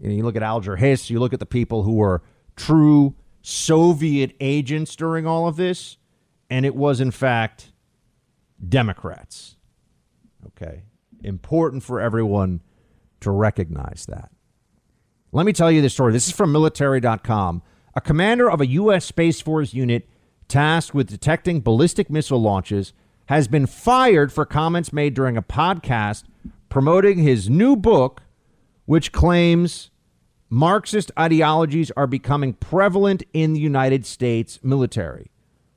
You, 0.00 0.08
know, 0.08 0.14
you 0.16 0.22
look 0.24 0.34
at 0.34 0.42
Alger 0.42 0.76
Hiss, 0.76 1.10
you 1.10 1.20
look 1.20 1.32
at 1.32 1.38
the 1.38 1.46
people 1.46 1.84
who 1.84 1.94
were 1.94 2.22
true 2.56 3.14
Soviet 3.40 4.34
agents 4.40 4.96
during 4.96 5.26
all 5.26 5.46
of 5.46 5.56
this, 5.56 5.96
and 6.50 6.66
it 6.66 6.74
was, 6.74 7.00
in 7.00 7.10
fact, 7.10 7.72
Democrats. 8.66 9.56
Okay. 10.48 10.82
Important 11.22 11.82
for 11.82 12.00
everyone 12.00 12.60
to 13.20 13.30
recognize 13.30 14.06
that. 14.08 14.30
Let 15.32 15.46
me 15.46 15.52
tell 15.52 15.70
you 15.70 15.80
this 15.80 15.92
story. 15.92 16.12
This 16.12 16.26
is 16.26 16.34
from 16.34 16.50
military.com. 16.50 17.62
A 17.94 18.00
commander 18.00 18.50
of 18.50 18.60
a 18.60 18.66
U.S. 18.66 19.04
Space 19.04 19.40
Force 19.40 19.74
unit 19.74 20.08
tasked 20.48 20.94
with 20.94 21.08
detecting 21.08 21.60
ballistic 21.60 22.10
missile 22.10 22.40
launches 22.40 22.92
has 23.26 23.46
been 23.46 23.66
fired 23.66 24.32
for 24.32 24.44
comments 24.44 24.92
made 24.92 25.14
during 25.14 25.36
a 25.36 25.42
podcast 25.42 26.24
promoting 26.68 27.18
his 27.18 27.48
new 27.48 27.76
book, 27.76 28.22
which 28.86 29.12
claims 29.12 29.90
Marxist 30.48 31.12
ideologies 31.16 31.92
are 31.96 32.08
becoming 32.08 32.54
prevalent 32.54 33.22
in 33.32 33.52
the 33.52 33.60
United 33.60 34.04
States 34.04 34.58
military. 34.64 35.30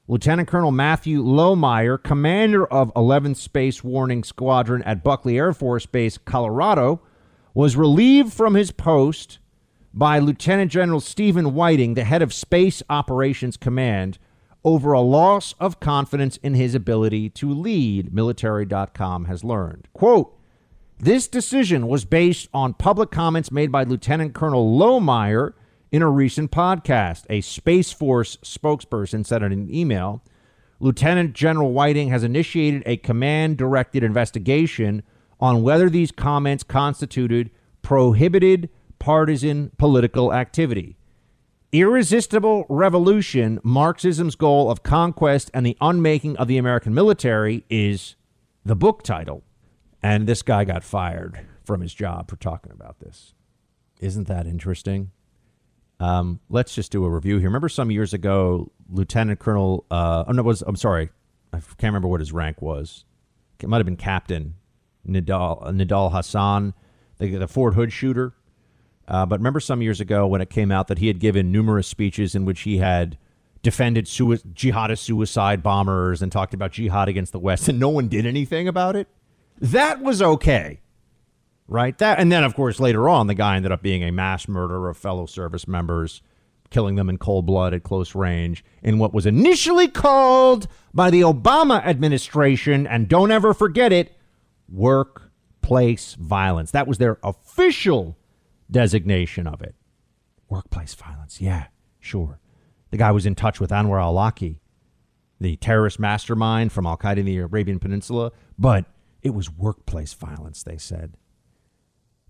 Lieutenant 0.05 0.49
Colonel 0.49 0.73
Matthew 0.73 1.23
Lohmeier, 1.23 2.01
commander 2.01 2.65
of 2.67 2.93
11th 2.93 3.37
Space 3.37 3.85
Warning 3.85 4.25
Squadron 4.25 4.83
at 4.83 5.01
Buckley 5.01 5.37
Air 5.37 5.53
Force 5.53 5.85
Base, 5.85 6.17
Colorado, 6.17 7.01
was 7.53 7.77
relieved 7.77 8.33
from 8.33 8.55
his 8.55 8.71
post 8.71 9.39
by 9.93 10.19
Lieutenant 10.19 10.69
General 10.69 10.99
Stephen 10.99 11.53
Whiting, 11.53 11.93
the 11.93 12.03
head 12.03 12.21
of 12.21 12.33
Space 12.33 12.83
Operations 12.89 13.55
Command, 13.55 14.17
over 14.65 14.91
a 14.91 14.99
loss 14.99 15.53
of 15.57 15.79
confidence 15.79 16.35
in 16.43 16.53
his 16.53 16.75
ability 16.75 17.29
to 17.29 17.53
lead, 17.53 18.13
military.com 18.13 19.25
has 19.25 19.41
learned. 19.45 19.87
Quote, 19.93 20.37
this 20.99 21.29
decision 21.29 21.87
was 21.87 22.03
based 22.03 22.49
on 22.53 22.73
public 22.73 23.09
comments 23.09 23.53
made 23.53 23.71
by 23.71 23.83
Lieutenant 23.85 24.33
Colonel 24.33 24.77
Lohmeier 24.77 25.53
in 25.93 26.01
a 26.01 26.09
recent 26.09 26.51
podcast. 26.51 27.23
A 27.29 27.39
Space 27.39 27.93
Force 27.93 28.35
spokesperson 28.37 29.25
said 29.25 29.43
in 29.43 29.53
an 29.53 29.73
email 29.73 30.21
Lieutenant 30.79 31.33
General 31.33 31.71
Whiting 31.71 32.09
has 32.09 32.23
initiated 32.23 32.83
a 32.85 32.97
command 32.97 33.55
directed 33.57 34.03
investigation 34.03 35.03
on 35.39 35.61
whether 35.61 35.89
these 35.89 36.11
comments 36.11 36.63
constituted 36.63 37.51
prohibited 37.83 38.69
partisan 38.97 39.71
political 39.77 40.33
activity. 40.33 40.97
Irresistible 41.71 42.65
Revolution, 42.69 43.59
Marxism's 43.63 44.35
goal 44.35 44.69
of 44.69 44.83
conquest 44.83 45.51
and 45.53 45.65
the 45.65 45.77
unmaking 45.79 46.35
of 46.37 46.47
the 46.47 46.57
American 46.57 46.93
military, 46.93 47.65
is 47.69 48.15
the 48.65 48.75
book 48.75 49.03
title. 49.03 49.43
And 50.01 50.27
this 50.27 50.41
guy 50.41 50.65
got 50.65 50.83
fired 50.83 51.39
from 51.63 51.81
his 51.81 51.93
job 51.93 52.29
for 52.29 52.35
talking 52.35 52.71
about 52.71 52.99
this. 52.99 53.33
Isn't 54.01 54.27
that 54.27 54.47
interesting? 54.47 55.11
Um, 56.03 56.41
let's 56.49 56.75
just 56.75 56.91
do 56.91 57.05
a 57.05 57.09
review 57.09 57.37
here. 57.37 57.47
Remember 57.47 57.69
some 57.69 57.89
years 57.89 58.13
ago, 58.13 58.69
Lieutenant 58.89 59.39
Colonel, 59.39 59.85
uh, 59.89 60.25
oh 60.27 60.33
no, 60.33 60.43
was 60.43 60.61
I'm 60.61 60.75
sorry, 60.75 61.09
I 61.53 61.59
can't 61.59 61.93
remember 61.93 62.09
what 62.09 62.19
his 62.19 62.33
rank 62.33 62.61
was. 62.61 63.05
It 63.61 63.69
might 63.69 63.77
have 63.77 63.85
been 63.85 63.95
Captain 63.95 64.55
Nidal 65.07 65.63
Nidal 65.71 66.11
Hasan, 66.11 66.73
the, 67.19 67.37
the 67.37 67.47
Fort 67.47 67.75
Hood 67.75 67.93
shooter. 67.93 68.33
Uh, 69.07 69.25
but 69.25 69.39
remember 69.39 69.61
some 69.61 69.81
years 69.81 70.01
ago 70.01 70.27
when 70.27 70.41
it 70.41 70.49
came 70.49 70.73
out 70.73 70.89
that 70.89 70.97
he 70.97 71.07
had 71.07 71.19
given 71.19 71.53
numerous 71.53 71.87
speeches 71.87 72.35
in 72.35 72.43
which 72.43 72.61
he 72.61 72.79
had 72.79 73.17
defended 73.61 74.05
sui- 74.05 74.39
jihadist 74.53 74.99
suicide 74.99 75.63
bombers 75.63 76.21
and 76.21 76.33
talked 76.33 76.53
about 76.53 76.73
jihad 76.73 77.07
against 77.07 77.31
the 77.31 77.39
West, 77.39 77.69
and 77.69 77.79
no 77.79 77.87
one 77.87 78.09
did 78.09 78.25
anything 78.25 78.67
about 78.67 78.97
it. 78.97 79.07
That 79.57 80.01
was 80.01 80.21
okay, 80.21 80.81
right? 81.67 81.97
That, 81.97 82.19
and 82.19 82.31
then 82.31 82.43
of 82.43 82.55
course 82.55 82.79
later 82.79 83.07
on, 83.09 83.27
the 83.27 83.33
guy 83.33 83.55
ended 83.55 83.71
up 83.71 83.81
being 83.81 84.03
a 84.03 84.11
mass 84.11 84.47
murderer 84.47 84.89
of 84.89 84.97
fellow 84.97 85.25
service 85.25 85.67
members, 85.67 86.21
killing 86.69 86.95
them 86.95 87.09
in 87.09 87.17
cold 87.17 87.45
blood 87.45 87.73
at 87.73 87.83
close 87.83 88.15
range 88.15 88.63
in 88.81 88.97
what 88.97 89.13
was 89.13 89.25
initially 89.25 89.87
called 89.87 90.67
by 90.93 91.09
the 91.09 91.21
Obama 91.21 91.83
administration, 91.85 92.87
and 92.87 93.07
don't 93.07 93.31
ever 93.31 93.53
forget 93.53 93.93
it, 93.93 94.15
workplace 94.67 96.15
violence. 96.15 96.71
That 96.71 96.87
was 96.87 96.97
their 96.97 97.19
official 97.23 98.17
designation 98.69 99.47
of 99.47 99.61
it. 99.61 99.75
Workplace 100.49 100.93
violence. 100.95 101.39
Yeah, 101.39 101.67
sure. 101.99 102.39
The 102.91 102.97
guy 102.97 103.11
was 103.11 103.25
in 103.25 103.35
touch 103.35 103.59
with 103.59 103.71
Anwar 103.71 104.01
al 104.01 104.13
Awlaki, 104.13 104.57
the 105.39 105.55
terrorist 105.57 105.99
mastermind 105.99 106.71
from 106.71 106.85
Al 106.85 106.97
Qaeda 106.97 107.17
in 107.17 107.25
the 107.25 107.39
Arabian 107.39 107.79
Peninsula, 107.79 108.31
but 108.57 108.85
it 109.21 109.31
was 109.31 109.51
workplace 109.51 110.13
violence, 110.13 110.63
they 110.63 110.77
said. 110.77 111.15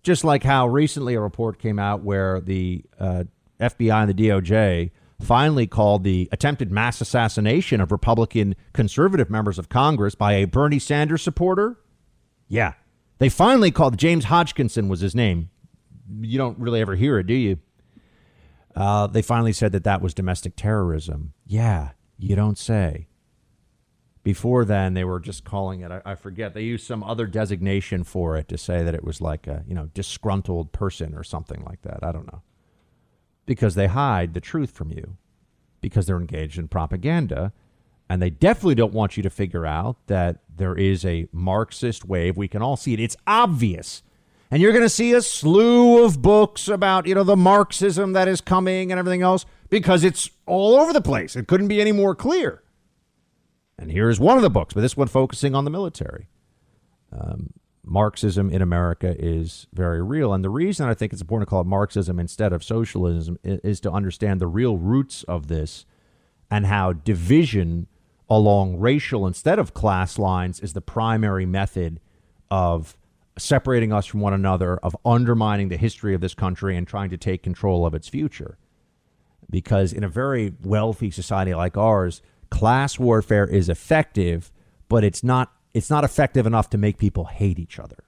Just 0.03 0.23
like 0.23 0.43
how 0.43 0.67
recently 0.67 1.13
a 1.15 1.21
report 1.21 1.59
came 1.59 1.79
out 1.79 2.03
where 2.03 2.41
the 2.41 2.83
uh, 2.99 3.23
FBI 3.59 4.01
and 4.01 4.13
the 4.13 4.27
DOJ 4.27 4.91
finally 5.21 5.65
called 5.65 6.03
the 6.03 6.27
attempted 6.31 6.71
mass 6.71 6.99
assassination 6.99 7.79
of 7.79 7.91
Republican 7.91 8.55
conservative 8.73 9.29
members 9.29 9.57
of 9.57 9.69
Congress 9.69 10.15
by 10.15 10.33
a 10.33 10.45
Bernie 10.45 10.79
Sanders 10.79 11.21
supporter. 11.21 11.79
Yeah, 12.49 12.73
they 13.19 13.29
finally 13.29 13.71
called 13.71 13.97
James 13.97 14.25
Hodgkinson 14.25 14.89
was 14.89 14.99
his 14.99 15.15
name 15.15 15.49
you 16.21 16.37
don't 16.37 16.59
really 16.59 16.81
ever 16.81 16.95
hear 16.95 17.19
it, 17.19 17.27
do 17.27 17.33
you? 17.33 17.59
Uh, 18.75 19.07
they 19.07 19.21
finally 19.21 19.53
said 19.53 19.71
that 19.71 19.83
that 19.83 20.01
was 20.01 20.13
domestic 20.13 20.55
terrorism. 20.55 21.33
Yeah, 21.45 21.89
you 22.17 22.35
don't 22.35 22.57
say. 22.57 23.07
Before 24.23 24.63
then, 24.63 24.93
they 24.93 25.03
were 25.03 25.19
just 25.19 25.43
calling 25.43 25.81
it, 25.81 25.91
I, 25.91 26.01
I, 26.05 26.15
forget, 26.15 26.53
they 26.53 26.61
used 26.61 26.87
some 26.87 27.03
other 27.03 27.27
designation 27.27 28.05
for 28.05 28.37
it 28.37 28.47
to 28.47 28.57
say 28.57 28.81
that 28.81 28.95
it 28.95 29.03
was 29.03 29.19
like 29.19 29.47
a, 29.47 29.63
you 29.67 29.75
know, 29.75 29.89
disgruntled 29.93 30.71
person 30.71 31.13
or 31.13 31.23
something 31.23 31.63
like 31.65 31.81
that. 31.81 31.99
I 32.03 32.13
don't 32.13 32.31
know. 32.31 32.41
Because 33.45 33.75
they 33.75 33.87
hide 33.87 34.33
the 34.33 34.39
truth 34.39 34.71
from 34.71 34.91
you, 34.91 35.17
because 35.81 36.05
they're 36.05 36.19
engaged 36.19 36.57
in 36.57 36.69
propaganda. 36.69 37.51
And 38.09 38.21
they 38.21 38.29
definitely 38.29 38.75
don't 38.75 38.93
want 38.93 39.17
you 39.17 39.23
to 39.23 39.29
figure 39.29 39.65
out 39.65 39.97
that 40.07 40.39
there 40.55 40.75
is 40.75 41.03
a 41.03 41.27
Marxist 41.33 42.05
wave. 42.05 42.37
We 42.37 42.47
can 42.47 42.61
all 42.61 42.77
see 42.77 42.93
it. 42.93 42.99
It's 42.99 43.17
obvious 43.27 44.03
and 44.53 44.61
you're 44.61 44.71
going 44.71 44.83
to 44.83 44.89
see 44.89 45.13
a 45.13 45.21
slew 45.23 46.05
of 46.05 46.21
books 46.21 46.67
about, 46.67 47.07
you 47.07 47.15
know, 47.15 47.23
the 47.23 47.35
Marxism 47.35 48.13
that 48.13 48.27
is 48.27 48.39
coming 48.39 48.91
and 48.91 48.99
everything 48.99 49.23
else 49.23 49.47
because 49.71 50.03
it's 50.03 50.29
all 50.45 50.75
over 50.75 50.93
the 50.93 51.01
place. 51.01 51.35
It 51.35 51.47
couldn't 51.47 51.69
be 51.69 51.81
any 51.81 51.91
more 51.91 52.13
clear. 52.13 52.61
And 53.77 53.91
here's 53.91 54.19
one 54.19 54.37
of 54.37 54.43
the 54.43 54.49
books, 54.49 54.73
but 54.73 54.81
this 54.81 54.95
one 54.95 55.07
focusing 55.07 55.55
on 55.55 55.65
the 55.65 55.71
military. 55.71 56.27
Um, 57.11 57.53
Marxism 57.85 58.49
in 58.49 58.61
America 58.61 59.13
is 59.17 59.67
very 59.73 60.01
real. 60.01 60.33
And 60.33 60.43
the 60.43 60.49
reason 60.49 60.87
I 60.87 60.93
think 60.93 61.11
it's 61.11 61.21
important 61.21 61.47
to 61.47 61.49
call 61.49 61.61
it 61.61 61.67
Marxism 61.67 62.19
instead 62.19 62.53
of 62.53 62.63
socialism 62.63 63.37
is, 63.43 63.59
is 63.59 63.79
to 63.81 63.91
understand 63.91 64.39
the 64.39 64.47
real 64.47 64.77
roots 64.77 65.23
of 65.23 65.47
this 65.47 65.85
and 66.49 66.65
how 66.65 66.93
division 66.93 67.87
along 68.29 68.77
racial 68.77 69.27
instead 69.27 69.59
of 69.59 69.73
class 69.73 70.17
lines 70.17 70.59
is 70.59 70.73
the 70.73 70.81
primary 70.81 71.45
method 71.45 71.99
of 72.49 72.95
separating 73.37 73.91
us 73.91 74.05
from 74.05 74.21
one 74.21 74.33
another, 74.33 74.77
of 74.77 74.95
undermining 75.03 75.69
the 75.69 75.77
history 75.77 76.13
of 76.13 76.21
this 76.21 76.33
country 76.33 76.77
and 76.77 76.87
trying 76.87 77.09
to 77.09 77.17
take 77.17 77.43
control 77.43 77.85
of 77.85 77.93
its 77.93 78.07
future. 78.07 78.57
Because 79.49 79.91
in 79.91 80.03
a 80.03 80.09
very 80.09 80.53
wealthy 80.63 81.11
society 81.11 81.53
like 81.53 81.75
ours, 81.75 82.21
class 82.53 82.99
warfare 82.99 83.47
is 83.47 83.67
effective, 83.67 84.51
but 84.87 85.03
it's 85.03 85.23
not 85.23 85.51
it's 85.73 85.89
not 85.89 86.03
effective 86.03 86.45
enough 86.45 86.69
to 86.69 86.77
make 86.77 86.99
people 86.99 87.25
hate 87.25 87.57
each 87.57 87.79
other. 87.79 88.03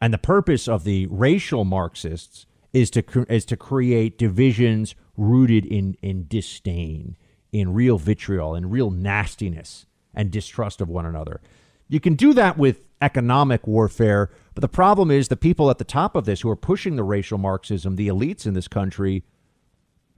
And 0.00 0.14
the 0.14 0.18
purpose 0.18 0.68
of 0.68 0.84
the 0.84 1.08
racial 1.10 1.64
Marxists 1.64 2.46
is 2.72 2.88
to 2.92 3.02
is 3.28 3.44
to 3.46 3.56
create 3.56 4.16
divisions 4.16 4.94
rooted 5.16 5.66
in 5.66 5.96
in 6.02 6.28
disdain, 6.28 7.16
in 7.50 7.74
real 7.74 7.98
vitriol 7.98 8.54
in 8.54 8.70
real 8.70 8.92
nastiness 8.92 9.86
and 10.14 10.30
distrust 10.30 10.80
of 10.80 10.88
one 10.88 11.04
another. 11.04 11.40
You 11.88 11.98
can 11.98 12.14
do 12.14 12.32
that 12.34 12.58
with 12.58 12.82
economic 13.02 13.66
warfare, 13.66 14.30
but 14.54 14.60
the 14.60 14.68
problem 14.68 15.10
is 15.10 15.26
the 15.26 15.36
people 15.36 15.68
at 15.68 15.78
the 15.78 15.84
top 15.84 16.14
of 16.14 16.26
this 16.26 16.42
who 16.42 16.50
are 16.50 16.56
pushing 16.56 16.94
the 16.94 17.02
racial 17.02 17.38
Marxism, 17.38 17.96
the 17.96 18.06
elites 18.06 18.46
in 18.46 18.54
this 18.54 18.68
country, 18.68 19.24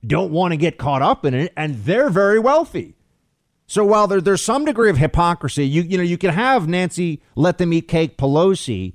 don't 0.07 0.30
want 0.30 0.53
to 0.53 0.59
get 0.59 0.76
caught 0.76 1.01
up 1.01 1.24
in 1.24 1.32
it, 1.32 1.55
and 1.57 1.84
they're 1.84 2.11
very 2.11 2.38
wealthy. 2.38 2.97
So 3.71 3.85
while 3.85 4.09
there, 4.09 4.21
there's 4.21 4.43
some 4.43 4.64
degree 4.64 4.91
of 4.91 4.97
hypocrisy, 4.99 5.64
you 5.64 5.83
you 5.83 5.97
know 5.97 6.03
you 6.03 6.18
can 6.18 6.35
have 6.35 6.66
Nancy 6.66 7.23
let 7.37 7.59
them 7.59 7.73
eat 7.73 7.87
cake 7.87 8.18
Pelosi 8.18 8.95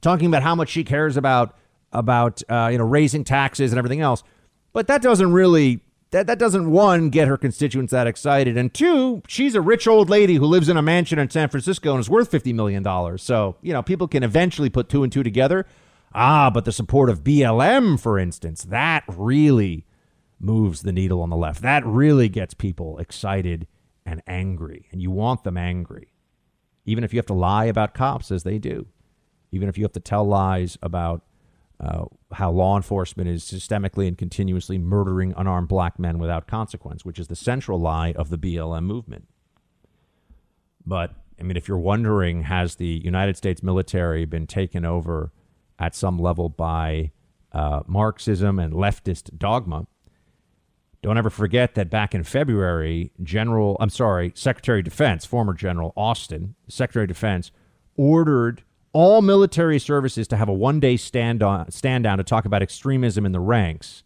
talking 0.00 0.26
about 0.26 0.42
how 0.42 0.56
much 0.56 0.68
she 0.68 0.82
cares 0.82 1.16
about 1.16 1.56
about 1.92 2.42
uh, 2.48 2.68
you 2.72 2.76
know 2.76 2.84
raising 2.84 3.22
taxes 3.22 3.70
and 3.70 3.78
everything 3.78 4.00
else, 4.00 4.24
but 4.72 4.88
that 4.88 5.00
doesn't 5.00 5.30
really 5.30 5.78
that 6.10 6.26
that 6.26 6.40
doesn't 6.40 6.68
one 6.68 7.08
get 7.08 7.28
her 7.28 7.36
constituents 7.36 7.92
that 7.92 8.08
excited, 8.08 8.56
and 8.56 8.74
two, 8.74 9.22
she's 9.28 9.54
a 9.54 9.60
rich 9.60 9.86
old 9.86 10.10
lady 10.10 10.34
who 10.34 10.46
lives 10.46 10.68
in 10.68 10.76
a 10.76 10.82
mansion 10.82 11.20
in 11.20 11.30
San 11.30 11.48
Francisco 11.48 11.92
and 11.92 12.00
is 12.00 12.10
worth 12.10 12.28
fifty 12.28 12.52
million 12.52 12.82
dollars. 12.82 13.22
So 13.22 13.54
you 13.62 13.72
know 13.72 13.80
people 13.84 14.08
can 14.08 14.24
eventually 14.24 14.70
put 14.70 14.88
two 14.88 15.04
and 15.04 15.12
two 15.12 15.22
together. 15.22 15.66
Ah, 16.12 16.50
but 16.50 16.64
the 16.64 16.72
support 16.72 17.10
of 17.10 17.22
BLM, 17.22 18.00
for 18.00 18.18
instance, 18.18 18.64
that 18.64 19.04
really 19.06 19.86
moves 20.40 20.82
the 20.82 20.92
needle 20.92 21.22
on 21.22 21.30
the 21.30 21.36
left. 21.36 21.62
That 21.62 21.86
really 21.86 22.28
gets 22.28 22.54
people 22.54 22.98
excited 22.98 23.68
and 24.06 24.22
angry, 24.26 24.86
and 24.92 25.02
you 25.02 25.10
want 25.10 25.44
them 25.44 25.58
angry, 25.58 26.08
even 26.84 27.04
if 27.04 27.12
you 27.12 27.18
have 27.18 27.26
to 27.26 27.34
lie 27.34 27.64
about 27.64 27.92
cops 27.92 28.30
as 28.30 28.44
they 28.44 28.58
do, 28.58 28.86
even 29.50 29.68
if 29.68 29.76
you 29.76 29.84
have 29.84 29.92
to 29.92 30.00
tell 30.00 30.24
lies 30.24 30.78
about 30.80 31.22
uh, 31.78 32.04
how 32.32 32.50
law 32.50 32.76
enforcement 32.76 33.28
is 33.28 33.44
systemically 33.44 34.08
and 34.08 34.16
continuously 34.16 34.78
murdering 34.78 35.34
unarmed 35.36 35.68
black 35.68 35.98
men 35.98 36.18
without 36.18 36.46
consequence, 36.46 37.04
which 37.04 37.18
is 37.18 37.28
the 37.28 37.36
central 37.36 37.78
lie 37.78 38.12
of 38.12 38.30
the 38.30 38.38
BLM 38.38 38.84
movement. 38.84 39.26
But, 40.86 41.12
I 41.38 41.42
mean, 41.42 41.56
if 41.56 41.68
you're 41.68 41.78
wondering, 41.78 42.44
has 42.44 42.76
the 42.76 43.02
United 43.04 43.36
States 43.36 43.62
military 43.62 44.24
been 44.24 44.46
taken 44.46 44.84
over 44.84 45.32
at 45.78 45.94
some 45.94 46.18
level 46.18 46.48
by 46.48 47.10
uh, 47.52 47.82
Marxism 47.86 48.58
and 48.58 48.72
leftist 48.72 49.36
dogma? 49.36 49.86
Don't 51.02 51.18
ever 51.18 51.30
forget 51.30 51.74
that 51.74 51.90
back 51.90 52.14
in 52.14 52.24
February, 52.24 53.12
General, 53.22 53.76
I'm 53.80 53.90
sorry, 53.90 54.32
Secretary 54.34 54.80
of 54.80 54.84
Defense, 54.84 55.24
former 55.24 55.54
General 55.54 55.92
Austin, 55.96 56.54
Secretary 56.68 57.04
of 57.04 57.08
Defense, 57.08 57.52
ordered 57.96 58.62
all 58.92 59.20
military 59.22 59.78
services 59.78 60.26
to 60.28 60.36
have 60.36 60.48
a 60.48 60.52
one 60.52 60.80
day 60.80 60.96
stand 60.96 61.42
on 61.42 61.70
stand 61.70 62.04
down 62.04 62.18
to 62.18 62.24
talk 62.24 62.44
about 62.46 62.62
extremism 62.62 63.26
in 63.26 63.32
the 63.32 63.40
ranks. 63.40 64.02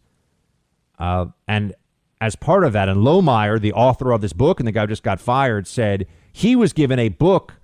Uh, 0.99 1.27
and 1.47 1.73
as 2.19 2.35
part 2.35 2.63
of 2.63 2.73
that, 2.73 2.87
and 2.87 2.99
Lohmeier, 2.99 3.59
the 3.59 3.73
author 3.73 4.11
of 4.11 4.21
this 4.21 4.33
book 4.33 4.59
and 4.59 4.67
the 4.67 4.71
guy 4.71 4.81
who 4.81 4.87
just 4.87 5.01
got 5.01 5.19
fired, 5.19 5.65
said 5.65 6.05
he 6.31 6.55
was 6.55 6.73
given 6.73 6.99
a 6.99 7.09
book 7.09 7.55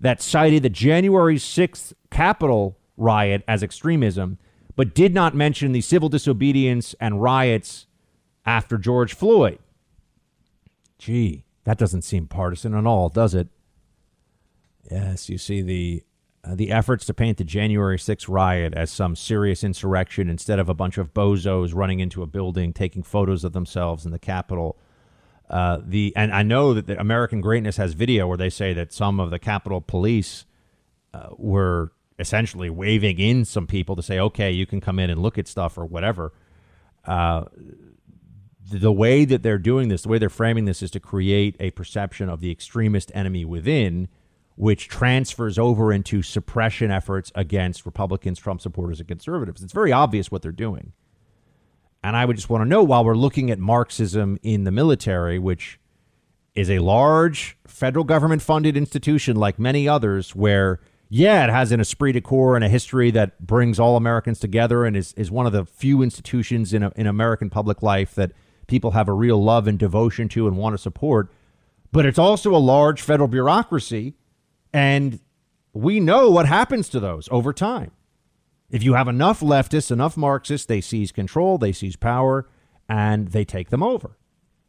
that 0.00 0.20
cited 0.22 0.62
the 0.62 0.68
January 0.68 1.36
6th 1.36 1.94
Capitol 2.10 2.78
riot 2.96 3.42
as 3.48 3.62
extremism, 3.62 4.38
but 4.76 4.94
did 4.94 5.14
not 5.14 5.34
mention 5.34 5.72
the 5.72 5.80
civil 5.80 6.08
disobedience 6.08 6.94
and 7.00 7.22
riots 7.22 7.86
after 8.46 8.78
George 8.78 9.14
Floyd. 9.14 9.58
Gee, 10.98 11.44
that 11.64 11.78
doesn't 11.78 12.02
seem 12.02 12.26
partisan 12.26 12.74
at 12.74 12.86
all, 12.86 13.08
does 13.08 13.34
it? 13.34 13.48
Yes, 14.90 15.28
you 15.28 15.38
see 15.38 15.62
the 15.62 16.02
uh, 16.44 16.54
the 16.54 16.70
efforts 16.70 17.06
to 17.06 17.14
paint 17.14 17.38
the 17.38 17.44
January 17.44 17.96
6th 17.96 18.28
riot 18.28 18.74
as 18.74 18.90
some 18.90 19.16
serious 19.16 19.64
insurrection 19.64 20.28
instead 20.28 20.58
of 20.58 20.68
a 20.68 20.74
bunch 20.74 20.98
of 20.98 21.14
bozos 21.14 21.74
running 21.74 22.00
into 22.00 22.22
a 22.22 22.26
building 22.26 22.72
taking 22.72 23.02
photos 23.02 23.44
of 23.44 23.54
themselves 23.54 24.04
in 24.04 24.12
the 24.12 24.18
Capitol. 24.18 24.76
Uh, 25.48 25.78
the 25.82 26.12
and 26.16 26.32
I 26.32 26.42
know 26.42 26.74
that 26.74 26.86
the 26.86 27.00
American 27.00 27.40
Greatness 27.40 27.76
has 27.78 27.94
video 27.94 28.26
where 28.26 28.36
they 28.36 28.50
say 28.50 28.72
that 28.74 28.92
some 28.92 29.20
of 29.20 29.30
the 29.30 29.38
Capitol 29.38 29.80
police 29.80 30.44
uh, 31.14 31.28
were 31.36 31.92
essentially 32.18 32.68
waving 32.70 33.18
in 33.18 33.44
some 33.44 33.66
people 33.66 33.96
to 33.96 34.02
say, 34.02 34.18
"Okay, 34.18 34.50
you 34.50 34.66
can 34.66 34.80
come 34.80 34.98
in 34.98 35.10
and 35.10 35.22
look 35.22 35.38
at 35.38 35.48
stuff 35.48 35.78
or 35.78 35.86
whatever." 35.86 36.32
The 38.70 38.92
way 38.92 39.24
that 39.24 39.42
they're 39.42 39.58
doing 39.58 39.88
this, 39.88 40.02
the 40.02 40.08
way 40.08 40.18
they're 40.18 40.30
framing 40.30 40.64
this, 40.64 40.82
is 40.82 40.90
to 40.92 41.00
create 41.00 41.56
a 41.60 41.70
perception 41.72 42.28
of 42.28 42.40
the 42.40 42.50
extremist 42.50 43.12
enemy 43.14 43.44
within 43.44 44.08
which 44.56 44.88
transfers 44.88 45.58
over 45.58 45.92
into 45.92 46.22
suppression 46.22 46.90
efforts 46.90 47.32
against 47.34 47.84
Republicans, 47.84 48.38
Trump 48.38 48.60
supporters, 48.60 49.00
and 49.00 49.08
conservatives. 49.08 49.62
It's 49.62 49.72
very 49.72 49.92
obvious 49.92 50.30
what 50.30 50.42
they're 50.42 50.52
doing. 50.52 50.92
And 52.02 52.16
I 52.16 52.24
would 52.24 52.36
just 52.36 52.50
want 52.50 52.62
to 52.62 52.68
know 52.68 52.82
while 52.82 53.04
we're 53.04 53.16
looking 53.16 53.50
at 53.50 53.58
Marxism 53.58 54.38
in 54.42 54.64
the 54.64 54.70
military, 54.70 55.38
which 55.38 55.80
is 56.54 56.70
a 56.70 56.78
large 56.78 57.56
federal 57.66 58.04
government 58.04 58.42
funded 58.42 58.76
institution 58.76 59.36
like 59.36 59.58
many 59.58 59.88
others, 59.88 60.36
where, 60.36 60.80
yeah, 61.08 61.44
it 61.44 61.50
has 61.50 61.72
an 61.72 61.80
esprit 61.80 62.12
de 62.12 62.20
corps 62.20 62.54
and 62.54 62.64
a 62.64 62.68
history 62.68 63.10
that 63.10 63.44
brings 63.44 63.80
all 63.80 63.96
Americans 63.96 64.38
together 64.38 64.84
and 64.84 64.96
is, 64.96 65.12
is 65.14 65.30
one 65.30 65.46
of 65.46 65.52
the 65.52 65.64
few 65.64 66.02
institutions 66.02 66.72
in, 66.72 66.84
a, 66.84 66.92
in 66.94 67.06
American 67.06 67.50
public 67.50 67.82
life 67.82 68.14
that 68.14 68.32
people 68.66 68.92
have 68.92 69.08
a 69.08 69.12
real 69.12 69.42
love 69.42 69.66
and 69.66 69.78
devotion 69.78 70.28
to 70.30 70.46
and 70.46 70.56
want 70.56 70.74
to 70.74 70.78
support. 70.78 71.30
But 71.92 72.06
it's 72.06 72.18
also 72.18 72.54
a 72.54 72.58
large 72.58 73.00
federal 73.00 73.28
bureaucracy 73.28 74.14
and 74.72 75.20
we 75.72 76.00
know 76.00 76.30
what 76.30 76.46
happens 76.46 76.88
to 76.90 77.00
those 77.00 77.28
over 77.30 77.52
time. 77.52 77.92
If 78.70 78.82
you 78.82 78.94
have 78.94 79.08
enough 79.08 79.40
leftists, 79.40 79.90
enough 79.90 80.16
Marxists, 80.16 80.66
they 80.66 80.80
seize 80.80 81.12
control, 81.12 81.58
they 81.58 81.72
seize 81.72 81.96
power, 81.96 82.48
and 82.88 83.28
they 83.28 83.44
take 83.44 83.70
them 83.70 83.82
over. 83.82 84.16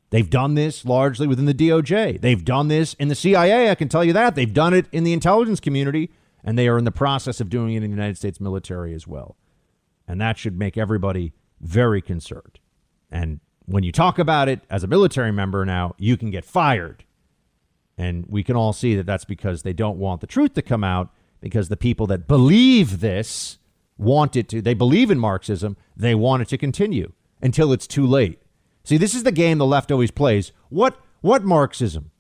They've 0.10 0.30
done 0.30 0.54
this 0.54 0.86
largely 0.86 1.28
within 1.28 1.46
the 1.46 1.54
DOJ. 1.54 2.22
They've 2.22 2.46
done 2.46 2.68
this 2.68 2.94
in 2.96 3.08
the 3.08 3.16
CIA, 3.16 3.70
I 3.70 3.76
can 3.76 3.90
tell 3.90 4.04
you 4.04 4.14
that. 4.14 4.36
They've 4.36 4.54
done 4.54 4.74
it 4.74 4.86
in 4.92 5.04
the 5.04 5.14
intelligence 5.14 5.60
community, 5.60 6.12
and 6.44 6.58
they 6.58 6.68
are 6.68 6.78
in 6.78 6.86
the 6.86 6.92
process 6.92 7.42
of 7.42 7.50
doing 7.50 7.74
it 7.74 7.78
in 7.78 7.90
the 7.90 7.96
United 7.96 8.18
States 8.18 8.40
military 8.40 8.94
as 8.94 9.08
well. 9.08 9.38
And 10.08 10.22
that 10.22 10.38
should 10.38 10.58
make 10.60 10.78
everybody 10.78 11.34
very 11.60 12.02
concerned. 12.02 12.60
And 13.10 13.40
when 13.66 13.84
you 13.84 13.92
talk 13.92 14.20
about 14.20 14.50
it 14.50 14.62
as 14.70 14.84
a 14.84 14.88
military 14.88 15.32
member 15.32 15.66
now, 15.66 15.96
you 15.98 16.18
can 16.18 16.32
get 16.32 16.46
fired 16.46 17.04
and 17.98 18.26
we 18.28 18.44
can 18.44 18.56
all 18.56 18.74
see 18.74 18.96
that 18.96 19.06
that's 19.06 19.26
because 19.26 19.64
they 19.64 19.74
don't 19.74 19.98
want 19.98 20.22
the 20.22 20.28
truth 20.28 20.54
to 20.54 20.62
come 20.62 20.84
out 20.84 21.10
because 21.42 21.70
the 21.70 21.78
people 21.78 22.08
that 22.08 22.28
believe 22.28 23.00
this 23.00 23.58
want 23.98 24.36
it 24.36 24.50
to. 24.50 24.62
They 24.62 24.74
believe 24.74 25.10
in 25.10 25.20
Marxism. 25.20 25.78
They 25.96 26.16
want 26.16 26.42
it 26.42 26.50
to 26.50 26.58
continue 26.58 27.14
until 27.42 27.72
it's 27.72 27.88
too 27.88 28.06
late. 28.06 28.42
See, 28.84 28.98
this 28.98 29.16
is 29.16 29.24
the 29.24 29.32
game 29.32 29.58
the 29.58 29.66
left 29.66 29.92
always 29.92 30.12
plays. 30.12 30.52
What 30.70 31.00
what 31.22 31.44
Marxism? 31.44 32.12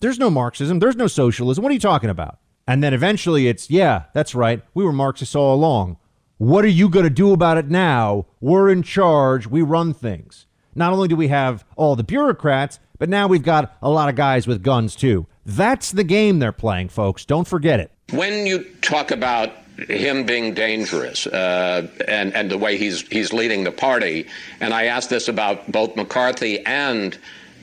There's 0.00 0.18
no 0.18 0.30
Marxism. 0.30 0.78
There's 0.78 0.96
no 0.96 1.06
socialism. 1.06 1.62
What 1.62 1.70
are 1.70 1.74
you 1.74 1.80
talking 1.80 2.10
about? 2.10 2.38
And 2.66 2.82
then 2.82 2.94
eventually 2.94 3.48
it's, 3.48 3.70
yeah, 3.70 4.04
that's 4.12 4.34
right. 4.34 4.62
We 4.74 4.84
were 4.84 4.92
Marxists 4.92 5.34
all 5.34 5.54
along. 5.54 5.98
What 6.38 6.64
are 6.64 6.68
you 6.68 6.88
going 6.88 7.04
to 7.04 7.10
do 7.10 7.32
about 7.32 7.58
it 7.58 7.68
now? 7.68 8.26
We're 8.40 8.68
in 8.68 8.82
charge. 8.82 9.46
We 9.46 9.62
run 9.62 9.94
things. 9.94 10.46
Not 10.76 10.92
only 10.92 11.08
do 11.08 11.16
we 11.16 11.28
have 11.28 11.64
all 11.76 11.96
the 11.96 12.04
bureaucrats, 12.04 12.78
but 12.98 13.08
now 13.08 13.26
we've 13.26 13.42
got 13.42 13.76
a 13.82 13.90
lot 13.90 14.08
of 14.08 14.14
guys 14.14 14.46
with 14.46 14.62
guns 14.62 14.94
too. 14.94 15.26
That's 15.44 15.92
the 15.92 16.04
game 16.04 16.38
they're 16.38 16.52
playing, 16.52 16.88
folks. 16.88 17.24
Don't 17.24 17.46
forget 17.46 17.80
it. 17.80 17.90
When 18.12 18.46
you 18.46 18.64
talk 18.82 19.10
about 19.10 19.52
him 19.88 20.24
being 20.24 20.54
dangerous 20.54 21.26
uh, 21.26 21.86
and 22.08 22.34
and 22.34 22.50
the 22.50 22.58
way 22.58 22.76
he's 22.78 23.02
he's 23.08 23.32
leading 23.32 23.64
the 23.64 23.72
party, 23.72 24.26
and 24.60 24.72
I 24.72 24.84
asked 24.84 25.10
this 25.10 25.28
about 25.28 25.70
both 25.70 25.96
McCarthy 25.96 26.64
and 26.64 27.16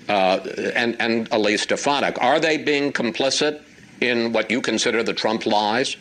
uh, 0.10 0.40
and 0.76 0.96
and 1.00 1.28
Elise 1.32 1.64
Stefanik, 1.64 2.22
are 2.22 2.40
they 2.40 2.58
being 2.58 2.92
complicit 2.92 3.62
in 4.02 4.34
what 4.34 4.52
you 4.52 4.62
consider 4.62 5.02
the 5.02 5.14
Trump 5.14 5.46
lies? 5.46 5.96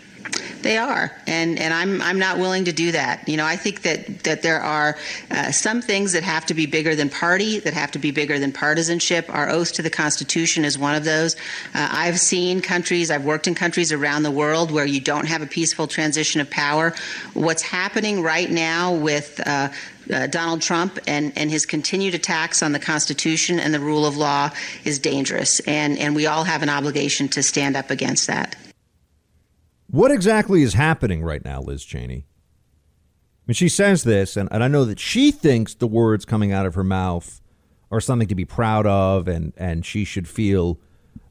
They 0.63 0.79
are, 0.79 1.11
and 1.27 1.59
and 1.59 1.75
I'm 1.75 2.01
I'm 2.01 2.21
not 2.21 2.39
willing 2.39 2.67
to 2.67 2.73
do 2.73 2.93
that. 2.93 3.29
You 3.29 3.37
know, 3.37 3.45
I 3.45 3.57
think 3.57 3.83
that 3.83 4.21
that 4.21 4.43
there 4.43 4.61
are 4.61 4.97
uh, 5.31 5.51
some 5.51 5.83
things 5.83 6.13
that 6.13 6.23
have 6.23 6.47
to 6.47 6.55
be 6.55 6.67
bigger 6.67 6.95
than 6.95 7.09
party, 7.09 7.59
that 7.59 7.75
have 7.75 7.91
to 7.93 7.99
be 7.99 8.13
bigger 8.13 8.39
than 8.39 8.53
partisanship. 8.53 9.29
Our 9.29 9.51
oath 9.51 9.73
to 9.75 9.83
the 9.83 9.91
Constitution 9.91 10.65
is 10.65 10.79
one 10.79 10.95
of 10.95 11.05
those. 11.05 11.35
Uh, 11.75 11.89
I've 11.91 12.21
seen 12.21 12.61
countries, 12.63 13.11
I've 13.11 13.25
worked 13.25 13.49
in 13.49 13.57
countries 13.57 13.91
around 13.91 14.23
the 14.23 14.31
world 14.31 14.71
where 14.71 14.87
you 14.87 15.01
don't 15.01 15.27
have 15.27 15.43
a 15.43 15.47
peaceful 15.47 15.89
transition 15.89 16.41
of 16.41 16.49
power. 16.49 16.95
What's 17.35 17.63
happening 17.63 18.23
right 18.23 18.51
now 18.51 18.95
with 18.95 19.41
uh, 19.45 19.71
uh, 20.13 20.27
Donald 20.29 20.63
Trump 20.63 20.99
and, 21.07 21.33
and 21.37 21.51
his 21.51 21.67
continued 21.67 22.15
attacks 22.15 22.63
on 22.63 22.73
the 22.73 22.79
Constitution 22.79 23.59
and 23.59 23.75
the 23.75 23.81
rule 23.81 24.07
of 24.07 24.17
law 24.17 24.51
is 24.85 24.99
dangerous. 24.99 25.61
And, 25.61 25.99
and 25.99 26.15
we 26.15 26.27
all 26.27 26.45
have 26.45 26.63
an 26.63 26.69
obligation 26.69 27.29
to 27.29 27.43
stand 27.43 27.77
up 27.77 27.91
against 27.91 28.27
that. 28.29 28.57
What 29.93 30.11
exactly 30.11 30.63
is 30.63 30.73
happening 30.73 31.23
right 31.23 31.45
now, 31.45 31.61
Liz 31.61 31.85
Cheney? 31.85 32.25
Mean, 33.47 33.55
she 33.55 33.69
says 33.69 34.05
this, 34.05 34.39
and, 34.39 34.49
and 34.51 34.65
I 34.65 34.69
know 34.69 34.87
that 34.87 34.99
she 34.99 35.31
thinks 35.31 35.75
the 35.75 35.87
words 35.87 36.25
coming 36.25 36.51
out 36.51 36.65
of 36.65 36.75
her 36.77 36.83
mouth 36.83 37.43
are 37.91 38.01
something 38.01 38.29
to 38.29 38.35
be 38.35 38.47
proud 38.47 38.87
of, 38.87 39.29
and, 39.29 39.53
and 39.59 39.85
she 39.85 40.05
should 40.05 40.27
feel 40.27 40.81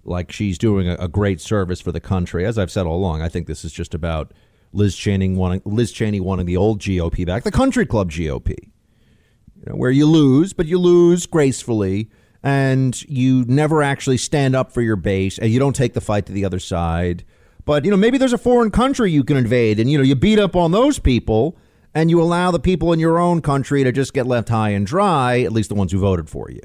like 0.03 0.31
she's 0.31 0.59
doing 0.59 0.87
a, 0.87 0.93
a 0.97 1.07
great 1.07 1.41
service 1.41 1.81
for 1.81 1.91
the 1.91 1.99
country. 1.99 2.45
As 2.45 2.59
I've 2.59 2.69
said 2.69 2.85
all 2.85 2.97
along, 2.97 3.23
I 3.23 3.29
think 3.29 3.47
this 3.47 3.65
is 3.65 3.71
just 3.71 3.95
about 3.95 4.31
Liz 4.73 4.95
Cheney 4.95 5.31
wanting 5.31 5.63
Liz 5.65 5.91
Cheney 5.91 6.19
wanting 6.19 6.45
the 6.45 6.57
old 6.57 6.81
GOP 6.81 7.25
back, 7.25 7.41
the 7.41 7.49
country 7.49 7.87
club 7.87 8.11
GOP, 8.11 8.49
you 8.51 9.63
know, 9.65 9.75
where 9.75 9.89
you 9.89 10.05
lose, 10.05 10.53
but 10.53 10.67
you 10.67 10.77
lose 10.77 11.25
gracefully, 11.25 12.11
and 12.43 13.01
you 13.09 13.43
never 13.47 13.81
actually 13.81 14.17
stand 14.17 14.55
up 14.55 14.71
for 14.71 14.83
your 14.83 14.97
base 14.97 15.39
and 15.39 15.49
you 15.49 15.57
don't 15.57 15.75
take 15.75 15.93
the 15.93 16.01
fight 16.01 16.27
to 16.27 16.31
the 16.31 16.45
other 16.45 16.59
side. 16.59 17.25
But, 17.65 17.85
you 17.85 17.91
know, 17.91 17.97
maybe 17.97 18.17
there's 18.17 18.33
a 18.33 18.37
foreign 18.37 18.71
country 18.71 19.11
you 19.11 19.23
can 19.23 19.37
invade 19.37 19.79
and, 19.79 19.89
you 19.89 19.97
know, 19.97 20.03
you 20.03 20.15
beat 20.15 20.39
up 20.39 20.55
on 20.55 20.71
those 20.71 20.99
people 20.99 21.57
and 21.93 22.09
you 22.09 22.21
allow 22.21 22.51
the 22.51 22.59
people 22.59 22.93
in 22.93 22.99
your 22.99 23.19
own 23.19 23.41
country 23.41 23.83
to 23.83 23.91
just 23.91 24.13
get 24.13 24.25
left 24.25 24.49
high 24.49 24.69
and 24.69 24.87
dry, 24.87 25.41
at 25.41 25.51
least 25.51 25.69
the 25.69 25.75
ones 25.75 25.91
who 25.91 25.99
voted 25.99 26.29
for 26.29 26.49
you. 26.49 26.61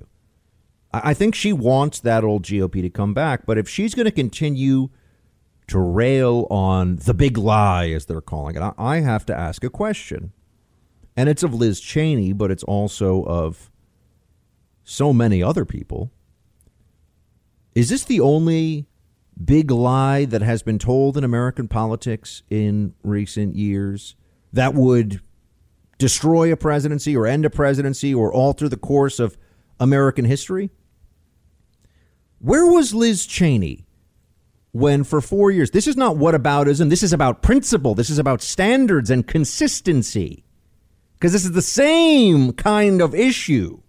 I 0.92 1.14
think 1.14 1.34
she 1.34 1.52
wants 1.52 2.00
that 2.00 2.24
old 2.24 2.44
GOP 2.44 2.80
to 2.80 2.88
come 2.88 3.12
back. 3.12 3.44
But 3.44 3.58
if 3.58 3.68
she's 3.68 3.94
going 3.94 4.06
to 4.06 4.12
continue 4.12 4.88
to 5.66 5.78
rail 5.78 6.46
on 6.48 6.96
the 6.96 7.12
big 7.12 7.36
lie, 7.36 7.90
as 7.90 8.06
they're 8.06 8.20
calling 8.20 8.56
it, 8.56 8.74
I 8.78 9.00
have 9.00 9.26
to 9.26 9.36
ask 9.36 9.64
a 9.64 9.70
question. 9.70 10.32
And 11.16 11.28
it's 11.28 11.42
of 11.42 11.54
Liz 11.54 11.80
Cheney, 11.80 12.32
but 12.32 12.50
it's 12.50 12.62
also 12.62 13.24
of 13.24 13.70
so 14.84 15.12
many 15.12 15.42
other 15.42 15.64
people. 15.64 16.12
Is 17.74 17.88
this 17.88 18.04
the 18.04 18.20
only 18.20 18.86
big 19.42 19.70
lie 19.70 20.24
that 20.24 20.42
has 20.42 20.62
been 20.62 20.78
told 20.78 21.16
in 21.16 21.24
American 21.24 21.68
politics 21.68 22.42
in 22.48 22.94
recent 23.02 23.54
years 23.54 24.16
that 24.52 24.74
would 24.74 25.20
destroy 25.98 26.52
a 26.52 26.56
presidency 26.56 27.16
or 27.16 27.26
end 27.26 27.44
a 27.44 27.50
presidency 27.50 28.14
or 28.14 28.32
alter 28.32 28.68
the 28.68 28.76
course 28.76 29.18
of 29.18 29.36
American 29.78 30.24
history? 30.24 30.70
Where 32.38 32.66
was 32.66 32.94
Liz 32.94 33.26
Cheney 33.26 33.86
when 34.72 35.04
for 35.04 35.22
four 35.22 35.50
years, 35.50 35.70
this 35.70 35.86
is 35.86 35.96
not 35.96 36.16
whataboutism, 36.16 36.90
this 36.90 37.02
is 37.02 37.12
about 37.12 37.40
principle, 37.40 37.94
this 37.94 38.10
is 38.10 38.18
about 38.18 38.42
standards 38.42 39.08
and 39.08 39.26
consistency, 39.26 40.44
because 41.14 41.32
this 41.32 41.46
is 41.46 41.52
the 41.52 41.62
same 41.62 42.52
kind 42.52 43.00
of 43.00 43.14
issue. 43.14 43.80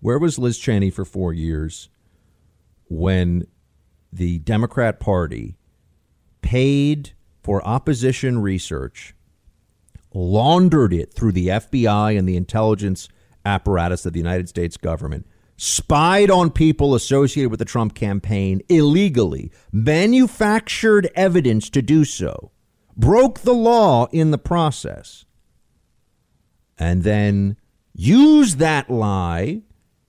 Where 0.00 0.18
was 0.18 0.38
Liz 0.38 0.58
Cheney 0.58 0.90
for 0.90 1.04
four 1.04 1.32
years 1.32 1.88
when 2.88 3.48
the 4.12 4.38
Democrat 4.38 5.00
Party 5.00 5.56
paid 6.42 7.12
for 7.42 7.66
opposition 7.66 8.40
research, 8.40 9.14
laundered 10.14 10.92
it 10.92 11.12
through 11.12 11.32
the 11.32 11.48
FBI 11.48 12.18
and 12.18 12.28
the 12.28 12.36
intelligence 12.36 13.08
apparatus 13.44 14.06
of 14.06 14.12
the 14.12 14.18
United 14.18 14.48
States 14.48 14.76
government, 14.76 15.26
spied 15.56 16.30
on 16.30 16.50
people 16.50 16.94
associated 16.94 17.50
with 17.50 17.58
the 17.58 17.64
Trump 17.64 17.94
campaign 17.94 18.60
illegally, 18.68 19.50
manufactured 19.72 21.08
evidence 21.14 21.70
to 21.70 21.80
do 21.80 22.04
so, 22.04 22.50
broke 22.96 23.40
the 23.40 23.54
law 23.54 24.06
in 24.12 24.30
the 24.30 24.38
process, 24.38 25.24
and 26.78 27.04
then 27.04 27.56
used 27.94 28.58
that 28.58 28.90
lie 28.90 29.62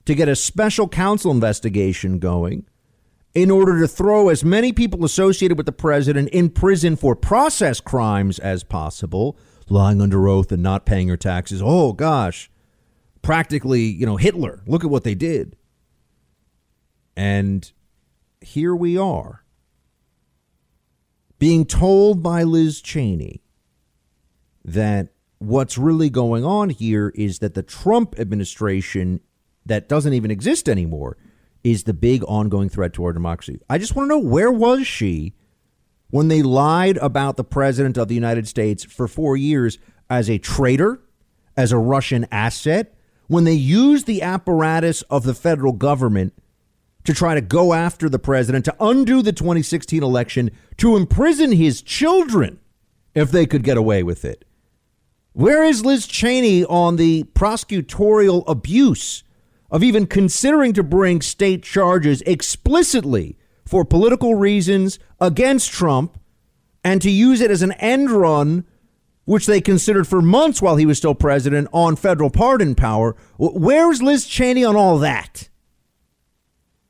to 0.06 0.16
get 0.16 0.28
a 0.28 0.36
special 0.36 0.88
counsel 0.88 1.32
investigation 1.32 2.20
going 2.20 2.66
in 3.38 3.51
order 3.51 3.79
to 3.79 3.88
throw 3.88 4.29
as 4.29 4.43
many 4.43 4.73
people 4.73 5.05
associated 5.05 5.57
with 5.57 5.65
the 5.65 5.71
president 5.71 6.29
in 6.29 6.49
prison 6.49 6.95
for 6.95 7.15
process 7.15 7.79
crimes 7.79 8.39
as 8.39 8.63
possible, 8.63 9.38
lying 9.69 10.01
under 10.01 10.27
oath 10.27 10.51
and 10.51 10.63
not 10.63 10.85
paying 10.85 11.07
your 11.07 11.17
taxes. 11.17 11.61
Oh, 11.63 11.93
gosh 11.93 12.49
practically, 13.27 13.81
you 13.81 14.05
know, 14.05 14.15
Hitler. 14.15 14.63
Look 14.67 14.85
at 14.85 14.89
what 14.89 15.03
they 15.03 15.13
did. 15.13 15.57
And 17.17 17.69
here 18.39 18.73
we 18.73 18.97
are 18.97 19.43
being 21.38 21.65
told 21.65 22.23
by 22.23 22.43
Liz 22.43 22.79
Cheney 22.79 23.43
that 24.63 25.09
what's 25.39 25.77
really 25.77 26.09
going 26.09 26.45
on 26.45 26.69
here 26.69 27.11
is 27.15 27.39
that 27.39 27.53
the 27.53 27.63
Trump 27.63 28.17
administration 28.17 29.19
that 29.65 29.89
doesn't 29.89 30.13
even 30.13 30.31
exist 30.31 30.69
anymore 30.69 31.17
is 31.64 31.84
the 31.84 31.93
big 31.93 32.24
ongoing 32.26 32.70
threat 32.70 32.93
to 32.93 33.03
our 33.03 33.14
democracy. 33.14 33.60
I 33.70 33.78
just 33.78 33.95
want 33.95 34.10
to 34.10 34.16
know 34.16 34.20
where 34.20 34.51
was 34.51 34.88
she 34.88 35.34
when 36.10 36.28
they 36.28 36.41
lied 36.41 36.97
about 36.97 37.36
the 37.36 37.43
president 37.43 37.97
of 37.97 38.08
the 38.08 38.16
United 38.16 38.47
States 38.47 38.84
for 38.84 39.08
4 39.08 39.36
years 39.36 39.78
as 40.10 40.30
a 40.30 40.38
traitor, 40.38 41.01
as 41.58 41.72
a 41.72 41.78
Russian 41.78 42.26
asset, 42.32 42.95
when 43.28 43.43
they 43.43 43.53
used 43.53 44.05
the 44.05 44.22
apparatus 44.22 45.01
of 45.03 45.24
the 45.24 45.34
federal 45.34 45.74
government 45.74 46.34
to 47.03 47.14
try 47.14 47.36
to 47.36 47.41
go 47.41 47.74
after 47.74 48.08
the 48.08 48.20
president, 48.20 48.66
to 48.66 48.76
undo 48.80 49.22
the 49.22 49.34
2016 49.34 50.01
election, 50.01 50.51
to 50.78 50.95
imprison 50.95 51.51
his 51.51 51.82
children 51.82 52.60
if 53.16 53.32
they 53.32 53.45
could 53.45 53.64
get 53.64 53.78
away 53.78 54.03
with 54.03 54.24
it. 54.24 54.45
Where 55.34 55.64
is 55.64 55.86
Liz 55.86 56.08
Cheney 56.08 56.64
on 56.66 56.95
the 56.95 57.24
prosecutorial 57.34 58.43
abuse 58.47 59.24
of 59.70 59.84
even 59.84 60.05
considering 60.05 60.74
to 60.74 60.84
bring 60.84 61.22
state 61.22 61.63
charges 61.63 62.22
explicitly 62.22 63.38
for 63.65 63.84
political 63.84 64.36
reasons 64.36 64.97
against 65.20 65.72
Trump 65.72 66.20
and 66.84 67.01
to 67.01 67.11
use 67.11 67.41
it 67.41 67.51
as 67.51 67.61
an 67.61 67.74
end 67.74 68.09
run 68.09 68.65
which 69.26 69.45
they 69.45 69.59
considered 69.59 70.07
for 70.07 70.22
months 70.22 70.61
while 70.61 70.78
he 70.78 70.86
was 70.86 70.97
still 70.97 71.13
president 71.13 71.68
on 71.74 71.97
federal 71.97 72.30
pardon 72.30 72.74
power. 72.74 73.13
Where's 73.38 74.01
Liz 74.01 74.26
Cheney 74.26 74.63
on 74.63 74.78
all 74.78 74.97
that? 74.99 75.49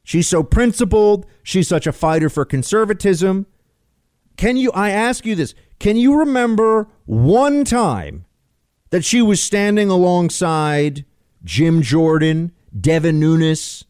She's 0.03 0.27
so 0.27 0.43
principled. 0.43 1.25
She's 1.41 1.67
such 1.67 1.87
a 1.87 1.91
fighter 1.91 2.29
for 2.29 2.45
conservatism. 2.45 3.47
Can 4.37 4.55
you, 4.55 4.71
I 4.73 4.91
ask 4.91 5.25
you 5.25 5.33
this, 5.33 5.55
can 5.79 5.97
you 5.97 6.19
remember 6.19 6.87
one 7.05 7.65
time 7.65 8.25
that 8.91 9.03
she 9.03 9.19
was 9.19 9.41
standing 9.41 9.89
alongside 9.89 11.05
Jim 11.43 11.81
Jordan, 11.81 12.51
Devin 12.79 13.19
Nunes, 13.19 13.85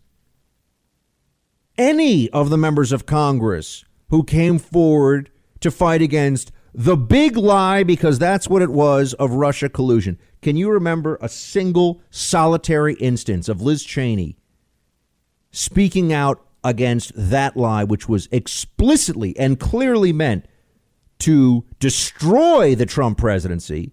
any 1.77 2.29
of 2.29 2.49
the 2.49 2.57
members 2.57 2.91
of 2.91 3.05
Congress 3.05 3.85
who 4.09 4.23
came 4.23 4.59
forward 4.59 5.29
to 5.59 5.71
fight 5.71 6.01
against 6.01 6.51
the 6.73 6.95
big 6.95 7.35
lie, 7.35 7.83
because 7.83 8.19
that's 8.19 8.47
what 8.47 8.61
it 8.61 8.69
was, 8.69 9.13
of 9.15 9.31
Russia 9.31 9.67
collusion. 9.67 10.19
Can 10.41 10.55
you 10.55 10.69
remember 10.69 11.17
a 11.21 11.29
single 11.29 12.01
solitary 12.11 12.93
instance 12.95 13.49
of 13.49 13.61
Liz 13.61 13.83
Cheney 13.83 14.37
speaking 15.51 16.13
out 16.13 16.45
against 16.63 17.11
that 17.15 17.57
lie, 17.57 17.83
which 17.83 18.07
was 18.07 18.27
explicitly 18.31 19.35
and 19.39 19.59
clearly 19.59 20.13
meant 20.13 20.45
to 21.19 21.65
destroy 21.79 22.75
the 22.75 22.85
Trump 22.85 23.17
presidency, 23.17 23.91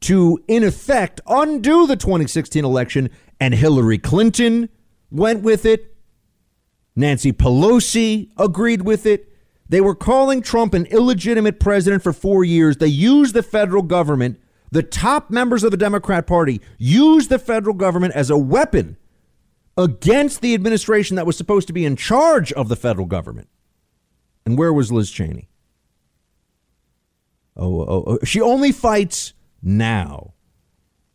to, 0.00 0.38
in 0.48 0.64
effect, 0.64 1.20
undo 1.26 1.86
the 1.86 1.96
2016 1.96 2.64
election, 2.64 3.10
and 3.40 3.54
Hillary 3.54 3.98
Clinton 3.98 4.68
went 5.10 5.42
with 5.42 5.64
it? 5.64 5.96
Nancy 6.96 7.32
Pelosi 7.32 8.30
agreed 8.36 8.82
with 8.82 9.06
it. 9.06 9.30
They 9.68 9.80
were 9.80 9.94
calling 9.94 10.42
Trump 10.42 10.74
an 10.74 10.86
illegitimate 10.86 11.58
president 11.58 12.02
for 12.02 12.12
four 12.12 12.44
years. 12.44 12.76
They 12.76 12.86
used 12.86 13.34
the 13.34 13.42
federal 13.42 13.82
government, 13.82 14.38
the 14.70 14.82
top 14.82 15.30
members 15.30 15.64
of 15.64 15.70
the 15.70 15.76
Democrat 15.76 16.26
Party 16.26 16.60
used 16.78 17.30
the 17.30 17.38
federal 17.38 17.74
government 17.74 18.14
as 18.14 18.30
a 18.30 18.38
weapon 18.38 18.96
against 19.76 20.40
the 20.40 20.54
administration 20.54 21.16
that 21.16 21.26
was 21.26 21.36
supposed 21.36 21.66
to 21.66 21.72
be 21.72 21.84
in 21.84 21.96
charge 21.96 22.52
of 22.52 22.68
the 22.68 22.76
federal 22.76 23.06
government. 23.06 23.48
And 24.46 24.58
where 24.58 24.72
was 24.72 24.92
Liz 24.92 25.10
Cheney? 25.10 25.48
Oh, 27.56 27.80
oh, 27.82 28.04
oh, 28.06 28.18
she 28.24 28.40
only 28.40 28.72
fights 28.72 29.32
now 29.62 30.34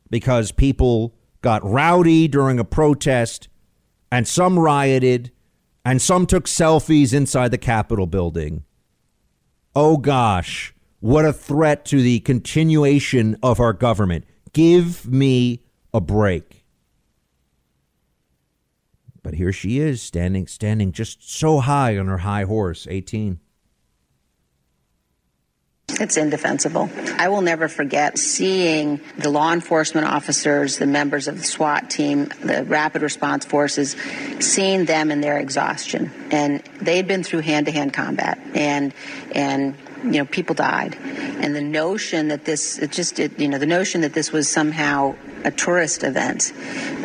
because 0.09 0.51
people 0.51 1.13
got 1.41 1.63
rowdy 1.63 2.27
during 2.27 2.59
a 2.59 2.65
protest 2.65 3.47
and 4.11 4.27
some 4.27 4.59
rioted 4.59 5.31
and 5.85 6.01
some 6.01 6.25
took 6.25 6.45
selfies 6.45 7.13
inside 7.13 7.51
the 7.51 7.57
Capitol 7.57 8.07
building. 8.07 8.63
Oh 9.75 9.97
gosh, 9.97 10.73
what 10.99 11.25
a 11.25 11.33
threat 11.33 11.85
to 11.85 12.01
the 12.01 12.19
continuation 12.19 13.37
of 13.41 13.59
our 13.59 13.73
government. 13.73 14.25
Give 14.53 15.07
me 15.07 15.63
a 15.93 16.01
break. 16.01 16.65
But 19.21 19.35
here 19.35 19.53
she 19.53 19.79
is 19.79 20.01
standing 20.01 20.47
standing 20.47 20.91
just 20.91 21.29
so 21.29 21.59
high 21.59 21.97
on 21.97 22.07
her 22.07 22.19
high 22.19 22.43
horse, 22.43 22.87
18. 22.89 23.39
It's 25.99 26.17
indefensible. 26.17 26.89
I 27.17 27.29
will 27.29 27.41
never 27.41 27.67
forget 27.67 28.17
seeing 28.17 29.01
the 29.17 29.29
law 29.29 29.53
enforcement 29.53 30.07
officers, 30.07 30.77
the 30.77 30.85
members 30.85 31.27
of 31.27 31.37
the 31.37 31.43
SWAT 31.43 31.89
team, 31.89 32.31
the 32.41 32.63
rapid 32.63 33.01
response 33.01 33.45
forces, 33.45 33.95
seeing 34.39 34.85
them 34.85 35.11
in 35.11 35.21
their 35.21 35.37
exhaustion. 35.39 36.11
And 36.31 36.63
they'd 36.81 37.07
been 37.07 37.23
through 37.23 37.41
hand 37.41 37.65
to 37.65 37.71
hand 37.71 37.93
combat 37.93 38.39
and, 38.53 38.93
and, 39.33 39.75
you 40.03 40.11
know, 40.11 40.25
people 40.25 40.55
died. 40.55 40.95
And 40.95 41.55
the 41.55 41.61
notion 41.61 42.29
that 42.29 42.45
this, 42.45 42.77
it 42.79 42.91
just, 42.91 43.19
it, 43.19 43.39
you 43.39 43.47
know, 43.47 43.57
the 43.57 43.65
notion 43.65 44.01
that 44.01 44.13
this 44.13 44.31
was 44.31 44.47
somehow 44.47 45.15
a 45.43 45.51
tourist 45.51 46.03
event 46.03 46.53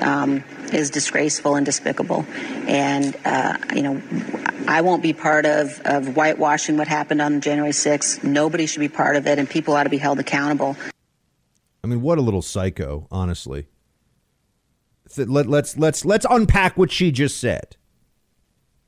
um, 0.00 0.44
is 0.74 0.90
disgraceful 0.90 1.54
and 1.54 1.64
despicable. 1.64 2.24
And, 2.66 3.16
uh, 3.24 3.58
you 3.74 3.82
know, 3.82 4.02
I 4.66 4.80
won't 4.80 5.02
be 5.02 5.12
part 5.12 5.46
of, 5.46 5.80
of 5.84 6.14
whitewashing 6.14 6.76
what 6.76 6.88
happened 6.88 7.20
on 7.20 7.40
January 7.40 7.72
6th. 7.72 8.24
Nobody 8.24 8.66
should 8.66 8.80
be 8.80 8.88
part 8.88 9.16
of 9.16 9.26
it, 9.26 9.38
and 9.38 9.48
people 9.48 9.74
ought 9.74 9.84
to 9.84 9.90
be 9.90 9.98
held 9.98 10.18
accountable. 10.18 10.76
I 11.82 11.86
mean, 11.86 12.00
what 12.00 12.18
a 12.18 12.22
little 12.22 12.42
psycho, 12.42 13.06
honestly. 13.10 13.68
let, 15.18 15.46
let's 15.46 15.76
let's 15.76 16.04
let's 16.04 16.24
unpack 16.30 16.78
what 16.78 16.90
she 16.90 17.12
just 17.12 17.38
said. 17.38 17.76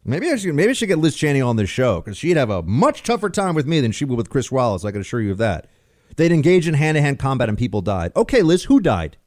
Maybe 0.03 0.31
I 0.31 0.37
should 0.37 0.55
maybe 0.55 0.71
I 0.71 0.73
should 0.73 0.89
get 0.89 0.99
Liz 0.99 1.15
Cheney 1.15 1.43
on 1.43 1.57
this 1.57 1.69
show 1.69 2.01
because 2.01 2.17
she'd 2.17 2.39
have 2.39 2.49
a 2.49 2.63
much 2.63 3.03
tougher 3.03 3.29
time 3.29 3.55
with 3.55 3.67
me 3.67 3.81
than 3.81 3.93
she 3.93 4.05
would 4.05 4.17
with 4.17 4.31
Chris 4.31 4.51
Wallace. 4.51 4.85
I 4.85 4.93
can 4.93 5.03
assure 5.03 5.21
you 5.21 5.33
of 5.33 5.39
that. 5.39 5.69
They'd 6.17 6.33
engage 6.33 6.67
in 6.67 6.75
hand 6.75 6.97
to 6.97 7.03
hand 7.03 7.19
combat 7.19 7.49
and 7.49 7.59
people 7.59 7.83
died. 7.83 8.13
Okay, 8.17 8.41
Liz, 8.41 8.65
who 8.65 8.81
died? 8.81 9.19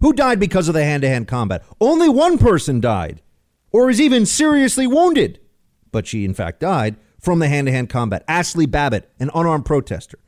Who 0.00 0.12
died 0.12 0.40
because 0.40 0.68
of 0.68 0.74
the 0.74 0.84
hand 0.84 1.02
to 1.02 1.08
hand 1.08 1.28
combat? 1.28 1.62
Only 1.80 2.08
one 2.08 2.38
person 2.38 2.80
died, 2.80 3.22
or 3.70 3.90
is 3.90 4.00
even 4.00 4.26
seriously 4.26 4.86
wounded. 4.86 5.40
But 5.92 6.06
she, 6.06 6.24
in 6.24 6.34
fact, 6.34 6.60
died 6.60 6.96
from 7.20 7.38
the 7.38 7.48
hand 7.48 7.66
to 7.66 7.72
hand 7.72 7.90
combat. 7.90 8.24
Ashley 8.26 8.66
Babbitt, 8.66 9.10
an 9.20 9.30
unarmed 9.34 9.66
protester. 9.66 10.18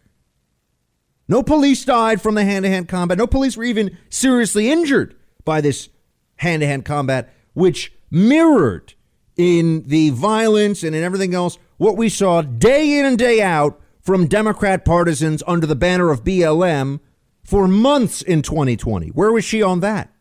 No 1.29 1.43
police 1.43 1.85
died 1.85 2.21
from 2.21 2.35
the 2.35 2.45
hand 2.45 2.65
to 2.65 2.69
hand 2.69 2.89
combat. 2.89 3.17
No 3.17 3.27
police 3.27 3.57
were 3.57 3.65
even 3.65 3.97
seriously 4.11 4.71
injured 4.71 5.15
by 5.45 5.61
this 5.61 5.89
hand 6.37 6.61
to 6.61 6.67
hand 6.67 6.85
combat, 6.85 7.33
which 7.55 7.93
mirrored 8.11 8.95
in 9.37 9.85
the 9.85 10.11
violence 10.11 10.83
and 10.83 10.95
in 10.95 11.03
everything 11.03 11.35
else 11.35 11.59
what 11.79 11.97
we 11.97 12.09
saw 12.09 12.43
day 12.43 12.99
in 12.99 13.07
and 13.07 13.19
day 13.19 13.41
out 13.41 13.81
from 14.01 14.27
Democrat 14.27 14.85
partisans 14.85 15.43
under 15.47 15.67
the 15.67 15.75
banner 15.75 16.11
of 16.11 16.25
BLM 16.25 17.01
for 17.43 17.67
months 17.69 18.23
in 18.23 18.43
2020. 18.43 19.09
Where 19.09 19.33
was 19.33 19.45
she 19.45 19.63
on 19.63 19.81
that? 19.81 20.13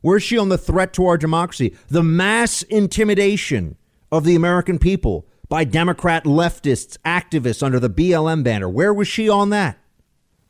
Where 0.00 0.16
is 0.16 0.22
she 0.22 0.38
on 0.38 0.48
the 0.48 0.58
threat 0.58 0.92
to 0.94 1.06
our 1.06 1.18
democracy? 1.18 1.74
The 1.88 2.02
mass 2.02 2.62
intimidation 2.62 3.76
of 4.12 4.24
the 4.24 4.34
American 4.34 4.78
people 4.78 5.26
by 5.48 5.64
Democrat 5.64 6.24
leftists, 6.24 6.98
activists 7.04 7.62
under 7.62 7.80
the 7.80 7.90
BLM 7.90 8.44
banner. 8.44 8.68
Where 8.68 8.92
was 8.92 9.08
she 9.08 9.28
on 9.28 9.50
that? 9.50 9.78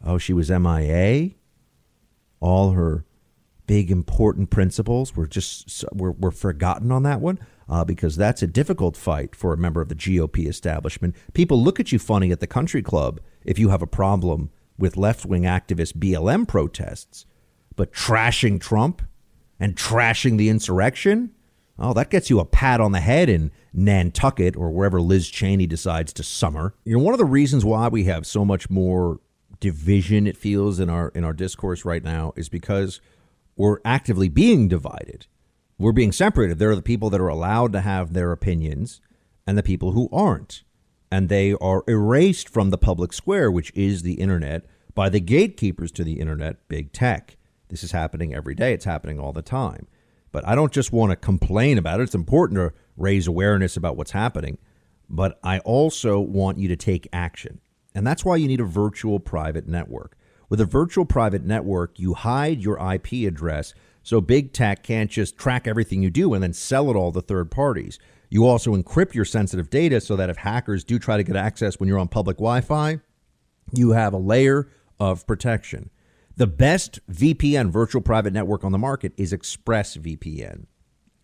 Oh, 0.04 0.18
she 0.18 0.32
was 0.32 0.50
MIA. 0.50 1.30
All 2.40 2.72
her 2.72 3.04
big 3.66 3.90
important 3.90 4.50
principles 4.50 5.14
were 5.14 5.26
just 5.26 5.84
were, 5.92 6.12
were 6.12 6.30
forgotten 6.30 6.90
on 6.90 7.02
that 7.02 7.20
one 7.20 7.38
uh, 7.68 7.84
because 7.84 8.16
that's 8.16 8.42
a 8.42 8.46
difficult 8.46 8.96
fight 8.96 9.36
for 9.36 9.52
a 9.52 9.56
member 9.56 9.80
of 9.80 9.88
the 9.88 9.94
GOP 9.94 10.48
establishment. 10.48 11.14
People 11.34 11.62
look 11.62 11.78
at 11.78 11.92
you 11.92 11.98
funny 11.98 12.32
at 12.32 12.40
the 12.40 12.46
country 12.46 12.82
club 12.82 13.20
if 13.44 13.58
you 13.58 13.68
have 13.68 13.82
a 13.82 13.86
problem 13.86 14.50
with 14.78 14.96
left 14.96 15.26
wing 15.26 15.42
activist 15.42 15.94
BLM 15.94 16.46
protests, 16.46 17.26
but 17.76 17.92
trashing 17.92 18.60
Trump 18.60 19.02
and 19.58 19.76
trashing 19.76 20.38
the 20.38 20.48
insurrection, 20.48 21.32
oh, 21.78 21.92
that 21.92 22.10
gets 22.10 22.30
you 22.30 22.40
a 22.40 22.44
pat 22.44 22.80
on 22.80 22.92
the 22.92 23.00
head 23.00 23.28
in 23.28 23.50
Nantucket 23.72 24.56
or 24.56 24.70
wherever 24.70 25.00
Liz 25.00 25.28
Cheney 25.28 25.66
decides 25.66 26.12
to 26.14 26.22
summer. 26.22 26.74
You 26.84 26.96
know, 26.96 27.02
one 27.02 27.14
of 27.14 27.18
the 27.18 27.24
reasons 27.24 27.64
why 27.64 27.88
we 27.88 28.04
have 28.04 28.26
so 28.26 28.44
much 28.44 28.70
more 28.70 29.20
division 29.60 30.26
it 30.26 30.36
feels 30.36 30.78
in 30.78 30.88
our 30.88 31.08
in 31.08 31.24
our 31.24 31.32
discourse 31.32 31.84
right 31.84 32.04
now 32.04 32.32
is 32.36 32.48
because 32.48 33.00
we're 33.56 33.80
actively 33.84 34.28
being 34.28 34.68
divided. 34.68 35.26
We're 35.78 35.92
being 35.92 36.12
separated. 36.12 36.58
There 36.58 36.70
are 36.70 36.76
the 36.76 36.82
people 36.82 37.10
that 37.10 37.20
are 37.20 37.28
allowed 37.28 37.72
to 37.72 37.80
have 37.80 38.12
their 38.12 38.32
opinions 38.32 39.00
and 39.46 39.56
the 39.56 39.62
people 39.62 39.92
who 39.92 40.08
aren't 40.12 40.62
and 41.10 41.28
they 41.28 41.54
are 41.54 41.84
erased 41.86 42.48
from 42.48 42.70
the 42.70 42.78
public 42.78 43.12
square, 43.12 43.50
which 43.50 43.72
is 43.74 44.02
the 44.02 44.14
internet, 44.14 44.64
by 44.94 45.08
the 45.08 45.20
gatekeepers 45.20 45.92
to 45.92 46.04
the 46.04 46.20
internet, 46.20 46.68
big 46.68 46.92
tech. 46.92 47.36
This 47.68 47.82
is 47.82 47.92
happening 47.92 48.34
every 48.34 48.54
day, 48.54 48.72
it's 48.72 48.84
happening 48.84 49.18
all 49.18 49.32
the 49.32 49.42
time. 49.42 49.86
But 50.32 50.46
I 50.46 50.54
don't 50.54 50.72
just 50.72 50.92
want 50.92 51.10
to 51.10 51.16
complain 51.16 51.78
about 51.78 52.00
it. 52.00 52.04
It's 52.04 52.14
important 52.14 52.58
to 52.58 52.72
raise 52.96 53.26
awareness 53.26 53.76
about 53.76 53.96
what's 53.96 54.10
happening, 54.10 54.58
but 55.08 55.38
I 55.42 55.60
also 55.60 56.20
want 56.20 56.58
you 56.58 56.68
to 56.68 56.76
take 56.76 57.08
action. 57.12 57.60
And 57.94 58.06
that's 58.06 58.24
why 58.24 58.36
you 58.36 58.48
need 58.48 58.60
a 58.60 58.64
virtual 58.64 59.20
private 59.20 59.66
network. 59.66 60.16
With 60.48 60.60
a 60.60 60.66
virtual 60.66 61.04
private 61.04 61.44
network, 61.44 61.98
you 61.98 62.14
hide 62.14 62.62
your 62.62 62.78
IP 62.92 63.26
address 63.26 63.74
so 64.02 64.20
big 64.20 64.52
tech 64.52 64.82
can't 64.82 65.10
just 65.10 65.36
track 65.36 65.66
everything 65.66 66.02
you 66.02 66.08
do 66.08 66.32
and 66.32 66.42
then 66.42 66.54
sell 66.54 66.88
it 66.90 66.96
all 66.96 67.12
to 67.12 67.20
third 67.20 67.50
parties. 67.50 67.98
You 68.30 68.46
also 68.46 68.74
encrypt 68.76 69.14
your 69.14 69.24
sensitive 69.24 69.70
data 69.70 70.00
so 70.00 70.16
that 70.16 70.30
if 70.30 70.36
hackers 70.36 70.84
do 70.84 70.98
try 70.98 71.16
to 71.16 71.22
get 71.22 71.36
access 71.36 71.80
when 71.80 71.88
you're 71.88 71.98
on 71.98 72.08
public 72.08 72.36
Wi 72.36 72.60
Fi, 72.60 73.00
you 73.72 73.90
have 73.90 74.12
a 74.12 74.18
layer 74.18 74.68
of 75.00 75.26
protection. 75.26 75.90
The 76.36 76.46
best 76.46 77.00
VPN 77.10 77.70
virtual 77.70 78.02
private 78.02 78.32
network 78.32 78.64
on 78.64 78.72
the 78.72 78.78
market 78.78 79.12
is 79.16 79.32
ExpressVPN. 79.32 80.66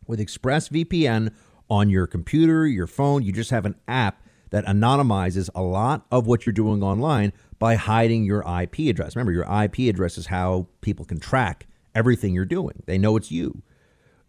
With 0.06 0.18
ExpressVPN 0.18 1.32
on 1.70 1.88
your 1.88 2.06
computer, 2.06 2.66
your 2.66 2.86
phone, 2.86 3.22
you 3.22 3.32
just 3.32 3.50
have 3.50 3.64
an 3.64 3.76
app 3.86 4.22
that 4.50 4.66
anonymizes 4.66 5.48
a 5.54 5.62
lot 5.62 6.06
of 6.10 6.26
what 6.26 6.46
you're 6.46 6.52
doing 6.52 6.82
online 6.82 7.32
by 7.58 7.74
hiding 7.76 8.24
your 8.24 8.40
IP 8.40 8.90
address. 8.90 9.16
Remember, 9.16 9.32
your 9.32 9.46
IP 9.64 9.90
address 9.90 10.18
is 10.18 10.26
how 10.26 10.68
people 10.80 11.04
can 11.04 11.18
track 11.18 11.66
everything 11.94 12.34
you're 12.34 12.44
doing, 12.44 12.82
they 12.86 12.98
know 12.98 13.16
it's 13.16 13.30
you. 13.30 13.62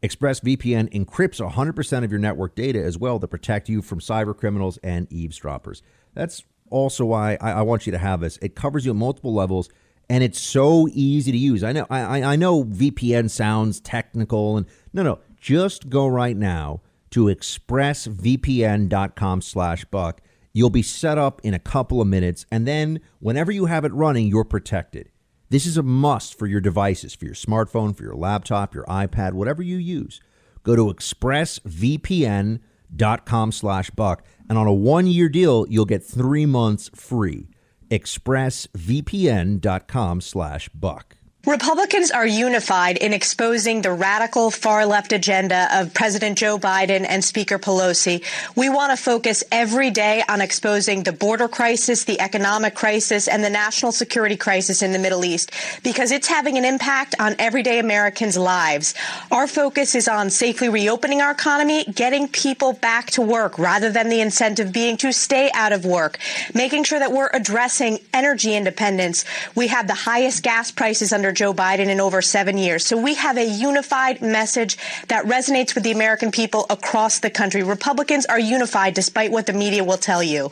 ExpressVPN 0.06 0.94
encrypts 0.94 1.44
100% 1.44 2.04
of 2.04 2.12
your 2.12 2.20
network 2.20 2.54
data 2.56 2.80
as 2.82 2.98
well 2.98 3.20
to 3.20 3.28
protect 3.28 3.70
you 3.70 3.82
from 3.82 4.00
cyber 4.00 4.38
criminals 4.38 4.78
and 4.84 5.12
eavesdroppers. 5.12 5.82
That's 6.14 6.44
also 6.70 7.06
why 7.06 7.40
I, 7.42 7.54
I, 7.54 7.64
want 7.64 7.88
you 7.88 7.92
to 7.92 7.98
have 7.98 8.20
this. 8.20 8.38
It 8.42 8.56
covers 8.56 8.86
you 8.86 8.92
at 8.92 8.98
multiple 8.98 9.34
levels, 9.34 9.70
and 10.08 10.24
it's 10.24 10.40
so 10.40 10.88
easy 10.92 11.32
to 11.32 11.38
use. 11.38 11.64
I 11.64 11.72
know 11.72 11.88
I, 11.90 12.22
I 12.22 12.36
know 12.36 12.64
VPN 12.64 13.32
sounds 13.32 13.80
technical, 13.80 14.58
and 14.58 14.68
no, 14.94 15.02
no, 15.02 15.18
just 15.40 15.90
go 15.90 16.06
right 16.08 16.38
now 16.38 16.82
to 17.12 17.26
expressvpn.com/buck. 17.26 20.22
You'll 20.54 20.70
be 20.70 20.84
set 20.84 21.18
up 21.18 21.42
in 21.44 21.54
a 21.54 21.60
couple 21.60 22.00
of 22.00 22.08
minutes, 22.08 22.46
and 22.52 22.66
then 22.68 23.02
whenever 23.20 23.52
you 23.52 23.66
have 23.66 23.84
it 23.86 23.94
running, 23.94 24.28
you're 24.28 24.46
protected. 24.46 25.10
This 25.50 25.66
is 25.66 25.78
a 25.78 25.84
must 25.84 26.38
for 26.38 26.48
your 26.48 26.62
devices, 26.62 27.14
for 27.14 27.26
your 27.26 27.36
smartphone, 27.36 27.96
for 27.96 28.04
your 28.04 28.16
laptop, 28.16 28.74
your 28.74 28.86
iPad, 28.86 29.34
whatever 29.34 29.62
you 29.62 29.78
use. 29.78 30.20
Go 30.64 30.76
to 30.76 30.92
expressvpn.com 30.92 33.52
slash 33.52 33.92
buck, 33.92 34.26
and 34.50 34.58
on 34.58 34.66
a 34.66 34.74
one-year 34.74 35.30
deal, 35.30 35.68
you'll 35.70 35.86
get 35.86 36.04
three 36.04 36.48
months 36.48 36.90
free. 36.96 37.50
expressvpn.com 37.92 40.22
slash 40.22 40.70
buck. 40.70 41.15
Republicans 41.46 42.10
are 42.10 42.26
unified 42.26 42.98
in 42.98 43.14
exposing 43.14 43.84
the 43.84 43.92
radical 43.92 44.50
far 44.50 44.84
left 44.84 45.14
agenda 45.14 45.68
of 45.72 45.94
President 45.94 46.40
Joe 46.40 46.58
Biden 46.58 47.06
and 47.08 47.24
Speaker 47.24 47.60
Pelosi. 47.60 48.24
We 48.56 48.68
want 48.68 48.98
to 48.98 48.98
focus 48.98 49.44
every 49.52 49.92
day 49.92 50.24
on 50.28 50.42
exposing 50.42 51.04
the 51.04 51.12
border 51.12 51.48
crisis, 51.48 52.06
the 52.06 52.20
economic 52.20 52.74
crisis, 52.74 53.28
and 53.28 53.44
the 53.44 53.52
national 53.52 53.92
security 53.92 54.36
crisis 54.36 54.82
in 54.82 54.92
the 54.92 54.98
Middle 54.98 55.24
East 55.24 55.52
because 55.84 56.10
it's 56.10 56.28
having 56.28 56.58
an 56.58 56.66
impact 56.66 57.14
on 57.20 57.36
everyday 57.38 57.78
Americans' 57.78 58.38
lives. 58.38 58.96
Our 59.32 59.46
focus 59.46 59.94
is 59.94 60.08
on 60.08 60.32
safely 60.32 60.70
reopening 60.70 61.22
our 61.22 61.30
economy, 61.30 61.84
getting 61.84 62.28
people 62.28 62.74
back 62.74 63.12
to 63.12 63.22
work 63.22 63.60
rather 63.60 63.92
than 63.92 64.10
the 64.10 64.20
incentive 64.20 64.74
being 64.74 64.98
to 64.98 65.14
stay 65.14 65.52
out 65.54 65.74
of 65.74 65.86
work, 65.86 66.18
making 66.56 66.86
sure 66.86 66.98
that 66.98 67.12
we're 67.12 67.30
addressing 67.34 68.00
energy 68.16 68.56
independence. 68.56 69.26
We 69.54 69.68
have 69.68 69.86
the 69.86 69.94
highest 69.94 70.42
gas 70.42 70.72
prices 70.72 71.14
under 71.14 71.35
Joe 71.36 71.54
Biden 71.54 71.88
in 71.88 72.00
over 72.00 72.22
seven 72.22 72.58
years. 72.58 72.86
So 72.86 72.98
we 72.98 73.14
have 73.16 73.38
a 73.38 73.46
unified 73.46 74.22
message 74.22 74.78
that 75.10 75.26
resonates 75.26 75.76
with 75.76 75.84
the 75.84 75.92
American 75.92 76.32
people 76.32 76.66
across 76.70 77.20
the 77.20 77.30
country. 77.30 77.62
Republicans 77.62 78.26
are 78.26 78.40
unified 78.40 78.94
despite 78.94 79.32
what 79.32 79.46
the 79.46 79.54
media 79.54 79.84
will 79.84 79.98
tell 79.98 80.24
you. 80.24 80.52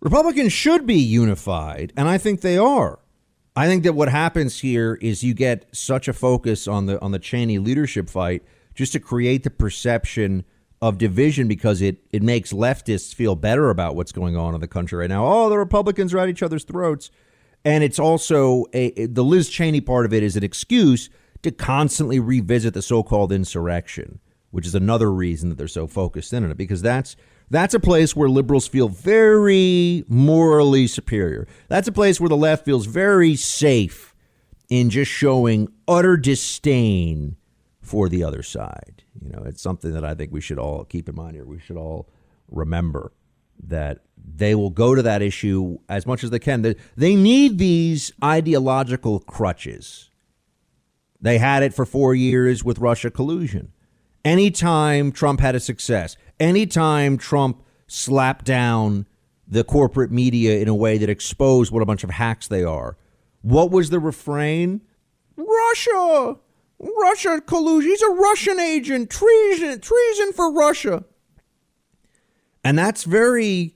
Republicans 0.00 0.52
should 0.52 0.86
be 0.86 0.98
unified, 0.98 1.92
and 1.96 2.08
I 2.08 2.18
think 2.18 2.40
they 2.40 2.56
are. 2.56 2.98
I 3.54 3.66
think 3.66 3.82
that 3.82 3.94
what 3.94 4.08
happens 4.08 4.60
here 4.60 4.96
is 5.00 5.22
you 5.22 5.34
get 5.34 5.66
such 5.72 6.08
a 6.08 6.12
focus 6.12 6.66
on 6.66 6.86
the 6.86 7.00
on 7.00 7.10
the 7.10 7.18
Cheney 7.18 7.58
leadership 7.58 8.08
fight 8.08 8.42
just 8.74 8.92
to 8.92 9.00
create 9.00 9.42
the 9.42 9.50
perception 9.50 10.44
of 10.80 10.96
division 10.96 11.48
because 11.48 11.82
it 11.82 11.98
it 12.12 12.22
makes 12.22 12.52
leftists 12.52 13.14
feel 13.14 13.34
better 13.34 13.68
about 13.68 13.96
what's 13.96 14.12
going 14.12 14.36
on 14.36 14.54
in 14.54 14.60
the 14.60 14.68
country 14.68 14.98
right 14.98 15.10
now. 15.10 15.26
Oh, 15.26 15.48
the 15.50 15.58
Republicans 15.58 16.14
are 16.14 16.18
at 16.18 16.28
each 16.28 16.42
other's 16.42 16.64
throats. 16.64 17.10
And 17.64 17.84
it's 17.84 17.98
also 17.98 18.64
a, 18.72 19.06
the 19.06 19.24
Liz 19.24 19.48
Cheney 19.48 19.80
part 19.80 20.06
of 20.06 20.12
it 20.12 20.22
is 20.22 20.36
an 20.36 20.44
excuse 20.44 21.10
to 21.42 21.50
constantly 21.50 22.18
revisit 22.18 22.74
the 22.74 22.82
so-called 22.82 23.32
insurrection, 23.32 24.20
which 24.50 24.66
is 24.66 24.74
another 24.74 25.12
reason 25.12 25.48
that 25.48 25.58
they're 25.58 25.68
so 25.68 25.86
focused 25.86 26.32
in 26.32 26.44
on 26.44 26.50
it 26.50 26.56
because 26.56 26.82
that's 26.82 27.16
that's 27.50 27.74
a 27.74 27.80
place 27.80 28.14
where 28.14 28.28
liberals 28.28 28.68
feel 28.68 28.88
very 28.88 30.04
morally 30.06 30.86
superior. 30.86 31.48
That's 31.68 31.88
a 31.88 31.92
place 31.92 32.20
where 32.20 32.28
the 32.28 32.36
left 32.36 32.64
feels 32.64 32.86
very 32.86 33.34
safe 33.34 34.14
in 34.68 34.88
just 34.88 35.10
showing 35.10 35.68
utter 35.88 36.16
disdain 36.16 37.36
for 37.82 38.08
the 38.08 38.22
other 38.22 38.44
side. 38.44 39.02
You 39.20 39.30
know, 39.30 39.42
it's 39.44 39.60
something 39.60 39.92
that 39.92 40.04
I 40.04 40.14
think 40.14 40.32
we 40.32 40.40
should 40.40 40.60
all 40.60 40.84
keep 40.84 41.08
in 41.08 41.16
mind 41.16 41.34
here. 41.34 41.44
We 41.44 41.58
should 41.58 41.76
all 41.76 42.08
remember 42.48 43.12
that 43.64 44.04
they 44.36 44.54
will 44.54 44.70
go 44.70 44.94
to 44.94 45.02
that 45.02 45.22
issue 45.22 45.78
as 45.88 46.06
much 46.06 46.24
as 46.24 46.30
they 46.30 46.38
can. 46.38 46.74
They 46.96 47.14
need 47.14 47.58
these 47.58 48.12
ideological 48.22 49.20
crutches. 49.20 50.10
They 51.20 51.38
had 51.38 51.62
it 51.62 51.74
for 51.74 51.84
four 51.84 52.14
years 52.14 52.64
with 52.64 52.78
Russia 52.78 53.10
collusion. 53.10 53.72
Anytime 54.24 55.12
Trump 55.12 55.40
had 55.40 55.54
a 55.54 55.60
success, 55.60 56.16
anytime 56.38 57.18
Trump 57.18 57.62
slapped 57.86 58.44
down 58.44 59.06
the 59.46 59.64
corporate 59.64 60.10
media 60.10 60.58
in 60.60 60.68
a 60.68 60.74
way 60.74 60.96
that 60.98 61.10
exposed 61.10 61.72
what 61.72 61.82
a 61.82 61.86
bunch 61.86 62.04
of 62.04 62.10
hacks 62.10 62.48
they 62.48 62.62
are, 62.62 62.96
what 63.42 63.70
was 63.70 63.90
the 63.90 63.98
refrain? 63.98 64.82
Russia, 65.36 66.36
Russia 66.78 67.40
collusion. 67.46 67.90
He's 67.90 68.02
a 68.02 68.10
Russian 68.10 68.60
agent. 68.60 69.10
Treason, 69.10 69.80
treason 69.80 70.32
for 70.32 70.52
Russia. 70.52 71.04
And 72.62 72.78
that's 72.78 73.04
very 73.04 73.74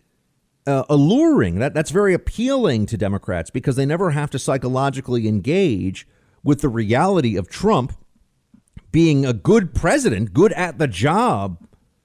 uh, 0.67 0.85
alluring. 0.89 1.59
That 1.59 1.75
that's 1.75 1.91
very 1.91 2.15
appealing 2.15 2.87
to 2.87 2.97
Democrats 2.97 3.51
because 3.51 3.77
they 3.77 3.87
never 3.87 4.11
have 4.11 4.31
to 4.31 4.39
psychologically 4.39 5.29
engage 5.29 6.07
with 6.43 6.61
the 6.61 6.69
reality 6.69 7.37
of 7.37 7.49
Trump 7.49 7.97
being 8.93 9.27
a 9.27 9.33
good 9.33 9.75
president, 9.75 10.33
good 10.33 10.53
at 10.53 10.79
the 10.79 10.87
job 10.87 11.59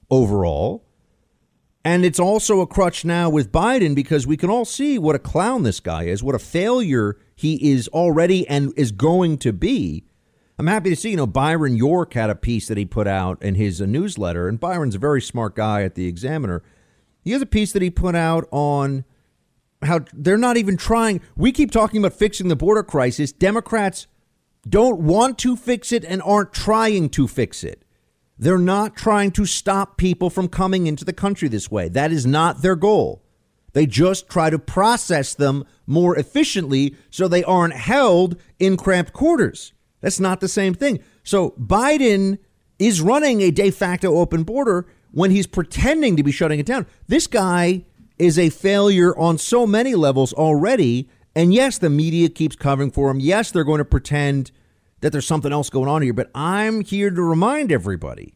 overall. 0.09 0.85
And 1.85 2.03
it's 2.03 2.19
also 2.19 2.59
a 2.61 2.67
crutch 2.67 3.05
now 3.05 3.29
with 3.29 3.51
Biden 3.51 3.95
because 3.95 4.27
we 4.27 4.35
can 4.35 4.49
all 4.49 4.65
see 4.65 4.97
what 4.97 5.15
a 5.15 5.19
clown 5.19 5.63
this 5.63 5.79
guy 5.79 6.03
is, 6.03 6.21
what 6.21 6.35
a 6.35 6.39
failure 6.39 7.17
he 7.35 7.71
is 7.71 7.87
already 7.89 8.47
and 8.47 8.73
is 8.75 8.91
going 8.91 9.37
to 9.39 9.53
be. 9.53 10.03
I'm 10.57 10.67
happy 10.67 10.89
to 10.89 10.95
see, 10.95 11.11
you 11.11 11.17
know, 11.17 11.25
Byron 11.25 11.77
York 11.77 12.13
had 12.15 12.29
a 12.29 12.35
piece 12.35 12.67
that 12.67 12.77
he 12.77 12.83
put 12.83 13.07
out 13.07 13.41
in 13.41 13.55
his 13.55 13.79
newsletter, 13.79 14.49
and 14.49 14.59
Byron's 14.59 14.95
a 14.95 14.99
very 14.99 15.21
smart 15.21 15.55
guy 15.55 15.83
at 15.83 15.95
the 15.95 16.05
Examiner. 16.05 16.61
He 17.21 17.31
has 17.31 17.41
a 17.41 17.47
piece 17.47 17.71
that 17.73 17.81
he 17.81 17.89
put 17.89 18.15
out 18.15 18.47
on 18.51 19.05
how 19.81 20.01
they're 20.13 20.37
not 20.37 20.57
even 20.57 20.77
trying. 20.77 21.21
We 21.35 21.51
keep 21.51 21.71
talking 21.71 21.99
about 21.99 22.17
fixing 22.17 22.47
the 22.47 22.55
border 22.55 22.83
crisis. 22.83 23.31
Democrats 23.31 24.07
don't 24.67 24.99
want 24.99 25.37
to 25.39 25.55
fix 25.55 25.91
it 25.91 26.03
and 26.03 26.21
aren't 26.21 26.53
trying 26.53 27.09
to 27.09 27.27
fix 27.27 27.63
it. 27.63 27.83
They're 28.37 28.57
not 28.57 28.95
trying 28.95 29.31
to 29.31 29.45
stop 29.45 29.97
people 29.97 30.29
from 30.29 30.47
coming 30.47 30.87
into 30.87 31.03
the 31.03 31.13
country 31.13 31.47
this 31.49 31.69
way. 31.69 31.89
That 31.89 32.11
is 32.11 32.25
not 32.25 32.61
their 32.61 32.75
goal. 32.75 33.21
They 33.73 33.85
just 33.85 34.29
try 34.29 34.49
to 34.49 34.57
process 34.57 35.33
them 35.33 35.65
more 35.85 36.17
efficiently 36.17 36.95
so 37.09 37.27
they 37.27 37.43
aren't 37.43 37.75
held 37.75 38.39
in 38.57 38.77
cramped 38.77 39.13
quarters. 39.13 39.73
That's 40.01 40.19
not 40.19 40.39
the 40.39 40.47
same 40.47 40.73
thing. 40.73 40.99
So 41.23 41.51
Biden 41.51 42.39
is 42.79 43.01
running 43.01 43.41
a 43.41 43.51
de 43.51 43.71
facto 43.71 44.15
open 44.15 44.43
border 44.43 44.87
when 45.11 45.31
he's 45.31 45.47
pretending 45.47 46.15
to 46.17 46.23
be 46.23 46.31
shutting 46.31 46.59
it 46.59 46.65
down. 46.65 46.85
This 47.07 47.27
guy 47.27 47.85
is 48.17 48.37
a 48.37 48.49
failure 48.49 49.17
on 49.17 49.37
so 49.37 49.65
many 49.65 49.95
levels 49.95 50.33
already. 50.33 51.09
And 51.35 51.53
yes, 51.53 51.77
the 51.77 51.89
media 51.89 52.29
keeps 52.29 52.55
covering 52.55 52.91
for 52.91 53.09
him. 53.09 53.19
Yes, 53.19 53.51
they're 53.51 53.63
going 53.63 53.79
to 53.79 53.85
pretend 53.85 54.51
that 55.01 55.11
there's 55.11 55.27
something 55.27 55.53
else 55.53 55.69
going 55.69 55.87
on 55.87 56.01
here, 56.01 56.13
but 56.13 56.29
I'm 56.35 56.81
here 56.81 57.09
to 57.09 57.21
remind 57.21 57.71
everybody 57.71 58.35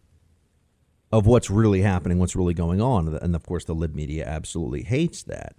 of 1.12 1.28
what's 1.28 1.50
really 1.50 1.82
happening, 1.82 2.18
what's 2.18 2.36
really 2.36 2.54
going 2.54 2.82
on. 2.82 3.16
And 3.16 3.36
of 3.36 3.46
course, 3.46 3.66
the 3.66 3.76
lib 3.76 3.94
media 3.94 4.26
absolutely 4.26 4.84
hates 4.84 5.24
that. 5.24 5.58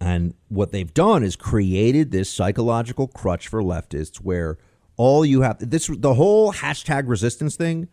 And 0.00 0.34
what 0.48 0.72
they've 0.72 0.92
done 0.92 1.22
is 1.22 1.36
created 1.36 2.10
this 2.10 2.30
psychological 2.30 3.06
crutch 3.06 3.48
for 3.48 3.62
leftists 3.62 4.16
where 4.16 4.56
all 4.96 5.24
you 5.24 5.42
have 5.42 5.58
this 5.60 5.88
the 5.88 6.14
whole 6.14 6.52
hashtag 6.52 7.06
resistance 7.06 7.56
thing 7.56 7.88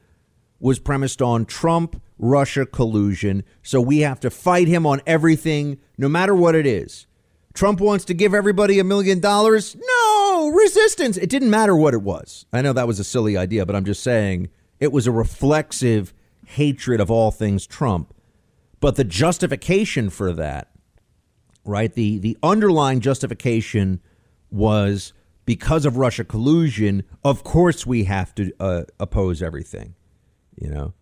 was 0.60 0.80
premised 0.80 1.22
on 1.22 1.46
Trump 1.46 2.02
Russia 2.20 2.66
collusion. 2.66 3.44
So 3.62 3.80
we 3.80 4.00
have 4.00 4.20
to 4.22 4.30
fight 4.30 4.68
him 4.68 4.86
on 4.86 5.02
everything, 5.06 5.80
no 5.98 6.10
matter 6.10 6.34
what 6.34 6.56
it 6.56 6.66
is. 6.66 7.06
Trump 7.54 7.80
wants 7.80 8.06
to 8.06 8.14
give 8.14 8.34
everybody 8.34 8.80
a 8.80 8.84
million 8.84 9.20
dollars. 9.20 9.76
No, 9.76 10.50
resistance. 10.50 11.18
It 11.18 11.30
didn't 11.30 11.50
matter 11.50 11.76
what 11.76 11.94
it 11.94 12.02
was. 12.02 12.46
I 12.54 12.62
know 12.62 12.74
that 12.74 12.88
was 12.88 13.00
a 13.00 13.04
silly 13.04 13.36
idea, 13.36 13.66
but 13.66 13.76
I'm 13.76 13.86
just 13.86 14.04
saying 14.04 14.50
it 14.80 14.92
was 14.92 15.08
a 15.08 15.12
reflexive 15.12 16.14
hatred 16.46 17.02
of 17.02 17.10
all 17.10 17.32
things 17.32 17.66
Trump. 17.66 18.14
But 18.80 18.96
the 18.96 19.04
justification 19.04 20.12
for 20.12 20.34
that, 20.34 20.70
right? 21.66 21.92
The 21.92 22.20
the 22.20 22.38
underlying 22.44 23.00
justification 23.00 24.02
was 24.52 25.14
because 25.46 25.86
of 25.86 25.98
Russia 25.98 26.24
collusion. 26.24 27.04
Of 27.24 27.44
course, 27.44 27.88
we 27.88 28.04
have 28.04 28.36
to 28.36 28.52
uh, 28.60 28.84
oppose 29.00 29.42
everything, 29.42 29.96
you 30.60 30.70
know. 30.70 30.94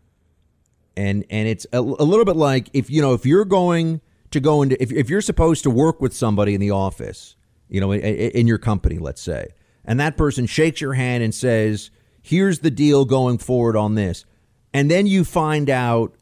And 0.97 1.25
and 1.29 1.47
it's 1.47 1.65
a, 1.73 1.79
a 1.79 1.79
little 1.79 2.25
bit 2.25 2.35
like 2.35 2.69
if 2.73 2.89
you 2.89 3.01
know 3.01 3.13
if 3.13 3.25
you're 3.25 3.45
going 3.45 4.01
to 4.31 4.39
go 4.39 4.61
into 4.61 4.81
if, 4.81 4.91
if 4.91 5.09
you're 5.09 5.21
supposed 5.21 5.63
to 5.63 5.69
work 5.69 6.01
with 6.01 6.15
somebody 6.15 6.53
in 6.53 6.61
the 6.61 6.71
office, 6.71 7.35
you 7.69 7.81
know, 7.81 7.91
in, 7.91 8.01
in 8.01 8.47
your 8.47 8.57
company, 8.57 8.97
let's 8.97 9.21
say, 9.21 9.47
and 9.83 9.99
that 9.99 10.17
person 10.17 10.45
shakes 10.45 10.79
your 10.79 10.93
hand 10.93 11.23
and 11.23 11.35
says, 11.35 11.91
"Here's 12.21 12.59
the 12.59 12.71
deal 12.71 13.03
going 13.05 13.37
forward 13.39 13.75
on 13.75 13.95
this," 13.95 14.25
and 14.73 14.89
then 14.89 15.05
you 15.05 15.25
find 15.25 15.69
out 15.69 16.15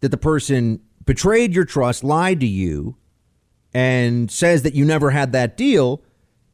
that 0.00 0.08
the 0.08 0.16
person 0.16 0.80
betrayed 1.04 1.54
your 1.54 1.64
trust, 1.64 2.02
lied 2.02 2.40
to 2.40 2.46
you, 2.46 2.96
and 3.72 4.30
says 4.30 4.62
that 4.62 4.74
you 4.74 4.84
never 4.84 5.10
had 5.10 5.32
that 5.32 5.56
deal, 5.56 6.02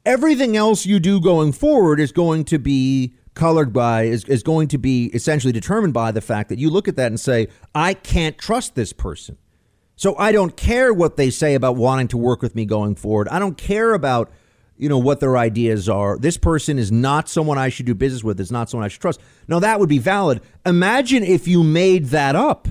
everything 0.04 0.56
else 0.56 0.84
you 0.86 1.00
do 1.00 1.20
going 1.20 1.52
forward 1.52 2.00
is 2.00 2.12
going 2.12 2.44
to 2.44 2.58
be 2.58 3.14
colored 3.34 3.72
by 3.72 4.04
is, 4.04 4.24
is 4.24 4.42
going 4.42 4.68
to 4.68 4.78
be 4.78 5.06
essentially 5.06 5.52
determined 5.52 5.94
by 5.94 6.12
the 6.12 6.20
fact 6.20 6.48
that 6.48 6.58
you 6.58 6.70
look 6.70 6.88
at 6.88 6.96
that 6.96 7.06
and 7.06 7.18
say, 7.18 7.48
I 7.74 7.94
can't 7.94 8.36
trust 8.38 8.74
this 8.74 8.92
person. 8.92 9.38
So 9.96 10.16
I 10.16 10.32
don't 10.32 10.56
care 10.56 10.92
what 10.92 11.16
they 11.16 11.30
say 11.30 11.54
about 11.54 11.76
wanting 11.76 12.08
to 12.08 12.16
work 12.16 12.42
with 12.42 12.54
me 12.54 12.64
going 12.64 12.94
forward. 12.94 13.28
I 13.28 13.38
don't 13.38 13.56
care 13.56 13.94
about, 13.94 14.30
you 14.76 14.88
know, 14.88 14.98
what 14.98 15.20
their 15.20 15.36
ideas 15.36 15.88
are. 15.88 16.18
This 16.18 16.36
person 16.36 16.78
is 16.78 16.90
not 16.90 17.28
someone 17.28 17.58
I 17.58 17.68
should 17.68 17.86
do 17.86 17.94
business 17.94 18.24
with. 18.24 18.40
It's 18.40 18.50
not 18.50 18.68
someone 18.68 18.84
I 18.84 18.88
should 18.88 19.02
trust. 19.02 19.20
Now 19.48 19.60
that 19.60 19.78
would 19.78 19.88
be 19.88 19.98
valid. 19.98 20.40
Imagine 20.66 21.22
if 21.22 21.46
you 21.46 21.62
made 21.62 22.06
that 22.06 22.34
up. 22.34 22.68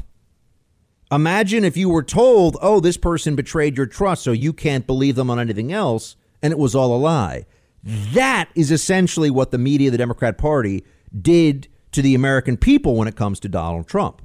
Imagine 1.11 1.65
if 1.65 1.75
you 1.75 1.89
were 1.89 2.03
told, 2.03 2.55
"Oh, 2.61 2.79
this 2.79 2.97
person 2.97 3.35
betrayed 3.35 3.75
your 3.75 3.85
trust, 3.85 4.23
so 4.23 4.31
you 4.31 4.53
can't 4.53 4.87
believe 4.87 5.15
them 5.15 5.29
on 5.29 5.39
anything 5.39 5.73
else," 5.73 6.15
and 6.41 6.51
it 6.51 6.57
was 6.57 6.73
all 6.73 6.95
a 6.95 6.97
lie. 6.97 7.45
That 7.83 8.49
is 8.55 8.71
essentially 8.71 9.29
what 9.29 9.51
the 9.51 9.57
media, 9.57 9.91
the 9.91 9.97
Democrat 9.97 10.37
Party, 10.37 10.85
did 11.19 11.67
to 11.91 12.01
the 12.01 12.15
American 12.15 12.57
people 12.57 12.95
when 12.95 13.07
it 13.07 13.15
comes 13.15 13.39
to 13.41 13.49
Donald 13.49 13.87
Trump. 13.87 14.21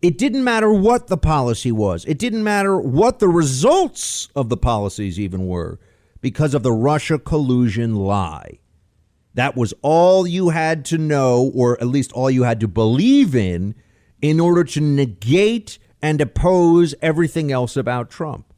It 0.00 0.18
didn't 0.18 0.42
matter 0.42 0.72
what 0.72 1.06
the 1.06 1.16
policy 1.16 1.70
was. 1.70 2.04
It 2.06 2.18
didn't 2.18 2.42
matter 2.42 2.80
what 2.80 3.20
the 3.20 3.28
results 3.28 4.28
of 4.34 4.48
the 4.48 4.56
policies 4.56 5.20
even 5.20 5.46
were 5.46 5.78
because 6.20 6.54
of 6.54 6.64
the 6.64 6.72
Russia 6.72 7.18
collusion 7.18 7.94
lie. 7.94 8.58
That 9.34 9.56
was 9.56 9.72
all 9.80 10.26
you 10.26 10.48
had 10.50 10.84
to 10.86 10.98
know, 10.98 11.52
or 11.54 11.80
at 11.80 11.86
least 11.86 12.12
all 12.12 12.30
you 12.30 12.42
had 12.42 12.60
to 12.60 12.68
believe 12.68 13.34
in, 13.34 13.74
in 14.20 14.40
order 14.40 14.64
to 14.64 14.80
negate 14.80 15.78
and 16.02 16.20
oppose 16.20 16.94
everything 17.00 17.52
else 17.52 17.76
about 17.76 18.10
Trump. 18.10 18.52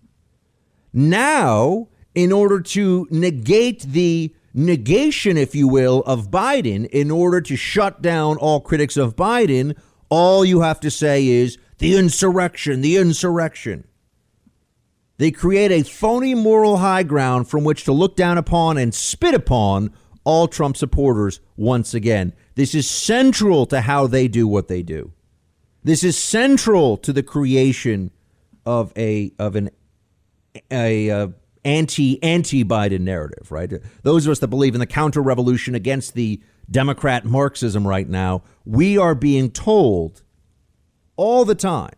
Now, 0.92 1.88
in 2.14 2.32
order 2.32 2.60
to 2.60 3.06
negate 3.10 3.82
the 3.82 4.34
negation, 4.52 5.36
if 5.36 5.54
you 5.54 5.66
will, 5.66 6.02
of 6.06 6.30
Biden, 6.30 6.86
in 6.86 7.10
order 7.10 7.40
to 7.40 7.56
shut 7.56 8.00
down 8.00 8.36
all 8.36 8.60
critics 8.60 8.96
of 8.96 9.16
Biden, 9.16 9.76
all 10.08 10.44
you 10.44 10.60
have 10.60 10.80
to 10.80 10.90
say 10.90 11.26
is 11.26 11.58
the 11.78 11.96
insurrection, 11.96 12.80
the 12.80 12.96
insurrection. 12.96 13.84
They 15.16 15.30
create 15.30 15.70
a 15.70 15.82
phony 15.82 16.34
moral 16.34 16.78
high 16.78 17.02
ground 17.02 17.48
from 17.48 17.64
which 17.64 17.84
to 17.84 17.92
look 17.92 18.16
down 18.16 18.38
upon 18.38 18.78
and 18.78 18.94
spit 18.94 19.34
upon 19.34 19.92
all 20.24 20.48
Trump 20.48 20.76
supporters 20.76 21.40
once 21.56 21.94
again. 21.94 22.32
This 22.54 22.74
is 22.74 22.88
central 22.88 23.66
to 23.66 23.82
how 23.82 24.06
they 24.06 24.28
do 24.28 24.48
what 24.48 24.68
they 24.68 24.82
do. 24.82 25.12
This 25.82 26.02
is 26.02 26.16
central 26.16 26.96
to 26.98 27.12
the 27.12 27.22
creation 27.22 28.10
of 28.64 28.92
a 28.96 29.32
of 29.38 29.54
an 29.54 29.70
a, 30.70 31.08
a 31.08 31.32
anti 31.64 32.22
anti 32.22 32.64
Biden 32.64 33.00
narrative, 33.00 33.50
right? 33.50 33.72
Those 34.02 34.26
of 34.26 34.32
us 34.32 34.38
that 34.40 34.48
believe 34.48 34.74
in 34.74 34.80
the 34.80 34.86
counter 34.86 35.22
revolution 35.22 35.74
against 35.74 36.14
the 36.14 36.42
Democrat 36.70 37.24
Marxism 37.24 37.86
right 37.86 38.08
now, 38.08 38.42
we 38.64 38.96
are 38.98 39.14
being 39.14 39.50
told 39.50 40.22
all 41.16 41.44
the 41.44 41.54
time 41.54 41.94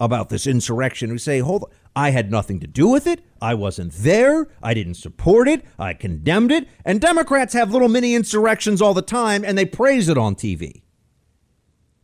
about 0.00 0.28
this 0.28 0.46
insurrection. 0.46 1.10
We 1.12 1.18
say, 1.18 1.38
hold 1.38 1.64
on, 1.64 1.70
I 1.96 2.10
had 2.10 2.30
nothing 2.30 2.60
to 2.60 2.66
do 2.66 2.88
with 2.88 3.06
it. 3.06 3.20
I 3.40 3.54
wasn't 3.54 3.92
there. 3.92 4.48
I 4.62 4.74
didn't 4.74 4.94
support 4.94 5.48
it. 5.48 5.64
I 5.78 5.94
condemned 5.94 6.50
it. 6.50 6.68
And 6.84 7.00
Democrats 7.00 7.54
have 7.54 7.70
little 7.70 7.88
mini 7.88 8.14
insurrections 8.14 8.82
all 8.82 8.94
the 8.94 9.02
time 9.02 9.44
and 9.44 9.56
they 9.56 9.64
praise 9.64 10.08
it 10.08 10.18
on 10.18 10.34
TV. 10.34 10.82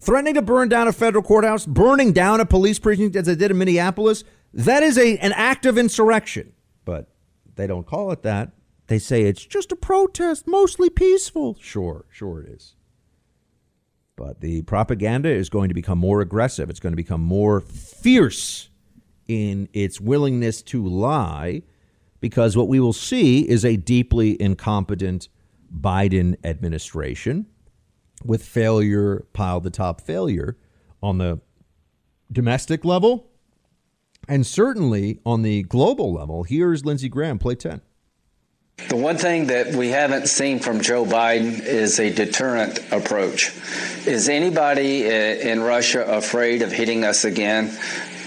Threatening 0.01 0.35
to 0.35 0.43
burn 0.43 0.69
down 0.69 0.89
a 0.89 0.93
federal 0.93 1.23
courthouse, 1.23 1.67
burning 1.67 2.13
down 2.13 2.41
a 2.41 2.47
police 2.47 2.79
precinct 2.79 3.17
as 3.17 3.27
they 3.27 3.35
did 3.35 3.51
in 3.51 3.59
Minneapolis, 3.59 4.25
that 4.55 4.83
is 4.83 4.97
a, 4.97 5.19
an 5.19 5.33
act 5.33 5.67
of 5.67 5.77
insurrection. 5.77 6.53
But 6.85 7.09
they 7.57 7.67
don't 7.67 7.87
call 7.87 8.11
it 8.13 8.23
that. 8.23 8.53
They 8.87 8.99
say 8.99 9.23
it's 9.23 9.45
just 9.45 9.73
a 9.73 9.77
protest, 9.77 10.47
mostly 10.47 10.91
peaceful. 10.91 11.57
Sure, 11.61 12.05
sure 12.11 12.43
it 12.43 12.49
is. 12.49 12.75
But 14.17 14.41
the 14.41 14.63
propaganda 14.63 15.31
is 15.31 15.49
going 15.49 15.69
to 15.69 15.75
become 15.75 15.99
more 15.99 16.21
aggressive. 16.21 16.69
It's 16.69 16.81
going 16.81 16.93
to 16.93 16.97
become 16.97 17.23
more 17.23 17.61
fierce 17.61 18.69
in 19.29 19.69
its 19.73 20.01
willingness 20.01 20.61
to 20.63 20.85
lie 20.85 21.63
because 22.21 22.57
what 22.57 22.69
we 22.69 22.81
will 22.81 22.93
see 22.93 23.49
is 23.49 23.65
a 23.65 23.77
deeply 23.77 24.41
incompetent 24.43 25.29
Biden 25.73 26.37
administration 26.45 27.47
with 28.25 28.45
failure 28.45 29.25
piled 29.33 29.67
atop 29.67 30.01
failure 30.01 30.57
on 31.03 31.19
the 31.19 31.41
domestic 32.31 32.85
level 32.85 33.30
and 34.31 34.47
certainly 34.47 35.19
on 35.27 35.43
the 35.43 35.65
global 35.65 36.13
level. 36.13 36.45
Here's 36.45 36.85
Lindsey 36.85 37.09
Graham, 37.09 37.39
play 37.41 37.57
10. 37.57 37.81
The 38.89 38.97
one 38.97 39.19
thing 39.19 39.49
that 39.49 39.75
we 39.75 39.89
haven't 39.89 40.29
seen 40.29 40.61
from 40.61 40.81
Joe 40.81 41.05
Biden 41.05 41.61
is 41.61 41.99
a 41.99 42.15
deterrent 42.15 42.79
approach. 42.93 43.53
Is 44.07 44.29
anybody 44.29 45.05
eh, 45.05 45.51
in 45.51 45.61
Russia 45.61 46.03
afraid 46.07 46.63
of 46.63 46.73
hitting 46.73 47.05
us 47.05 47.25
again? 47.25 47.77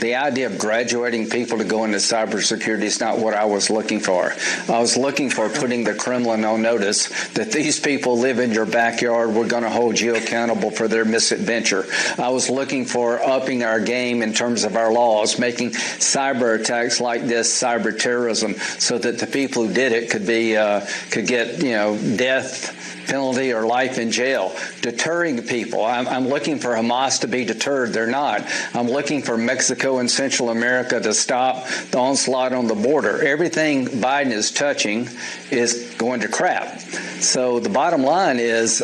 The 0.03 0.15
idea 0.15 0.47
of 0.47 0.57
graduating 0.57 1.29
people 1.29 1.59
to 1.59 1.63
go 1.63 1.85
into 1.85 1.95
cybersecurity 1.97 2.81
is 2.81 2.99
not 2.99 3.19
what 3.19 3.33
I 3.33 3.45
was 3.45 3.69
looking 3.69 4.01
for. 4.01 4.33
I 4.67 4.79
was 4.79 4.97
looking 4.97 5.29
for 5.29 5.47
putting 5.47 5.85
the 5.85 5.93
Kremlin 5.93 6.43
on 6.43 6.61
notice 6.61 7.07
that 7.29 7.53
these 7.53 7.79
people 7.79 8.19
live 8.19 8.39
in 8.39 8.51
your 8.51 8.65
backyard. 8.65 9.29
We're 9.29 9.47
going 9.47 9.63
to 9.63 9.69
hold 9.69 9.97
you 9.97 10.17
accountable 10.17 10.71
for 10.71 10.89
their 10.89 11.05
misadventure. 11.05 11.85
I 12.17 12.29
was 12.31 12.49
looking 12.49 12.83
for 12.83 13.23
upping 13.23 13.63
our 13.63 13.79
game 13.79 14.21
in 14.21 14.33
terms 14.33 14.65
of 14.65 14.75
our 14.75 14.91
laws, 14.91 15.39
making 15.39 15.69
cyber 15.69 16.59
attacks 16.59 16.99
like 16.99 17.21
this 17.21 17.49
cyber 17.57 17.97
terrorism, 17.97 18.55
so 18.55 18.97
that 18.97 19.19
the 19.19 19.27
people 19.27 19.65
who 19.65 19.73
did 19.73 19.93
it 19.93 20.09
could 20.09 20.27
be 20.27 20.57
uh, 20.57 20.85
could 21.11 21.27
get 21.27 21.63
you 21.63 21.71
know 21.71 21.97
death 22.17 23.02
penalty 23.05 23.53
or 23.53 23.65
life 23.65 23.97
in 23.97 24.11
jail, 24.11 24.55
deterring 24.81 25.41
people. 25.43 25.83
I'm, 25.83 26.07
I'm, 26.07 26.27
looking 26.27 26.59
for 26.59 26.69
Hamas 26.69 27.21
to 27.21 27.27
be 27.27 27.45
deterred. 27.45 27.93
They're 27.93 28.07
not. 28.07 28.43
I'm 28.73 28.87
looking 28.87 29.21
for 29.21 29.37
Mexico 29.37 29.99
and 29.99 30.09
Central 30.09 30.49
America 30.49 30.99
to 30.99 31.13
stop 31.13 31.67
the 31.91 31.97
onslaught 31.97 32.53
on 32.53 32.67
the 32.67 32.75
border. 32.75 33.25
Everything 33.25 33.85
Biden 33.85 34.31
is 34.31 34.51
touching 34.51 35.07
is 35.51 35.95
going 35.97 36.21
to 36.21 36.27
crap. 36.27 36.79
So 37.19 37.59
the 37.59 37.69
bottom 37.69 38.03
line 38.03 38.39
is 38.39 38.81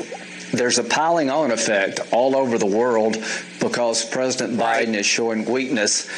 there's 0.52 0.80
a 0.80 0.84
piling 0.84 1.30
on 1.30 1.52
effect 1.52 2.00
all 2.12 2.36
over 2.36 2.58
the 2.58 2.66
world 2.66 3.18
because 3.60 4.04
President 4.06 4.60
Biden 4.60 4.96
is 4.96 5.06
showing 5.06 5.46
weakness. 5.46 6.10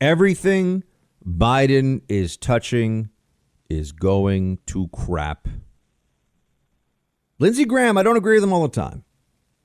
Everything 0.00 0.84
Biden 1.26 2.02
is 2.08 2.36
touching 2.36 3.10
is 3.68 3.92
going 3.92 4.58
to 4.66 4.88
crap. 4.88 5.46
Lindsey 7.40 7.64
Graham, 7.64 7.96
I 7.96 8.02
don't 8.02 8.18
agree 8.18 8.36
with 8.36 8.44
him 8.44 8.52
all 8.52 8.62
the 8.62 8.68
time. 8.68 9.02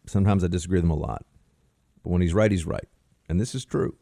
Sometimes 0.07 0.43
I 0.43 0.47
disagree 0.47 0.78
with 0.78 0.86
him 0.86 0.91
a 0.91 0.95
lot. 0.95 1.26
But 2.03 2.11
when 2.11 2.21
he's 2.21 2.34
right, 2.34 2.49
he's 2.49 2.65
right. 2.65 2.88
And 3.28 3.39
this 3.39 3.53
is 3.53 3.65
true. 3.65 3.97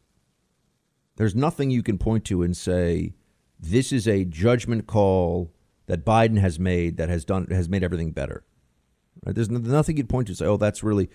There's 1.16 1.34
nothing 1.34 1.70
you 1.70 1.82
can 1.82 1.98
point 1.98 2.24
to 2.26 2.42
and 2.42 2.56
say, 2.56 3.14
this 3.58 3.92
is 3.92 4.06
a 4.06 4.24
judgment 4.24 4.86
call 4.86 5.52
that 5.86 6.04
Biden 6.04 6.38
has 6.38 6.58
made 6.58 6.98
that 6.98 7.08
has 7.08 7.24
done 7.24 7.46
has 7.50 7.68
made 7.68 7.82
everything 7.82 8.12
better. 8.12 8.44
Right? 9.26 9.34
There's 9.34 9.50
nothing 9.50 9.96
you'd 9.96 10.08
point 10.08 10.28
to 10.28 10.32
and 10.32 10.38
say, 10.38 10.46
oh, 10.46 10.56
that's 10.56 10.82
really 10.82 11.10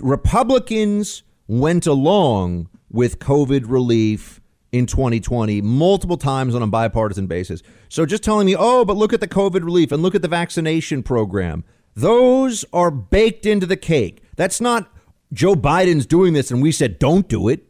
Republicans 0.00 1.22
went 1.48 1.86
along 1.86 2.68
with 2.90 3.18
COVID 3.20 3.64
relief 3.66 4.40
in 4.72 4.86
2020 4.86 5.62
multiple 5.62 6.16
times 6.16 6.54
on 6.54 6.62
a 6.62 6.66
bipartisan 6.66 7.26
basis. 7.26 7.62
So 7.88 8.04
just 8.04 8.22
telling 8.22 8.46
me, 8.46 8.54
oh, 8.58 8.84
but 8.84 8.96
look 8.96 9.12
at 9.12 9.20
the 9.20 9.28
COVID 9.28 9.64
relief 9.64 9.92
and 9.92 10.02
look 10.02 10.14
at 10.14 10.22
the 10.22 10.28
vaccination 10.28 11.02
program. 11.02 11.64
Those 11.96 12.64
are 12.74 12.90
baked 12.90 13.46
into 13.46 13.64
the 13.64 13.76
cake. 13.76 14.22
That's 14.36 14.60
not 14.60 14.92
Joe 15.32 15.54
Biden's 15.54 16.04
doing 16.06 16.34
this 16.34 16.50
and 16.50 16.62
we 16.62 16.70
said 16.70 16.98
don't 16.98 17.26
do 17.26 17.48
it. 17.48 17.64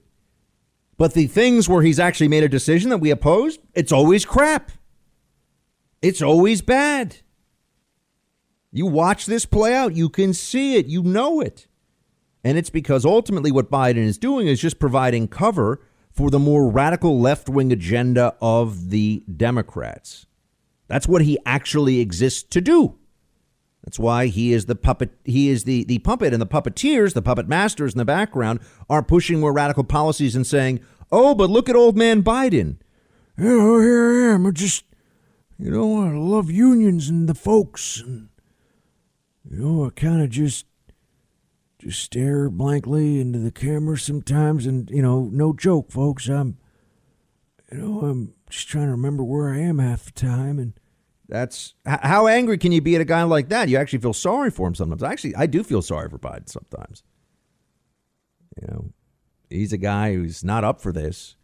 But 0.99 1.15
the 1.15 1.29
things 1.29 1.69
where 1.69 1.83
he's 1.83 2.01
actually 2.01 2.29
made 2.29 2.43
a 2.43 2.49
decision 2.49 2.91
that 2.91 2.99
we 2.99 3.11
opposed, 3.11 3.61
it's 3.75 3.93
always 3.93 4.25
crap. 4.25 4.73
It's 6.03 6.23
always 6.23 6.61
bad. 6.61 7.19
You 8.73 8.87
watch 8.87 9.27
this 9.27 9.47
play 9.47 9.75
out, 9.75 9.95
you 9.95 10.09
can 10.09 10.35
see 10.35 10.77
it, 10.77 10.87
you 10.87 11.03
know 11.03 11.41
it. 11.41 11.69
And 12.43 12.59
it's 12.59 12.71
because 12.71 13.05
ultimately 13.05 13.53
what 13.53 13.71
Biden 13.71 13.97
is 13.99 14.19
doing 14.19 14.49
is 14.49 14.61
just 14.61 14.79
providing 14.79 15.29
cover 15.29 15.81
for 16.11 16.31
the 16.31 16.39
more 16.39 16.69
radical 16.69 17.21
left 17.21 17.49
wing 17.49 17.73
agenda 17.73 18.35
of 18.41 18.91
the 18.91 19.23
Democrats. 19.35 20.27
That's 20.89 21.07
what 21.07 21.23
he 21.23 21.39
actually 21.47 22.01
exists 22.01 22.43
to 22.51 22.61
do. 22.61 22.99
That's 23.87 24.01
why 24.01 24.27
he 24.27 24.53
is 24.53 24.67
the 24.67 24.75
puppet. 24.75 25.13
He 25.25 25.49
is 25.49 25.63
the, 25.63 25.85
the 25.85 26.01
puppet, 26.01 26.33
and 26.33 26.43
the 26.43 26.47
puppeteers, 26.47 27.15
the 27.15 27.23
puppet 27.23 27.49
masters 27.49 27.95
in 27.95 27.99
the 27.99 28.05
background, 28.05 28.59
are 28.91 29.01
pushing 29.01 29.39
more 29.39 29.53
radical 29.53 29.85
policies 29.85 30.35
and 30.35 30.45
saying, 30.45 30.81
"Oh, 31.13 31.37
but 31.37 31.51
look 31.51 31.69
at 31.69 31.77
old 31.77 31.97
man 31.97 32.25
Biden. 32.25 32.79
Know, 33.37 33.77
oh, 33.77 33.81
here 33.81 34.31
I 34.31 34.35
am. 34.35 34.45
I 34.45 34.51
just, 34.51 34.85
you 35.57 35.71
know, 35.71 36.03
I 36.03 36.11
love 36.11 36.51
unions 36.51 37.09
and 37.09 37.29
the 37.29 37.35
folks, 37.35 38.01
and 38.01 38.29
you 39.49 39.57
know, 39.57 39.87
I 39.87 39.91
kind 39.91 40.21
of 40.21 40.31
just, 40.31 40.67
just 41.79 42.03
stare 42.03 42.51
blankly 42.51 43.21
into 43.21 43.39
the 43.39 43.53
camera 43.53 43.97
sometimes, 43.99 44.67
and 44.67 44.91
you 44.91 45.01
know, 45.01 45.31
no 45.31 45.53
joke, 45.53 45.93
folks. 45.93 46.27
I'm, 46.29 46.59
you 47.71 47.79
know, 47.79 48.01
I'm 48.01 48.35
just 48.51 48.67
trying 48.67 48.87
to 48.87 48.91
remember 48.91 49.23
where 49.23 49.49
I 49.49 49.61
am 49.61 49.79
half 49.79 50.07
the 50.07 50.11
time, 50.11 50.59
and." 50.59 50.73
That's 51.29 51.75
how 51.85 52.29
angry 52.29 52.57
can 52.57 52.73
you 52.73 52.81
be 52.81 52.95
at 52.95 53.01
a 53.01 53.05
guy 53.05 53.25
like 53.25 53.49
that? 53.49 53.69
You 53.69 53.79
actually 53.79 53.99
feel 53.99 54.13
sorry 54.13 54.51
for 54.51 54.69
him 54.69 54.75
sometimes. 54.75 55.03
Actually, 55.03 55.35
I 55.35 55.47
do 55.47 55.65
feel 55.65 55.83
sorry 55.83 56.09
for 56.09 56.19
Biden 56.19 56.49
sometimes. 56.49 57.03
You 58.61 58.69
know, 58.69 58.91
he's 59.51 59.73
a 59.73 59.79
guy 59.79 60.15
who's 60.15 60.45
not 60.45 60.63
up 60.63 60.81
for 60.81 60.93
this, 60.93 61.35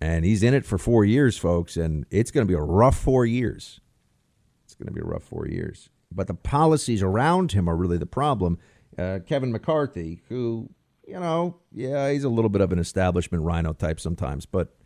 and 0.00 0.24
he's 0.24 0.42
in 0.42 0.54
it 0.54 0.64
for 0.64 0.78
four 0.78 1.04
years, 1.04 1.36
folks, 1.36 1.76
and 1.76 2.06
it's 2.10 2.30
going 2.30 2.46
to 2.46 2.50
be 2.50 2.56
a 2.56 2.62
rough 2.62 2.96
four 2.96 3.26
years. 3.26 3.80
It's 4.64 4.74
going 4.74 4.86
to 4.86 4.92
be 4.92 5.00
a 5.00 5.04
rough 5.04 5.24
four 5.24 5.48
years. 5.48 5.90
But 6.12 6.28
the 6.28 6.34
policies 6.34 7.02
around 7.02 7.52
him 7.52 7.68
are 7.68 7.76
really 7.76 7.98
the 7.98 8.06
problem. 8.06 8.58
Uh, 8.96 9.18
Kevin 9.26 9.50
McCarthy, 9.50 10.22
who, 10.28 10.70
you 11.06 11.18
know, 11.18 11.56
yeah, 11.72 12.10
he's 12.10 12.24
a 12.24 12.28
little 12.28 12.48
bit 12.48 12.60
of 12.60 12.70
an 12.70 12.78
establishment 12.78 13.42
RINO 13.42 13.72
type 13.72 13.98
sometimes, 13.98 14.46
but 14.46 14.76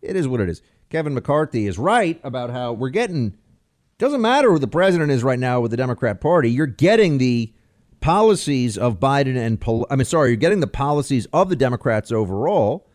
it 0.00 0.16
is 0.16 0.26
what 0.26 0.40
it 0.40 0.48
is. 0.48 0.62
Kevin 0.88 1.12
McCarthy 1.12 1.66
is 1.66 1.78
right 1.78 2.18
about 2.24 2.48
how 2.48 2.72
we're 2.72 2.88
getting 2.88 3.36
doesn't 3.98 4.20
matter 4.20 4.52
who 4.52 4.58
the 4.58 4.68
president 4.68 5.10
is 5.10 5.22
right 5.24 5.38
now 5.38 5.60
with 5.60 5.72
the 5.72 5.76
Democrat 5.76 6.20
Party. 6.20 6.50
You're 6.50 6.66
getting 6.66 7.18
the 7.18 7.52
policies 8.00 8.78
of 8.78 9.00
Biden 9.00 9.36
and 9.36 9.62
I 9.90 9.96
mean, 9.96 10.04
sorry, 10.04 10.30
you're 10.30 10.36
getting 10.36 10.60
the 10.60 10.68
policies 10.68 11.26
of 11.32 11.48
the 11.48 11.56
Democrats 11.56 12.12
overall. 12.12 12.86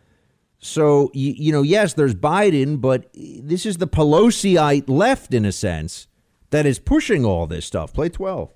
So 0.59 1.11
you, 1.13 1.33
you 1.37 1.51
know, 1.51 1.61
yes, 1.61 1.93
there's 1.93 2.15
Biden, 2.15 2.79
but 2.79 3.09
this 3.13 3.65
is 3.65 3.77
the 3.77 3.87
Pelosiite 3.87 4.85
left 4.87 5.33
in 5.33 5.43
a 5.43 5.51
sense 5.51 6.07
that 6.51 6.65
is 6.65 6.79
pushing 6.79 7.25
all 7.25 7.47
this 7.47 7.65
stuff. 7.65 7.93
Play 7.93 8.07
twelve. 8.07 8.53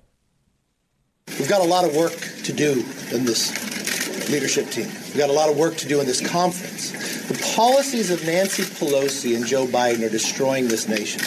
We've 1.38 1.48
got 1.48 1.60
a 1.60 1.68
lot 1.68 1.84
of 1.84 1.94
work 1.94 2.16
to 2.44 2.52
do 2.54 2.82
in 3.12 3.26
this 3.26 4.30
leadership 4.30 4.70
team. 4.70 4.86
We've 4.86 5.18
got 5.18 5.28
a 5.28 5.34
lot 5.34 5.50
of 5.50 5.58
work 5.58 5.76
to 5.76 5.86
do 5.86 6.00
in 6.00 6.06
this 6.06 6.26
conference. 6.26 6.92
The 7.28 7.54
policies 7.54 8.10
of 8.10 8.24
Nancy 8.24 8.62
Pelosi 8.62 9.36
and 9.36 9.44
Joe 9.44 9.66
Biden 9.66 10.06
are 10.06 10.08
destroying 10.08 10.68
this 10.68 10.88
nation. 10.88 11.20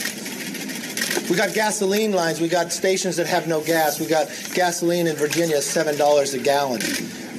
We 1.31 1.37
got 1.37 1.53
gasoline 1.53 2.11
lines. 2.11 2.41
We 2.41 2.49
got 2.49 2.73
stations 2.73 3.15
that 3.15 3.25
have 3.25 3.47
no 3.47 3.61
gas. 3.61 4.01
We 4.01 4.05
got 4.05 4.27
gasoline 4.53 5.07
in 5.07 5.15
Virginia 5.15 5.59
$7 5.59 6.33
a 6.33 6.43
gallon. 6.43 6.81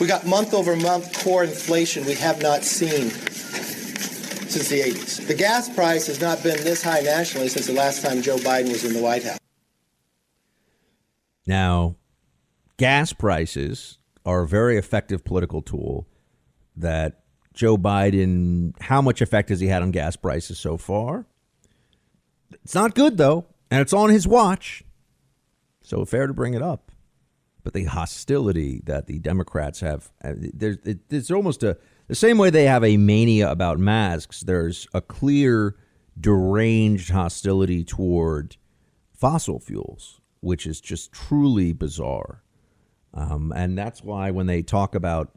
We 0.00 0.06
got 0.06 0.26
month 0.26 0.54
over 0.54 0.74
month 0.76 1.12
core 1.22 1.44
inflation 1.44 2.06
we 2.06 2.14
have 2.14 2.40
not 2.40 2.64
seen 2.64 3.10
since 3.10 4.70
the 4.70 4.80
80s. 4.80 5.26
The 5.26 5.34
gas 5.34 5.68
price 5.68 6.06
has 6.06 6.22
not 6.22 6.42
been 6.42 6.56
this 6.64 6.82
high 6.82 7.00
nationally 7.00 7.48
since 7.48 7.66
the 7.66 7.74
last 7.74 8.00
time 8.00 8.22
Joe 8.22 8.38
Biden 8.38 8.70
was 8.70 8.82
in 8.82 8.94
the 8.94 9.02
White 9.02 9.24
House. 9.24 9.38
Now, 11.46 11.96
gas 12.78 13.12
prices 13.12 13.98
are 14.24 14.40
a 14.40 14.48
very 14.48 14.78
effective 14.78 15.22
political 15.22 15.60
tool 15.60 16.08
that 16.76 17.24
Joe 17.52 17.76
Biden, 17.76 18.72
how 18.80 19.02
much 19.02 19.20
effect 19.20 19.50
has 19.50 19.60
he 19.60 19.66
had 19.66 19.82
on 19.82 19.90
gas 19.90 20.16
prices 20.16 20.58
so 20.58 20.78
far? 20.78 21.26
It's 22.64 22.74
not 22.74 22.94
good, 22.94 23.18
though 23.18 23.48
and 23.72 23.80
it's 23.80 23.94
on 23.94 24.10
his 24.10 24.28
watch. 24.28 24.84
So 25.82 26.04
fair 26.04 26.26
to 26.26 26.34
bring 26.34 26.52
it 26.52 26.60
up. 26.60 26.92
But 27.64 27.72
the 27.72 27.84
hostility 27.84 28.82
that 28.84 29.06
the 29.06 29.18
Democrats 29.18 29.80
have, 29.80 30.12
uh, 30.22 30.34
there's, 30.36 30.76
it's 30.84 31.30
almost 31.30 31.62
a, 31.62 31.78
the 32.06 32.14
same 32.14 32.36
way 32.36 32.50
they 32.50 32.66
have 32.66 32.84
a 32.84 32.98
mania 32.98 33.50
about 33.50 33.78
masks, 33.78 34.40
there's 34.40 34.86
a 34.92 35.00
clear, 35.00 35.76
deranged 36.20 37.12
hostility 37.12 37.82
toward 37.82 38.58
fossil 39.10 39.58
fuels, 39.58 40.20
which 40.40 40.66
is 40.66 40.78
just 40.78 41.10
truly 41.10 41.72
bizarre. 41.72 42.42
Um, 43.14 43.54
and 43.56 43.78
that's 43.78 44.02
why 44.02 44.30
when 44.32 44.48
they 44.48 44.60
talk 44.60 44.94
about 44.94 45.30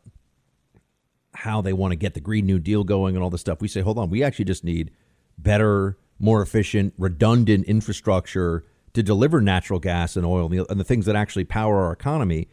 how 1.35 1.61
they 1.61 1.73
want 1.73 1.93
to 1.93 1.95
get 1.95 2.15
the 2.15 2.19
Green 2.19 2.45
New 2.45 2.59
Deal 2.59 2.83
going 2.83 3.15
and 3.15 3.23
all 3.23 3.29
this 3.29 3.41
stuff, 3.41 3.61
we 3.61 3.69
say, 3.69 3.79
hold 3.79 3.97
on, 3.97 4.09
we 4.09 4.23
actually 4.23 4.45
just 4.45 4.65
need 4.65 4.91
better 5.37 5.97
more 6.19 6.41
efficient, 6.41 6.93
redundant 6.97 7.65
infrastructure 7.65 8.65
to 8.93 9.03
deliver 9.03 9.41
natural 9.41 9.79
gas 9.79 10.15
and 10.15 10.25
oil 10.25 10.51
and 10.69 10.79
the, 10.79 10.83
things 10.83 11.05
that 11.05 11.15
actually 11.15 11.43
power 11.43 11.83
our 11.83 11.91
economy 11.91 12.47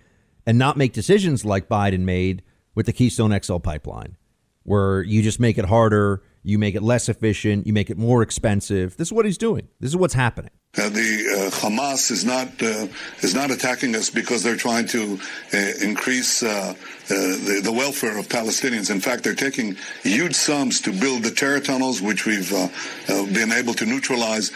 and 0.44 0.58
not 0.58 0.76
make 0.76 0.92
decisions 0.92 1.44
like 1.44 1.68
Biden 1.68 2.00
made 2.00 2.42
with 2.74 2.86
the 2.86 2.92
Keystone 2.92 3.38
XL 3.40 3.58
pipeline, 3.58 4.16
where 4.64 5.02
you 5.02 5.22
just 5.22 5.38
make 5.38 5.56
it 5.56 5.66
harder, 5.66 6.22
you 6.42 6.58
make 6.58 6.74
it 6.74 6.82
less 6.82 7.08
efficient, 7.08 7.66
you 7.66 7.72
make 7.72 7.90
it 7.90 7.96
more 7.96 8.22
expensive. 8.22 8.96
This 8.96 9.08
is 9.08 9.12
what 9.12 9.24
he's 9.24 9.38
doing. 9.38 9.68
This 9.78 9.90
is 9.90 9.96
what's 9.96 10.14
happening. 10.14 10.50
Uh, 10.74 10.88
the 10.88 11.50
uh, 11.50 11.50
Hamas 11.50 12.10
is 12.10 12.24
not 12.24 12.48
uh, 12.62 12.86
is 13.20 13.34
not 13.34 13.50
attacking 13.50 13.94
us 13.94 14.08
because 14.08 14.42
they're 14.42 14.56
trying 14.56 14.86
to 14.86 15.20
uh, 15.52 15.58
increase 15.82 16.42
uh, 16.42 16.72
the, 17.08 17.60
the, 17.62 17.70
welfare 17.70 18.16
of 18.16 18.26
Palestinians. 18.26 18.90
In 18.90 18.98
fact, 18.98 19.22
they're 19.22 19.34
taking 19.34 19.76
huge 20.02 20.34
sums 20.34 20.80
to 20.80 20.90
build 20.98 21.24
the 21.24 21.30
terror 21.30 21.60
tunnels, 21.60 22.00
which 22.00 22.24
we've 22.24 22.50
uh, 22.54 22.68
been 23.06 23.52
able 23.52 23.74
to 23.74 23.84
neutralize, 23.84 24.50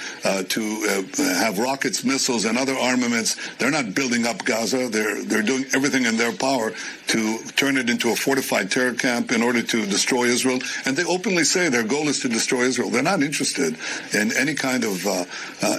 to 0.49 1.07
have 1.19 1.59
rockets, 1.59 2.03
missiles, 2.03 2.47
and 2.47 2.57
other 2.57 2.75
armaments. 2.75 3.37
They're 3.59 3.71
not 3.71 3.95
building 3.95 4.25
up 4.25 4.43
Gaza. 4.43 4.89
They're 4.89 5.23
they're 5.23 5.43
doing 5.43 5.67
everything 5.75 6.07
in 6.07 6.17
their 6.17 6.33
power 6.33 6.73
to 7.09 7.39
turn 7.57 7.77
it 7.77 7.91
into 7.91 8.11
a 8.11 8.17
fortified 8.17 8.71
terror 8.71 8.95
camp 8.95 9.33
in 9.33 9.43
order 9.43 9.61
to 9.61 9.85
destroy 9.85 10.25
Israel. 10.25 10.61
And 10.87 10.97
they 10.97 11.05
openly 11.05 11.45
say 11.45 11.69
their 11.69 11.85
goal 11.85 12.09
is 12.09 12.21
to 12.21 12.31
destroy 12.31 12.63
Israel. 12.63 12.89
They're 12.89 13.03
not 13.03 13.23
interested 13.23 13.77
in 14.15 14.33
any 14.33 14.55
kind 14.55 14.83
of 14.83 15.07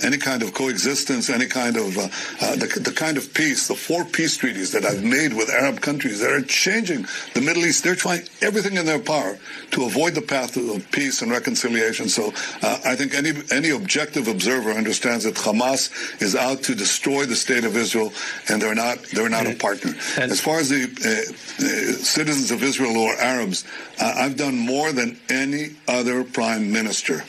any 0.04 0.18
kind 0.18 0.27
of 0.44 0.54
coexistence, 0.54 1.30
any 1.30 1.46
kind 1.48 1.78
of 1.78 1.98
uh, 1.98 2.02
uh, 2.42 2.56
the, 2.56 2.68
the, 2.84 2.92
kind 2.92 3.18
of 3.18 3.34
peace, 3.34 3.68
the 3.68 3.76
four 3.76 4.06
peace 4.06 4.38
treaties 4.38 4.72
that 4.72 4.86
I've 4.86 5.04
made 5.04 5.34
with 5.34 5.50
Arab 5.50 5.82
countries 5.82 6.20
that 6.20 6.32
are 6.32 6.42
changing 6.42 7.06
the 7.34 7.42
Middle 7.42 7.66
East. 7.66 7.84
They're 7.84 7.96
trying 7.96 8.28
everything 8.42 8.76
in 8.78 8.86
their 8.86 9.00
power 9.00 9.38
to 9.72 9.86
avoid 9.86 10.16
the 10.16 10.22
path 10.22 10.58
of 10.58 10.92
peace 10.92 11.22
and 11.22 11.32
reconciliation. 11.32 12.10
So 12.10 12.34
uh, 12.62 12.80
I 12.86 12.96
think 12.96 13.14
any 13.14 13.32
any 13.52 13.70
objective 13.70 14.28
observer 14.28 14.72
understands 14.72 15.24
that 15.24 15.36
Hamas 15.36 16.22
is 16.22 16.36
out 16.36 16.64
to 16.64 16.76
destroy 16.76 17.26
the 17.26 17.36
state 17.36 17.64
of 17.64 17.76
Israel, 17.76 18.12
and 18.50 18.62
they're 18.62 18.76
not 18.76 18.98
they're 19.14 19.30
not 19.30 19.48
a 19.48 19.56
partner. 19.56 19.94
As 20.18 20.42
far 20.42 20.60
as 20.60 20.70
the 20.70 20.84
uh, 20.84 21.64
uh, 21.64 22.04
citizens 22.04 22.52
of 22.52 22.64
Israel 22.64 22.98
or 22.98 23.14
Arabs, 23.16 23.66
I've 24.00 24.38
done 24.38 24.58
more 24.58 24.92
than 24.92 25.20
any 25.30 25.70
other 25.88 26.24
prime 26.24 26.72
minister 26.72 27.24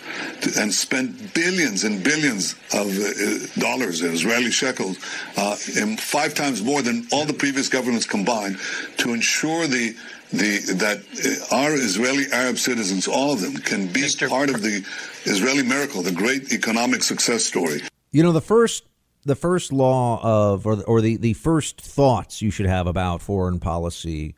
and 0.58 0.72
spent 0.72 1.34
billions 1.34 1.84
and 1.84 2.02
billions 2.04 2.54
of 2.74 2.86
uh, 2.88 3.60
dollars, 3.60 4.02
Israeli 4.02 4.50
shekels, 4.50 4.98
uh, 5.36 5.56
five 5.96 6.34
times 6.34 6.62
more 6.62 6.82
than 6.82 7.06
all 7.12 7.24
the 7.24 7.32
previous 7.32 7.68
governments 7.68 8.06
combined 8.06 8.58
to 8.98 9.14
ensure 9.14 9.66
the 9.66 9.96
the, 10.30 10.58
that 10.74 10.98
uh, 10.98 11.56
our 11.56 11.72
Israeli 11.72 12.26
Arab 12.32 12.58
citizens, 12.58 13.08
all 13.08 13.32
of 13.32 13.40
them, 13.40 13.56
can 13.56 13.86
be 13.86 14.02
Mr. 14.02 14.28
part 14.28 14.50
of 14.50 14.60
the 14.60 14.84
Israeli 15.24 15.62
miracle, 15.62 16.02
the 16.02 16.12
great 16.12 16.52
economic 16.52 17.02
success 17.02 17.44
story. 17.44 17.80
You 18.12 18.22
know, 18.22 18.32
the 18.32 18.42
first 18.42 18.84
the 19.24 19.34
first 19.34 19.72
law 19.72 20.20
of 20.22 20.66
or, 20.66 20.82
or 20.84 21.00
the, 21.00 21.16
the 21.16 21.34
first 21.34 21.80
thoughts 21.80 22.42
you 22.42 22.50
should 22.50 22.66
have 22.66 22.86
about 22.86 23.22
foreign 23.22 23.58
policy 23.58 24.34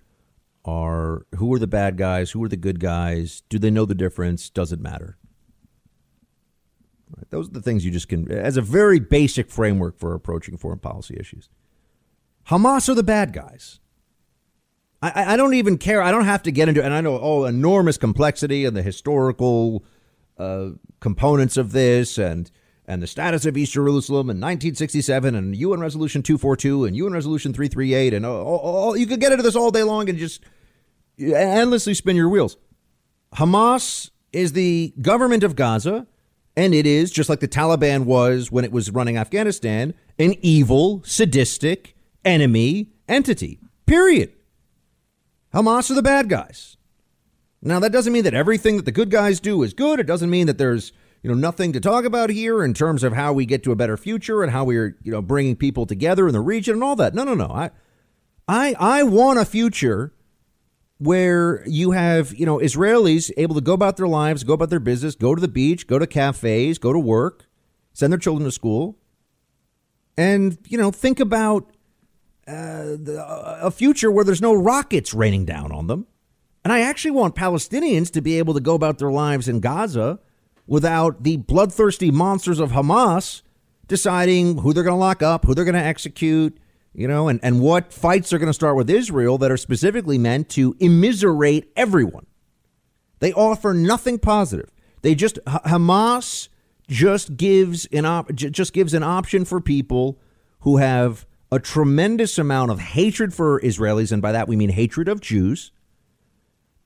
are 0.70 1.26
who 1.36 1.52
are 1.52 1.58
the 1.58 1.66
bad 1.66 1.96
guys, 1.96 2.30
who 2.30 2.42
are 2.44 2.48
the 2.48 2.56
good 2.56 2.80
guys, 2.80 3.42
do 3.48 3.58
they 3.58 3.70
know 3.70 3.84
the 3.84 3.94
difference, 3.94 4.48
does 4.48 4.72
it 4.72 4.80
matter? 4.80 5.18
Right? 7.16 7.28
Those 7.30 7.48
are 7.48 7.52
the 7.52 7.62
things 7.62 7.84
you 7.84 7.90
just 7.90 8.08
can, 8.08 8.30
as 8.30 8.56
a 8.56 8.62
very 8.62 9.00
basic 9.00 9.50
framework 9.50 9.98
for 9.98 10.14
approaching 10.14 10.56
foreign 10.56 10.78
policy 10.78 11.16
issues. 11.18 11.48
Hamas 12.48 12.88
are 12.88 12.94
the 12.94 13.02
bad 13.02 13.32
guys. 13.32 13.80
I, 15.02 15.34
I 15.34 15.36
don't 15.36 15.54
even 15.54 15.78
care. 15.78 16.02
I 16.02 16.10
don't 16.10 16.24
have 16.24 16.42
to 16.44 16.52
get 16.52 16.68
into, 16.68 16.84
and 16.84 16.94
I 16.94 17.00
know 17.00 17.18
oh 17.20 17.44
enormous 17.44 17.96
complexity 17.96 18.64
and 18.64 18.76
the 18.76 18.82
historical 18.82 19.84
uh, 20.38 20.70
components 21.00 21.56
of 21.56 21.72
this, 21.72 22.18
and 22.18 22.50
and 22.86 23.02
the 23.02 23.06
status 23.06 23.46
of 23.46 23.56
East 23.56 23.72
Jerusalem 23.72 24.30
in 24.30 24.36
1967, 24.36 25.34
and 25.34 25.56
UN 25.56 25.80
Resolution 25.80 26.22
242, 26.22 26.84
and 26.84 26.96
UN 26.96 27.12
Resolution 27.12 27.52
338, 27.52 28.14
and 28.14 28.26
all, 28.26 28.58
all, 28.58 28.96
you 28.96 29.06
could 29.06 29.20
get 29.20 29.32
into 29.32 29.42
this 29.42 29.56
all 29.56 29.70
day 29.70 29.82
long 29.82 30.08
and 30.08 30.18
just 30.18 30.42
endlessly 31.20 31.94
spin 31.94 32.16
your 32.16 32.28
wheels. 32.28 32.56
Hamas 33.34 34.10
is 34.32 34.52
the 34.52 34.92
government 35.00 35.42
of 35.42 35.56
Gaza, 35.56 36.06
and 36.56 36.74
it 36.74 36.86
is, 36.86 37.10
just 37.10 37.28
like 37.28 37.40
the 37.40 37.48
Taliban 37.48 38.04
was 38.04 38.50
when 38.50 38.64
it 38.64 38.72
was 38.72 38.90
running 38.90 39.16
Afghanistan, 39.16 39.94
an 40.18 40.34
evil, 40.42 41.02
sadistic 41.04 41.94
enemy 42.24 42.90
entity. 43.08 43.58
Period. 43.86 44.32
Hamas 45.54 45.90
are 45.90 45.94
the 45.94 46.02
bad 46.02 46.28
guys. 46.28 46.76
Now, 47.62 47.78
that 47.80 47.92
doesn't 47.92 48.12
mean 48.12 48.24
that 48.24 48.34
everything 48.34 48.76
that 48.76 48.84
the 48.84 48.92
good 48.92 49.10
guys 49.10 49.40
do 49.40 49.62
is 49.62 49.74
good. 49.74 50.00
It 50.00 50.06
doesn't 50.06 50.30
mean 50.30 50.46
that 50.46 50.58
there's 50.58 50.92
you 51.22 51.28
know 51.28 51.36
nothing 51.36 51.72
to 51.74 51.80
talk 51.80 52.04
about 52.04 52.30
here 52.30 52.64
in 52.64 52.72
terms 52.72 53.02
of 53.04 53.12
how 53.12 53.32
we 53.32 53.44
get 53.44 53.62
to 53.64 53.72
a 53.72 53.76
better 53.76 53.96
future 53.96 54.42
and 54.42 54.52
how 54.52 54.64
we're 54.64 54.96
you 55.02 55.12
know 55.12 55.20
bringing 55.20 55.56
people 55.56 55.84
together 55.84 56.26
in 56.26 56.32
the 56.32 56.40
region 56.40 56.74
and 56.74 56.84
all 56.84 56.96
that. 56.96 57.14
No, 57.14 57.24
no, 57.24 57.34
no. 57.34 57.48
I 57.48 57.70
I 58.48 58.74
I 58.78 59.02
want 59.02 59.38
a 59.38 59.44
future 59.44 60.14
where 61.00 61.66
you 61.66 61.92
have, 61.92 62.34
you 62.34 62.44
know, 62.44 62.58
Israelis 62.58 63.30
able 63.38 63.54
to 63.54 63.62
go 63.62 63.72
about 63.72 63.96
their 63.96 64.06
lives, 64.06 64.44
go 64.44 64.52
about 64.52 64.68
their 64.68 64.78
business, 64.78 65.14
go 65.14 65.34
to 65.34 65.40
the 65.40 65.48
beach, 65.48 65.86
go 65.86 65.98
to 65.98 66.06
cafes, 66.06 66.78
go 66.78 66.92
to 66.92 66.98
work, 66.98 67.46
send 67.94 68.12
their 68.12 68.18
children 68.18 68.44
to 68.44 68.52
school, 68.52 68.98
and, 70.18 70.58
you 70.68 70.76
know, 70.76 70.90
think 70.90 71.18
about 71.18 71.74
uh, 72.46 72.96
the, 73.00 73.24
a 73.62 73.70
future 73.70 74.10
where 74.10 74.26
there's 74.26 74.42
no 74.42 74.52
rockets 74.52 75.14
raining 75.14 75.46
down 75.46 75.72
on 75.72 75.86
them. 75.86 76.06
And 76.62 76.72
I 76.72 76.80
actually 76.80 77.12
want 77.12 77.34
Palestinians 77.34 78.10
to 78.12 78.20
be 78.20 78.36
able 78.38 78.52
to 78.52 78.60
go 78.60 78.74
about 78.74 78.98
their 78.98 79.10
lives 79.10 79.48
in 79.48 79.60
Gaza 79.60 80.18
without 80.66 81.22
the 81.22 81.38
bloodthirsty 81.38 82.10
monsters 82.10 82.60
of 82.60 82.72
Hamas 82.72 83.40
deciding 83.88 84.58
who 84.58 84.74
they're 84.74 84.84
going 84.84 84.94
to 84.94 85.00
lock 85.00 85.22
up, 85.22 85.46
who 85.46 85.54
they're 85.54 85.64
going 85.64 85.74
to 85.74 85.80
execute, 85.80 86.58
you 86.92 87.06
know, 87.06 87.28
and, 87.28 87.40
and 87.42 87.60
what 87.60 87.92
fights 87.92 88.32
are 88.32 88.38
going 88.38 88.48
to 88.48 88.54
start 88.54 88.76
with 88.76 88.90
Israel 88.90 89.38
that 89.38 89.50
are 89.50 89.56
specifically 89.56 90.18
meant 90.18 90.48
to 90.50 90.76
immiserate 90.80 91.70
everyone. 91.76 92.26
They 93.20 93.32
offer 93.32 93.72
nothing 93.74 94.18
positive. 94.18 94.70
They 95.02 95.14
just 95.14 95.38
Hamas 95.46 96.48
just 96.88 97.36
gives 97.36 97.86
an 97.86 98.04
op, 98.04 98.34
just 98.34 98.72
gives 98.72 98.94
an 98.94 99.02
option 99.02 99.44
for 99.44 99.60
people 99.60 100.18
who 100.60 100.78
have 100.78 101.26
a 101.52 101.58
tremendous 101.58 102.38
amount 102.38 102.70
of 102.70 102.80
hatred 102.80 103.32
for 103.32 103.60
Israelis, 103.60 104.12
and 104.12 104.20
by 104.20 104.32
that 104.32 104.48
we 104.48 104.56
mean 104.56 104.70
hatred 104.70 105.08
of 105.08 105.20
Jews, 105.20 105.72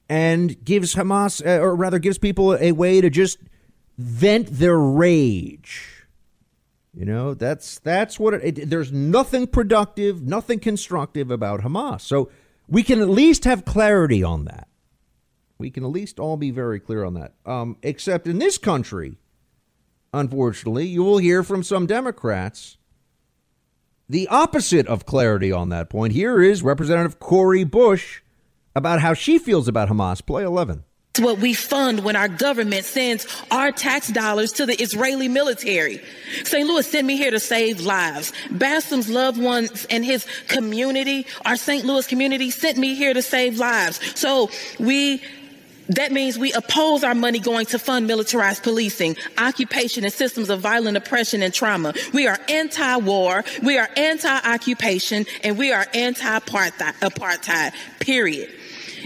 and 0.08 0.62
gives 0.64 0.94
Hamas, 0.94 1.44
uh, 1.44 1.60
or 1.60 1.74
rather, 1.74 1.98
gives 1.98 2.18
people 2.18 2.56
a 2.56 2.72
way 2.72 3.00
to 3.00 3.10
just 3.10 3.38
vent 3.96 4.48
their 4.48 4.78
rage 4.78 5.93
you 6.96 7.04
know, 7.04 7.34
that's 7.34 7.78
that's 7.80 8.18
what 8.18 8.34
it, 8.34 8.58
it, 8.58 8.70
there's 8.70 8.92
nothing 8.92 9.46
productive, 9.46 10.22
nothing 10.22 10.60
constructive 10.60 11.30
about 11.30 11.60
Hamas. 11.60 12.02
So 12.02 12.30
we 12.68 12.82
can 12.82 13.00
at 13.00 13.08
least 13.08 13.44
have 13.44 13.64
clarity 13.64 14.22
on 14.22 14.44
that. 14.44 14.68
We 15.58 15.70
can 15.70 15.84
at 15.84 15.90
least 15.90 16.20
all 16.20 16.36
be 16.36 16.50
very 16.50 16.80
clear 16.80 17.04
on 17.04 17.14
that. 17.14 17.34
Um, 17.44 17.76
except 17.82 18.26
in 18.26 18.38
this 18.38 18.58
country, 18.58 19.18
unfortunately, 20.12 20.86
you 20.86 21.02
will 21.02 21.18
hear 21.18 21.42
from 21.42 21.62
some 21.62 21.86
Democrats 21.86 22.76
the 24.08 24.28
opposite 24.28 24.86
of 24.86 25.06
clarity 25.06 25.50
on 25.50 25.70
that 25.70 25.88
point. 25.88 26.12
Here 26.12 26.42
is 26.42 26.62
Representative 26.62 27.18
Cori 27.18 27.64
Bush 27.64 28.20
about 28.76 29.00
how 29.00 29.14
she 29.14 29.38
feels 29.38 29.66
about 29.66 29.88
Hamas. 29.88 30.24
Play 30.24 30.44
11 30.44 30.84
what 31.18 31.38
we 31.38 31.54
fund 31.54 32.04
when 32.04 32.16
our 32.16 32.28
government 32.28 32.84
sends 32.84 33.26
our 33.50 33.70
tax 33.70 34.08
dollars 34.08 34.52
to 34.52 34.66
the 34.66 34.80
Israeli 34.80 35.28
military. 35.28 36.00
St. 36.44 36.66
Louis 36.66 36.86
sent 36.86 37.06
me 37.06 37.16
here 37.16 37.30
to 37.30 37.40
save 37.40 37.80
lives. 37.80 38.32
Bassem's 38.50 39.08
loved 39.08 39.40
ones 39.40 39.86
and 39.90 40.04
his 40.04 40.26
community, 40.48 41.26
our 41.44 41.56
St. 41.56 41.84
Louis 41.84 42.06
community, 42.06 42.50
sent 42.50 42.78
me 42.78 42.94
here 42.94 43.14
to 43.14 43.22
save 43.22 43.58
lives. 43.58 44.00
So 44.18 44.50
we 44.78 45.22
that 45.88 46.12
means 46.12 46.38
we 46.38 46.50
oppose 46.52 47.04
our 47.04 47.14
money 47.14 47.38
going 47.38 47.66
to 47.66 47.78
fund 47.78 48.06
militarized 48.06 48.62
policing, 48.62 49.16
occupation, 49.36 50.04
and 50.04 50.12
systems 50.12 50.48
of 50.48 50.60
violent 50.60 50.96
oppression 50.96 51.42
and 51.42 51.52
trauma. 51.52 51.92
We 52.14 52.26
are 52.26 52.38
anti-war, 52.48 53.44
we 53.62 53.76
are 53.76 53.90
anti-occupation, 53.94 55.26
and 55.42 55.58
we 55.58 55.72
are 55.72 55.86
anti-apartheid, 55.92 57.72
period. 58.00 58.53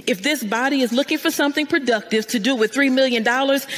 If 0.07 0.23
this 0.23 0.45
body 0.45 0.83
is 0.83 0.93
looking 0.93 1.19
for 1.19 1.31
something 1.31 1.66
productive 1.66 2.27
to 2.29 2.39
do 2.39 2.55
with 2.55 2.73
$3 2.73 2.93
million 2.93 3.27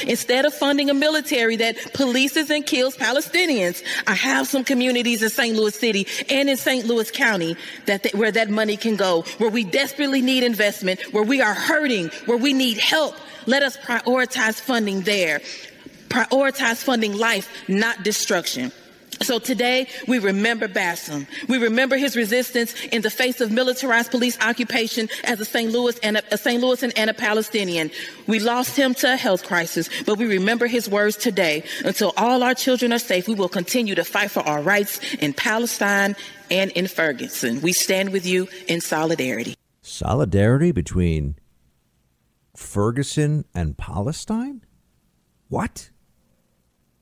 instead 0.07 0.45
of 0.45 0.53
funding 0.53 0.89
a 0.89 0.93
military 0.93 1.55
that 1.57 1.77
polices 1.93 2.49
and 2.49 2.65
kills 2.65 2.95
Palestinians, 2.95 3.83
I 4.07 4.13
have 4.13 4.47
some 4.47 4.63
communities 4.63 5.23
in 5.23 5.29
St. 5.29 5.55
Louis 5.55 5.75
City 5.75 6.07
and 6.29 6.49
in 6.49 6.57
St. 6.57 6.85
Louis 6.85 7.09
County 7.11 7.55
that, 7.85 8.13
where 8.13 8.31
that 8.31 8.49
money 8.49 8.77
can 8.77 8.95
go, 8.95 9.23
where 9.37 9.49
we 9.49 9.63
desperately 9.63 10.21
need 10.21 10.43
investment, 10.43 11.01
where 11.11 11.23
we 11.23 11.41
are 11.41 11.53
hurting, 11.53 12.09
where 12.25 12.37
we 12.37 12.53
need 12.53 12.77
help. 12.77 13.15
Let 13.45 13.63
us 13.63 13.77
prioritize 13.77 14.59
funding 14.59 15.01
there. 15.01 15.39
Prioritize 16.09 16.83
funding 16.83 17.17
life, 17.17 17.49
not 17.67 18.03
destruction. 18.03 18.71
So 19.21 19.39
today 19.39 19.87
we 20.07 20.19
remember 20.19 20.67
Bassam. 20.67 21.27
We 21.47 21.57
remember 21.57 21.95
his 21.95 22.15
resistance 22.15 22.73
in 22.85 23.01
the 23.01 23.09
face 23.09 23.39
of 23.39 23.51
militarized 23.51 24.11
police 24.11 24.37
occupation 24.41 25.09
as 25.23 25.39
a 25.39 25.45
St. 25.45 25.71
Louis 25.71 25.97
and 25.99 26.17
a, 26.17 26.33
a 26.33 26.37
St. 26.37 26.61
Louisan 26.61 26.91
and 26.95 27.09
a 27.09 27.13
Palestinian. 27.13 27.91
We 28.27 28.39
lost 28.39 28.75
him 28.75 28.93
to 28.95 29.13
a 29.13 29.15
health 29.15 29.43
crisis, 29.43 29.89
but 30.05 30.17
we 30.17 30.25
remember 30.25 30.65
his 30.65 30.89
words 30.89 31.17
today. 31.17 31.63
Until 31.85 32.13
all 32.17 32.41
our 32.41 32.55
children 32.55 32.91
are 32.93 32.99
safe, 32.99 33.27
we 33.27 33.35
will 33.35 33.49
continue 33.49 33.95
to 33.95 34.03
fight 34.03 34.31
for 34.31 34.41
our 34.41 34.61
rights 34.61 34.99
in 35.15 35.33
Palestine 35.33 36.15
and 36.49 36.71
in 36.71 36.87
Ferguson. 36.87 37.61
We 37.61 37.73
stand 37.73 38.11
with 38.11 38.25
you 38.25 38.47
in 38.67 38.81
solidarity. 38.81 39.55
Solidarity 39.81 40.71
between 40.71 41.35
Ferguson 42.55 43.45
and 43.53 43.77
Palestine? 43.77 44.63
What? 45.47 45.89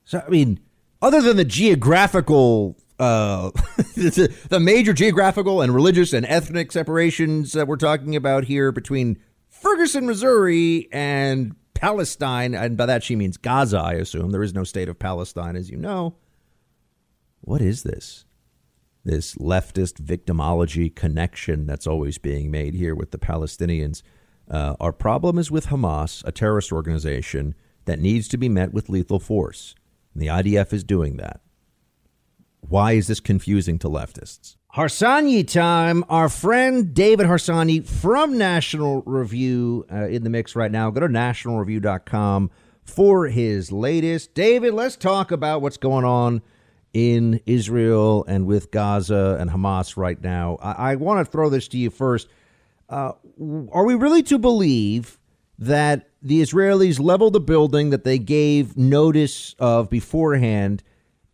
So 0.06 0.24
I 0.26 0.30
mean 0.30 0.60
other 1.01 1.21
than 1.21 1.38
the 1.38 1.45
geographical 1.45 2.77
uh, 2.99 3.49
the 3.95 4.59
major 4.59 4.91
geographical 4.91 5.61
and 5.61 5.73
religious 5.73 6.11
and 6.11 6.26
ethnic 6.26 6.71
separations 6.71 7.53
that 7.53 7.67
we're 7.67 7.77
talking 7.77 8.15
about 8.15 8.43
here 8.43 8.71
between 8.73 9.17
Ferguson, 9.47 10.05
Missouri, 10.05 10.89
and 10.91 11.55
Palestine, 11.73 12.53
and 12.53 12.76
by 12.76 12.85
that 12.85 13.03
she 13.03 13.15
means 13.15 13.38
Gaza, 13.38 13.80
I 13.80 13.93
assume. 13.93 14.31
There 14.31 14.43
is 14.43 14.53
no 14.53 14.65
state 14.65 14.89
of 14.89 14.99
Palestine, 14.99 15.55
as 15.55 15.69
you 15.69 15.77
know. 15.77 16.15
What 17.41 17.61
is 17.61 17.84
this? 17.84 18.26
This 19.05 19.35
leftist 19.35 19.93
victimology 20.01 20.93
connection 20.93 21.65
that's 21.65 21.88
always 21.88 22.17
being 22.17 22.51
made 22.51 22.73
here 22.73 22.93
with 22.95 23.11
the 23.11 23.17
Palestinians. 23.17 24.01
Uh, 24.51 24.76
our 24.80 24.91
problem 24.91 25.38
is 25.38 25.49
with 25.49 25.67
Hamas, 25.67 26.21
a 26.26 26.34
terrorist 26.34 26.73
organization 26.73 27.55
that 27.85 27.99
needs 27.99 28.27
to 28.27 28.38
be 28.38 28.49
met 28.49 28.73
with 28.73 28.89
lethal 28.89 29.19
force. 29.19 29.73
And 30.20 30.28
the 30.28 30.32
IDF 30.54 30.74
is 30.74 30.84
doing 30.84 31.16
that. 31.16 31.40
Why 32.60 32.91
is 32.91 33.08
this 33.08 33.22
confusing 33.22 33.80
to 33.80 33.88
leftists? 33.88 34.58
Harsanyi 34.76 35.48
time. 35.48 36.04
Our 36.10 36.28
friend 36.28 36.94
David 36.94 37.26
Harsanyi 37.26 37.88
from 37.88 38.38
National 38.38 39.02
Review 39.04 39.86
uh, 39.90 40.08
in 40.08 40.26
the 40.26 40.30
mix 40.30 40.58
right 40.58 40.72
now. 40.72 40.91
Go 40.91 41.00
to 41.00 41.08
nationalreview.com 41.08 42.52
for 42.84 43.28
his 43.28 43.72
latest. 43.72 44.34
David, 44.34 44.74
let's 44.74 44.98
talk 44.98 45.32
about 45.32 45.62
what's 45.62 45.78
going 45.78 46.04
on 46.04 46.41
in 46.91 47.40
Israel 47.46 48.26
and 48.28 48.46
with 48.46 48.72
Gaza 48.72 49.38
and 49.40 49.50
Hamas 49.50 49.96
right 49.96 50.22
now. 50.22 50.58
I, 50.62 50.91
I 50.91 50.96
want 50.96 51.26
to 51.26 51.32
throw 51.32 51.50
this 51.50 51.70
to 51.70 51.78
you 51.78 51.90
first. 51.90 52.28
Uh, 52.90 53.14
are 53.72 53.86
we 53.86 53.96
really 53.96 54.24
to 54.24 54.38
believe 54.38 55.19
that 55.60 56.10
the 56.22 56.41
Israelis 56.41 56.99
leveled 56.99 57.34
the 57.34 57.40
building 57.40 57.90
that 57.90 58.06
they 58.06 58.18
gave 58.18 58.77
notice 58.77 59.56
of 59.60 59.90
beforehand 59.90 60.81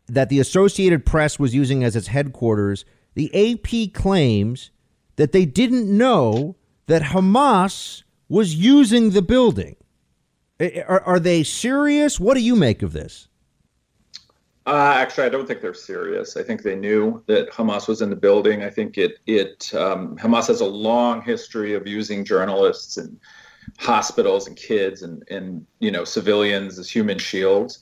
that 0.07 0.29
the 0.29 0.39
Associated 0.39 1.05
Press 1.05 1.39
was 1.39 1.55
using 1.55 1.83
as 1.83 1.95
its 1.95 2.07
headquarters, 2.07 2.85
the 3.13 3.31
AP 3.33 3.93
claims 3.93 4.71
that 5.15 5.31
they 5.31 5.45
didn't 5.45 5.95
know 5.95 6.55
that 6.87 7.01
Hamas 7.01 8.03
was 8.27 8.55
using 8.55 9.11
the 9.11 9.21
building. 9.21 9.75
Are, 10.59 11.01
are 11.01 11.19
they 11.19 11.43
serious? 11.43 12.19
What 12.19 12.35
do 12.35 12.41
you 12.41 12.55
make 12.55 12.81
of 12.81 12.93
this? 12.93 13.27
Uh, 14.67 14.93
actually, 14.97 15.25
I 15.25 15.29
don't 15.29 15.47
think 15.47 15.61
they're 15.61 15.75
serious. 15.75 16.37
I 16.37 16.43
think 16.43 16.63
they 16.63 16.75
knew 16.75 17.23
that 17.27 17.51
Hamas 17.51 17.87
was 17.87 18.01
in 18.01 18.09
the 18.09 18.15
building. 18.15 18.63
I 18.63 18.71
think 18.71 18.97
it 18.97 19.19
it 19.27 19.71
um, 19.75 20.17
Hamas 20.17 20.47
has 20.47 20.59
a 20.59 20.65
long 20.65 21.21
history 21.21 21.75
of 21.75 21.85
using 21.85 22.25
journalists 22.25 22.97
and 22.97 23.19
hospitals 23.77 24.47
and 24.47 24.55
kids 24.55 25.01
and 25.01 25.23
and 25.29 25.65
you 25.79 25.91
know 25.91 26.03
civilians 26.03 26.79
as 26.79 26.89
human 26.89 27.17
shields. 27.17 27.79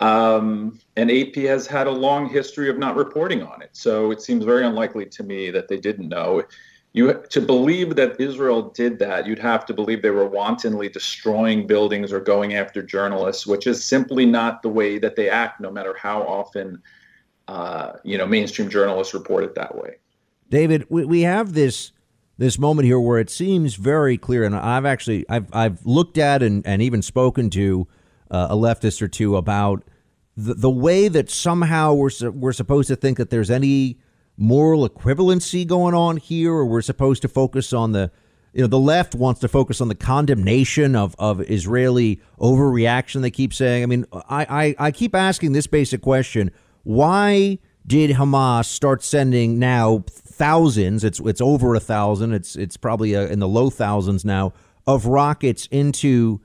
Um, 0.00 0.78
and 0.96 1.10
AP 1.10 1.34
has 1.36 1.66
had 1.66 1.88
a 1.88 1.90
long 1.90 2.28
history 2.28 2.70
of 2.70 2.78
not 2.78 2.94
reporting 2.94 3.42
on 3.42 3.62
it. 3.62 3.70
So 3.72 4.12
it 4.12 4.22
seems 4.22 4.44
very 4.44 4.64
unlikely 4.64 5.06
to 5.06 5.24
me 5.24 5.50
that 5.50 5.66
they 5.66 5.76
didn't 5.76 6.08
know. 6.08 6.44
You 6.92 7.22
to 7.30 7.40
believe 7.40 7.96
that 7.96 8.20
Israel 8.20 8.70
did 8.70 8.98
that, 9.00 9.26
you'd 9.26 9.38
have 9.38 9.66
to 9.66 9.74
believe 9.74 10.02
they 10.02 10.10
were 10.10 10.26
wantonly 10.26 10.88
destroying 10.88 11.66
buildings 11.66 12.12
or 12.12 12.20
going 12.20 12.54
after 12.54 12.82
journalists, 12.82 13.46
which 13.46 13.66
is 13.66 13.84
simply 13.84 14.24
not 14.24 14.62
the 14.62 14.68
way 14.68 14.98
that 14.98 15.14
they 15.14 15.28
act, 15.28 15.60
no 15.60 15.70
matter 15.70 15.94
how 16.00 16.22
often 16.22 16.80
uh, 17.46 17.92
you 18.04 18.16
know 18.16 18.26
mainstream 18.26 18.68
journalists 18.68 19.14
report 19.14 19.44
it 19.44 19.54
that 19.54 19.76
way. 19.76 19.96
David, 20.50 20.86
we, 20.88 21.04
we 21.04 21.20
have 21.22 21.52
this 21.52 21.92
this 22.38 22.58
moment 22.58 22.86
here 22.86 23.00
where 23.00 23.18
it 23.18 23.28
seems 23.28 23.74
very 23.74 24.16
clear, 24.16 24.44
and 24.44 24.54
I've 24.54 24.86
actually 24.86 25.26
I've 25.28 25.52
I've 25.52 25.84
looked 25.84 26.18
at 26.18 26.42
and, 26.42 26.66
and 26.66 26.80
even 26.80 27.02
spoken 27.02 27.50
to 27.50 27.86
uh, 28.30 28.48
a 28.50 28.56
leftist 28.56 29.02
or 29.02 29.08
two 29.08 29.36
about 29.36 29.82
the, 30.36 30.54
the 30.54 30.70
way 30.70 31.08
that 31.08 31.28
somehow 31.28 31.94
we're, 31.94 32.10
we're 32.30 32.52
supposed 32.52 32.88
to 32.88 32.96
think 32.96 33.18
that 33.18 33.30
there's 33.30 33.50
any 33.50 33.98
moral 34.36 34.88
equivalency 34.88 35.66
going 35.66 35.94
on 35.94 36.16
here, 36.16 36.52
or 36.52 36.64
we're 36.64 36.80
supposed 36.80 37.22
to 37.22 37.28
focus 37.28 37.72
on 37.72 37.90
the, 37.90 38.10
you 38.52 38.60
know, 38.60 38.68
the 38.68 38.78
left 38.78 39.16
wants 39.16 39.40
to 39.40 39.48
focus 39.48 39.80
on 39.80 39.88
the 39.88 39.96
condemnation 39.96 40.94
of, 40.94 41.16
of 41.18 41.40
Israeli 41.50 42.20
overreaction, 42.38 43.20
they 43.20 43.32
keep 43.32 43.52
saying. 43.52 43.82
I 43.82 43.86
mean, 43.86 44.06
I, 44.12 44.46
I, 44.78 44.86
I 44.86 44.90
keep 44.92 45.14
asking 45.14 45.52
this 45.52 45.66
basic 45.66 46.00
question 46.00 46.52
why 46.84 47.58
did 47.86 48.10
Hamas 48.10 48.66
start 48.66 49.02
sending 49.02 49.58
now 49.58 50.04
thousands? 50.38 51.04
It's 51.04 51.20
it's 51.20 51.40
over 51.40 51.74
a 51.74 51.80
thousand. 51.80 52.32
It's 52.32 52.56
it's 52.56 52.76
probably 52.76 53.14
uh, 53.16 53.26
in 53.26 53.40
the 53.40 53.48
low 53.48 53.68
thousands 53.70 54.24
now 54.24 54.52
of 54.86 55.06
rockets 55.06 55.66
into 55.70 56.40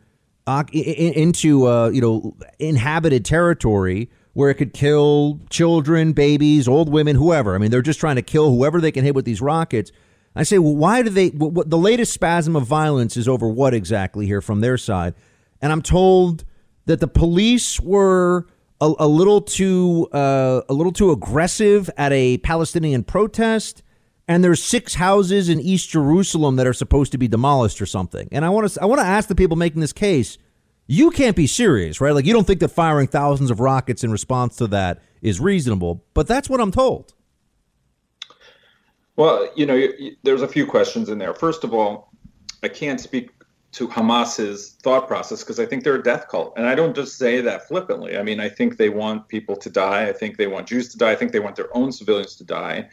into 0.47 1.67
uh, 1.67 1.89
you 1.89 2.01
know 2.01 2.35
inhabited 2.59 3.23
territory 3.23 4.09
where 4.33 4.49
it 4.49 4.55
could 4.55 4.73
kill 4.73 5.39
children, 5.51 6.11
babies, 6.11 6.67
old 6.67 6.89
women, 6.89 7.15
whoever. 7.15 7.53
I 7.53 7.59
mean, 7.59 7.69
they're 7.69 7.83
just 7.83 7.99
trying 7.99 8.15
to 8.15 8.23
kill 8.23 8.49
whoever 8.49 8.81
they 8.81 8.91
can 8.91 9.05
hit 9.05 9.13
with 9.13 9.25
these 9.25 9.41
rockets. 9.41 9.91
I 10.35 10.41
say, 10.41 10.57
well, 10.57 10.75
why 10.75 11.03
do 11.03 11.09
they? 11.09 11.29
What, 11.29 11.51
what, 11.51 11.69
the 11.69 11.77
latest 11.77 12.11
spasm 12.11 12.55
of 12.55 12.65
violence 12.65 13.15
is 13.15 13.27
over 13.27 13.47
what 13.47 13.73
exactly 13.73 14.25
here 14.25 14.41
from 14.41 14.61
their 14.61 14.77
side? 14.77 15.13
And 15.61 15.71
I'm 15.71 15.83
told 15.83 16.43
that 16.85 16.99
the 16.99 17.07
police 17.07 17.79
were 17.79 18.47
a, 18.81 18.93
a 18.99 19.07
little 19.07 19.41
too 19.41 20.07
uh, 20.11 20.61
a 20.67 20.73
little 20.73 20.91
too 20.91 21.11
aggressive 21.11 21.89
at 21.97 22.11
a 22.11 22.37
Palestinian 22.39 23.03
protest 23.03 23.83
and 24.27 24.43
there's 24.43 24.63
six 24.63 24.95
houses 24.95 25.49
in 25.49 25.59
East 25.59 25.89
Jerusalem 25.89 26.55
that 26.55 26.67
are 26.67 26.73
supposed 26.73 27.11
to 27.11 27.17
be 27.17 27.27
demolished 27.27 27.81
or 27.81 27.85
something. 27.85 28.27
And 28.31 28.45
I 28.45 28.49
want 28.49 28.69
to 28.69 28.81
I 28.81 28.85
want 28.85 29.01
to 29.01 29.05
ask 29.05 29.27
the 29.27 29.35
people 29.35 29.57
making 29.57 29.81
this 29.81 29.93
case, 29.93 30.37
you 30.87 31.11
can't 31.11 31.35
be 31.35 31.47
serious, 31.47 31.99
right? 31.99 32.13
Like 32.13 32.25
you 32.25 32.33
don't 32.33 32.47
think 32.47 32.59
that 32.61 32.69
firing 32.69 33.07
thousands 33.07 33.51
of 33.51 33.59
rockets 33.59 34.03
in 34.03 34.11
response 34.11 34.55
to 34.57 34.67
that 34.67 35.01
is 35.21 35.39
reasonable, 35.39 36.05
but 36.13 36.27
that's 36.27 36.49
what 36.49 36.61
I'm 36.61 36.71
told. 36.71 37.13
Well, 39.15 39.49
you 39.55 39.65
know, 39.65 39.87
there's 40.23 40.41
a 40.41 40.47
few 40.47 40.65
questions 40.65 41.09
in 41.09 41.19
there. 41.19 41.33
First 41.33 41.63
of 41.63 41.73
all, 41.73 42.11
I 42.63 42.67
can't 42.67 42.99
speak 42.99 43.32
to 43.73 43.87
Hamas's 43.87 44.77
thought 44.83 45.07
process 45.07 45.41
because 45.43 45.59
I 45.59 45.65
think 45.65 45.83
they're 45.83 45.95
a 45.95 46.03
death 46.03 46.27
cult. 46.29 46.53
And 46.55 46.67
I 46.67 46.75
don't 46.75 46.95
just 46.95 47.17
say 47.17 47.41
that 47.41 47.67
flippantly. 47.67 48.17
I 48.17 48.23
mean, 48.23 48.39
I 48.39 48.47
think 48.47 48.77
they 48.77 48.89
want 48.89 49.27
people 49.27 49.55
to 49.55 49.69
die. 49.69 50.07
I 50.07 50.13
think 50.13 50.37
they 50.37 50.47
want 50.47 50.67
Jews 50.67 50.89
to 50.89 50.97
die. 50.97 51.11
I 51.11 51.15
think 51.15 51.31
they 51.31 51.39
want 51.39 51.55
their 51.55 51.75
own 51.75 51.91
civilians 51.91 52.35
to 52.35 52.43
die 52.43 52.87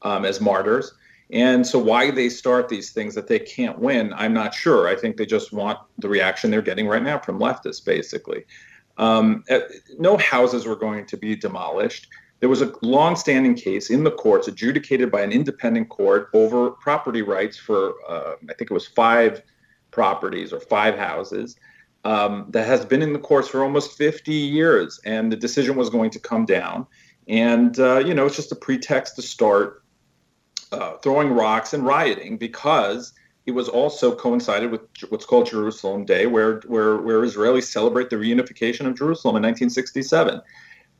um, 0.00 0.24
as 0.24 0.40
martyrs. 0.40 0.94
And 1.30 1.66
so, 1.66 1.78
why 1.78 2.10
they 2.10 2.28
start 2.28 2.68
these 2.68 2.92
things 2.92 3.14
that 3.14 3.26
they 3.26 3.38
can't 3.38 3.78
win, 3.78 4.12
I'm 4.14 4.34
not 4.34 4.52
sure. 4.52 4.88
I 4.88 4.96
think 4.96 5.16
they 5.16 5.24
just 5.24 5.52
want 5.52 5.78
the 5.98 6.08
reaction 6.08 6.50
they're 6.50 6.60
getting 6.60 6.86
right 6.86 7.02
now 7.02 7.18
from 7.18 7.38
leftists, 7.38 7.84
basically. 7.84 8.44
Um, 8.98 9.44
eh, 9.48 9.60
no 9.98 10.18
houses 10.18 10.66
were 10.66 10.76
going 10.76 11.06
to 11.06 11.16
be 11.16 11.34
demolished. 11.36 12.08
There 12.40 12.50
was 12.50 12.60
a 12.60 12.74
long-standing 12.82 13.54
case 13.54 13.88
in 13.88 14.04
the 14.04 14.10
courts, 14.10 14.48
adjudicated 14.48 15.10
by 15.10 15.22
an 15.22 15.32
independent 15.32 15.88
court, 15.88 16.28
over 16.34 16.70
property 16.70 17.22
rights 17.22 17.56
for 17.56 17.94
uh, 18.08 18.34
I 18.50 18.54
think 18.54 18.70
it 18.70 18.74
was 18.74 18.86
five 18.86 19.42
properties 19.92 20.52
or 20.52 20.60
five 20.60 20.98
houses. 20.98 21.56
Um, 22.04 22.46
that 22.48 22.66
has 22.66 22.84
been 22.84 23.00
in 23.00 23.12
the 23.12 23.18
courts 23.20 23.46
for 23.46 23.62
almost 23.62 23.96
50 23.96 24.32
years, 24.32 24.98
and 25.04 25.30
the 25.30 25.36
decision 25.36 25.76
was 25.76 25.88
going 25.88 26.10
to 26.10 26.18
come 26.18 26.44
down. 26.44 26.88
And 27.28 27.78
uh, 27.78 27.98
you 27.98 28.12
know, 28.12 28.26
it's 28.26 28.34
just 28.34 28.50
a 28.50 28.56
pretext 28.56 29.14
to 29.16 29.22
start 29.22 29.84
uh, 30.72 30.96
throwing 30.96 31.30
rocks 31.30 31.74
and 31.74 31.86
rioting 31.86 32.38
because 32.38 33.12
it 33.46 33.52
was 33.52 33.68
also 33.68 34.14
coincided 34.14 34.70
with 34.70 34.80
what's 35.08 35.26
called 35.26 35.46
Jerusalem 35.46 36.04
Day, 36.04 36.26
where 36.26 36.60
where 36.66 36.96
where 36.98 37.22
Israelis 37.22 37.64
celebrate 37.64 38.10
the 38.10 38.16
reunification 38.16 38.86
of 38.86 38.96
Jerusalem 38.96 39.36
in 39.36 39.42
1967. 39.42 40.40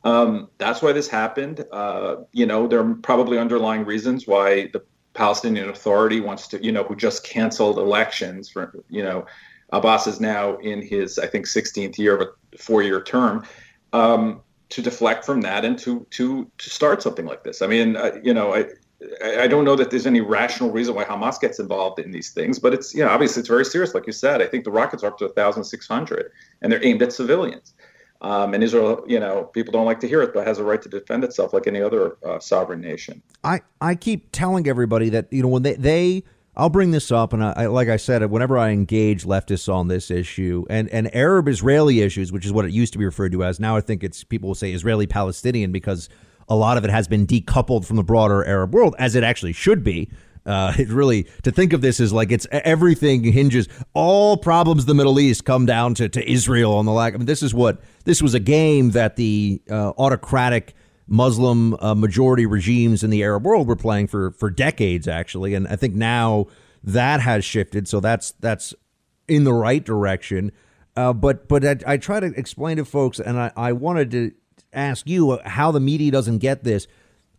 Um, 0.05 0.48
that's 0.59 0.82
why 0.82 0.93
this 0.93 1.09
happened. 1.09 1.64
Uh, 1.70 2.16
you 2.32 2.47
know, 2.47 2.66
there 2.66 2.81
are 2.81 2.94
probably 2.94 3.39
underlying 3.39 3.85
reasons 3.85 4.27
why 4.27 4.69
the 4.73 4.82
Palestinian 5.15 5.69
Authority 5.69 6.21
wants 6.21 6.49
to, 6.49 6.65
you 6.65 6.73
know, 6.73 6.85
who 6.85 6.97
just 6.97 7.25
canceled 7.25 7.79
elections 7.79 8.49
for, 8.49 8.83
you 8.89 9.03
know, 9.03 9.27
Abbas 9.71 10.07
is 10.07 10.21
now 10.21 10.57
in 10.59 10.83
his, 10.83 11.19
I 11.19 11.27
think, 11.27 11.47
16th 11.47 11.99
year 11.99 12.17
of 12.17 12.29
a 12.29 12.59
four-year 12.59 13.03
term. 13.03 13.45
Um, 13.93 14.43
to 14.73 14.81
deflect 14.81 15.27
from 15.27 15.43
that 15.43 15.67
and 15.67 15.79
to 15.79 16.07
to 16.11 16.51
to 16.57 16.71
start 16.71 17.03
something 17.03 17.27
like 17.27 17.45
this. 17.45 17.61
I 17.61 17.67
mean, 17.67 17.95
uh, 17.95 18.13
you 18.23 18.33
know, 18.33 18.55
I, 18.55 18.65
I 19.23 19.47
don't 19.47 19.67
know 19.67 19.77
that 19.77 19.91
there's 19.91 20.07
any 20.07 20.23
rational 20.23 20.71
reason 20.71 20.95
why 20.95 21.05
Hamas 21.05 21.39
gets 21.39 21.59
involved 21.59 21.99
in 21.99 22.11
these 22.11 22.31
things, 22.31 22.59
but 22.59 22.73
it's 22.73 22.95
you 22.95 23.05
know 23.05 23.11
obviously 23.11 23.41
it's 23.41 23.51
very 23.51 23.67
serious, 23.67 23.95
like 23.95 24.07
you 24.07 24.15
said. 24.15 24.41
I 24.41 24.47
think 24.47 24.65
the 24.65 24.71
rockets 24.71 25.03
are 25.03 25.09
up 25.09 25.19
to 25.19 25.27
1,600, 25.27 26.33
and 26.63 26.73
they're 26.73 26.85
aimed 26.85 27.03
at 27.03 27.13
civilians. 27.13 27.75
Um, 28.23 28.55
and 28.55 28.62
Israel, 28.62 29.05
you 29.07 29.19
know, 29.19 29.44
people 29.44 29.73
don't 29.73 29.85
like 29.85 30.01
to 30.01 30.09
hear 30.09 30.23
it, 30.23 30.32
but 30.32 30.47
has 30.47 30.59
a 30.59 30.65
right 30.65 30.81
to 30.81 30.89
defend 30.89 31.24
itself 31.24 31.53
like 31.53 31.66
any 31.66 31.82
other 31.82 32.16
uh, 32.24 32.39
sovereign 32.39 32.81
nation. 32.81 33.20
I, 33.43 33.61
I 33.81 33.97
keep 33.97 34.31
telling 34.31 34.69
everybody 34.69 35.09
that 35.11 35.32
you 35.32 35.43
know 35.43 35.49
when 35.49 35.62
they 35.62 35.74
they 35.74 36.24
I'll 36.55 36.69
bring 36.69 36.90
this 36.90 37.11
up, 37.11 37.32
and 37.32 37.43
I, 37.43 37.66
like 37.66 37.89
I 37.89 37.97
said, 37.97 38.24
whenever 38.31 38.59
I 38.59 38.70
engage 38.70 39.24
leftists 39.24 39.73
on 39.73 39.89
this 39.89 40.11
issue 40.11 40.65
and 40.69 40.89
and 40.90 41.15
Arab 41.15 41.49
Israeli 41.49 42.01
issues, 42.01 42.31
which 42.31 42.47
is 42.47 42.53
what 42.53 42.65
it 42.65 42.73
used 42.73 42.93
to 42.93 42.99
be 42.99 43.05
referred 43.05 43.32
to 43.32 43.44
as, 43.44 43.59
now 43.59 43.77
I 43.77 43.81
think 43.81 44.05
it's 44.05 44.23
people 44.23 44.49
will 44.49 44.55
say 44.55 44.73
Israeli 44.73 45.07
Palestinian 45.07 45.73
because 45.73 46.09
a 46.49 46.55
lot 46.55 46.77
of 46.77 46.85
it 46.85 46.90
has 46.90 47.09
been 47.09 47.27
decoupled 47.27 47.86
from 47.86 47.97
the 47.97 48.05
broader 48.05 48.44
Arab 48.44 48.74
world, 48.74 48.94
as 48.99 49.15
it 49.15 49.24
actually 49.24 49.53
should 49.53 49.82
be. 49.82 50.11
Uh, 50.44 50.73
it 50.78 50.89
really 50.89 51.27
to 51.43 51.52
think 51.52 51.73
of 51.73 51.81
this 51.81 52.01
as 52.01 52.12
like 52.12 52.32
it's 52.32 52.47
everything 52.51 53.24
hinges. 53.24 53.69
All 53.94 54.36
problems 54.36 54.86
the 54.86 54.94
Middle 54.94 55.20
East 55.20 55.44
come 55.44 55.66
down 55.66 55.94
to, 55.94 56.09
to 56.09 56.31
Israel 56.31 56.74
on 56.74 56.86
the 56.86 56.93
lack. 56.93 57.14
I 57.14 57.16
mean, 57.16 57.27
this 57.27 57.43
is 57.43 57.55
what 57.55 57.81
this 58.05 58.23
was 58.23 58.35
a 58.35 58.40
game 58.40 58.90
that 58.90 59.16
the 59.16 59.62
uh, 59.70 59.93
autocratic 59.98 60.74
Muslim 61.06 61.74
uh, 61.74 61.94
majority 61.94 62.47
regimes 62.47 63.05
in 63.05 63.10
the 63.10 63.23
Arab 63.23 63.44
world 63.44 63.66
were 63.69 63.77
playing 63.77 64.06
for 64.06 64.32
for 64.32 64.51
decades, 64.51 65.06
actually. 65.06 65.55
And 65.55 65.69
I 65.69 65.77
think 65.77 65.94
now 65.94 66.47
that 66.85 67.20
has 67.20 67.44
shifted, 67.44 67.86
so 67.86 68.01
that's 68.01 68.32
that's 68.40 68.74
in 69.28 69.44
the 69.44 69.52
right 69.52 69.85
direction. 69.85 70.52
Uh, 70.97 71.12
but 71.12 71.48
but 71.48 71.64
I, 71.64 71.77
I, 71.86 71.97
try 71.97 72.20
to 72.20 72.27
explain 72.27 72.77
to 72.77 72.85
folks, 72.85 73.19
and 73.19 73.39
I, 73.39 73.51
I 73.56 73.73
wanted 73.73 74.10
to 74.10 74.32
ask 74.73 75.09
you 75.09 75.39
how 75.44 75.70
the 75.70 75.81
media 75.81 76.10
doesn't 76.10 76.39
get 76.39 76.64
this. 76.64 76.86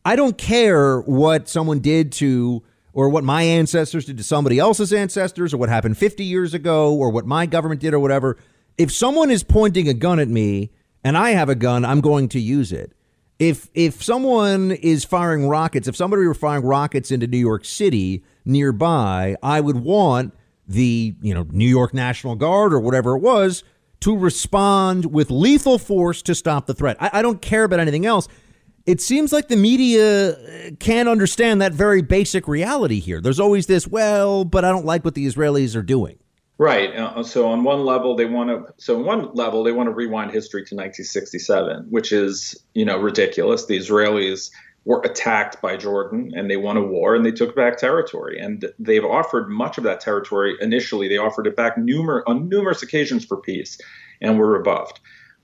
I 0.06 0.16
don't 0.16 0.38
care 0.38 1.02
what 1.02 1.48
someone 1.48 1.80
did 1.80 2.12
to 2.14 2.64
or 2.94 3.10
what 3.10 3.24
my 3.24 3.42
ancestors 3.44 4.06
did 4.06 4.18
to 4.18 4.24
somebody 4.24 4.60
else's 4.60 4.94
ancestors 4.94 5.54
or 5.54 5.58
what 5.58 5.70
happened 5.70 5.98
50 5.98 6.24
years 6.24 6.54
ago 6.54 6.94
or 6.94 7.10
what 7.10 7.26
my 7.26 7.46
government 7.46 7.82
did 7.82 7.94
or 7.94 8.00
whatever. 8.00 8.38
If 8.78 8.92
someone 8.92 9.32
is 9.32 9.44
pointing 9.44 9.88
a 9.88 9.94
gun 9.94 10.20
at 10.20 10.30
me 10.30 10.72
and 11.04 11.18
I 11.18 11.32
have 11.32 11.50
a 11.50 11.56
gun, 11.56 11.84
I'm 11.84 12.02
going 12.02 12.30
to 12.30 12.40
use 12.40 12.72
it. 12.72 12.94
If 13.40 13.68
if 13.74 14.04
someone 14.04 14.72
is 14.72 15.04
firing 15.04 15.50
rockets, 15.50 15.88
if 15.88 15.96
somebody 15.96 16.26
were 16.26 16.36
firing 16.36 16.64
rockets 16.64 17.12
into 17.12 17.28
New 17.28 17.38
York 17.38 17.66
City 17.66 18.24
nearby, 18.46 19.36
I 19.42 19.60
would 19.60 19.78
want 19.78 20.34
the, 20.68 21.16
you 21.22 21.34
know, 21.34 21.46
New 21.52 21.68
York 21.68 21.94
National 21.94 22.36
Guard 22.36 22.74
or 22.74 22.80
whatever 22.80 23.16
it 23.16 23.20
was 23.20 23.64
to 24.02 24.18
respond 24.18 25.06
with 25.08 25.32
lethal 25.32 25.78
force 25.78 26.22
to 26.22 26.36
stop 26.36 26.68
the 26.68 26.74
threat. 26.74 26.96
I, 27.00 27.10
I 27.14 27.22
don't 27.22 27.42
care 27.42 27.64
about 27.64 27.80
anything 27.80 28.06
else 28.06 28.28
it 28.86 29.02
seems 29.02 29.32
like 29.32 29.48
the 29.48 29.56
media 29.56 30.72
can't 30.80 31.08
understand 31.08 31.62
that 31.62 31.74
very 31.74 32.02
basic 32.02 32.48
reality 32.48 33.00
here. 33.00 33.22
There's 33.22 33.40
always 33.40 33.68
this, 33.68 33.88
well, 33.88 34.44
but 34.44 34.66
I 34.66 34.70
don't 34.70 34.86
like 34.86 35.06
what 35.06 35.16
the 35.16 35.26
Israelis 35.26 35.76
are 35.76 35.84
doing. 35.84 36.18
Right. 36.58 36.96
Uh, 36.96 37.24
so 37.24 37.48
on 37.48 37.64
one 37.64 37.84
level, 37.84 38.16
they 38.16 38.26
want 38.26 38.50
to. 38.50 38.74
So 38.78 39.00
on 39.00 39.06
one 39.06 39.34
level, 39.34 39.64
they 39.64 39.72
want 39.72 39.88
to 39.88 39.94
rewind 39.94 40.32
history 40.32 40.62
to 40.62 40.76
1967, 40.76 41.88
which 41.90 42.12
is 42.12 42.56
you 42.74 42.86
know 42.86 43.00
ridiculous. 43.00 43.66
The 43.66 43.78
Israelis 43.78 44.52
were 44.86 45.02
attacked 45.04 45.62
by 45.62 45.78
Jordan 45.78 46.32
and 46.36 46.50
they 46.50 46.58
won 46.58 46.78
a 46.78 46.84
war 46.84 47.16
and 47.16 47.26
they 47.26 47.32
took 47.32 47.56
back 47.56 47.78
territory. 47.78 48.38
And 48.40 48.66
they've 48.78 49.04
offered 49.04 49.50
much 49.50 49.78
of 49.78 49.86
that 49.86 50.02
territory 50.02 50.56
initially. 50.60 51.08
They 51.08 51.18
offered 51.18 51.48
it 51.48 51.56
back 51.56 51.78
numer- 51.78 52.24
on 52.28 52.50
numerous 52.50 52.84
occasions 52.84 53.24
for 53.24 53.38
peace 53.38 53.78
and 54.22 54.38
were 54.38 54.52
rebuffed. 54.52 55.00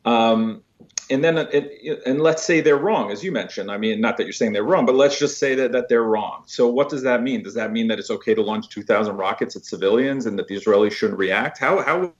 Um, 0.05 0.61
and 1.09 1.23
then 1.23 1.37
and 1.37 2.21
let's 2.21 2.43
say 2.43 2.61
they're 2.61 2.77
wrong 2.77 3.11
as 3.11 3.23
you 3.23 3.31
mentioned. 3.31 3.71
I 3.71 3.77
mean 3.77 3.99
not 3.99 4.17
that 4.17 4.23
you're 4.23 4.33
saying 4.33 4.53
they're 4.53 4.63
wrong 4.63 4.85
but 4.85 4.95
let's 4.95 5.17
just 5.17 5.37
say 5.37 5.55
that, 5.55 5.71
that 5.71 5.89
they're 5.89 6.03
wrong. 6.03 6.43
So 6.45 6.67
what 6.67 6.89
does 6.89 7.03
that 7.03 7.23
mean? 7.23 7.43
Does 7.43 7.55
that 7.55 7.71
mean 7.71 7.87
that 7.87 7.99
it's 7.99 8.11
okay 8.11 8.35
to 8.35 8.41
launch 8.41 8.69
2000 8.69 9.15
rockets 9.15 9.55
at 9.55 9.65
civilians 9.65 10.25
and 10.25 10.37
that 10.37 10.47
the 10.47 10.55
israelis 10.55 10.91
shouldn't 10.91 11.19
react? 11.19 11.57
How, 11.57 11.81
how 11.81 12.13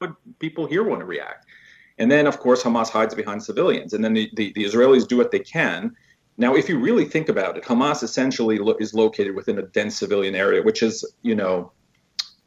would 0.00 0.14
people 0.38 0.66
here 0.66 0.84
want 0.84 1.00
to 1.00 1.06
react? 1.06 1.46
And 1.98 2.10
then 2.10 2.26
of 2.26 2.38
course 2.38 2.62
hamas 2.62 2.90
hides 2.90 3.14
behind 3.14 3.42
civilians. 3.42 3.94
And 3.94 4.04
then 4.04 4.12
the, 4.12 4.30
the, 4.34 4.52
the 4.54 4.64
israelis 4.64 5.08
do 5.08 5.16
what 5.16 5.30
they 5.30 5.40
can. 5.40 5.96
Now 6.36 6.54
if 6.54 6.68
you 6.68 6.78
really 6.78 7.06
think 7.06 7.28
about 7.28 7.56
it 7.56 7.64
hamas 7.64 8.02
essentially 8.02 8.58
lo- 8.58 8.76
is 8.78 8.92
located 8.92 9.34
within 9.34 9.58
a 9.58 9.62
dense 9.62 9.96
civilian 9.98 10.34
area 10.34 10.62
which 10.62 10.82
is 10.82 11.04
you 11.22 11.34
know 11.34 11.72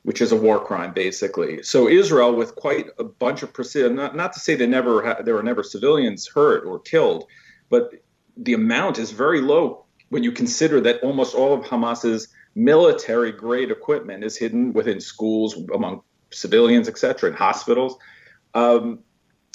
which 0.10 0.22
is 0.22 0.32
a 0.32 0.36
war 0.36 0.60
crime 0.60 0.92
basically. 0.92 1.62
So 1.62 1.88
Israel, 1.88 2.34
with 2.36 2.56
quite 2.56 2.88
a 2.98 3.04
bunch 3.04 3.44
of 3.44 3.54
precision, 3.54 3.94
not, 3.94 4.16
not 4.16 4.34
to 4.34 4.40
say 4.40 4.56
they 4.56 4.66
never 4.66 5.06
ha- 5.06 5.22
there 5.22 5.36
were 5.36 5.44
never 5.44 5.62
civilians 5.62 6.28
hurt 6.28 6.66
or 6.66 6.80
killed, 6.80 7.26
but 7.70 7.92
the 8.36 8.56
amount 8.56 8.98
is 8.98 9.12
very 9.12 9.40
low 9.40 9.86
when 10.10 10.24
you 10.24 10.32
consider 10.32 10.82
that 10.82 11.04
almost 11.04 11.36
all 11.36 11.54
of 11.54 11.64
Hamas's 11.64 12.28
military 12.56 13.32
grade 13.32 13.70
equipment 13.70 14.24
is 14.24 14.36
hidden 14.36 14.74
within 14.74 15.00
schools, 15.00 15.56
among 15.76 16.02
civilians, 16.32 16.90
etc., 16.90 17.30
in 17.30 17.36
hospitals. 17.36 17.96
Um, 18.56 19.04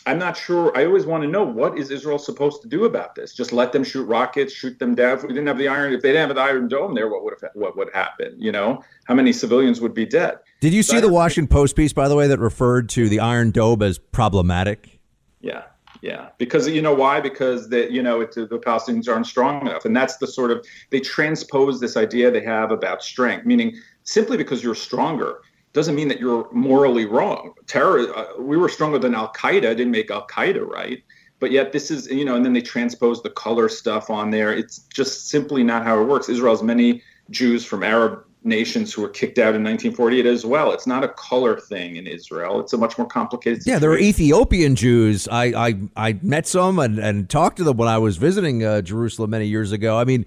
I'm 0.06 0.18
not 0.18 0.36
sure. 0.36 0.76
I 0.76 0.84
always 0.84 1.06
want 1.06 1.22
to 1.22 1.28
know 1.28 1.44
what 1.44 1.78
is 1.78 1.90
Israel 1.90 2.18
supposed 2.18 2.60
to 2.62 2.68
do 2.68 2.84
about 2.84 3.14
this? 3.14 3.32
Just 3.32 3.52
let 3.52 3.72
them 3.72 3.82
shoot 3.82 4.04
rockets, 4.04 4.52
shoot 4.52 4.78
them 4.78 4.94
down. 4.94 5.16
If 5.16 5.22
we 5.22 5.28
didn't 5.28 5.46
have 5.46 5.56
the 5.56 5.68
iron, 5.68 5.94
if 5.94 6.02
they 6.02 6.10
didn't 6.12 6.28
have 6.28 6.36
the 6.36 6.42
Iron 6.42 6.68
Dome 6.68 6.94
there, 6.94 7.08
what 7.08 7.24
would 7.24 7.34
have, 7.40 7.50
what 7.54 7.76
would 7.76 7.88
happen? 7.94 8.34
You 8.38 8.52
know, 8.52 8.82
how 9.06 9.14
many 9.14 9.32
civilians 9.32 9.80
would 9.80 9.94
be 9.94 10.04
dead? 10.04 10.38
Did 10.60 10.74
you 10.74 10.82
see 10.82 11.00
the 11.00 11.10
Washington 11.10 11.48
Post 11.48 11.74
piece, 11.74 11.94
by 11.94 12.08
the 12.08 12.16
way, 12.16 12.26
that 12.26 12.38
referred 12.38 12.90
to 12.90 13.08
the 13.08 13.20
Iron 13.20 13.50
Dome 13.50 13.80
as 13.82 13.98
problematic? 13.98 15.00
Yeah, 15.40 15.62
yeah. 16.02 16.28
Because 16.36 16.68
you 16.68 16.82
know 16.82 16.94
why? 16.94 17.20
Because 17.20 17.70
the 17.70 17.90
you 17.90 18.02
know 18.02 18.20
it, 18.20 18.34
the 18.34 18.46
Palestinians 18.46 19.08
aren't 19.08 19.26
strong 19.26 19.62
enough, 19.62 19.86
and 19.86 19.96
that's 19.96 20.18
the 20.18 20.26
sort 20.26 20.50
of 20.50 20.66
they 20.90 21.00
transpose 21.00 21.80
this 21.80 21.96
idea 21.96 22.30
they 22.30 22.44
have 22.44 22.70
about 22.70 23.02
strength, 23.02 23.46
meaning 23.46 23.74
simply 24.02 24.36
because 24.36 24.62
you're 24.62 24.74
stronger 24.74 25.40
doesn't 25.74 25.96
mean 25.96 26.08
that 26.08 26.20
you're 26.20 26.48
morally 26.52 27.04
wrong. 27.04 27.52
Terror, 27.66 28.16
uh, 28.16 28.40
we 28.40 28.56
were 28.56 28.68
stronger 28.68 28.98
than 28.98 29.14
Al 29.14 29.32
Qaeda, 29.32 29.62
didn't 29.62 29.90
make 29.90 30.10
Al 30.10 30.26
Qaeda 30.28 30.66
right. 30.66 31.02
But 31.40 31.50
yet, 31.50 31.72
this 31.72 31.90
is, 31.90 32.06
you 32.06 32.24
know, 32.24 32.36
and 32.36 32.44
then 32.44 32.52
they 32.52 32.62
transpose 32.62 33.22
the 33.22 33.30
color 33.30 33.68
stuff 33.68 34.08
on 34.08 34.30
there. 34.30 34.52
It's 34.52 34.78
just 34.78 35.28
simply 35.28 35.62
not 35.64 35.84
how 35.84 36.00
it 36.00 36.04
works. 36.04 36.28
Israel 36.28 36.54
has 36.54 36.62
many 36.62 37.02
Jews 37.30 37.64
from 37.64 37.82
Arab 37.82 38.24
nations 38.44 38.92
who 38.92 39.02
were 39.02 39.08
kicked 39.08 39.38
out 39.38 39.54
in 39.54 39.64
1948 39.64 40.26
as 40.26 40.46
well. 40.46 40.72
It's 40.72 40.86
not 40.86 41.02
a 41.02 41.08
color 41.08 41.58
thing 41.58 41.96
in 41.96 42.06
Israel. 42.06 42.60
It's 42.60 42.72
a 42.72 42.78
much 42.78 42.96
more 42.96 43.06
complicated. 43.06 43.62
Situation. 43.62 43.76
Yeah, 43.76 43.80
there 43.80 43.90
are 43.90 43.98
Ethiopian 43.98 44.76
Jews. 44.76 45.26
I 45.28 45.44
I, 45.46 45.74
I 45.96 46.18
met 46.22 46.46
some 46.46 46.78
and, 46.78 46.98
and 46.98 47.28
talked 47.28 47.56
to 47.56 47.64
them 47.64 47.76
when 47.76 47.88
I 47.88 47.98
was 47.98 48.16
visiting 48.16 48.62
uh, 48.62 48.82
Jerusalem 48.82 49.30
many 49.30 49.46
years 49.46 49.72
ago. 49.72 49.98
I 49.98 50.04
mean, 50.04 50.26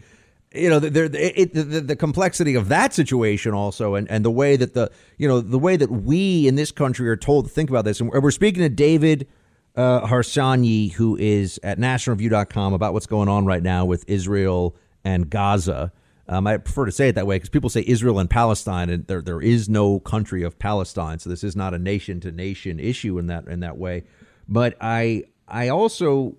you 0.57 0.69
know, 0.69 0.79
the, 0.79 1.41
it, 1.41 1.53
the, 1.53 1.63
the 1.63 1.95
complexity 1.95 2.55
of 2.55 2.69
that 2.69 2.93
situation 2.93 3.53
also, 3.53 3.95
and, 3.95 4.09
and 4.09 4.25
the 4.25 4.31
way 4.31 4.55
that 4.55 4.73
the 4.73 4.91
you 5.17 5.27
know 5.27 5.41
the 5.41 5.59
way 5.59 5.77
that 5.77 5.91
we 5.91 6.47
in 6.47 6.55
this 6.55 6.71
country 6.71 7.07
are 7.09 7.15
told 7.15 7.45
to 7.45 7.51
think 7.51 7.69
about 7.69 7.85
this, 7.85 7.99
and 7.99 8.09
we're 8.11 8.31
speaking 8.31 8.63
to 8.63 8.69
David 8.69 9.27
uh, 9.75 10.07
Harsanyi, 10.07 10.93
who 10.93 11.15
is 11.17 11.59
at 11.63 11.77
NationalReview.com 11.77 12.73
about 12.73 12.93
what's 12.93 13.05
going 13.05 13.29
on 13.29 13.45
right 13.45 13.63
now 13.63 13.85
with 13.85 14.03
Israel 14.07 14.75
and 15.03 15.29
Gaza. 15.29 15.91
Um, 16.29 16.45
I 16.45 16.57
prefer 16.57 16.85
to 16.85 16.91
say 16.91 17.09
it 17.09 17.15
that 17.15 17.25
way 17.25 17.37
because 17.37 17.49
people 17.49 17.69
say 17.69 17.83
Israel 17.87 18.19
and 18.19 18.29
Palestine, 18.29 18.89
and 18.89 19.07
there 19.07 19.21
there 19.21 19.41
is 19.41 19.69
no 19.69 19.99
country 19.99 20.43
of 20.43 20.59
Palestine, 20.59 21.19
so 21.19 21.29
this 21.29 21.43
is 21.43 21.55
not 21.55 21.73
a 21.73 21.79
nation 21.79 22.19
to 22.21 22.31
nation 22.31 22.79
issue 22.79 23.17
in 23.17 23.27
that 23.27 23.47
in 23.47 23.61
that 23.61 23.77
way. 23.77 24.03
But 24.49 24.75
I 24.81 25.23
I 25.47 25.69
also 25.69 26.35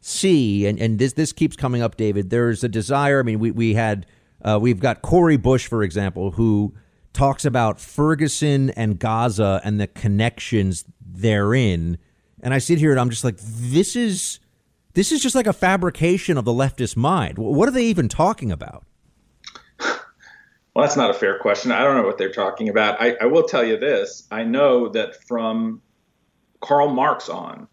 see, 0.00 0.66
and, 0.66 0.78
and 0.78 0.98
this 0.98 1.14
this 1.14 1.32
keeps 1.32 1.56
coming 1.56 1.82
up, 1.82 1.96
David. 1.96 2.30
There's 2.30 2.64
a 2.64 2.68
desire. 2.68 3.20
I 3.20 3.22
mean, 3.22 3.38
we 3.38 3.50
we 3.50 3.74
had 3.74 4.06
uh, 4.42 4.58
we've 4.60 4.80
got 4.80 5.02
Cori 5.02 5.36
Bush, 5.36 5.66
for 5.66 5.82
example, 5.82 6.32
who 6.32 6.74
talks 7.12 7.44
about 7.44 7.80
Ferguson 7.80 8.70
and 8.70 8.98
Gaza 8.98 9.60
and 9.64 9.80
the 9.80 9.86
connections 9.86 10.84
therein. 11.00 11.98
And 12.40 12.54
I 12.54 12.58
sit 12.58 12.78
here 12.78 12.92
and 12.92 13.00
I'm 13.00 13.10
just 13.10 13.24
like, 13.24 13.36
this 13.38 13.96
is 13.96 14.38
this 14.94 15.12
is 15.12 15.22
just 15.22 15.34
like 15.34 15.46
a 15.46 15.52
fabrication 15.52 16.38
of 16.38 16.44
the 16.44 16.52
leftist 16.52 16.96
mind. 16.96 17.38
What 17.38 17.68
are 17.68 17.72
they 17.72 17.84
even 17.84 18.08
talking 18.08 18.52
about? 18.52 18.84
Well, 20.74 20.86
that's 20.86 20.96
not 20.96 21.10
a 21.10 21.14
fair 21.14 21.38
question. 21.40 21.72
I 21.72 21.82
don't 21.82 21.96
know 21.96 22.06
what 22.06 22.18
they're 22.18 22.30
talking 22.30 22.68
about. 22.68 23.00
I, 23.00 23.16
I 23.20 23.26
will 23.26 23.42
tell 23.42 23.64
you 23.64 23.76
this: 23.76 24.28
I 24.30 24.44
know 24.44 24.88
that 24.90 25.24
from 25.24 25.82
Karl 26.60 26.88
Marx 26.88 27.28
on, 27.28 27.66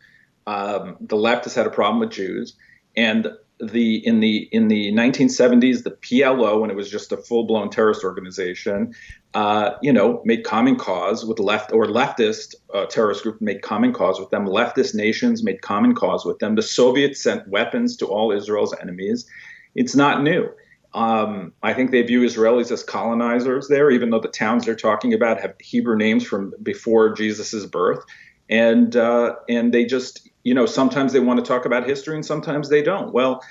um, 0.47 0.97
the 1.01 1.15
left 1.15 1.45
has 1.45 1.55
had 1.55 1.65
a 1.65 1.71
problem 1.71 1.99
with 1.99 2.11
Jews, 2.11 2.55
and 2.95 3.27
the 3.59 4.05
in 4.05 4.19
the 4.19 4.49
in 4.51 4.67
the 4.67 4.91
1970s, 4.91 5.83
the 5.83 5.91
PLO, 5.91 6.61
when 6.61 6.69
it 6.69 6.75
was 6.75 6.89
just 6.89 7.11
a 7.11 7.17
full-blown 7.17 7.69
terrorist 7.69 8.03
organization, 8.03 8.93
uh, 9.33 9.71
you 9.81 9.93
know, 9.93 10.21
made 10.25 10.43
common 10.43 10.75
cause 10.75 11.25
with 11.25 11.39
left 11.39 11.71
or 11.71 11.85
leftist 11.85 12.55
uh, 12.73 12.85
terrorist 12.85 13.23
group 13.23 13.41
made 13.41 13.61
common 13.61 13.93
cause 13.93 14.19
with 14.19 14.29
them. 14.29 14.45
Leftist 14.45 14.93
nations 14.93 15.43
made 15.43 15.61
common 15.61 15.95
cause 15.95 16.25
with 16.25 16.39
them. 16.39 16.55
The 16.55 16.61
Soviets 16.61 17.21
sent 17.21 17.47
weapons 17.47 17.95
to 17.97 18.07
all 18.07 18.31
Israel's 18.31 18.75
enemies. 18.81 19.25
It's 19.73 19.95
not 19.95 20.21
new. 20.21 20.49
Um, 20.93 21.51
I 21.61 21.73
think 21.73 21.91
they 21.91 22.01
view 22.01 22.21
Israelis 22.21 22.71
as 22.71 22.81
colonizers 22.81 23.67
there, 23.67 23.91
even 23.91 24.09
though 24.09 24.21
the 24.21 24.29
towns 24.29 24.65
they're 24.65 24.75
talking 24.75 25.13
about 25.13 25.41
have 25.41 25.53
Hebrew 25.59 25.97
names 25.97 26.25
from 26.25 26.53
before 26.63 27.13
Jesus' 27.13 27.65
birth, 27.65 28.03
and 28.49 28.95
uh, 28.95 29.35
and 29.49 29.73
they 29.73 29.85
just 29.85 30.24
you 30.45 30.53
know, 30.53 30.67
sometimes 30.67 31.11
they 31.11 31.19
want 31.19 31.39
to 31.39 31.45
talk 31.45 31.65
about 31.65 31.87
history 31.87 32.15
and 32.15 32.25
sometimes 32.25 32.69
they 32.69 32.83
don't. 32.83 33.11
Well, 33.11 33.43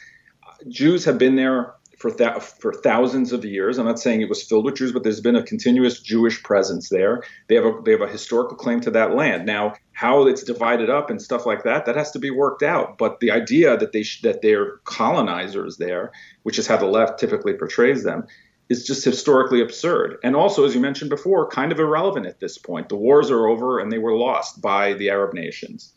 Jews 0.69 1.05
have 1.05 1.19
been 1.19 1.35
there 1.35 1.75
for 1.99 2.13
th- 2.13 2.41
for 2.41 2.73
thousands 2.73 3.33
of 3.33 3.45
years. 3.45 3.79
I'm 3.79 3.87
not 3.87 3.99
saying 3.99 4.21
it 4.21 4.29
was 4.29 4.45
filled 4.45 4.65
with 4.65 4.77
Jews, 4.77 4.93
but 4.93 5.03
there's 5.03 5.21
been 5.21 5.35
a 5.35 5.43
continuous 5.43 6.01
Jewish 6.01 6.41
presence 6.45 6.89
there. 6.89 7.25
They 7.49 7.57
have 7.57 7.65
a 7.65 7.81
they 7.85 7.91
have 7.91 8.01
a 8.01 8.07
historical 8.07 8.57
claim 8.57 8.81
to 8.83 8.93
that 8.93 9.15
land. 9.17 9.45
Now, 9.45 9.75
how 9.93 10.27
it's 10.29 10.45
divided 10.45 10.89
up 10.89 11.11
and 11.11 11.21
stuff 11.21 11.47
like 11.47 11.65
that, 11.65 11.85
that 11.87 11.97
has 11.97 12.13
to 12.13 12.21
be 12.21 12.31
worked 12.31 12.63
out. 12.63 12.97
But 12.97 13.19
the 13.19 13.33
idea 13.33 13.77
that 13.77 13.91
they 13.91 14.05
sh- 14.05 14.23
that 14.23 14.41
they're 14.41 14.77
colonizers 14.85 15.77
there, 15.79 16.13
which 16.45 16.61
is 16.61 16.69
how 16.69 16.77
the 16.77 16.87
left 16.87 17.19
typically 17.19 17.55
portrays 17.55 18.05
them, 18.05 18.25
is 18.69 18.87
just 18.87 19.05
historically 19.05 19.61
absurd. 19.63 20.19
And 20.23 20.37
also, 20.37 20.65
as 20.65 20.77
you 20.77 20.81
mentioned 20.81 21.11
before, 21.11 21.49
kind 21.49 21.73
of 21.73 21.81
irrelevant 21.81 22.27
at 22.27 22.39
this 22.39 22.57
point. 22.57 22.89
The 22.89 22.97
wars 22.97 23.33
are 23.33 23.49
over 23.49 23.81
and 23.81 23.91
they 23.91 23.99
were 23.99 24.15
lost 24.15 24.63
by 24.63 24.93
the 24.93 25.11
Arab 25.11 25.35
nations. 25.35 25.93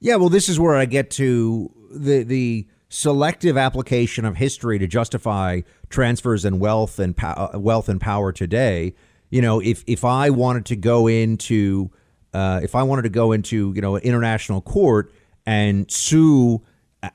Yeah, 0.00 0.16
well, 0.16 0.30
this 0.30 0.48
is 0.48 0.58
where 0.58 0.74
I 0.74 0.86
get 0.86 1.10
to 1.12 1.70
the 1.90 2.22
the 2.22 2.66
selective 2.88 3.56
application 3.56 4.24
of 4.24 4.36
history 4.36 4.78
to 4.78 4.86
justify 4.86 5.60
transfers 5.90 6.44
and 6.44 6.58
wealth 6.58 6.98
and 6.98 7.16
po- 7.16 7.50
uh, 7.54 7.58
wealth 7.58 7.88
and 7.88 8.00
power 8.00 8.32
today. 8.32 8.94
You 9.28 9.42
know, 9.42 9.60
if 9.60 9.84
if 9.86 10.04
I 10.04 10.30
wanted 10.30 10.64
to 10.66 10.76
go 10.76 11.06
into 11.06 11.90
uh, 12.32 12.60
if 12.62 12.74
I 12.74 12.82
wanted 12.82 13.02
to 13.02 13.10
go 13.10 13.32
into 13.32 13.72
you 13.74 13.82
know 13.82 13.96
an 13.96 14.02
international 14.02 14.62
court 14.62 15.12
and 15.44 15.90
sue 15.90 16.62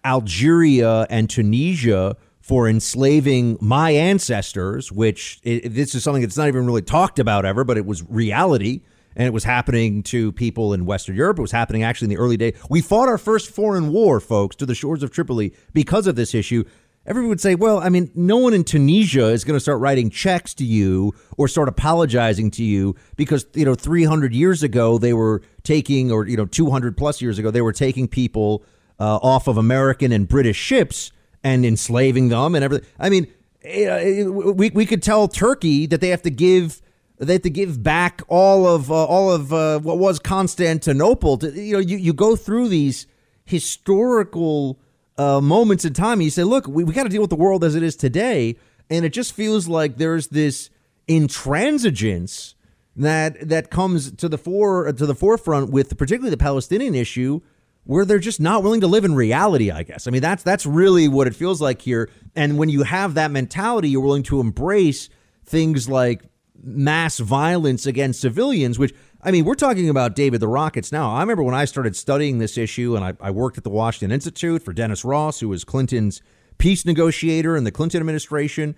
Algeria 0.04 1.08
and 1.10 1.28
Tunisia 1.28 2.16
for 2.40 2.70
enslaving 2.70 3.58
my 3.60 3.90
ancestors, 3.90 4.92
which 4.92 5.40
it, 5.42 5.70
this 5.74 5.96
is 5.96 6.04
something 6.04 6.22
that's 6.22 6.38
not 6.38 6.48
even 6.48 6.68
really 6.68 6.84
talked 6.84 7.18
about 7.18 7.46
ever, 7.46 7.64
but 7.64 7.78
it 7.78 7.86
was 7.88 8.04
reality. 8.08 8.82
And 9.16 9.26
it 9.26 9.34
was 9.34 9.44
happening 9.44 10.04
to 10.04 10.32
people 10.34 10.74
in 10.74 10.86
Western 10.86 11.16
Europe. 11.16 11.40
It 11.40 11.42
was 11.42 11.52
happening 11.52 11.84
actually 11.84 12.08
in 12.08 12.10
the 12.10 12.18
early 12.18 12.38
days. 12.38 12.58
We 12.70 12.82
fought 12.82 13.08
our 13.08 13.18
first 13.18 13.50
foreign 13.50 13.92
war, 13.92 14.20
folks, 14.20 14.56
to 14.58 14.66
the 14.66 14.76
shores 14.76 15.04
of 15.04 15.12
Tripoli 15.12 15.54
because 15.74 16.08
of 16.08 16.16
this 16.16 16.34
issue. 16.34 16.66
Everyone 17.08 17.30
would 17.30 17.42
say, 17.42 17.54
well, 17.54 17.78
I 17.78 17.90
mean, 17.90 18.12
no 18.16 18.38
one 18.38 18.54
in 18.54 18.64
Tunisia 18.64 19.28
is 19.28 19.44
going 19.44 19.56
to 19.56 19.60
start 19.60 19.80
writing 19.80 20.10
checks 20.10 20.56
to 20.56 20.66
you 20.66 21.14
or 21.38 21.48
start 21.48 21.70
apologizing 21.70 22.50
to 22.52 22.64
you 22.64 22.96
because, 23.16 23.46
you 23.54 23.64
know, 23.64 23.76
300 23.76 24.34
years 24.34 24.64
ago 24.64 24.98
they 24.98 25.14
were 25.14 25.44
taking, 25.64 26.12
or, 26.12 26.28
you 26.28 26.36
know, 26.36 26.46
200 26.46 26.98
plus 26.98 27.22
years 27.22 27.38
ago, 27.38 27.52
they 27.52 27.62
were 27.62 27.74
taking 27.74 28.08
people 28.08 28.64
uh, 29.00 29.18
off 29.18 29.48
of 29.48 29.58
American 29.58 30.12
and 30.12 30.28
British 30.28 30.58
ships 30.58 31.12
and 31.44 31.64
enslaving 31.64 32.30
them 32.30 32.56
and 32.56 32.64
everything. 32.64 32.90
I 33.00 33.10
mean, 33.10 33.28
eh, 33.64 34.24
we, 34.24 34.72
we 34.72 34.86
could 34.86 35.04
tell 35.04 35.28
Turkey 35.28 35.86
that 35.86 36.02
they 36.02 36.10
have 36.10 36.24
to 36.24 36.32
give 36.32 36.82
they 37.18 37.34
have 37.34 37.42
to 37.44 37.50
give 37.50 37.82
back 37.82 38.22
all 38.28 38.68
of 38.68 38.92
uh, 38.92 39.06
all 39.06 39.32
of 39.32 39.54
uh, 39.54 39.80
what 39.80 39.98
was 39.98 40.20
Constantinople. 40.20 41.38
To, 41.38 41.52
you 41.52 41.74
know, 41.74 41.80
you, 41.80 41.98
you 41.98 42.14
go 42.14 42.36
through 42.36 42.70
these 42.70 43.08
historical 43.46 44.80
uh, 45.18 45.40
moments 45.42 45.86
in 45.86 45.94
time. 45.94 46.14
And 46.14 46.24
you 46.24 46.30
say, 46.30 46.44
look, 46.44 46.68
we, 46.68 46.84
we 46.84 46.94
got 46.94 47.04
to 47.04 47.10
deal 47.10 47.22
with 47.22 47.30
the 47.30 47.36
world 47.36 47.64
as 47.64 47.76
it 47.76 47.84
is 47.84 47.96
today, 47.96 48.58
and 48.90 49.06
it 49.06 49.14
just 49.14 49.34
feels 49.34 49.68
like 49.68 49.98
there's 49.98 50.28
this 50.28 50.70
intransigence 51.08 52.56
that 52.96 53.50
that 53.50 53.70
comes 53.70 54.12
to 54.14 54.30
the 54.30 54.38
fore 54.38 54.92
to 54.92 55.06
the 55.06 55.16
forefront 55.16 55.70
with 55.70 55.98
particularly 55.98 56.30
the 56.30 56.38
Palestinian 56.38 56.96
issue 56.96 57.42
where 57.84 58.04
they're 58.04 58.18
just 58.18 58.40
not 58.40 58.64
willing 58.64 58.82
to 58.82 58.88
live 58.88 59.06
in 59.06 59.14
reality, 59.14 59.70
I 59.70 59.84
guess. 59.84 60.08
I 60.08 60.12
mean, 60.12 60.22
that's 60.22 60.44
that's 60.44 60.66
really 60.66 61.08
what 61.08 61.28
it 61.28 61.36
feels 61.36 61.62
like 61.62 61.82
here. 61.82 62.10
And 62.36 62.58
when 62.58 62.70
you 62.70 62.84
have 62.84 63.14
that 63.14 63.32
mentality, 63.32 63.90
you're 63.90 64.02
willing 64.02 64.24
to 64.24 64.40
embrace 64.40 65.10
things 65.46 65.88
like 65.88 66.24
mass 66.66 67.20
violence 67.20 67.86
against 67.86 68.20
civilians, 68.20 68.80
which 68.80 68.94
I 69.22 69.32
mean, 69.32 69.46
we're 69.46 69.56
talking 69.56 69.90
about 69.90 70.16
David 70.16 70.40
the 70.40 70.48
Rockets 70.48 70.92
now. 70.92 71.14
I 71.14 71.22
remember 71.22 71.44
when 71.44 71.56
I 71.56 71.66
started 71.66 71.96
studying 71.96 72.40
this 72.40 72.58
issue, 72.58 72.96
and 72.96 73.06
I, 73.06 73.14
I 73.20 73.32
worked 73.32 73.58
at 73.58 73.64
the 73.64 73.70
Washington 73.70 74.12
Institute 74.12 74.62
for 74.62 74.74
Dennis 74.74 75.06
Ross, 75.06 75.40
who 75.40 75.50
was 75.50 75.64
Clinton's 75.64 76.22
peace 76.58 76.86
negotiator 76.86 77.56
in 77.56 77.64
the 77.64 77.72
Clinton 77.72 78.02
administration. 78.02 78.76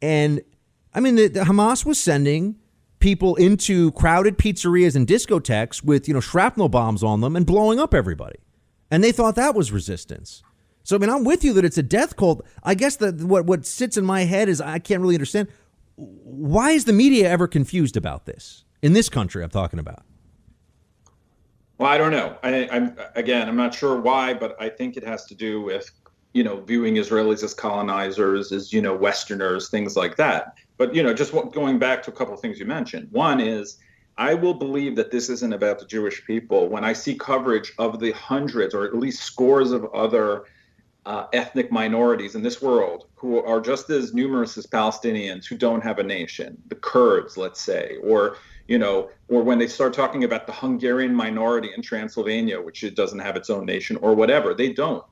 And 0.00 0.42
I 0.94 1.00
mean, 1.00 1.16
the, 1.16 1.28
the 1.28 1.40
Hamas 1.40 1.84
was 1.84 1.98
sending 1.98 2.56
people 2.98 3.36
into 3.36 3.92
crowded 3.92 4.38
pizzerias 4.38 4.94
and 4.94 5.06
discotheques 5.06 5.82
with 5.82 6.06
you 6.06 6.14
know 6.14 6.20
shrapnel 6.20 6.68
bombs 6.68 7.02
on 7.02 7.20
them 7.20 7.34
and 7.34 7.46
blowing 7.46 7.80
up 7.80 7.94
everybody 7.94 8.38
and 8.90 9.04
they 9.04 9.12
thought 9.12 9.36
that 9.36 9.54
was 9.54 9.72
resistance. 9.72 10.42
So 10.82 10.96
I 10.96 10.98
mean, 10.98 11.10
I'm 11.10 11.24
with 11.24 11.44
you 11.44 11.52
that 11.54 11.64
it's 11.64 11.78
a 11.78 11.82
death 11.82 12.16
cult. 12.16 12.44
I 12.62 12.74
guess 12.74 12.96
that 12.96 13.20
what 13.22 13.46
what 13.46 13.64
sits 13.64 13.96
in 13.96 14.04
my 14.04 14.24
head 14.24 14.48
is 14.48 14.60
I 14.60 14.78
can't 14.78 15.00
really 15.00 15.14
understand 15.14 15.48
why 16.00 16.70
is 16.70 16.84
the 16.84 16.92
media 16.92 17.28
ever 17.28 17.46
confused 17.46 17.96
about 17.96 18.26
this 18.26 18.64
in 18.82 18.92
this 18.92 19.08
country. 19.08 19.42
I'm 19.42 19.50
talking 19.50 19.78
about. 19.78 20.02
Well, 21.78 21.88
I 21.88 21.98
don't 21.98 22.10
know. 22.10 22.36
I, 22.42 22.68
I'm 22.70 22.96
again, 23.14 23.48
I'm 23.48 23.56
not 23.56 23.74
sure 23.74 24.00
why, 24.00 24.34
but 24.34 24.56
I 24.60 24.68
think 24.68 24.96
it 24.96 25.04
has 25.04 25.24
to 25.26 25.34
do 25.34 25.60
with 25.60 25.90
you 26.32 26.44
know 26.44 26.60
viewing 26.60 26.94
Israelis 26.94 27.42
as 27.42 27.54
colonizers, 27.54 28.52
as 28.52 28.72
you 28.72 28.82
know 28.82 28.94
Westerners, 28.94 29.70
things 29.70 29.96
like 29.96 30.16
that. 30.16 30.54
But 30.76 30.94
you 30.94 31.02
know, 31.02 31.14
just 31.14 31.32
going 31.52 31.78
back 31.78 32.02
to 32.04 32.10
a 32.10 32.14
couple 32.14 32.34
of 32.34 32.40
things 32.40 32.58
you 32.58 32.66
mentioned. 32.66 33.08
One 33.10 33.40
is 33.40 33.78
I 34.18 34.34
will 34.34 34.54
believe 34.54 34.96
that 34.96 35.10
this 35.10 35.30
isn't 35.30 35.52
about 35.52 35.78
the 35.78 35.86
Jewish 35.86 36.24
people 36.26 36.68
when 36.68 36.84
I 36.84 36.92
see 36.92 37.14
coverage 37.14 37.72
of 37.78 38.00
the 38.00 38.12
hundreds 38.12 38.74
or 38.74 38.84
at 38.84 38.94
least 38.94 39.22
scores 39.22 39.72
of 39.72 39.86
other 39.94 40.44
uh, 41.06 41.26
ethnic 41.32 41.72
minorities 41.72 42.34
in 42.34 42.42
this 42.42 42.60
world 42.60 43.06
who 43.14 43.42
are 43.42 43.60
just 43.60 43.88
as 43.90 44.12
numerous 44.12 44.58
as 44.58 44.66
Palestinians 44.66 45.46
who 45.46 45.56
don't 45.56 45.82
have 45.82 45.98
a 45.98 46.02
nation, 46.02 46.60
the 46.68 46.74
Kurds, 46.74 47.36
let's 47.36 47.60
say, 47.60 47.96
or 48.02 48.36
you 48.68 48.78
know, 48.78 49.10
or 49.28 49.42
when 49.42 49.58
they 49.58 49.66
start 49.66 49.92
talking 49.92 50.22
about 50.22 50.46
the 50.46 50.52
Hungarian 50.52 51.12
minority 51.12 51.70
in 51.74 51.82
Transylvania, 51.82 52.60
which 52.60 52.84
it 52.84 52.94
doesn't 52.94 53.18
have 53.18 53.34
its 53.34 53.50
own 53.50 53.66
nation, 53.66 53.96
or 53.96 54.14
whatever, 54.14 54.54
they 54.54 54.72
don't. 54.72 55.04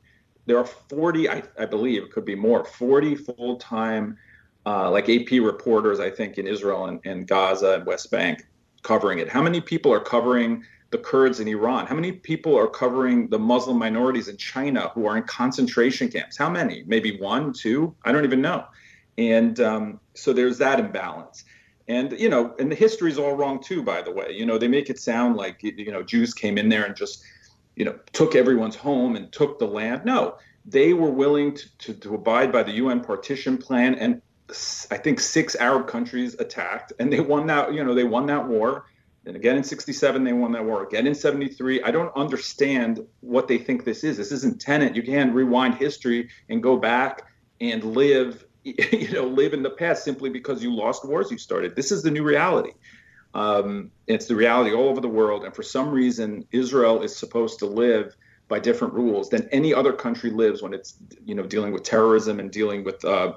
There 0.46 0.58
are 0.58 0.64
40, 0.64 1.28
I, 1.28 1.42
I 1.58 1.66
believe 1.66 2.04
it 2.04 2.12
could 2.12 2.24
be 2.24 2.36
more, 2.36 2.64
40 2.64 3.16
full-time, 3.16 4.16
uh, 4.64 4.88
like 4.90 5.08
AP 5.08 5.32
reporters, 5.32 5.98
I 5.98 6.08
think, 6.08 6.38
in 6.38 6.46
Israel 6.46 6.86
and, 6.86 7.00
and 7.04 7.26
Gaza 7.26 7.74
and 7.74 7.84
West 7.84 8.12
Bank 8.12 8.46
covering 8.82 9.18
it? 9.18 9.28
How 9.28 9.42
many 9.42 9.60
people 9.60 9.92
are 9.92 10.00
covering 10.00 10.64
the 10.90 10.98
Kurds 10.98 11.40
in 11.40 11.48
Iran? 11.48 11.86
How 11.86 11.94
many 11.94 12.12
people 12.12 12.56
are 12.56 12.66
covering 12.66 13.28
the 13.28 13.38
Muslim 13.38 13.78
minorities 13.78 14.28
in 14.28 14.36
China 14.36 14.90
who 14.94 15.06
are 15.06 15.16
in 15.16 15.24
concentration 15.24 16.08
camps? 16.08 16.36
How 16.36 16.48
many? 16.48 16.84
Maybe 16.86 17.18
one, 17.18 17.52
two? 17.52 17.94
I 18.04 18.12
don't 18.12 18.24
even 18.24 18.40
know. 18.40 18.64
And 19.16 19.58
um, 19.60 20.00
so 20.14 20.32
there's 20.32 20.58
that 20.58 20.80
imbalance. 20.80 21.44
And 21.88 22.12
you 22.12 22.28
know, 22.28 22.54
and 22.58 22.70
the 22.70 22.76
history 22.76 23.10
is 23.10 23.18
all 23.18 23.34
wrong 23.34 23.62
too. 23.62 23.82
By 23.82 24.02
the 24.02 24.12
way, 24.12 24.32
you 24.32 24.44
know, 24.44 24.58
they 24.58 24.68
make 24.68 24.90
it 24.90 24.98
sound 24.98 25.36
like 25.36 25.62
you 25.62 25.90
know 25.90 26.02
Jews 26.02 26.34
came 26.34 26.58
in 26.58 26.68
there 26.68 26.84
and 26.84 26.94
just 26.94 27.24
you 27.76 27.84
know 27.84 27.98
took 28.12 28.34
everyone's 28.34 28.76
home 28.76 29.16
and 29.16 29.32
took 29.32 29.58
the 29.58 29.66
land. 29.66 30.04
No, 30.04 30.36
they 30.66 30.92
were 30.92 31.10
willing 31.10 31.54
to, 31.54 31.78
to, 31.78 31.94
to 31.94 32.14
abide 32.14 32.52
by 32.52 32.62
the 32.62 32.72
UN 32.72 33.00
partition 33.00 33.56
plan 33.56 33.94
and 33.94 34.20
I 34.90 34.96
think 34.96 35.20
six 35.20 35.54
Arab 35.56 35.88
countries 35.88 36.34
attacked, 36.38 36.92
and 36.98 37.12
they 37.12 37.20
won 37.20 37.46
that. 37.48 37.74
You 37.74 37.84
know, 37.84 37.94
they 37.94 38.04
won 38.04 38.26
that 38.26 38.48
war. 38.48 38.86
Again 39.36 39.56
in 39.56 39.64
67, 39.64 40.24
they 40.24 40.32
won 40.32 40.52
that 40.52 40.64
war. 40.64 40.84
Again 40.84 41.06
in 41.06 41.14
73. 41.14 41.82
I 41.82 41.90
don't 41.90 42.14
understand 42.16 43.04
what 43.20 43.48
they 43.48 43.58
think 43.58 43.84
this 43.84 44.04
is. 44.04 44.16
This 44.16 44.32
isn't 44.32 44.60
Tenet. 44.60 44.96
You 44.96 45.02
can't 45.02 45.34
rewind 45.34 45.74
history 45.74 46.28
and 46.48 46.62
go 46.62 46.76
back 46.76 47.26
and 47.60 47.82
live, 47.84 48.44
you 48.64 49.12
know, 49.12 49.26
live 49.26 49.54
in 49.54 49.62
the 49.62 49.70
past 49.70 50.04
simply 50.04 50.30
because 50.30 50.62
you 50.62 50.74
lost 50.74 51.06
wars 51.06 51.30
you 51.30 51.38
started. 51.38 51.76
This 51.76 51.92
is 51.92 52.02
the 52.02 52.10
new 52.10 52.22
reality. 52.22 52.72
Um, 53.34 53.90
it's 54.06 54.26
the 54.26 54.34
reality 54.34 54.74
all 54.74 54.88
over 54.88 55.00
the 55.00 55.08
world. 55.08 55.44
And 55.44 55.54
for 55.54 55.62
some 55.62 55.90
reason, 55.90 56.46
Israel 56.50 57.02
is 57.02 57.14
supposed 57.16 57.58
to 57.60 57.66
live 57.66 58.16
by 58.48 58.58
different 58.58 58.94
rules 58.94 59.28
than 59.28 59.46
any 59.52 59.74
other 59.74 59.92
country 59.92 60.30
lives 60.30 60.62
when 60.62 60.72
it's 60.72 60.94
you 61.24 61.34
know 61.34 61.44
dealing 61.44 61.72
with 61.72 61.82
terrorism 61.82 62.40
and 62.40 62.50
dealing 62.50 62.82
with 62.82 63.04
uh, 63.04 63.32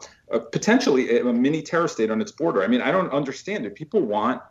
potentially 0.53 1.19
a 1.19 1.23
mini 1.25 1.61
terror 1.61 1.89
state 1.89 2.09
on 2.09 2.21
its 2.21 2.31
border. 2.31 2.63
I 2.63 2.67
mean, 2.67 2.81
I 2.81 2.91
don't 2.91 3.11
understand. 3.11 3.65
Do 3.65 3.69
people 3.69 4.01
want 4.01 4.41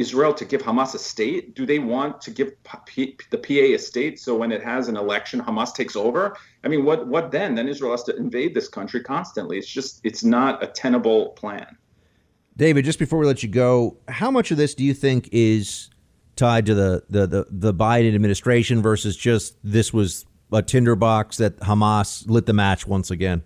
Israel 0.00 0.32
to 0.34 0.44
give 0.46 0.62
Hamas 0.62 0.94
a 0.94 0.98
state? 0.98 1.54
Do 1.54 1.66
they 1.66 1.78
want 1.78 2.20
to 2.22 2.30
give 2.30 2.50
P- 2.86 3.18
the 3.30 3.38
PA 3.38 3.74
a 3.74 3.78
state 3.78 4.18
so 4.18 4.34
when 4.34 4.50
it 4.50 4.62
has 4.62 4.88
an 4.88 4.96
election, 4.96 5.40
Hamas 5.40 5.74
takes 5.74 5.94
over? 5.94 6.36
I 6.64 6.68
mean, 6.68 6.84
what 6.84 7.06
what 7.06 7.30
then? 7.30 7.54
Then 7.54 7.68
Israel 7.68 7.92
has 7.92 8.02
to 8.04 8.16
invade 8.16 8.54
this 8.54 8.68
country 8.68 9.02
constantly. 9.02 9.58
It's 9.58 9.68
just 9.68 10.00
it's 10.02 10.24
not 10.24 10.62
a 10.62 10.66
tenable 10.66 11.30
plan. 11.30 11.76
David, 12.56 12.84
just 12.84 12.98
before 12.98 13.18
we 13.18 13.26
let 13.26 13.42
you 13.42 13.48
go, 13.48 13.98
how 14.08 14.30
much 14.30 14.50
of 14.50 14.56
this 14.56 14.74
do 14.74 14.84
you 14.84 14.94
think 14.94 15.28
is 15.32 15.90
tied 16.36 16.66
to 16.66 16.74
the, 16.74 17.02
the, 17.08 17.26
the, 17.26 17.46
the 17.50 17.72
Biden 17.72 18.14
administration 18.14 18.82
versus 18.82 19.16
just 19.16 19.56
this 19.62 19.92
was 19.92 20.26
a 20.52 20.62
tinderbox 20.62 21.36
that 21.38 21.58
Hamas 21.60 22.28
lit 22.28 22.46
the 22.46 22.52
match 22.52 22.86
once 22.86 23.10
again? 23.10 23.42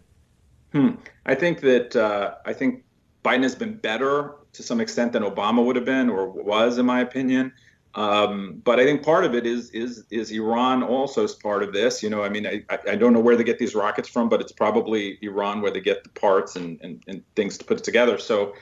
Hmm. 0.73 0.91
I 1.27 1.35
think 1.35 1.61
that 1.61 1.95
uh, 1.95 2.35
I 2.45 2.53
think 2.53 2.85
Biden 3.25 3.43
has 3.43 3.55
been 3.55 3.77
better 3.77 4.35
to 4.55 4.63
some 4.63 4.81
extent 4.81 5.13
than 5.13 5.23
Obama 5.23 5.65
would 5.65 5.77
have 5.77 5.85
been 5.85 6.09
or 6.09 6.29
was, 6.29 6.79
in 6.79 6.87
my 6.87 7.01
opinion. 7.01 7.53
Um, 7.95 8.61
but 8.65 8.81
I 8.81 8.85
think 8.85 9.05
part 9.05 9.25
of 9.25 9.35
it 9.35 9.47
is 9.47 9.71
is 9.71 10.05
is 10.11 10.33
Iran 10.33 10.83
also 10.83 11.23
is 11.23 11.35
part 11.35 11.63
of 11.63 11.73
this. 11.73 12.03
You 12.03 12.11
know, 12.11 12.25
I 12.25 12.29
mean, 12.29 12.47
I, 12.47 12.65
I 12.89 12.97
don't 12.97 13.13
know 13.13 13.21
where 13.21 13.37
they 13.37 13.45
get 13.45 13.59
these 13.59 13.75
rockets 13.75 14.09
from, 14.09 14.29
but 14.29 14.41
it's 14.41 14.53
probably 14.53 15.19
Iran 15.23 15.61
where 15.61 15.71
they 15.71 15.81
get 15.81 16.03
the 16.03 16.11
parts 16.11 16.57
and, 16.57 16.81
and, 16.83 17.03
and 17.07 17.23
things 17.37 17.57
to 17.59 17.65
put 17.65 17.79
it 17.79 17.85
together. 17.85 18.19
So 18.19 18.55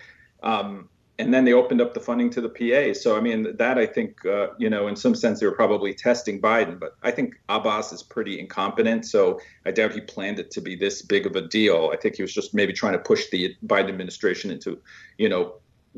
um, 0.42 0.88
and 1.18 1.32
then 1.32 1.44
they 1.44 1.52
opened 1.52 1.80
up 1.80 1.94
the 1.94 2.00
funding 2.00 2.30
to 2.30 2.40
the 2.40 2.48
PA. 2.48 2.98
So 2.98 3.16
I 3.16 3.20
mean, 3.20 3.56
that 3.56 3.78
I 3.78 3.86
think 3.86 4.24
uh, 4.26 4.48
you 4.58 4.68
know, 4.68 4.88
in 4.88 4.96
some 4.96 5.14
sense, 5.14 5.40
they 5.40 5.46
were 5.46 5.52
probably 5.52 5.94
testing 5.94 6.40
Biden, 6.40 6.80
but 6.80 6.96
I 7.02 7.10
think 7.10 7.34
Abbas 7.48 7.92
is 7.92 8.02
pretty 8.02 8.40
incompetent. 8.40 9.06
So 9.06 9.40
I 9.64 9.70
doubt 9.70 9.92
he 9.92 10.00
planned 10.00 10.38
it 10.38 10.50
to 10.52 10.60
be 10.60 10.74
this 10.74 11.02
big 11.02 11.26
of 11.26 11.36
a 11.36 11.42
deal. 11.42 11.90
I 11.92 11.96
think 11.96 12.16
he 12.16 12.22
was 12.22 12.32
just 12.32 12.54
maybe 12.54 12.72
trying 12.72 12.94
to 12.94 12.98
push 12.98 13.28
the 13.30 13.54
Biden 13.66 13.88
administration 13.88 14.50
into, 14.50 14.80
you 15.18 15.28
know, 15.28 15.54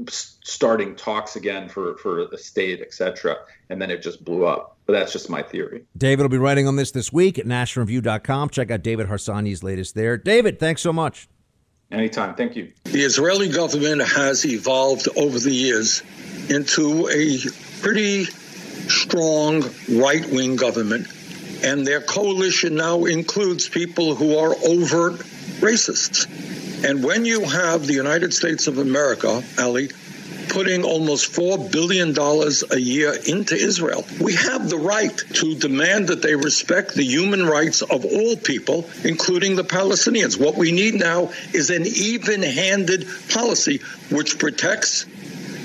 starting 0.09 0.97
talks 0.97 1.37
again 1.37 1.69
for 1.69 1.97
for 1.99 2.23
a 2.23 2.39
state, 2.39 2.81
etc. 2.81 3.37
And 3.71 3.81
then 3.81 3.91
it 3.91 4.03
just 4.03 4.25
blew 4.25 4.45
up. 4.47 4.77
But 4.87 4.95
that's 4.95 5.13
just 5.13 5.31
my 5.31 5.43
theory. 5.43 5.85
David 5.97 6.23
will 6.23 6.29
be 6.29 6.39
writing 6.39 6.67
on 6.67 6.77
this 6.77 6.91
this 6.91 7.13
week 7.13 7.39
at 7.39 7.47
nationalreview.com. 7.47 8.51
Check 8.51 8.71
out 8.71 8.83
David 8.83 9.09
Harsanyi's 9.09 9.63
latest 9.63 9.95
there. 9.95 10.17
David, 10.17 10.59
thanks 10.59 10.83
so 10.83 10.93
much. 10.93 11.29
Anytime. 11.91 12.35
Thank 12.35 12.57
you. 12.57 12.73
The 12.85 13.03
Israeli 13.03 13.49
government 13.49 14.03
has 14.03 14.45
evolved 14.45 15.09
over 15.17 15.39
the 15.39 15.53
years 15.53 16.03
into 16.49 17.09
a 17.09 17.39
pretty 17.81 18.25
strong 18.89 19.63
right 19.89 20.27
wing 20.31 20.57
government 20.57 21.07
And 21.65 21.87
their 21.87 22.03
coalition 22.03 22.75
now 22.75 23.05
includes 23.05 23.69
people 23.69 24.15
who 24.15 24.37
are 24.37 24.55
overt 24.67 25.15
racists. 25.61 26.27
And 26.85 27.03
when 27.03 27.25
you 27.25 27.41
have 27.45 27.87
the 27.87 27.95
United 27.95 28.35
States 28.35 28.67
of 28.67 28.77
America, 28.77 29.43
Ali, 29.59 29.89
putting 30.51 30.85
almost 30.85 31.33
$4 31.33 31.73
billion 31.73 32.15
a 32.71 32.79
year 32.79 33.15
into 33.27 33.57
Israel. 33.57 34.05
We 34.21 34.35
have 34.35 34.69
the 34.69 34.77
right 34.77 35.17
to 35.17 35.55
demand 35.57 36.09
that 36.09 36.21
they 36.21 36.37
respect 36.37 36.95
the 36.95 37.03
human 37.03 37.47
rights 37.47 37.81
of 37.81 38.05
all 38.05 38.37
people, 38.37 38.89
including 39.03 39.57
the 39.57 39.65
Palestinians. 39.65 40.39
What 40.39 40.57
we 40.57 40.73
need 40.73 40.95
now 40.95 41.33
is 41.55 41.71
an 41.71 41.87
even 41.87 42.43
handed 42.43 43.09
policy 43.31 43.81
which 44.11 44.39
protects 44.39 45.07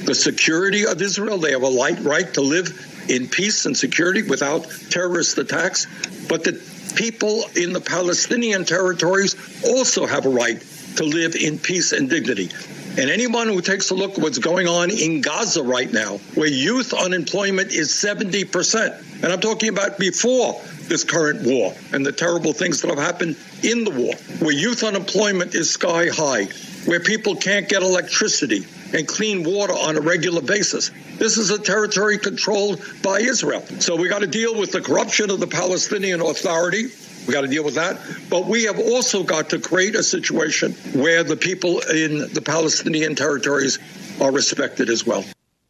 the 0.06 0.16
security 0.16 0.88
of 0.88 1.02
Israel. 1.02 1.38
They 1.38 1.52
have 1.52 1.64
a 1.64 2.02
right 2.02 2.34
to 2.36 2.42
live 2.42 3.06
in 3.10 3.28
peace 3.28 3.66
and 3.66 3.78
security 3.78 4.24
without 4.24 4.72
terrorist 4.90 5.38
attacks. 5.38 5.86
But 6.30 6.46
the 6.46 6.54
people 6.96 7.44
in 7.56 7.74
the 7.74 7.82
Palestinian 7.82 8.64
territories 8.64 9.36
also 9.66 10.06
have 10.06 10.26
a 10.26 10.30
right 10.30 10.64
to 11.00 11.06
live 11.06 11.36
in 11.36 11.58
peace 11.58 11.94
and 11.94 12.10
dignity. 12.10 12.50
And 12.98 13.10
anyone 13.10 13.48
who 13.48 13.62
takes 13.62 13.90
a 13.90 13.96
look 13.96 14.12
at 14.12 14.20
what's 14.20 14.38
going 14.38 14.68
on 14.68 14.92
in 14.92 15.22
Gaza 15.22 15.64
right 15.64 15.92
now, 15.92 16.18
where 16.36 16.50
youth 16.50 16.94
unemployment 16.94 17.72
is 17.72 17.90
70%, 17.90 19.24
and 19.24 19.32
I'm 19.32 19.40
talking 19.40 19.70
about 19.70 19.98
before 19.98 20.60
this 20.90 21.06
current 21.06 21.46
war 21.46 21.74
and 21.94 22.06
the 22.06 22.12
terrible 22.12 22.52
things 22.52 22.82
that 22.82 22.90
have 22.90 23.00
happened 23.00 23.38
in 23.64 23.86
the 23.86 23.92
war, 23.92 24.14
where 24.40 24.54
youth 24.54 24.84
unemployment 24.84 25.56
is 25.56 25.70
sky 25.70 26.08
high, 26.08 26.46
where 26.86 27.00
people 27.00 27.36
can't 27.36 27.70
get 27.70 27.82
electricity 27.82 28.66
and 28.94 29.08
clean 29.08 29.44
water 29.44 29.74
on 29.74 29.96
a 29.96 30.02
regular 30.02 30.42
basis. 30.42 30.92
This 31.18 31.38
is 31.38 31.50
a 31.50 31.60
territory 31.60 32.18
controlled 32.18 32.84
by 33.02 33.20
Israel. 33.20 33.62
So 33.80 33.96
we 33.96 34.10
got 34.10 34.20
to 34.20 34.28
deal 34.28 34.60
with 34.60 34.74
the 34.74 34.82
corruption 34.82 35.30
of 35.30 35.40
the 35.40 35.48
Palestinian 35.48 36.20
Authority. 36.20 36.88
We 37.30 37.34
got 37.34 37.42
to 37.42 37.48
deal 37.48 37.64
with 37.64 37.76
that. 37.76 38.02
But 38.28 38.48
we 38.48 38.64
have 38.64 38.80
also 38.80 39.22
got 39.22 39.52
to 39.52 39.60
create 39.60 39.94
a 39.94 40.02
situation 40.02 40.72
where 41.00 41.24
the 41.24 41.38
people 41.38 41.80
in 41.82 42.34
the 42.34 42.42
Palestinian 42.42 43.14
territories 43.14 43.78
are 44.20 44.32
respected 44.32 44.90
as 44.90 45.06
well. 45.06 45.24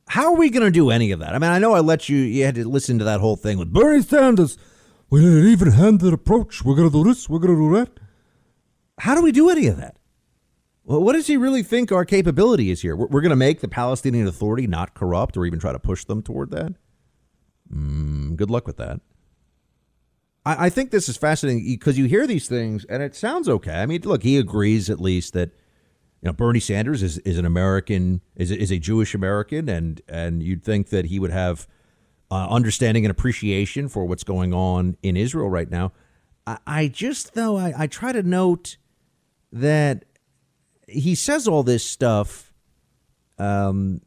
How 0.08 0.28
are 0.28 0.38
we 0.38 0.52
going 0.52 0.64
to 0.64 0.72
do 0.72 0.90
any 0.90 1.12
of 1.12 1.20
that? 1.20 1.36
I 1.36 1.38
mean, 1.38 1.52
I 1.52 1.60
know 1.60 1.74
I 1.74 1.82
let 1.82 2.08
you, 2.08 2.16
you 2.16 2.46
had 2.46 2.56
to 2.56 2.66
listen 2.66 2.98
to 3.00 3.04
that 3.04 3.20
whole 3.20 3.36
thing 3.36 3.58
with 3.58 3.74
Bernie 3.74 4.02
Sanders. 4.04 4.58
We 5.10 5.20
need 5.20 5.34
an 5.34 5.48
even 5.50 5.72
handed 5.72 6.14
approach. 6.14 6.64
We're 6.64 6.76
going 6.76 6.90
to 6.90 6.98
do 6.98 7.04
this, 7.04 7.28
we're 7.30 7.40
going 7.40 7.54
to 7.54 7.62
do 7.62 7.76
that. 7.76 8.00
How 9.00 9.14
do 9.14 9.22
we 9.22 9.34
do 9.34 9.50
any 9.50 9.68
of 9.68 9.76
that? 9.76 9.98
Well, 10.86 11.04
what 11.04 11.12
does 11.12 11.28
he 11.28 11.36
really 11.36 11.64
think 11.64 11.92
our 11.92 12.06
capability 12.06 12.72
is 12.72 12.82
here? 12.84 12.96
We're, 12.96 13.08
we're 13.08 13.22
going 13.22 13.32
to 13.32 13.36
make 13.36 13.60
the 13.60 13.68
Palestinian 13.68 14.28
Authority 14.28 14.66
not 14.66 14.94
corrupt 14.94 15.36
or 15.36 15.46
even 15.46 15.60
try 15.60 15.74
to 15.74 15.80
push 15.80 16.06
them 16.06 16.22
toward 16.24 16.52
that? 16.52 16.76
Mm, 17.70 18.38
good 18.38 18.50
luck 18.50 18.66
with 18.66 18.78
that. 18.78 19.02
I, 20.50 20.66
I 20.66 20.70
think 20.70 20.90
this 20.90 21.08
is 21.08 21.16
fascinating 21.16 21.64
because 21.64 21.98
you 21.98 22.06
hear 22.06 22.26
these 22.26 22.48
things 22.48 22.84
and 22.86 23.04
it 23.04 23.16
sounds 23.16 23.48
okay. 23.48 23.74
I 23.74 23.86
mean, 23.86 24.02
look, 24.02 24.24
he 24.24 24.38
agrees 24.38 24.90
at 24.90 25.00
least 25.00 25.34
that 25.34 25.50
you 26.22 26.28
know 26.28 26.34
Bernie 26.34 26.60
Sanders 26.60 27.04
is, 27.04 27.20
is 27.20 27.38
an 27.38 27.46
American 27.46 28.22
is 28.36 28.50
is 28.50 28.72
a 28.72 28.80
Jewish 28.80 29.14
American 29.14 29.70
and 29.70 30.02
and 30.08 30.42
you'd 30.42 30.64
think 30.64 30.90
that 30.90 31.06
he 31.06 31.20
would 31.20 31.32
have 31.32 31.68
uh, 32.32 32.48
understanding 32.50 33.06
and 33.06 33.12
appreciation 33.12 33.88
for 33.88 34.06
what's 34.06 34.24
going 34.24 34.54
on 34.54 34.98
in 35.04 35.16
Israel 35.16 35.50
right 35.50 35.70
now. 35.70 35.92
I, 36.48 36.58
I 36.66 36.88
just 36.88 37.36
though 37.36 37.58
I, 37.58 37.74
I 37.78 37.88
try 37.88 38.12
to 38.12 38.24
note 38.24 38.78
that 39.52 40.06
he 40.88 41.14
says 41.14 41.48
all 41.48 41.62
this 41.62 41.86
stuff. 41.86 42.52
Um, 43.38 44.02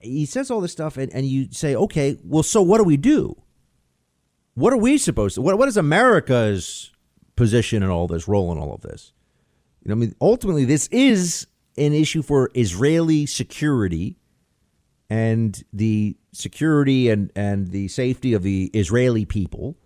he 0.00 0.26
says 0.26 0.50
all 0.50 0.60
this 0.60 0.72
stuff, 0.72 0.98
and, 0.98 1.10
and 1.14 1.24
you 1.24 1.48
say, 1.50 1.74
okay, 1.74 2.18
well, 2.22 2.42
so 2.42 2.60
what 2.60 2.76
do 2.76 2.84
we 2.84 2.98
do? 2.98 3.34
What 4.54 4.72
are 4.72 4.78
we 4.78 4.98
supposed 4.98 5.34
to? 5.36 5.42
What 5.42 5.58
what 5.58 5.68
is 5.68 5.76
America's 5.76 6.92
position 7.36 7.82
in 7.82 7.90
all 7.90 8.06
this, 8.06 8.28
role 8.28 8.52
in 8.52 8.58
all 8.58 8.74
of 8.74 8.82
this? 8.82 9.12
You 9.82 9.88
know, 9.88 9.94
I 9.94 9.98
mean, 9.98 10.14
ultimately, 10.20 10.64
this 10.64 10.86
is 10.88 11.46
an 11.76 11.92
issue 11.92 12.22
for 12.22 12.50
Israeli 12.54 13.26
security 13.26 14.16
and 15.10 15.62
the 15.72 16.16
security 16.32 17.10
and 17.10 17.30
and 17.34 17.68
the 17.68 17.88
safety 17.88 18.32
of 18.32 18.42
the 18.42 18.70
Israeli 18.72 19.24
people, 19.24 19.76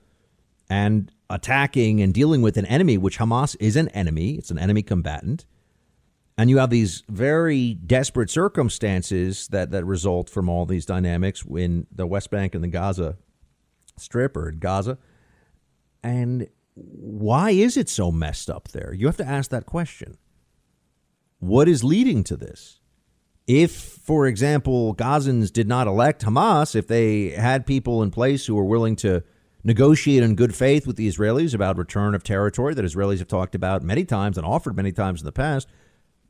and 0.69 1.11
attacking 1.31 2.01
and 2.01 2.13
dealing 2.13 2.43
with 2.43 2.57
an 2.57 2.67
enemy, 2.67 2.99
which 2.99 3.19
Hamas 3.19 3.57
is 3.61 3.77
an 3.77 3.89
enemy. 3.89 4.35
It's 4.35 4.51
an 4.51 4.59
enemy 4.59 4.83
combatant 4.83 5.45
and 6.39 6.49
you 6.49 6.59
have 6.59 6.71
these 6.71 7.03
very 7.09 7.75
desperate 7.75 8.31
circumstances 8.31 9.49
that, 9.49 9.73
that 9.73 9.85
result 9.85 10.31
from 10.31 10.49
all 10.49 10.65
these 10.67 10.87
dynamics 10.87 11.45
in 11.45 11.89
the 11.91 12.07
West 12.07 12.31
Bank 12.31 12.55
and 12.55 12.63
the 12.63 12.69
Gaza 12.69 13.17
Strip 13.99 14.37
or 14.37 14.51
Gaza. 14.51 14.99
And 16.03 16.49
why 16.75 17.51
is 17.51 17.77
it 17.77 17.89
so 17.89 18.11
messed 18.11 18.49
up 18.49 18.69
there? 18.69 18.93
You 18.95 19.07
have 19.07 19.17
to 19.19 19.27
ask 19.27 19.51
that 19.51 19.67
question. 19.67 20.17
What 21.41 21.69
is 21.69 21.85
leading 21.85 22.25
to 22.25 22.37
this? 22.37 22.81
If, 23.47 23.73
for 23.73 24.27
example, 24.27 24.95
Gazans 24.95 25.53
did 25.53 25.69
not 25.69 25.87
elect 25.87 26.25
Hamas, 26.25 26.75
if 26.75 26.87
they 26.87 27.31
had 27.31 27.67
people 27.67 28.03
in 28.03 28.11
place 28.11 28.47
who 28.47 28.55
were 28.55 28.65
willing 28.65 28.97
to 28.97 29.23
negotiate 29.65 30.23
in 30.23 30.35
good 30.35 30.55
faith 30.55 30.87
with 30.87 30.97
the 30.97 31.09
Israelis 31.09 31.55
about 31.55 31.79
return 31.79 32.15
of 32.15 32.23
territory 32.23 32.75
that 32.75 32.85
Israelis 32.85 33.19
have 33.19 33.29
talked 33.29 33.55
about 33.55 33.83
many 33.83 34.05
times 34.05 34.37
and 34.37 34.47
offered 34.47 34.77
many 34.77 34.93
times 34.93 35.21
in 35.21 35.25
the 35.25 35.33
past, 35.33 35.69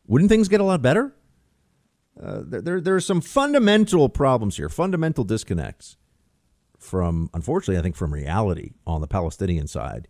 wouldn't 0.07 0.31
things 0.31 0.49
get 0.49 0.61
a 0.61 0.65
lot 0.65 0.81
better? 0.81 1.15
Uh, 2.21 2.41
there, 2.45 2.61
there, 2.61 2.81
there 2.81 2.97
are 2.97 3.01
some 3.01 3.21
fundamental 3.21 4.09
problems 4.09 4.57
here, 4.57 4.69
fundamental 4.69 5.25
disconnects 5.25 5.97
from, 6.79 7.31
unfortunately, 7.35 7.79
I 7.79 7.83
think, 7.83 7.97
from 7.97 8.13
reality 8.13 8.73
on 8.87 9.01
the 9.01 9.07
Palestinian 9.07 9.67
side. 9.67 10.09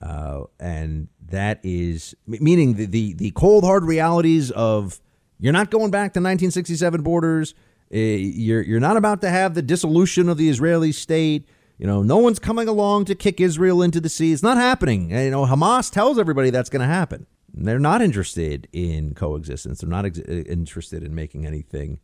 Uh, 0.00 0.44
and 0.60 1.08
that 1.28 1.60
is 1.62 2.14
meaning 2.26 2.74
the, 2.74 2.86
the, 2.86 3.12
the 3.14 3.30
cold, 3.32 3.64
hard 3.64 3.84
realities 3.84 4.50
of 4.50 5.00
you're 5.38 5.52
not 5.52 5.70
going 5.70 5.90
back 5.90 6.12
to 6.14 6.20
1967 6.20 7.02
borders. 7.02 7.54
Uh, 7.92 7.98
you're, 7.98 8.62
you're 8.62 8.80
not 8.80 8.96
about 8.96 9.20
to 9.20 9.30
have 9.30 9.54
the 9.54 9.62
dissolution 9.62 10.28
of 10.28 10.36
the 10.36 10.48
Israeli 10.48 10.92
state. 10.92 11.48
You 11.78 11.86
know, 11.86 12.02
no 12.02 12.16
one's 12.16 12.38
coming 12.38 12.68
along 12.68 13.04
to 13.06 13.14
kick 13.14 13.40
Israel 13.40 13.82
into 13.82 14.00
the 14.00 14.08
sea. 14.08 14.32
It's 14.32 14.42
not 14.42 14.56
happening. 14.56 15.10
You 15.10 15.30
know, 15.30 15.44
Hamas 15.44 15.90
tells 15.90 16.18
everybody 16.18 16.50
that's 16.50 16.70
going 16.70 16.80
to 16.80 16.86
happen. 16.86 17.26
They're 17.52 17.78
not 17.78 18.02
interested 18.02 18.68
in 18.72 19.14
coexistence. 19.14 19.80
They're 19.80 19.88
not 19.88 20.06
ex- 20.06 20.18
interested 20.18 21.02
in 21.02 21.14
making 21.14 21.46
anything 21.46 22.00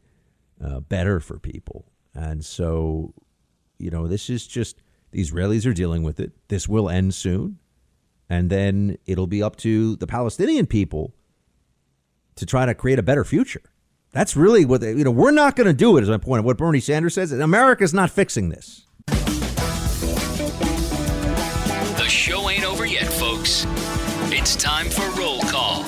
uh, 0.62 0.80
better 0.80 1.20
for 1.20 1.38
people. 1.38 1.86
And 2.14 2.44
so, 2.44 3.14
you 3.82 3.90
know, 3.90 4.06
this 4.06 4.30
is 4.30 4.46
just 4.46 4.80
the 5.10 5.20
Israelis 5.20 5.66
are 5.66 5.74
dealing 5.74 6.02
with 6.02 6.20
it. 6.20 6.32
This 6.48 6.68
will 6.68 6.88
end 6.88 7.14
soon. 7.14 7.58
And 8.30 8.48
then 8.48 8.96
it'll 9.04 9.26
be 9.26 9.42
up 9.42 9.56
to 9.56 9.96
the 9.96 10.06
Palestinian 10.06 10.66
people 10.66 11.12
to 12.36 12.46
try 12.46 12.64
to 12.64 12.74
create 12.74 12.98
a 12.98 13.02
better 13.02 13.24
future. 13.24 13.60
That's 14.12 14.36
really 14.36 14.64
what 14.64 14.80
they, 14.80 14.92
you 14.92 15.04
know, 15.04 15.10
we're 15.10 15.32
not 15.32 15.56
going 15.56 15.66
to 15.66 15.72
do 15.72 15.96
it, 15.96 16.02
is 16.02 16.08
my 16.08 16.16
point. 16.18 16.44
What 16.44 16.56
Bernie 16.56 16.80
Sanders 16.80 17.14
says, 17.14 17.32
America's 17.32 17.92
not 17.92 18.10
fixing 18.10 18.48
this. 18.48 18.86
The 21.96 22.06
show 22.08 22.48
ain't 22.48 22.64
over 22.64 22.86
yet, 22.86 23.12
folks. 23.12 23.66
It's 24.30 24.56
time 24.56 24.86
for 24.86 25.08
roll 25.20 25.40
call. 25.42 25.84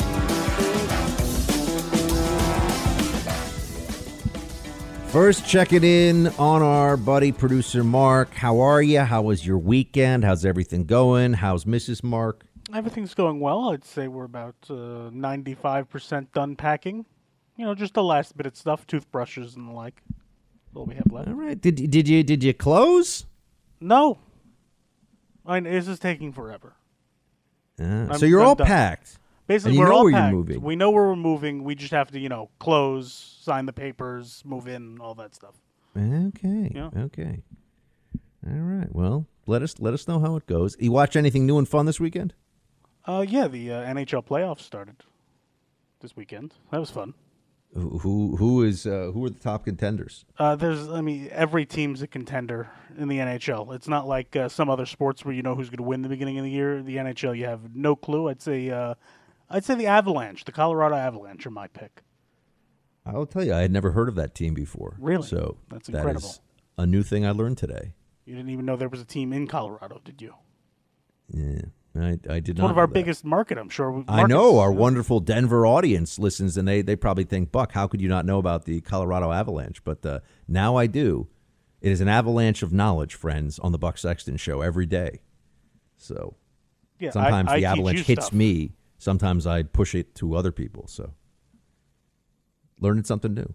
First, 5.14 5.46
checking 5.46 5.84
in 5.84 6.26
on 6.40 6.60
our 6.60 6.96
buddy 6.96 7.30
producer 7.30 7.84
Mark. 7.84 8.34
How 8.34 8.58
are 8.58 8.82
you? 8.82 8.98
How 8.98 9.22
was 9.22 9.46
your 9.46 9.58
weekend? 9.58 10.24
How's 10.24 10.44
everything 10.44 10.86
going? 10.86 11.34
How's 11.34 11.66
Mrs. 11.66 12.02
Mark? 12.02 12.44
Everything's 12.74 13.14
going 13.14 13.38
well. 13.38 13.70
I'd 13.70 13.84
say 13.84 14.08
we're 14.08 14.24
about 14.24 14.56
uh, 14.68 15.10
95% 15.12 16.32
done 16.32 16.56
packing. 16.56 17.06
You 17.56 17.64
know, 17.64 17.76
just 17.76 17.94
the 17.94 18.02
last 18.02 18.36
bit 18.36 18.46
of 18.46 18.56
stuff, 18.56 18.88
toothbrushes 18.88 19.54
and 19.54 19.68
the 19.68 19.72
like. 19.72 20.02
All 20.74 20.84
we 20.84 20.96
have 20.96 21.12
left. 21.12 21.28
All 21.28 21.34
right. 21.34 21.60
Did 21.60 21.76
did 21.92 22.08
you 22.08 22.24
did 22.24 22.42
you 22.42 22.52
close? 22.52 23.24
No. 23.80 24.18
I 25.46 25.60
mean, 25.60 25.72
this 25.72 25.86
is 25.86 26.00
taking 26.00 26.32
forever. 26.32 26.74
Uh, 27.80 28.18
so 28.18 28.26
you're 28.26 28.42
all 28.42 28.56
done. 28.56 28.66
packed. 28.66 29.20
Basically, 29.46 29.70
and 29.70 29.74
you 29.76 29.80
we're 29.82 29.90
know 29.90 29.94
all 29.94 30.04
where 30.06 30.12
packed. 30.12 30.32
you're 30.32 30.38
moving. 30.38 30.60
We 30.60 30.74
know 30.74 30.90
where 30.90 31.04
we're 31.04 31.14
moving. 31.14 31.62
We 31.62 31.76
just 31.76 31.92
have 31.92 32.10
to, 32.10 32.18
you 32.18 32.28
know, 32.28 32.50
close, 32.58 33.33
sign 33.44 33.66
the 33.66 33.72
papers, 33.72 34.42
move 34.44 34.66
in, 34.66 34.98
all 35.00 35.14
that 35.16 35.34
stuff. 35.34 35.54
Okay. 35.96 36.72
Yeah. 36.74 36.90
Okay. 36.96 37.42
All 38.46 38.58
right. 38.58 38.92
Well, 38.92 39.26
let 39.46 39.62
us 39.62 39.76
let 39.78 39.94
us 39.94 40.08
know 40.08 40.18
how 40.18 40.36
it 40.36 40.46
goes. 40.46 40.76
You 40.80 40.92
watch 40.92 41.16
anything 41.16 41.46
new 41.46 41.58
and 41.58 41.68
fun 41.68 41.86
this 41.86 42.00
weekend? 42.00 42.34
Uh, 43.06 43.24
yeah, 43.26 43.48
the 43.48 43.70
uh, 43.70 43.84
NHL 43.84 44.26
playoffs 44.26 44.60
started 44.60 44.96
this 46.00 46.16
weekend. 46.16 46.54
That 46.70 46.80
was 46.80 46.90
fun. 46.90 47.14
Who 47.74 47.98
who, 47.98 48.36
who 48.36 48.62
is 48.62 48.86
uh, 48.86 49.10
who 49.12 49.24
are 49.26 49.30
the 49.30 49.40
top 49.40 49.64
contenders? 49.64 50.24
Uh, 50.38 50.56
there's, 50.56 50.88
I 50.88 51.00
mean, 51.00 51.28
every 51.32 51.66
team's 51.66 52.02
a 52.02 52.06
contender 52.06 52.70
in 52.96 53.08
the 53.08 53.18
NHL. 53.18 53.74
It's 53.74 53.88
not 53.88 54.06
like 54.06 54.36
uh, 54.36 54.48
some 54.48 54.70
other 54.70 54.86
sports 54.86 55.24
where 55.24 55.34
you 55.34 55.42
know 55.42 55.54
who's 55.54 55.70
going 55.70 55.78
to 55.78 55.82
win 55.82 56.02
the 56.02 56.08
beginning 56.08 56.38
of 56.38 56.44
the 56.44 56.50
year. 56.50 56.82
The 56.82 56.96
NHL, 56.96 57.36
you 57.36 57.46
have 57.46 57.74
no 57.74 57.96
clue. 57.96 58.28
I'd 58.28 58.40
say, 58.40 58.70
uh, 58.70 58.94
I'd 59.50 59.64
say 59.64 59.74
the 59.74 59.86
Avalanche, 59.88 60.44
the 60.44 60.52
Colorado 60.52 60.94
Avalanche, 60.94 61.46
are 61.46 61.50
my 61.50 61.66
pick. 61.66 62.02
I'll 63.06 63.26
tell 63.26 63.44
you, 63.44 63.52
I 63.54 63.60
had 63.60 63.70
never 63.72 63.92
heard 63.92 64.08
of 64.08 64.14
that 64.14 64.34
team 64.34 64.54
before. 64.54 64.96
Really? 64.98 65.26
So 65.26 65.56
That's 65.68 65.88
that 65.88 65.98
incredible. 65.98 66.28
is 66.28 66.40
a 66.78 66.86
new 66.86 67.02
thing 67.02 67.26
I 67.26 67.30
learned 67.32 67.58
today. 67.58 67.92
You 68.24 68.34
didn't 68.34 68.50
even 68.50 68.64
know 68.64 68.76
there 68.76 68.88
was 68.88 69.00
a 69.00 69.04
team 69.04 69.32
in 69.32 69.46
Colorado, 69.46 70.00
did 70.04 70.22
you? 70.22 70.34
Yeah, 71.28 71.62
I, 71.96 72.18
I 72.28 72.40
did 72.40 72.50
It's 72.50 72.58
not. 72.58 72.64
one 72.64 72.70
of 72.70 72.78
our 72.78 72.86
biggest 72.86 73.24
market, 73.24 73.58
I'm 73.58 73.68
sure. 73.68 74.04
I 74.08 74.26
know 74.26 74.52
markets. 74.54 74.58
our 74.60 74.72
wonderful 74.72 75.20
Denver 75.20 75.66
audience 75.66 76.18
listens, 76.18 76.56
and 76.56 76.66
they 76.66 76.80
they 76.82 76.96
probably 76.96 77.24
think, 77.24 77.52
Buck, 77.52 77.72
how 77.72 77.86
could 77.86 78.00
you 78.00 78.08
not 78.08 78.24
know 78.26 78.38
about 78.38 78.64
the 78.64 78.80
Colorado 78.80 79.30
Avalanche? 79.32 79.82
But 79.84 80.04
uh, 80.06 80.20
now 80.48 80.76
I 80.76 80.86
do. 80.86 81.28
It 81.80 81.92
is 81.92 82.00
an 82.00 82.08
avalanche 82.08 82.62
of 82.62 82.72
knowledge, 82.72 83.14
friends, 83.14 83.58
on 83.58 83.72
the 83.72 83.78
Buck 83.78 83.98
Sexton 83.98 84.38
Show 84.38 84.62
every 84.62 84.86
day. 84.86 85.20
So 85.98 86.36
Yeah, 86.98 87.10
sometimes 87.10 87.50
I 87.50 87.56
the 87.56 87.60
teach 87.60 87.66
avalanche 87.66 88.00
hits 88.06 88.26
stuff. 88.26 88.32
me. 88.32 88.72
Sometimes 88.98 89.46
I 89.46 89.62
push 89.64 89.94
it 89.94 90.14
to 90.16 90.34
other 90.34 90.50
people. 90.52 90.86
So 90.86 91.12
learning 92.80 93.04
something 93.04 93.34
new. 93.34 93.54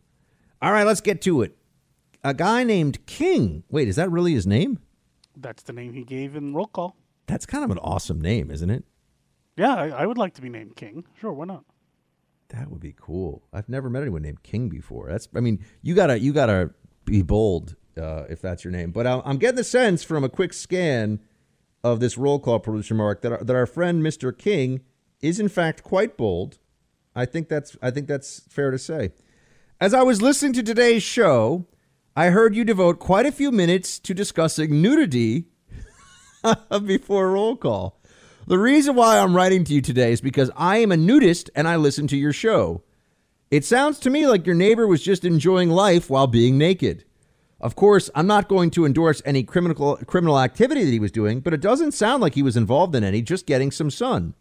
All 0.61 0.71
right, 0.71 0.85
let's 0.85 1.01
get 1.01 1.21
to 1.23 1.41
it. 1.41 1.57
A 2.23 2.33
guy 2.33 2.63
named 2.63 3.05
King. 3.05 3.63
Wait, 3.69 3.87
is 3.87 3.95
that 3.95 4.11
really 4.11 4.33
his 4.33 4.45
name? 4.45 4.79
That's 5.37 5.63
the 5.63 5.73
name 5.73 5.93
he 5.93 6.03
gave 6.03 6.35
in 6.35 6.53
roll 6.53 6.67
call. 6.67 6.97
That's 7.27 7.45
kind 7.45 7.63
of 7.63 7.71
an 7.71 7.77
awesome 7.77 8.19
name, 8.19 8.51
isn't 8.51 8.69
it? 8.69 8.83
Yeah, 9.55 9.75
I, 9.75 9.89
I 9.89 10.05
would 10.05 10.17
like 10.17 10.33
to 10.35 10.41
be 10.41 10.49
named 10.49 10.75
King. 10.75 11.05
Sure, 11.19 11.31
why 11.31 11.45
not? 11.45 11.63
That 12.49 12.69
would 12.71 12.81
be 12.81 12.95
cool. 12.99 13.43
I've 13.53 13.69
never 13.69 13.89
met 13.89 14.01
anyone 14.01 14.23
named 14.23 14.43
King 14.43 14.69
before. 14.69 15.07
That's, 15.09 15.27
I 15.35 15.39
mean, 15.39 15.63
you 15.81 15.95
gotta, 15.95 16.19
you 16.19 16.33
gotta 16.33 16.71
be 17.05 17.21
bold 17.21 17.75
uh, 17.97 18.23
if 18.29 18.41
that's 18.41 18.63
your 18.63 18.71
name. 18.71 18.91
But 18.91 19.05
I, 19.05 19.21
I'm 19.23 19.37
getting 19.37 19.57
the 19.57 19.63
sense 19.63 20.03
from 20.03 20.23
a 20.23 20.29
quick 20.29 20.53
scan 20.53 21.19
of 21.83 21.99
this 21.99 22.17
roll 22.17 22.39
call, 22.39 22.59
producer 22.59 22.95
Mark, 22.95 23.21
that 23.21 23.31
our, 23.31 23.43
that 23.43 23.55
our 23.55 23.65
friend 23.65 24.03
Mr. 24.03 24.35
King 24.35 24.81
is 25.21 25.39
in 25.39 25.49
fact 25.49 25.83
quite 25.83 26.17
bold. 26.17 26.57
I 27.15 27.25
think 27.25 27.49
that's, 27.49 27.75
I 27.81 27.91
think 27.91 28.07
that's 28.07 28.41
fair 28.49 28.71
to 28.71 28.79
say. 28.79 29.11
As 29.81 29.93
I 29.93 30.03
was 30.03 30.21
listening 30.21 30.53
to 30.53 30.63
today's 30.63 31.03
show, 31.03 31.65
I 32.15 32.27
heard 32.27 32.55
you 32.55 32.63
devote 32.63 32.99
quite 32.99 33.25
a 33.25 33.31
few 33.31 33.51
minutes 33.51 33.99
to 33.99 34.13
discussing 34.13 34.81
nudity 34.81 35.45
before 36.85 37.31
roll 37.31 37.55
call. 37.55 37.99
The 38.47 38.57
reason 38.57 38.95
why 38.95 39.19
I'm 39.19 39.35
writing 39.35 39.63
to 39.65 39.73
you 39.73 39.81
today 39.81 40.11
is 40.11 40.21
because 40.21 40.49
I 40.55 40.77
am 40.77 40.91
a 40.91 40.97
nudist 40.97 41.49
and 41.55 41.67
I 41.67 41.75
listen 41.75 42.07
to 42.07 42.17
your 42.17 42.33
show. 42.33 42.83
It 43.51 43.63
sounds 43.63 43.99
to 43.99 44.09
me 44.09 44.27
like 44.27 44.45
your 44.45 44.55
neighbor 44.55 44.87
was 44.87 45.03
just 45.03 45.23
enjoying 45.23 45.69
life 45.69 46.09
while 46.09 46.27
being 46.27 46.57
naked. 46.57 47.05
Of 47.61 47.75
course, 47.75 48.09
I'm 48.15 48.27
not 48.27 48.47
going 48.47 48.71
to 48.71 48.85
endorse 48.85 49.21
any 49.25 49.43
criminal 49.43 49.97
criminal 49.97 50.39
activity 50.39 50.83
that 50.83 50.91
he 50.91 50.99
was 50.99 51.11
doing, 51.11 51.41
but 51.41 51.53
it 51.53 51.61
doesn't 51.61 51.91
sound 51.91 52.21
like 52.21 52.35
he 52.35 52.43
was 52.43 52.55
involved 52.55 52.95
in 52.95 53.03
any, 53.03 53.21
just 53.21 53.45
getting 53.45 53.69
some 53.69 53.89
sun. 53.89 54.33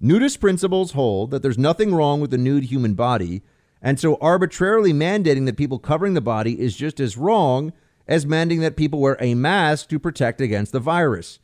Nudist 0.00 0.40
principles 0.40 0.92
hold 0.92 1.32
that 1.32 1.42
there's 1.42 1.58
nothing 1.58 1.92
wrong 1.92 2.20
with 2.20 2.30
the 2.30 2.38
nude 2.38 2.64
human 2.64 2.94
body, 2.94 3.42
and 3.82 3.98
so 3.98 4.16
arbitrarily 4.20 4.92
mandating 4.92 5.44
that 5.46 5.56
people 5.56 5.80
covering 5.80 6.14
the 6.14 6.20
body 6.20 6.60
is 6.60 6.76
just 6.76 7.00
as 7.00 7.16
wrong 7.16 7.72
as 8.06 8.24
mandating 8.24 8.60
that 8.60 8.76
people 8.76 9.00
wear 9.00 9.16
a 9.18 9.34
mask 9.34 9.88
to 9.88 9.98
protect 9.98 10.40
against 10.40 10.70
the 10.70 10.78
virus. 10.78 11.40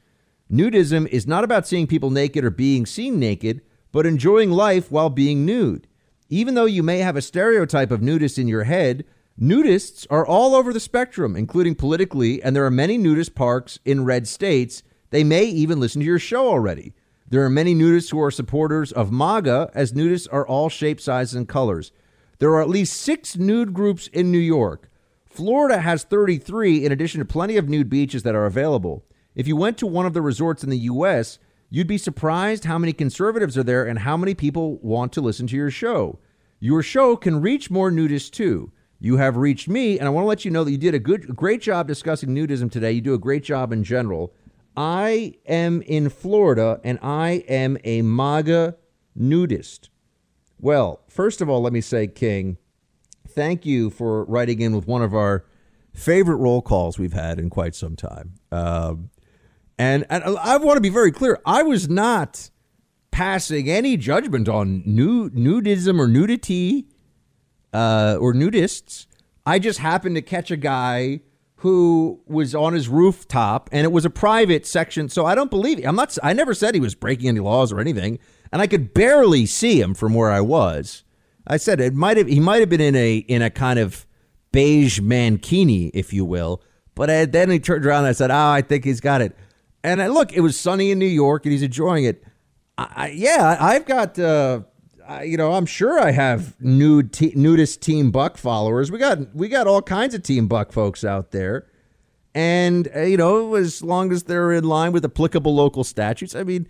Nudism 0.50 1.08
is 1.08 1.26
not 1.26 1.42
about 1.42 1.66
seeing 1.66 1.88
people 1.88 2.10
naked 2.10 2.44
or 2.44 2.50
being 2.50 2.86
seen 2.86 3.18
naked, 3.18 3.60
but 3.90 4.06
enjoying 4.06 4.52
life 4.52 4.90
while 4.90 5.10
being 5.10 5.44
nude. 5.44 5.88
Even 6.28 6.54
though 6.54 6.64
you 6.64 6.82
may 6.82 6.98
have 6.98 7.16
a 7.16 7.22
stereotype 7.22 7.90
of 7.90 8.00
nudists 8.00 8.38
in 8.38 8.46
your 8.46 8.64
head, 8.64 9.04
nudists 9.40 10.06
are 10.10 10.24
all 10.24 10.54
over 10.54 10.72
the 10.72 10.78
spectrum, 10.78 11.34
including 11.34 11.74
politically, 11.74 12.40
and 12.40 12.54
there 12.54 12.64
are 12.64 12.70
many 12.70 12.98
nudist 12.98 13.34
parks 13.34 13.80
in 13.84 14.04
red 14.04 14.28
states. 14.28 14.84
They 15.10 15.24
may 15.24 15.44
even 15.44 15.80
listen 15.80 16.00
to 16.00 16.06
your 16.06 16.20
show 16.20 16.48
already. 16.48 16.94
There 17.34 17.42
are 17.42 17.50
many 17.50 17.74
nudists 17.74 18.12
who 18.12 18.22
are 18.22 18.30
supporters 18.30 18.92
of 18.92 19.10
MAGA, 19.10 19.72
as 19.74 19.92
nudists 19.92 20.28
are 20.30 20.46
all 20.46 20.68
shapes, 20.68 21.02
sizes, 21.02 21.34
and 21.34 21.48
colors. 21.48 21.90
There 22.38 22.50
are 22.50 22.62
at 22.62 22.68
least 22.68 23.00
six 23.00 23.36
nude 23.36 23.74
groups 23.74 24.06
in 24.06 24.30
New 24.30 24.38
York. 24.38 24.88
Florida 25.26 25.80
has 25.80 26.04
33, 26.04 26.84
in 26.84 26.92
addition 26.92 27.18
to 27.18 27.24
plenty 27.24 27.56
of 27.56 27.68
nude 27.68 27.90
beaches 27.90 28.22
that 28.22 28.36
are 28.36 28.46
available. 28.46 29.04
If 29.34 29.48
you 29.48 29.56
went 29.56 29.78
to 29.78 29.86
one 29.88 30.06
of 30.06 30.12
the 30.12 30.22
resorts 30.22 30.62
in 30.62 30.70
the 30.70 30.78
U.S., 30.78 31.40
you'd 31.70 31.88
be 31.88 31.98
surprised 31.98 32.66
how 32.66 32.78
many 32.78 32.92
conservatives 32.92 33.58
are 33.58 33.64
there 33.64 33.84
and 33.84 33.98
how 33.98 34.16
many 34.16 34.34
people 34.34 34.76
want 34.76 35.12
to 35.14 35.20
listen 35.20 35.48
to 35.48 35.56
your 35.56 35.72
show. 35.72 36.20
Your 36.60 36.84
show 36.84 37.16
can 37.16 37.42
reach 37.42 37.68
more 37.68 37.90
nudists 37.90 38.30
too. 38.30 38.70
You 39.00 39.16
have 39.16 39.36
reached 39.36 39.68
me, 39.68 39.98
and 39.98 40.06
I 40.06 40.10
want 40.12 40.22
to 40.22 40.28
let 40.28 40.44
you 40.44 40.52
know 40.52 40.62
that 40.62 40.70
you 40.70 40.78
did 40.78 40.94
a 40.94 41.00
good, 41.00 41.34
great 41.34 41.62
job 41.62 41.88
discussing 41.88 42.28
nudism 42.28 42.70
today. 42.70 42.92
You 42.92 43.00
do 43.00 43.14
a 43.14 43.18
great 43.18 43.42
job 43.42 43.72
in 43.72 43.82
general. 43.82 44.32
I 44.76 45.34
am 45.46 45.82
in 45.82 46.08
Florida, 46.08 46.80
and 46.82 46.98
I 47.02 47.44
am 47.48 47.78
a 47.84 48.02
MAGA 48.02 48.76
nudist. 49.14 49.90
Well, 50.58 51.02
first 51.08 51.40
of 51.40 51.48
all, 51.48 51.60
let 51.60 51.72
me 51.72 51.80
say, 51.80 52.06
King, 52.06 52.58
thank 53.28 53.64
you 53.66 53.90
for 53.90 54.24
writing 54.24 54.60
in 54.60 54.74
with 54.74 54.86
one 54.86 55.02
of 55.02 55.14
our 55.14 55.44
favorite 55.92 56.36
roll 56.36 56.62
calls 56.62 56.98
we've 56.98 57.12
had 57.12 57.38
in 57.38 57.50
quite 57.50 57.74
some 57.74 57.96
time. 57.96 58.34
Um, 58.50 59.10
and, 59.78 60.04
and 60.10 60.24
I 60.24 60.56
want 60.56 60.76
to 60.76 60.80
be 60.80 60.88
very 60.88 61.12
clear. 61.12 61.40
I 61.46 61.62
was 61.62 61.88
not 61.88 62.50
passing 63.10 63.70
any 63.70 63.96
judgment 63.96 64.48
on 64.48 64.82
nu- 64.84 65.30
nudism 65.30 66.00
or 66.00 66.08
nudity 66.08 66.86
uh, 67.72 68.16
or 68.20 68.32
nudists. 68.32 69.06
I 69.46 69.58
just 69.58 69.78
happened 69.78 70.16
to 70.16 70.22
catch 70.22 70.50
a 70.50 70.56
guy 70.56 71.20
who 71.64 72.20
was 72.26 72.54
on 72.54 72.74
his 72.74 72.90
rooftop 72.90 73.70
and 73.72 73.84
it 73.84 73.90
was 73.90 74.04
a 74.04 74.10
private 74.10 74.66
section. 74.66 75.08
So 75.08 75.24
I 75.24 75.34
don't 75.34 75.48
believe 75.50 75.82
I'm 75.82 75.96
not 75.96 76.18
I 76.22 76.34
never 76.34 76.52
said 76.52 76.74
he 76.74 76.80
was 76.80 76.94
breaking 76.94 77.26
any 77.26 77.40
laws 77.40 77.72
or 77.72 77.80
anything. 77.80 78.18
And 78.52 78.60
I 78.60 78.66
could 78.66 78.92
barely 78.92 79.46
see 79.46 79.80
him 79.80 79.94
from 79.94 80.12
where 80.12 80.30
I 80.30 80.42
was. 80.42 81.04
I 81.46 81.56
said 81.56 81.80
it 81.80 81.94
might 81.94 82.18
have 82.18 82.26
he 82.26 82.38
might 82.38 82.60
have 82.60 82.68
been 82.68 82.82
in 82.82 82.94
a 82.94 83.16
in 83.16 83.40
a 83.40 83.48
kind 83.48 83.78
of 83.78 84.04
beige 84.52 85.00
mankini, 85.00 85.90
if 85.94 86.12
you 86.12 86.26
will. 86.26 86.62
But 86.94 87.08
I, 87.08 87.24
then 87.24 87.48
he 87.48 87.58
turned 87.58 87.86
around 87.86 88.00
and 88.00 88.08
I 88.08 88.12
said, 88.12 88.30
"Oh, 88.30 88.50
I 88.50 88.60
think 88.60 88.84
he's 88.84 89.00
got 89.00 89.22
it." 89.22 89.34
And 89.82 90.02
I 90.02 90.08
look, 90.08 90.34
it 90.34 90.40
was 90.40 90.60
sunny 90.60 90.90
in 90.90 90.98
New 90.98 91.06
York, 91.06 91.46
and 91.46 91.52
he's 91.52 91.62
enjoying 91.62 92.04
it. 92.04 92.24
I, 92.76 92.88
I, 92.94 93.08
yeah, 93.08 93.56
I've 93.58 93.86
got, 93.86 94.18
uh, 94.18 94.60
I, 95.06 95.22
you 95.24 95.36
know, 95.36 95.52
I'm 95.52 95.66
sure 95.66 95.98
I 95.98 96.10
have 96.12 96.60
nude 96.60 97.12
te- 97.12 97.34
nudist 97.34 97.80
Team 97.80 98.10
Buck 98.10 98.36
followers. 98.36 98.90
We 98.90 98.98
got 98.98 99.34
we 99.34 99.48
got 99.48 99.66
all 99.66 99.82
kinds 99.82 100.14
of 100.14 100.22
Team 100.22 100.48
Buck 100.48 100.72
folks 100.72 101.04
out 101.04 101.30
there, 101.30 101.66
and 102.34 102.88
uh, 102.94 103.00
you 103.00 103.16
know, 103.16 103.54
as 103.54 103.82
long 103.82 104.12
as 104.12 104.24
they're 104.24 104.52
in 104.52 104.64
line 104.64 104.92
with 104.92 105.04
applicable 105.04 105.54
local 105.54 105.84
statutes, 105.84 106.34
I 106.34 106.42
mean, 106.42 106.66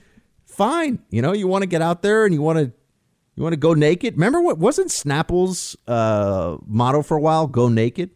fine. 0.46 1.00
You 1.10 1.22
know, 1.22 1.32
you 1.32 1.46
want 1.46 1.62
to 1.62 1.68
get 1.68 1.82
out 1.82 2.02
there 2.02 2.24
and 2.24 2.34
you 2.34 2.42
want 2.42 2.58
to 2.58 2.72
you 3.36 3.42
want 3.42 3.52
to 3.52 3.58
go 3.58 3.74
naked. 3.74 4.14
Remember 4.14 4.40
what 4.40 4.58
wasn't 4.58 4.90
Snapple's 4.90 5.76
uh, 5.86 6.56
motto 6.66 7.02
for 7.02 7.16
a 7.16 7.20
while? 7.20 7.46
Go 7.46 7.68
naked. 7.68 8.10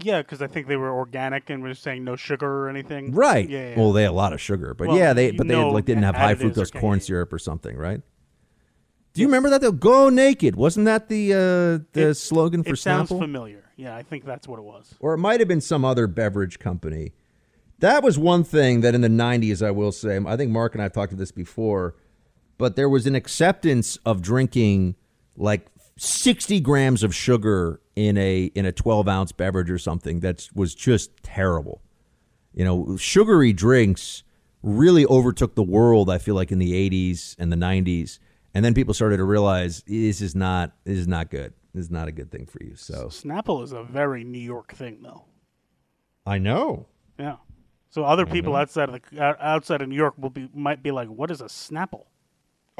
Yeah, 0.00 0.22
because 0.22 0.40
I 0.40 0.46
think 0.46 0.68
they 0.68 0.76
were 0.76 0.92
organic 0.92 1.50
and 1.50 1.62
were 1.62 1.74
saying 1.74 2.04
no 2.04 2.14
sugar 2.14 2.46
or 2.46 2.68
anything. 2.68 3.12
Right. 3.12 3.48
Yeah. 3.48 3.70
yeah. 3.70 3.78
Well, 3.78 3.92
they 3.92 4.02
had 4.02 4.10
a 4.10 4.12
lot 4.12 4.32
of 4.32 4.40
sugar, 4.40 4.74
but 4.74 4.88
Well, 4.88 4.96
yeah, 4.96 5.12
they 5.12 5.32
but 5.32 5.48
they 5.48 5.54
know 5.54 5.70
like 5.70 5.86
didn't 5.86 6.04
have 6.04 6.14
high 6.14 6.34
fructose 6.34 6.72
corn 6.72 7.00
syrup 7.00 7.32
or 7.32 7.38
something, 7.38 7.76
right? 7.76 8.00
Do 9.18 9.22
you 9.22 9.28
remember 9.28 9.50
that? 9.50 9.60
Though, 9.60 9.72
go 9.72 10.08
naked. 10.08 10.54
Wasn't 10.56 10.86
that 10.86 11.08
the 11.08 11.32
uh, 11.32 11.84
the 11.92 12.10
It- 12.10 12.14
slogan 12.14 12.62
for 12.62 12.74
it 12.74 12.76
sounds 12.78 13.08
familiar. 13.08 13.64
Yeah, 13.76 13.94
I 13.96 14.02
think 14.02 14.24
that's 14.24 14.46
what 14.48 14.58
it 14.58 14.64
was. 14.64 14.94
or 15.00 15.14
it 15.14 15.18
might 15.18 15.40
have 15.40 15.48
been 15.48 15.60
some 15.60 15.84
other 15.84 16.06
beverage 16.06 16.58
company. 16.58 17.12
That 17.80 18.02
was 18.02 18.18
one 18.18 18.42
thing 18.44 18.80
that 18.80 18.94
in 18.94 19.02
the 19.02 19.08
90s, 19.08 19.64
I 19.64 19.70
will 19.70 19.92
say, 19.92 20.18
I 20.26 20.36
think 20.36 20.50
Mark 20.50 20.74
and 20.74 20.82
I 20.82 20.86
have 20.86 20.92
talked 20.92 21.12
about 21.12 21.20
this 21.20 21.30
before, 21.30 21.94
but 22.58 22.74
there 22.74 22.88
was 22.88 23.06
an 23.06 23.14
acceptance 23.14 23.96
of 24.04 24.20
drinking 24.20 24.96
like 25.36 25.66
60 25.96 26.58
grams 26.60 27.02
of 27.04 27.14
sugar 27.14 27.80
in 27.94 28.16
a 28.18 28.46
in 28.54 28.66
a 28.66 28.72
12 28.72 29.06
ounce 29.08 29.32
beverage 29.32 29.70
or 29.70 29.78
something 29.78 30.20
that 30.20 30.48
was 30.54 30.74
just 30.74 31.10
terrible. 31.22 31.82
You 32.54 32.64
know, 32.64 32.96
sugary 32.96 33.52
drinks 33.52 34.22
really 34.62 35.06
overtook 35.06 35.54
the 35.54 35.62
world, 35.62 36.10
I 36.10 36.18
feel 36.18 36.34
like, 36.34 36.50
in 36.50 36.58
the 36.58 36.72
80s 36.72 37.36
and 37.38 37.52
the 37.52 37.56
90s. 37.56 38.18
And 38.54 38.64
then 38.64 38.74
people 38.74 38.94
started 38.94 39.18
to 39.18 39.24
realize 39.24 39.82
this 39.86 40.20
is 40.20 40.34
not 40.34 40.72
this 40.84 40.98
is 40.98 41.08
not 41.08 41.30
good. 41.30 41.52
This 41.74 41.84
is 41.84 41.90
not 41.90 42.08
a 42.08 42.12
good 42.12 42.30
thing 42.30 42.46
for 42.46 42.62
you. 42.62 42.74
So 42.76 43.06
Snapple 43.06 43.62
is 43.62 43.72
a 43.72 43.82
very 43.82 44.24
New 44.24 44.38
York 44.38 44.72
thing, 44.74 45.00
though. 45.02 45.24
I 46.26 46.38
know. 46.38 46.86
Yeah. 47.18 47.36
So 47.90 48.04
other 48.04 48.26
I 48.26 48.30
people 48.30 48.52
know. 48.52 48.58
outside 48.58 48.88
of 48.88 49.00
the 49.10 49.22
outside 49.22 49.82
of 49.82 49.88
New 49.88 49.96
York 49.96 50.14
will 50.18 50.30
be 50.30 50.48
might 50.54 50.82
be 50.82 50.90
like, 50.90 51.08
"What 51.08 51.30
is 51.30 51.40
a 51.40 51.44
Snapple?" 51.46 52.06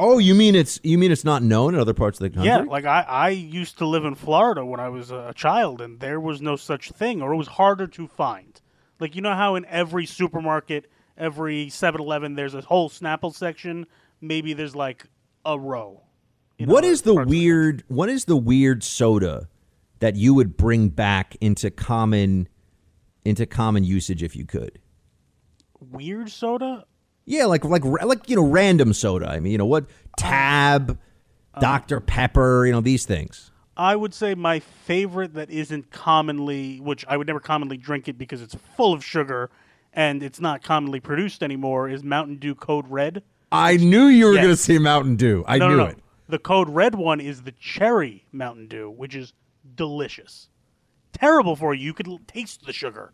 Oh, 0.01 0.19
you 0.19 0.35
mean 0.35 0.55
it's 0.55 0.79
you 0.85 0.97
mean 0.97 1.11
it's 1.11 1.25
not 1.25 1.43
known 1.43 1.75
in 1.75 1.81
other 1.81 1.95
parts 1.95 2.21
of 2.21 2.23
the 2.23 2.31
country? 2.31 2.47
Yeah, 2.47 2.59
like 2.59 2.85
I, 2.85 3.03
I 3.03 3.29
used 3.31 3.79
to 3.79 3.87
live 3.87 4.05
in 4.05 4.15
Florida 4.15 4.65
when 4.65 4.79
I 4.79 4.89
was 4.89 5.11
a 5.11 5.33
child, 5.35 5.81
and 5.81 5.99
there 5.99 6.21
was 6.21 6.41
no 6.41 6.55
such 6.57 6.93
thing, 6.93 7.21
or 7.21 7.33
it 7.33 7.37
was 7.37 7.49
harder 7.49 7.89
to 7.89 8.07
find. 8.07 8.61
Like 9.01 9.17
you 9.17 9.23
know 9.23 9.35
how 9.35 9.57
in 9.57 9.65
every 9.65 10.07
supermarket, 10.07 10.91
every 11.17 11.67
7-Eleven, 11.67 12.37
there's 12.37 12.55
a 12.55 12.61
whole 12.61 12.89
Snapple 12.89 13.35
section. 13.35 13.87
Maybe 14.21 14.53
there's 14.53 14.77
like 14.77 15.07
a 15.49 15.59
row. 15.59 16.03
What 16.59 16.85
is 16.85 17.03
the 17.03 17.15
weird 17.15 17.85
what 17.89 18.09
is 18.09 18.27
the 18.27 18.37
weird 18.37 18.85
soda 18.85 19.49
that 20.01 20.17
you 20.17 20.35
would 20.35 20.57
bring 20.57 20.91
back 20.91 21.37
into 21.41 21.71
common 21.71 22.49
into 23.25 23.47
common 23.47 23.85
usage 23.85 24.23
if 24.23 24.37
you 24.37 24.45
could? 24.45 24.79
Weird 25.81 26.31
soda? 26.31 26.85
Yeah, 27.25 27.47
like 27.47 27.65
like 27.65 27.85
like 27.85 28.29
you 28.29 28.37
know 28.37 28.45
random 28.45 28.93
soda. 28.93 29.31
I 29.31 29.41
mean, 29.41 29.53
you 29.53 29.59
know 29.59 29.67
what? 29.67 29.85
Uh, 29.85 29.87
Tab, 30.19 30.99
uh, 31.55 31.61
Dr 31.61 32.01
Pepper, 32.01 32.67
you 32.67 32.73
know 32.73 32.81
these 32.81 33.07
things. 33.07 33.51
I 33.77 33.95
would 33.95 34.13
say 34.13 34.35
my 34.35 34.59
favorite 34.59 35.35
that 35.35 35.51
isn't 35.51 35.93
commonly, 35.93 36.81
which 36.81 37.07
I 37.07 37.17
would 37.17 37.29
never 37.29 37.39
commonly 37.39 37.77
drink 37.77 38.09
it 38.09 38.19
because 38.19 38.43
it's 38.43 38.57
full 38.77 38.93
of 38.93 39.05
sugar, 39.05 39.51
and 39.93 40.21
it's 40.23 40.41
not 40.41 40.65
commonly 40.65 40.99
produced 40.99 41.45
anymore, 41.45 41.89
is 41.89 42.03
Mountain 42.03 42.37
Dew 42.37 42.57
Code 42.57 42.89
Red. 42.89 43.23
I 43.51 43.77
knew 43.77 44.07
you 44.07 44.27
were 44.27 44.35
Yes. 44.35 44.43
going 44.45 44.57
to 44.57 44.63
say 44.63 44.79
Mountain 44.79 45.17
Dew. 45.17 45.45
I 45.47 45.59
no, 45.59 45.69
knew 45.69 45.77
no, 45.77 45.85
no. 45.85 45.91
it. 45.91 45.99
The 46.29 46.39
Code 46.39 46.69
Red 46.69 46.95
one 46.95 47.21
is 47.21 47.43
the 47.43 47.53
cherry 47.53 48.25
Mountain 48.33 48.69
Dew, 48.69 48.91
which 48.91 49.15
is 49.15 49.33
delicious. 49.75 50.49
Terrible 51.13 51.57
for 51.57 51.75
you. 51.75 51.87
You 51.87 51.95
could 51.95 52.09
taste 52.29 52.67
the 52.67 52.73
sugar, 52.73 53.13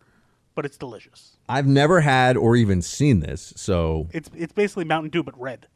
but 0.55 0.65
it's 0.65 0.77
delicious. 0.77 1.37
I've 1.49 1.67
never 1.67 2.01
had 2.01 2.37
or 2.37 2.57
even 2.57 2.83
seen 2.83 3.21
this, 3.21 3.53
so 3.57 4.09
It's 4.13 4.29
it's 4.35 4.53
basically 4.53 4.85
Mountain 4.85 5.11
Dew 5.11 5.23
but 5.23 5.39
red. 5.41 5.69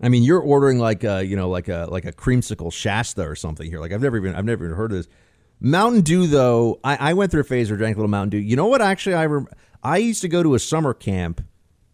I 0.00 0.08
mean, 0.08 0.22
you're 0.22 0.40
ordering 0.40 0.78
like 0.78 1.04
a 1.04 1.22
you 1.24 1.36
know 1.36 1.48
like 1.50 1.68
a 1.68 1.86
like 1.90 2.04
a 2.06 2.12
creamsicle 2.12 2.72
Shasta 2.72 3.22
or 3.22 3.36
something 3.36 3.68
here. 3.68 3.78
Like 3.80 3.92
I've 3.92 4.00
never 4.00 4.16
even 4.16 4.34
I've 4.34 4.44
never 4.46 4.64
even 4.64 4.76
heard 4.76 4.92
of 4.92 4.96
this. 4.96 5.08
Mountain 5.60 6.00
Dew 6.00 6.26
though, 6.26 6.80
I, 6.82 7.10
I 7.10 7.12
went 7.14 7.30
through 7.30 7.42
a 7.42 7.44
phase 7.44 7.70
where 7.70 7.76
I 7.76 7.78
drank 7.78 7.96
a 7.96 8.00
little 8.00 8.10
Mountain 8.10 8.30
Dew. 8.30 8.38
You 8.38 8.56
know 8.56 8.66
what? 8.66 8.80
Actually, 8.82 9.14
I 9.16 9.26
rem- 9.26 9.48
I 9.82 9.98
used 9.98 10.22
to 10.22 10.28
go 10.28 10.42
to 10.42 10.54
a 10.54 10.58
summer 10.58 10.94
camp 10.94 11.42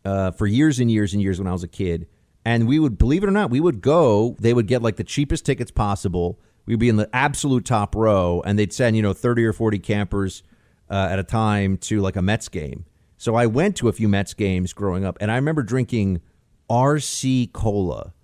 uh, 0.08 0.30
for 0.30 0.46
years 0.46 0.80
and 0.80 0.90
years 0.90 1.12
and 1.12 1.22
years 1.22 1.38
when 1.38 1.46
I 1.46 1.52
was 1.52 1.62
a 1.62 1.68
kid, 1.68 2.06
and 2.42 2.66
we 2.66 2.78
would 2.78 2.96
believe 2.96 3.22
it 3.22 3.26
or 3.26 3.32
not, 3.32 3.50
we 3.50 3.60
would 3.60 3.82
go. 3.82 4.36
They 4.40 4.54
would 4.54 4.66
get 4.66 4.80
like 4.80 4.96
the 4.96 5.04
cheapest 5.04 5.44
tickets 5.44 5.70
possible. 5.70 6.40
We'd 6.64 6.78
be 6.78 6.88
in 6.88 6.96
the 6.96 7.10
absolute 7.14 7.66
top 7.66 7.94
row, 7.94 8.42
and 8.46 8.58
they'd 8.58 8.72
send 8.72 8.96
you 8.96 9.02
know 9.02 9.12
thirty 9.12 9.44
or 9.44 9.52
forty 9.52 9.78
campers 9.78 10.42
uh, 10.88 11.08
at 11.10 11.18
a 11.18 11.24
time 11.24 11.76
to 11.78 12.00
like 12.00 12.16
a 12.16 12.22
Mets 12.22 12.48
game. 12.48 12.86
So 13.18 13.34
I 13.34 13.44
went 13.44 13.76
to 13.76 13.88
a 13.88 13.92
few 13.92 14.08
Mets 14.08 14.32
games 14.32 14.72
growing 14.72 15.04
up, 15.04 15.18
and 15.20 15.30
I 15.30 15.36
remember 15.36 15.62
drinking 15.62 16.22
RC 16.70 17.52
cola, 17.52 18.14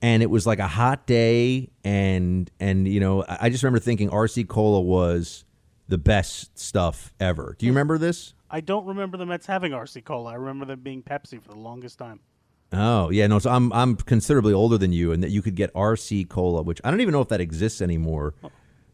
and 0.00 0.22
it 0.22 0.30
was 0.30 0.46
like 0.46 0.58
a 0.58 0.68
hot 0.68 1.06
day, 1.06 1.68
and 1.84 2.50
and 2.58 2.88
you 2.88 3.00
know 3.00 3.26
I 3.28 3.50
just 3.50 3.62
remember 3.62 3.80
thinking 3.80 4.08
RC 4.08 4.48
cola 4.48 4.80
was 4.80 5.44
the 5.86 5.98
best 5.98 6.58
stuff 6.58 7.12
ever. 7.20 7.56
Do 7.58 7.66
you 7.66 7.72
remember 7.72 7.98
this? 7.98 8.32
I 8.50 8.60
don't 8.60 8.86
remember 8.86 9.16
the 9.16 9.26
Mets 9.26 9.46
having 9.46 9.72
RC 9.72 10.04
Cola. 10.04 10.32
I 10.32 10.34
remember 10.34 10.64
them 10.64 10.80
being 10.80 11.02
Pepsi 11.02 11.42
for 11.42 11.50
the 11.50 11.58
longest 11.58 11.98
time. 11.98 12.20
Oh 12.72 13.10
yeah, 13.10 13.26
no. 13.26 13.38
So 13.38 13.50
I'm 13.50 13.72
I'm 13.72 13.96
considerably 13.96 14.52
older 14.52 14.76
than 14.76 14.92
you, 14.92 15.12
and 15.12 15.22
that 15.22 15.30
you 15.30 15.40
could 15.42 15.54
get 15.54 15.72
RC 15.74 16.28
cola, 16.28 16.62
which 16.62 16.80
I 16.84 16.90
don't 16.90 17.00
even 17.00 17.12
know 17.12 17.20
if 17.20 17.28
that 17.28 17.40
exists 17.40 17.80
anymore. 17.80 18.34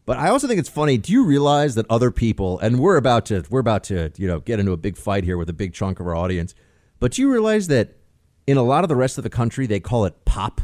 But 0.05 0.17
I 0.17 0.29
also 0.29 0.47
think 0.47 0.59
it's 0.59 0.69
funny. 0.69 0.97
Do 0.97 1.11
you 1.11 1.25
realize 1.25 1.75
that 1.75 1.85
other 1.89 2.11
people, 2.11 2.59
and 2.59 2.79
we're 2.79 2.97
about 2.97 3.25
to 3.27 3.43
we're 3.49 3.59
about 3.59 3.83
to 3.85 4.11
you 4.17 4.27
know 4.27 4.39
get 4.39 4.59
into 4.59 4.73
a 4.73 4.77
big 4.77 4.97
fight 4.97 5.23
here 5.23 5.37
with 5.37 5.49
a 5.49 5.53
big 5.53 5.73
chunk 5.73 5.99
of 5.99 6.07
our 6.07 6.15
audience, 6.15 6.53
but 6.99 7.13
do 7.13 7.21
you 7.21 7.31
realize 7.31 7.67
that 7.67 7.97
in 8.45 8.57
a 8.57 8.63
lot 8.63 8.83
of 8.83 8.89
the 8.89 8.95
rest 8.95 9.17
of 9.17 9.23
the 9.23 9.29
country 9.29 9.65
they 9.65 9.79
call 9.79 10.05
it 10.05 10.23
pop? 10.25 10.61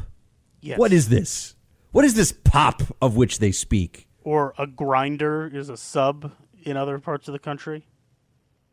Yes. 0.62 0.78
What 0.78 0.94
is 0.94 1.10
this? 1.10 1.56
What 1.92 2.06
is 2.06 2.14
this 2.14 2.32
pop 2.32 2.84
of 3.02 3.16
which 3.16 3.40
they 3.40 3.52
speak? 3.52 4.08
Or 4.24 4.54
a 4.58 4.68
grinder 4.68 5.50
is 5.52 5.70
a 5.70 5.78
sub 5.78 6.34
in 6.64 6.78
other 6.78 7.00
parts 7.00 7.28
of 7.28 7.32
the 7.32 7.40
country. 7.40 7.88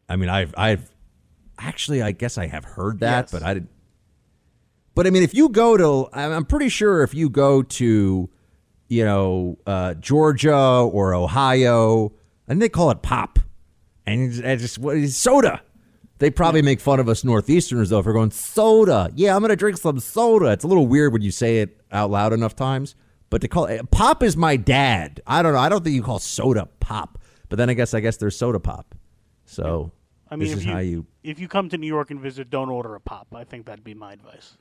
I 0.08 0.16
mean, 0.16 0.28
I've 0.28 0.54
I've 0.56 0.90
actually 1.58 2.02
I 2.02 2.12
guess 2.12 2.38
I 2.38 2.46
have 2.46 2.64
heard 2.64 3.00
that, 3.00 3.24
Yes. 3.24 3.32
but 3.32 3.42
I 3.42 3.54
didn't. 3.54 3.70
But 4.94 5.06
I 5.06 5.10
mean, 5.10 5.22
if 5.22 5.34
you 5.34 5.48
go 5.50 5.76
to, 5.76 6.08
I'm 6.12 6.44
pretty 6.46 6.68
sure 6.70 7.02
if 7.02 7.12
you 7.14 7.28
go 7.28 7.62
to, 7.62 8.30
you 8.88 9.04
know, 9.04 9.58
uh, 9.66 9.92
Georgia 9.94 10.56
or 10.56 11.12
Ohio, 11.14 12.12
and 12.48 12.62
they 12.62 12.68
call 12.70 12.90
it 12.90 13.02
pop, 13.02 13.38
and 14.06 14.22
it's, 14.22 14.38
it's 14.38 14.62
just 14.62 14.78
what 14.78 14.96
is 14.96 15.16
soda. 15.16 15.60
They 16.18 16.30
probably 16.30 16.62
make 16.62 16.80
fun 16.80 16.98
of 16.98 17.10
us 17.10 17.24
Northeasterners 17.24 17.90
though 17.90 18.02
for 18.02 18.14
going 18.14 18.30
soda. 18.30 19.10
Yeah, 19.14 19.36
I'm 19.36 19.42
gonna 19.42 19.54
drink 19.56 19.76
some 19.76 20.00
soda. 20.00 20.46
It's 20.52 20.64
a 20.64 20.66
little 20.66 20.86
weird 20.86 21.12
when 21.12 21.20
you 21.20 21.30
say 21.30 21.58
it 21.58 21.78
out 21.92 22.10
loud 22.10 22.32
enough 22.32 22.56
times. 22.56 22.94
But 23.28 23.42
to 23.42 23.48
call 23.48 23.66
it 23.66 23.90
pop 23.90 24.22
is 24.22 24.34
my 24.36 24.56
dad. 24.56 25.20
I 25.26 25.42
don't 25.42 25.52
know. 25.52 25.58
I 25.58 25.68
don't 25.68 25.84
think 25.84 25.94
you 25.94 26.02
call 26.02 26.18
soda 26.20 26.68
pop. 26.80 27.18
But 27.50 27.56
then 27.58 27.68
I 27.68 27.74
guess 27.74 27.92
I 27.92 28.00
guess 28.00 28.16
there's 28.16 28.34
soda 28.36 28.60
pop. 28.60 28.94
So 29.44 29.92
I 30.30 30.36
mean, 30.36 30.48
this 30.48 30.58
if 30.58 30.66
you, 30.66 30.78
you. 30.78 31.06
if 31.22 31.38
you 31.38 31.48
come 31.48 31.68
to 31.68 31.78
New 31.78 31.86
York 31.86 32.10
and 32.10 32.20
visit, 32.20 32.50
don't 32.50 32.70
order 32.70 32.94
a 32.94 33.00
pop. 33.00 33.28
I 33.34 33.44
think 33.44 33.66
that'd 33.66 33.84
be 33.84 33.94
my 33.94 34.12
advice. 34.12 34.56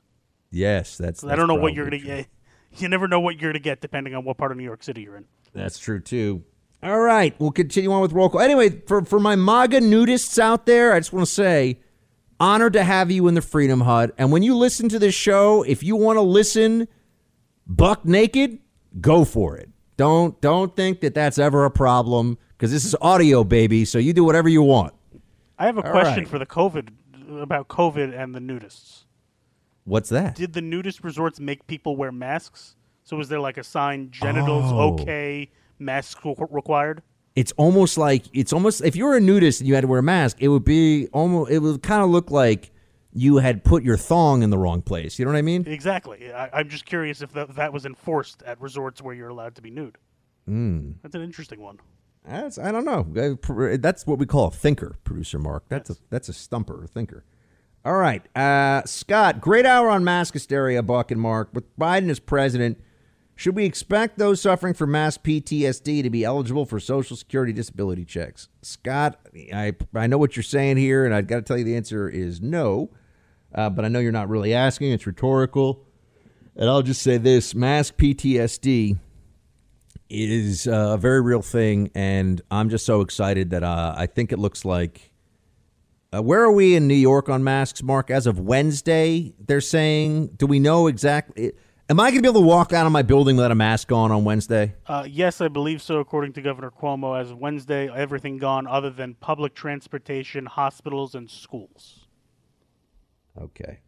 Yes, 0.50 0.96
that's. 0.96 1.24
I 1.24 1.34
don't 1.34 1.48
know 1.48 1.54
what 1.54 1.74
you're 1.74 1.86
gonna 1.86 1.98
get. 1.98 2.28
You 2.78 2.88
never 2.90 3.08
know 3.08 3.20
what 3.20 3.40
you're 3.40 3.52
gonna 3.52 3.60
get 3.60 3.80
depending 3.80 4.14
on 4.14 4.24
what 4.24 4.36
part 4.36 4.50
of 4.50 4.58
New 4.58 4.64
York 4.64 4.82
City 4.82 5.02
you're 5.02 5.16
in. 5.16 5.24
That's 5.54 5.78
true 5.78 5.98
too. 5.98 6.44
All 6.82 7.00
right, 7.00 7.34
we'll 7.38 7.52
continue 7.52 7.90
on 7.90 8.02
with 8.02 8.12
roll 8.12 8.28
call. 8.28 8.40
Anyway, 8.42 8.82
for 8.86 9.02
for 9.02 9.18
my 9.18 9.34
MAGA 9.34 9.80
nudists 9.80 10.38
out 10.38 10.66
there, 10.66 10.92
I 10.92 11.00
just 11.00 11.10
want 11.10 11.26
to 11.26 11.32
say, 11.32 11.80
honored 12.38 12.74
to 12.74 12.84
have 12.84 13.10
you 13.10 13.28
in 13.28 13.34
the 13.34 13.40
Freedom 13.40 13.80
Hut. 13.80 14.14
And 14.18 14.30
when 14.30 14.42
you 14.42 14.54
listen 14.54 14.90
to 14.90 14.98
this 14.98 15.14
show, 15.14 15.62
if 15.62 15.82
you 15.82 15.96
want 15.96 16.18
to 16.18 16.22
listen 16.22 16.86
buck 17.66 18.04
naked, 18.04 18.58
go 19.00 19.24
for 19.24 19.56
it. 19.56 19.70
Don't 19.96 20.38
don't 20.42 20.76
think 20.76 21.00
that 21.00 21.14
that's 21.14 21.38
ever 21.38 21.64
a 21.64 21.70
problem 21.70 22.36
because 22.50 22.72
this 22.72 22.84
is 22.84 22.94
audio, 23.00 23.42
baby. 23.42 23.84
So 23.84 23.98
you 23.98 24.12
do 24.12 24.24
whatever 24.24 24.48
you 24.48 24.62
want. 24.62 24.92
I 25.58 25.66
have 25.66 25.78
a 25.78 25.84
All 25.84 25.90
question 25.90 26.18
right. 26.24 26.28
for 26.28 26.38
the 26.38 26.46
COVID 26.46 26.90
about 27.40 27.68
COVID 27.68 28.16
and 28.18 28.34
the 28.34 28.40
nudists. 28.40 29.04
What's 29.84 30.08
that? 30.10 30.34
Did 30.34 30.52
the 30.52 30.60
nudist 30.62 31.04
resorts 31.04 31.38
make 31.40 31.66
people 31.66 31.96
wear 31.96 32.12
masks? 32.12 32.76
So 33.04 33.16
was 33.16 33.28
there 33.28 33.40
like 33.40 33.56
a 33.56 33.64
sign, 33.64 34.10
genitals 34.10 34.64
Oh. 34.66 34.94
okay, 34.94 35.50
masks 35.78 36.20
re- 36.24 36.34
required? 36.50 37.02
It's 37.36 37.52
almost 37.52 37.96
like 37.98 38.24
it's 38.32 38.52
almost 38.52 38.82
if 38.82 38.96
you 38.96 39.04
were 39.04 39.16
a 39.16 39.20
nudist 39.20 39.60
and 39.60 39.68
you 39.68 39.74
had 39.74 39.82
to 39.82 39.86
wear 39.88 40.00
a 40.00 40.02
mask, 40.02 40.38
it 40.40 40.48
would 40.48 40.64
be 40.64 41.06
almost 41.12 41.50
it 41.50 41.58
would 41.60 41.82
kind 41.82 42.02
of 42.02 42.10
look 42.10 42.30
like 42.30 42.72
you 43.12 43.38
had 43.38 43.62
put 43.64 43.82
your 43.82 43.96
thong 43.96 44.42
in 44.42 44.50
the 44.50 44.58
wrong 44.58 44.82
place. 44.82 45.18
You 45.18 45.24
know 45.24 45.30
what 45.30 45.38
I 45.38 45.42
mean? 45.42 45.66
Exactly. 45.66 46.32
I, 46.32 46.50
I'm 46.52 46.68
just 46.68 46.84
curious 46.84 47.22
if 47.22 47.32
that, 47.32 47.54
that 47.56 47.72
was 47.72 47.86
enforced 47.86 48.42
at 48.42 48.60
resorts 48.60 49.00
where 49.00 49.14
you're 49.14 49.28
allowed 49.28 49.54
to 49.54 49.62
be 49.62 49.70
nude. 49.70 49.96
Mm. 50.48 50.94
That's 51.02 51.14
an 51.14 51.22
interesting 51.22 51.60
one. 51.60 51.78
That's 52.26 52.58
I 52.58 52.72
don't 52.72 52.84
know. 52.84 53.06
Uh, 53.16 53.76
That's 53.78 54.06
what 54.06 54.18
we 54.18 54.26
call 54.26 54.48
a 54.48 54.50
thinker, 54.50 54.96
producer 55.04 55.38
Mark. 55.38 55.64
That's 55.68 55.90
a 55.90 55.96
that's 56.10 56.28
a 56.28 56.32
stumper, 56.32 56.84
a 56.84 56.86
thinker. 56.88 57.24
All 57.84 57.96
right, 57.96 58.26
uh, 58.36 58.82
Scott. 58.84 59.40
Great 59.40 59.64
hour 59.64 59.88
on 59.90 60.02
mask 60.02 60.34
hysteria, 60.34 60.82
Buck 60.82 61.12
and 61.12 61.20
Mark. 61.20 61.50
With 61.52 61.76
Biden 61.78 62.10
as 62.10 62.18
president, 62.18 62.82
should 63.36 63.54
we 63.54 63.64
expect 63.64 64.18
those 64.18 64.40
suffering 64.40 64.74
from 64.74 64.90
mass 64.90 65.16
PTSD 65.18 66.02
to 66.02 66.10
be 66.10 66.24
eligible 66.24 66.66
for 66.66 66.80
Social 66.80 67.16
Security 67.16 67.52
disability 67.52 68.04
checks? 68.04 68.48
Scott, 68.60 69.20
I 69.54 69.74
I 69.94 70.08
know 70.08 70.18
what 70.18 70.34
you're 70.34 70.42
saying 70.42 70.78
here, 70.78 71.04
and 71.04 71.14
I've 71.14 71.28
got 71.28 71.36
to 71.36 71.42
tell 71.42 71.58
you 71.58 71.64
the 71.64 71.76
answer 71.76 72.08
is 72.08 72.40
no. 72.40 72.90
Uh, 73.54 73.70
but 73.70 73.84
I 73.84 73.88
know 73.88 74.00
you're 74.00 74.10
not 74.10 74.28
really 74.28 74.52
asking; 74.52 74.90
it's 74.90 75.06
rhetorical. 75.06 75.84
And 76.56 76.68
I'll 76.68 76.82
just 76.82 77.02
say 77.02 77.18
this: 77.18 77.54
mask 77.54 77.96
PTSD 77.98 78.98
is 80.08 80.66
uh, 80.66 80.92
a 80.94 80.98
very 80.98 81.20
real 81.20 81.42
thing, 81.42 81.90
and 81.94 82.40
I'm 82.50 82.68
just 82.68 82.86
so 82.86 83.00
excited 83.00 83.50
that 83.50 83.62
uh, 83.62 83.94
I 83.96 84.06
think 84.06 84.32
it 84.32 84.38
looks 84.38 84.64
like. 84.64 85.12
Uh, 86.14 86.22
where 86.22 86.42
are 86.42 86.52
we 86.52 86.76
in 86.76 86.86
New 86.86 86.94
York 86.94 87.28
on 87.28 87.42
masks, 87.42 87.82
Mark? 87.82 88.10
As 88.10 88.26
of 88.26 88.38
Wednesday, 88.38 89.34
they're 89.44 89.60
saying. 89.60 90.28
Do 90.36 90.46
we 90.46 90.60
know 90.60 90.86
exactly? 90.86 91.52
Am 91.88 92.00
I 92.00 92.10
going 92.10 92.16
to 92.16 92.22
be 92.22 92.28
able 92.28 92.40
to 92.40 92.46
walk 92.46 92.72
out 92.72 92.84
of 92.84 92.92
my 92.92 93.02
building 93.02 93.36
without 93.36 93.52
a 93.52 93.56
mask 93.56 93.92
on 93.92 94.10
on 94.10 94.24
Wednesday? 94.24 94.74
Uh, 94.86 95.06
yes, 95.08 95.40
I 95.40 95.48
believe 95.48 95.80
so, 95.80 95.98
according 95.98 96.32
to 96.34 96.42
Governor 96.42 96.70
Cuomo. 96.70 97.20
As 97.20 97.30
of 97.30 97.38
Wednesday, 97.38 97.88
everything 97.88 98.38
gone 98.38 98.66
other 98.66 98.90
than 98.90 99.14
public 99.14 99.54
transportation, 99.54 100.46
hospitals, 100.46 101.14
and 101.14 101.30
schools. 101.30 102.06
Okay, 103.40 103.80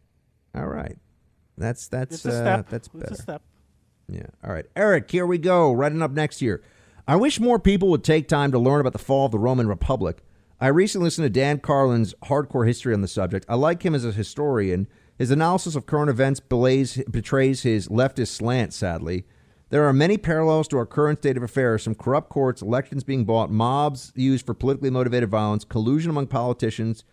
all 0.55 0.67
right. 0.67 0.97
That's 1.57 1.89
that's 1.89 2.25
uh, 2.25 2.31
step. 2.31 2.69
that's 2.69 2.87
better. 2.87 3.39
Yeah. 4.11 4.27
All 4.43 4.51
right. 4.51 4.65
Eric, 4.75 5.09
here 5.11 5.25
we 5.25 5.37
go. 5.37 5.71
Writing 5.71 6.01
up 6.01 6.11
next 6.11 6.41
year. 6.41 6.61
I 7.07 7.15
wish 7.15 7.39
more 7.39 7.59
people 7.59 7.89
would 7.89 8.03
take 8.03 8.27
time 8.27 8.51
to 8.51 8.59
learn 8.59 8.81
about 8.81 8.93
the 8.93 8.99
fall 8.99 9.25
of 9.25 9.31
the 9.31 9.39
Roman 9.39 9.67
Republic. 9.67 10.19
I 10.61 10.67
recently 10.67 11.05
listened 11.05 11.25
to 11.25 11.29
Dan 11.29 11.59
Carlin's 11.59 12.13
hardcore 12.25 12.67
history 12.67 12.93
on 12.93 13.01
the 13.01 13.07
subject. 13.07 13.45
I 13.47 13.55
like 13.55 13.83
him 13.83 13.95
as 13.95 14.05
a 14.05 14.11
historian. 14.11 14.87
His 15.17 15.31
analysis 15.31 15.75
of 15.75 15.85
current 15.85 16.09
events 16.09 16.39
belays, 16.39 17.01
betrays 17.09 17.63
his 17.63 17.87
leftist 17.87 18.29
slant, 18.29 18.73
sadly. 18.73 19.25
There 19.69 19.85
are 19.85 19.93
many 19.93 20.17
parallels 20.17 20.67
to 20.69 20.77
our 20.77 20.85
current 20.85 21.19
state 21.19 21.37
of 21.37 21.43
affairs 21.43 21.83
from 21.83 21.95
corrupt 21.95 22.29
courts, 22.29 22.61
elections 22.61 23.03
being 23.03 23.25
bought, 23.25 23.51
mobs 23.51 24.11
used 24.15 24.45
for 24.45 24.53
politically 24.53 24.89
motivated 24.89 25.29
violence, 25.29 25.63
collusion 25.63 26.09
among 26.09 26.27
politicians 26.27 27.03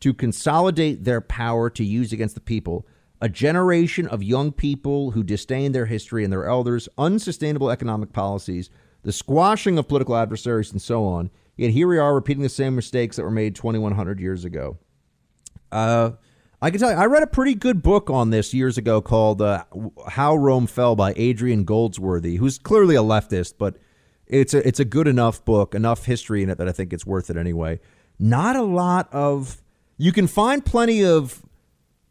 to 0.00 0.14
consolidate 0.14 1.04
their 1.04 1.20
power 1.20 1.68
to 1.70 1.84
use 1.84 2.12
against 2.12 2.34
the 2.34 2.40
people, 2.40 2.86
a 3.20 3.28
generation 3.28 4.06
of 4.08 4.22
young 4.22 4.52
people 4.52 5.12
who 5.12 5.22
disdain 5.22 5.72
their 5.72 5.86
history 5.86 6.24
and 6.24 6.32
their 6.32 6.46
elders, 6.46 6.88
unsustainable 6.98 7.70
economic 7.70 8.12
policies, 8.12 8.70
the 9.02 9.12
squashing 9.12 9.78
of 9.78 9.88
political 9.88 10.16
adversaries, 10.16 10.70
and 10.70 10.82
so 10.82 11.04
on. 11.04 11.30
Yet 11.56 11.70
here 11.70 11.88
we 11.88 11.98
are 11.98 12.14
repeating 12.14 12.42
the 12.42 12.48
same 12.48 12.76
mistakes 12.76 13.16
that 13.16 13.22
were 13.22 13.30
made 13.30 13.54
2,100 13.54 14.20
years 14.20 14.44
ago. 14.44 14.76
Uh, 15.72 16.12
I 16.60 16.70
can 16.70 16.80
tell 16.80 16.90
you, 16.90 16.96
I 16.96 17.06
read 17.06 17.22
a 17.22 17.26
pretty 17.26 17.54
good 17.54 17.82
book 17.82 18.10
on 18.10 18.30
this 18.30 18.54
years 18.54 18.78
ago 18.78 19.00
called 19.00 19.42
uh, 19.42 19.64
"How 20.08 20.36
Rome 20.36 20.66
Fell" 20.66 20.96
by 20.96 21.12
Adrian 21.16 21.64
Goldsworthy, 21.64 22.36
who's 22.36 22.58
clearly 22.58 22.96
a 22.96 23.02
leftist, 23.02 23.54
but 23.58 23.76
it's 24.26 24.54
a 24.54 24.66
it's 24.66 24.80
a 24.80 24.84
good 24.84 25.06
enough 25.06 25.44
book, 25.44 25.74
enough 25.74 26.06
history 26.06 26.42
in 26.42 26.50
it 26.50 26.58
that 26.58 26.68
I 26.68 26.72
think 26.72 26.92
it's 26.92 27.06
worth 27.06 27.30
it 27.30 27.36
anyway. 27.36 27.78
Not 28.18 28.56
a 28.56 28.62
lot 28.62 29.12
of 29.12 29.62
you 29.98 30.12
can 30.12 30.26
find 30.26 30.64
plenty 30.64 31.04
of 31.04 31.42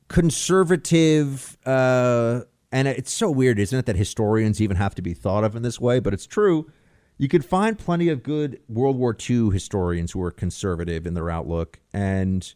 conservative, 0.07 1.57
uh, 1.65 2.41
and 2.71 2.87
it's 2.87 3.11
so 3.11 3.29
weird, 3.31 3.59
isn't 3.59 3.77
it, 3.77 3.85
that 3.85 3.95
historians 3.95 4.61
even 4.61 4.77
have 4.77 4.95
to 4.95 5.01
be 5.01 5.13
thought 5.13 5.43
of 5.43 5.55
in 5.55 5.63
this 5.63 5.79
way? 5.79 5.99
But 5.99 6.13
it's 6.13 6.27
true. 6.27 6.71
You 7.17 7.27
could 7.27 7.45
find 7.45 7.79
plenty 7.79 8.09
of 8.09 8.23
good 8.23 8.59
World 8.67 8.97
War 8.97 9.15
II 9.17 9.49
historians 9.49 10.11
who 10.11 10.21
are 10.21 10.31
conservative 10.31 11.07
in 11.07 11.13
their 11.13 11.29
outlook, 11.29 11.79
and 11.93 12.53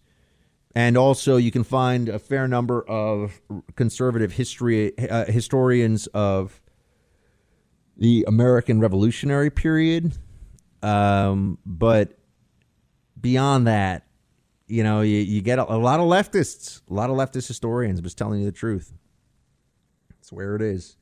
and 0.75 0.97
also 0.97 1.37
you 1.37 1.49
can 1.49 1.63
find 1.63 2.09
a 2.09 2.19
fair 2.19 2.47
number 2.47 2.81
of 2.87 3.41
conservative 3.75 4.33
history 4.33 4.97
uh, 5.09 5.25
historians 5.25 6.07
of 6.07 6.61
the 7.97 8.25
American 8.27 8.79
Revolutionary 8.79 9.49
period. 9.49 10.17
Um, 10.81 11.57
but 11.65 12.17
beyond 13.19 13.67
that, 13.67 14.08
you 14.69 14.83
know, 14.83 15.01
you, 15.01 15.17
you 15.17 15.41
get 15.41 15.59
a, 15.59 15.73
a, 15.73 15.75
lot 15.75 15.99
of 15.99 16.05
leftists, 16.05 16.81
a 16.89 16.93
lot 16.93 17.09
of 17.09 17.17
leftist 17.17 17.47
historians 17.47 17.99
just 18.01 18.17
telling 18.17 18.39
you 18.39 18.45
the 18.45 18.51
truth. 18.51 18.93
That's 20.09 20.31
where 20.31 20.55
it 20.55 20.61
is. 20.61 20.95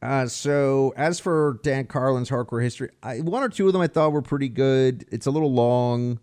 Uh, 0.00 0.26
so 0.26 0.94
as 0.96 1.20
for 1.20 1.60
Dan 1.62 1.86
Carlin's 1.86 2.30
hardcore 2.30 2.62
history, 2.62 2.90
I, 3.02 3.20
one 3.20 3.42
or 3.42 3.48
two 3.48 3.66
of 3.66 3.72
them 3.72 3.82
I 3.82 3.86
thought 3.86 4.12
were 4.12 4.22
pretty 4.22 4.48
good. 4.48 5.04
It's 5.10 5.26
a 5.26 5.30
little 5.30 5.52
long. 5.52 6.20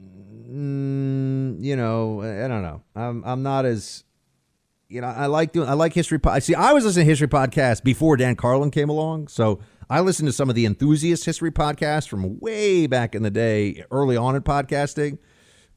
Mm, 0.00 1.62
you 1.62 1.76
know, 1.76 2.22
I 2.22 2.48
don't 2.48 2.62
know. 2.62 2.82
I'm 2.96 3.22
I'm 3.24 3.42
not 3.42 3.66
as 3.66 4.04
you 4.88 5.02
know, 5.02 5.08
I 5.08 5.26
like 5.26 5.52
doing 5.52 5.68
I 5.68 5.74
like 5.74 5.92
history 5.92 6.18
I 6.24 6.38
see 6.38 6.54
I 6.54 6.72
was 6.72 6.84
listening 6.84 7.04
to 7.04 7.10
history 7.10 7.28
podcasts 7.28 7.82
before 7.82 8.16
Dan 8.16 8.36
Carlin 8.36 8.70
came 8.70 8.88
along. 8.88 9.28
So 9.28 9.60
I 9.90 10.00
listened 10.00 10.28
to 10.28 10.32
some 10.32 10.48
of 10.48 10.54
the 10.54 10.64
enthusiast 10.64 11.24
history 11.24 11.50
podcasts 11.50 12.08
from 12.08 12.38
way 12.38 12.86
back 12.86 13.14
in 13.14 13.22
the 13.22 13.30
day, 13.30 13.84
early 13.90 14.16
on 14.16 14.36
in 14.36 14.42
podcasting. 14.42 15.18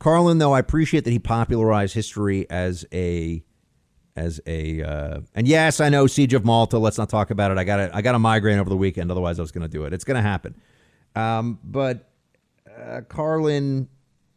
Carlin, 0.02 0.40
though, 0.40 0.52
I 0.54 0.58
appreciate 0.58 1.04
that 1.04 1.12
he 1.12 1.20
popularized 1.20 1.94
history 1.94 2.50
as 2.50 2.86
a 2.92 3.44
as 4.16 4.42
a 4.48 4.82
uh, 4.82 5.20
and 5.36 5.48
yes, 5.48 5.80
I 5.80 5.90
know 5.90 6.08
Siege 6.08 6.34
of 6.34 6.44
Malta. 6.44 6.80
Let's 6.80 6.98
not 6.98 7.08
talk 7.08 7.30
about 7.30 7.52
it. 7.52 7.60
I 7.60 7.64
got 7.64 7.80
a, 7.80 7.96
I 7.96 8.02
got 8.02 8.16
a 8.16 8.20
migraine 8.20 8.58
over 8.58 8.70
the 8.70 8.76
weekend. 8.76 9.12
Otherwise, 9.12 9.38
I 9.38 9.44
was 9.44 9.52
going 9.52 9.62
to 9.62 9.70
do 9.70 9.86
it. 9.86 9.94
It's 9.94 10.04
going 10.04 10.16
to 10.16 10.22
happen. 10.24 10.60
Um, 11.16 11.60
but 11.64 12.10
uh, 12.68 13.02
Carlin 13.08 13.90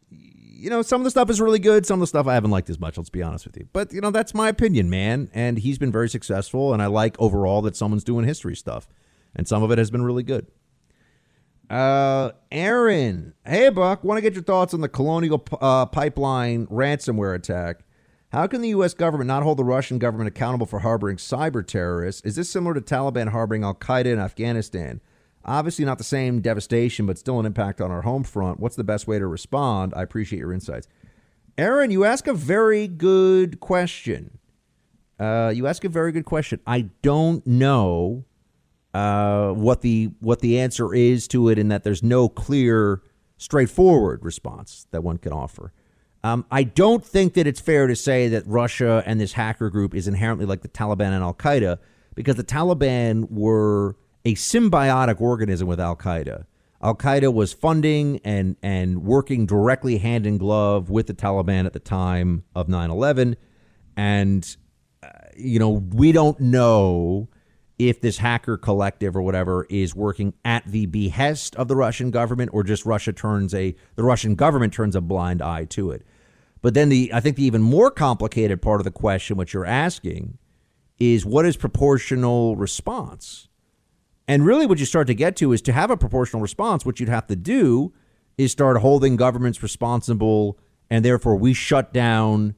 you 0.09 0.69
know, 0.69 0.81
some 0.81 1.01
of 1.01 1.03
the 1.03 1.11
stuff 1.11 1.29
is 1.29 1.41
really 1.41 1.59
good. 1.59 1.85
Some 1.85 1.95
of 1.95 2.01
the 2.01 2.07
stuff 2.07 2.27
I 2.27 2.35
haven't 2.35 2.51
liked 2.51 2.69
as 2.69 2.79
much. 2.79 2.97
Let's 2.97 3.09
be 3.09 3.21
honest 3.21 3.45
with 3.45 3.57
you. 3.57 3.67
But 3.73 3.91
you 3.91 4.01
know, 4.01 4.11
that's 4.11 4.33
my 4.33 4.49
opinion, 4.49 4.89
man. 4.89 5.29
And 5.33 5.57
he's 5.57 5.77
been 5.77 5.91
very 5.91 6.09
successful, 6.09 6.73
and 6.73 6.81
I 6.81 6.85
like 6.85 7.15
overall 7.19 7.61
that 7.63 7.75
someone's 7.75 8.03
doing 8.03 8.25
history 8.25 8.55
stuff, 8.55 8.87
and 9.35 9.47
some 9.47 9.63
of 9.63 9.71
it 9.71 9.77
has 9.79 9.91
been 9.91 10.03
really 10.03 10.23
good. 10.23 10.47
Uh, 11.69 12.31
Aaron, 12.51 13.33
hey 13.45 13.69
Buck, 13.69 14.03
want 14.03 14.17
to 14.17 14.21
get 14.21 14.33
your 14.33 14.43
thoughts 14.43 14.73
on 14.73 14.81
the 14.81 14.89
Colonial 14.89 15.43
uh, 15.59 15.85
Pipeline 15.87 16.67
ransomware 16.67 17.35
attack? 17.35 17.79
How 18.31 18.47
can 18.47 18.61
the 18.61 18.69
U.S. 18.69 18.93
government 18.93 19.27
not 19.27 19.43
hold 19.43 19.57
the 19.57 19.63
Russian 19.63 19.97
government 19.97 20.27
accountable 20.27 20.65
for 20.65 20.79
harboring 20.79 21.17
cyber 21.17 21.65
terrorists? 21.65 22.21
Is 22.23 22.35
this 22.35 22.49
similar 22.49 22.73
to 22.73 22.81
Taliban 22.81 23.29
harboring 23.29 23.63
Al 23.63 23.73
Qaeda 23.73 24.07
in 24.07 24.19
Afghanistan? 24.19 24.99
Obviously, 25.45 25.85
not 25.85 25.97
the 25.97 26.03
same 26.03 26.41
devastation, 26.41 27.05
but 27.05 27.17
still 27.17 27.39
an 27.39 27.45
impact 27.45 27.79
on 27.79 27.91
our 27.91 28.01
home 28.01 28.23
front. 28.23 28.59
What's 28.59 28.75
the 28.75 28.83
best 28.83 29.07
way 29.07 29.19
to 29.19 29.27
respond? 29.27 29.93
I 29.95 30.01
appreciate 30.01 30.39
your 30.39 30.51
insights. 30.51 30.87
Aaron, 31.57 31.91
you 31.91 32.03
ask 32.03 32.27
a 32.27 32.33
very 32.33 32.87
good 32.87 33.59
question. 33.59 34.39
Uh, 35.19 35.53
you 35.55 35.65
ask 35.67 35.83
a 35.85 35.89
very 35.89 36.11
good 36.11 36.25
question. 36.25 36.59
I 36.67 36.89
don't 37.01 37.45
know 37.47 38.25
uh, 38.95 39.51
what 39.51 39.81
the 39.81 40.09
what 40.21 40.39
the 40.39 40.57
answer 40.57 40.93
is 40.93 41.27
to 41.27 41.49
it, 41.49 41.59
in 41.59 41.67
that 41.67 41.83
there's 41.83 42.01
no 42.01 42.29
clear, 42.29 43.01
straightforward 43.37 44.23
response 44.23 44.87
that 44.91 45.03
one 45.03 45.17
can 45.17 45.33
offer. 45.33 45.73
Um, 46.23 46.45
I 46.49 46.63
don't 46.63 47.05
think 47.05 47.33
that 47.33 47.45
it's 47.45 47.59
fair 47.59 47.87
to 47.87 47.95
say 47.95 48.29
that 48.29 48.47
Russia 48.47 49.03
and 49.05 49.19
this 49.19 49.33
hacker 49.33 49.69
group 49.69 49.93
is 49.93 50.07
inherently 50.07 50.45
like 50.45 50.61
the 50.61 50.69
Taliban 50.69 51.11
and 51.11 51.23
Al 51.23 51.33
Qaeda, 51.33 51.77
because 52.15 52.37
the 52.37 52.43
Taliban 52.43 53.29
were 53.29 53.97
a 54.23 54.33
symbiotic 54.35 55.19
organism 55.19 55.67
with 55.67 55.81
Al 55.81 55.97
Qaeda. 55.97 56.45
Al 56.81 56.95
Qaeda 56.95 57.33
was 57.33 57.51
funding 57.51 58.21
and 58.23 58.55
and 58.63 59.03
working 59.03 59.45
directly 59.45 59.97
hand 59.97 60.25
in 60.25 60.37
glove 60.37 60.89
with 60.89 61.07
the 61.07 61.13
Taliban 61.13 61.65
at 61.65 61.73
the 61.73 61.79
time 61.81 62.45
of 62.55 62.67
9/11, 62.67 63.35
and 63.97 64.55
uh, 65.03 65.09
you 65.35 65.59
know 65.59 65.69
we 65.69 66.13
don't 66.13 66.39
know 66.39 67.27
if 67.77 67.99
this 67.99 68.17
hacker 68.19 68.57
collective 68.57 69.15
or 69.15 69.21
whatever 69.21 69.65
is 69.69 69.95
working 69.95 70.33
at 70.45 70.65
the 70.65 70.85
behest 70.85 71.55
of 71.55 71.67
the 71.67 71.75
Russian 71.75 72.09
government 72.11 72.51
or 72.53 72.63
just 72.63 72.85
Russia 72.85 73.11
turns 73.11 73.53
a 73.53 73.75
the 73.95 74.03
Russian 74.03 74.35
government 74.35 74.73
turns 74.73 74.95
a 74.95 75.01
blind 75.01 75.41
eye 75.41 75.65
to 75.65 75.91
it. 75.91 76.05
But 76.61 76.73
then 76.73 76.89
the 76.89 77.11
I 77.13 77.19
think 77.19 77.35
the 77.35 77.43
even 77.43 77.61
more 77.61 77.91
complicated 77.91 78.61
part 78.61 78.79
of 78.79 78.85
the 78.85 78.91
question 78.91 79.37
which 79.37 79.53
you're 79.53 79.65
asking 79.65 80.37
is 80.99 81.25
what 81.25 81.45
is 81.45 81.57
proportional 81.57 82.55
response? 82.55 83.49
And 84.27 84.45
really, 84.45 84.65
what 84.65 84.79
you 84.79 84.85
start 84.85 85.07
to 85.07 85.13
get 85.13 85.35
to 85.37 85.53
is 85.53 85.61
to 85.63 85.73
have 85.73 85.91
a 85.91 85.97
proportional 85.97 86.41
response, 86.41 86.85
what 86.85 86.99
you'd 86.99 87.09
have 87.09 87.27
to 87.27 87.35
do 87.35 87.93
is 88.37 88.51
start 88.51 88.77
holding 88.77 89.15
governments 89.15 89.61
responsible, 89.61 90.57
and 90.89 91.05
therefore 91.05 91.35
we 91.35 91.53
shut 91.53 91.93
down, 91.93 92.55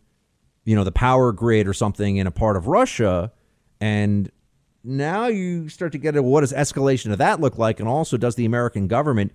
you 0.64 0.76
know, 0.76 0.84
the 0.84 0.92
power 0.92 1.32
grid 1.32 1.68
or 1.68 1.74
something 1.74 2.18
in 2.18 2.26
a 2.26 2.32
part 2.32 2.56
of 2.56 2.68
Russia, 2.68 3.32
and 3.82 4.32
now 4.84 5.28
you 5.28 5.70
start 5.70 5.92
to 5.92 5.98
get 5.98 6.16
at 6.16 6.24
what 6.24 6.42
does 6.42 6.54
escalation 6.54 7.12
of 7.12 7.18
that 7.18 7.42
look 7.42 7.58
like, 7.58 7.80
and 7.80 7.90
also 7.90 8.18
does 8.18 8.36
the 8.36 8.46
American 8.46 8.88
government, 8.88 9.34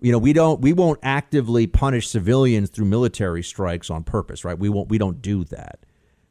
you 0.00 0.12
know, 0.12 0.18
we 0.18 0.32
don't, 0.32 0.60
we 0.60 0.72
won't 0.72 0.98
actively 1.02 1.66
punish 1.66 2.08
civilians 2.08 2.70
through 2.70 2.86
military 2.86 3.42
strikes 3.42 3.90
on 3.90 4.04
purpose, 4.04 4.44
right? 4.44 4.58
We 4.58 4.68
won't, 4.68 4.88
we 4.88 4.98
don't 4.98 5.22
do 5.22 5.44
that, 5.44 5.80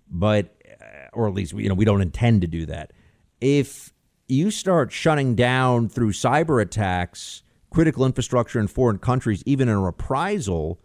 but, 0.10 0.54
uh, 0.82 1.08
or 1.14 1.28
at 1.28 1.34
least 1.34 1.54
you 1.54 1.70
know, 1.70 1.76
we 1.76 1.86
don't 1.86 2.02
intend 2.02 2.42
to 2.42 2.48
do 2.48 2.66
that. 2.68 2.92
If 3.40 3.94
you 4.28 4.52
start 4.52 4.92
shutting 4.92 5.36
down 5.36 5.90
through 5.90 6.12
cyber 6.12 6.62
attacks 6.62 7.44
critical 7.72 8.06
infrastructure 8.06 8.60
in 8.60 8.68
foreign 8.68 9.00
countries, 9.00 9.42
even 9.46 9.68
in 9.70 9.82
reprisal, 9.82 10.80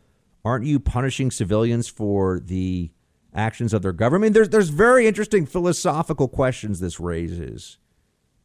aren't 0.45 0.65
you 0.65 0.79
punishing 0.79 1.31
civilians 1.31 1.89
for 1.89 2.41
the 2.41 2.91
actions 3.37 3.73
of 3.73 3.83
their 3.83 3.93
government? 3.93 4.35
There's 4.35 4.49
there's 4.49 4.71
very 4.71 5.07
interesting 5.07 5.47
philosophical 5.47 6.29
questions 6.29 6.81
this 6.81 6.99
raises. 6.99 7.79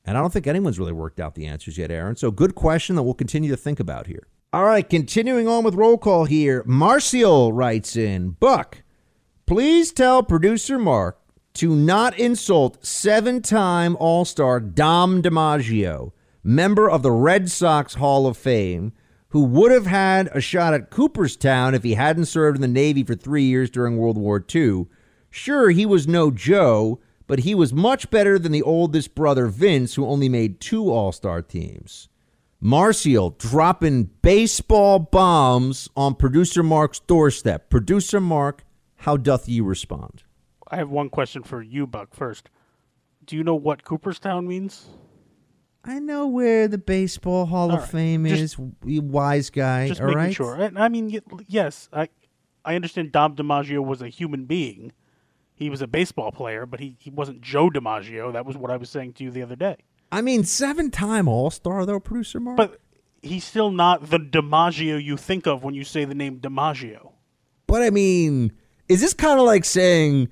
And 0.03 0.17
I 0.17 0.21
don't 0.21 0.33
think 0.33 0.47
anyone's 0.47 0.79
really 0.79 0.93
worked 0.93 1.19
out 1.19 1.35
the 1.35 1.45
answers 1.45 1.77
yet, 1.77 1.91
Aaron. 1.91 2.15
So 2.15 2.31
good 2.31 2.55
question 2.55 2.95
that 2.95 3.03
we'll 3.03 3.13
continue 3.13 3.51
to 3.51 3.57
think 3.57 3.79
about 3.79 4.07
here. 4.07 4.27
All 4.53 4.65
right, 4.65 4.87
continuing 4.87 5.47
on 5.47 5.63
with 5.63 5.75
roll 5.75 5.97
call 5.97 6.25
here. 6.25 6.63
Marcial 6.65 7.53
writes 7.53 7.95
in, 7.95 8.31
Buck, 8.31 8.83
please 9.45 9.93
tell 9.93 10.23
producer 10.23 10.77
Mark 10.77 11.19
to 11.53 11.75
not 11.75 12.17
insult 12.17 12.85
seven 12.85 13.41
time 13.41 13.95
All 13.99 14.25
Star 14.25 14.59
Dom 14.59 15.21
DiMaggio, 15.21 16.11
member 16.43 16.89
of 16.89 17.03
the 17.03 17.11
Red 17.11 17.49
Sox 17.49 17.93
Hall 17.95 18.27
of 18.27 18.35
Fame, 18.35 18.93
who 19.31 19.43
would 19.43 19.71
have 19.71 19.85
had 19.85 20.29
a 20.33 20.41
shot 20.41 20.73
at 20.73 20.89
Cooperstown 20.89 21.73
if 21.73 21.83
he 21.83 21.93
hadn't 21.93 22.25
served 22.25 22.57
in 22.57 22.61
the 22.61 22.67
Navy 22.67 23.03
for 23.03 23.15
three 23.15 23.43
years 23.43 23.69
during 23.69 23.97
World 23.97 24.17
War 24.17 24.43
II. 24.53 24.87
Sure, 25.29 25.69
he 25.69 25.85
was 25.85 26.07
no 26.07 26.31
Joe, 26.31 26.99
but 27.27 27.39
he 27.39 27.55
was 27.55 27.73
much 27.73 28.09
better 28.09 28.37
than 28.37 28.51
the 28.51 28.61
oldest 28.61 29.15
brother 29.15 29.47
Vince, 29.47 29.95
who 29.95 30.05
only 30.05 30.27
made 30.27 30.59
two 30.59 30.91
All 30.91 31.13
Star 31.13 31.41
teams. 31.41 32.09
Marcial 32.59 33.31
dropping 33.31 34.03
baseball 34.21 34.99
bombs 34.99 35.89
on 35.95 36.13
producer 36.13 36.61
Mark's 36.61 36.99
doorstep. 36.99 37.69
Producer 37.69 38.19
Mark, 38.19 38.65
how 38.97 39.15
doth 39.15 39.47
ye 39.47 39.61
respond? 39.61 40.23
I 40.69 40.75
have 40.75 40.89
one 40.89 41.09
question 41.09 41.41
for 41.41 41.61
you, 41.61 41.87
Buck. 41.87 42.13
First, 42.13 42.49
do 43.25 43.37
you 43.37 43.43
know 43.43 43.55
what 43.55 43.85
Cooperstown 43.85 44.47
means? 44.47 44.87
I 45.83 45.99
know 45.99 46.27
where 46.27 46.67
the 46.67 46.77
Baseball 46.77 47.45
Hall 47.47 47.71
all 47.71 47.75
of 47.75 47.81
right. 47.81 47.89
Fame 47.89 48.25
just, 48.25 48.41
is. 48.41 48.57
You 48.85 49.01
wise 49.01 49.49
guy. 49.49 49.87
Just 49.87 50.01
all 50.01 50.07
making 50.07 50.19
right? 50.19 50.35
sure. 50.35 50.71
I 50.75 50.89
mean, 50.89 51.21
yes, 51.47 51.89
I 51.91 52.09
I 52.63 52.75
understand 52.75 53.11
Dom 53.11 53.35
DiMaggio 53.35 53.83
was 53.83 54.01
a 54.01 54.07
human 54.07 54.45
being. 54.45 54.91
He 55.53 55.69
was 55.69 55.81
a 55.81 55.87
baseball 55.87 56.31
player, 56.31 56.65
but 56.65 56.79
he, 56.79 56.95
he 56.99 57.09
wasn't 57.09 57.41
Joe 57.41 57.69
DiMaggio. 57.69 58.33
That 58.33 58.45
was 58.45 58.57
what 58.57 58.71
I 58.71 58.77
was 58.77 58.89
saying 58.89 59.13
to 59.13 59.23
you 59.23 59.31
the 59.31 59.43
other 59.43 59.55
day. 59.55 59.77
I 60.11 60.21
mean, 60.21 60.43
seven 60.43 60.91
time 60.91 61.27
All 61.27 61.49
Star 61.49 61.85
though, 61.85 61.99
producer 61.99 62.39
Mark. 62.39 62.57
But 62.57 62.79
he's 63.21 63.43
still 63.43 63.71
not 63.71 64.09
the 64.09 64.17
DiMaggio 64.17 65.03
you 65.03 65.17
think 65.17 65.47
of 65.47 65.63
when 65.63 65.73
you 65.73 65.83
say 65.83 66.05
the 66.05 66.15
name 66.15 66.39
DiMaggio. 66.39 67.13
But 67.67 67.81
I 67.81 67.89
mean, 67.89 68.51
is 68.87 69.01
this 69.01 69.13
kind 69.13 69.39
of 69.39 69.45
like 69.45 69.65
saying 69.65 70.29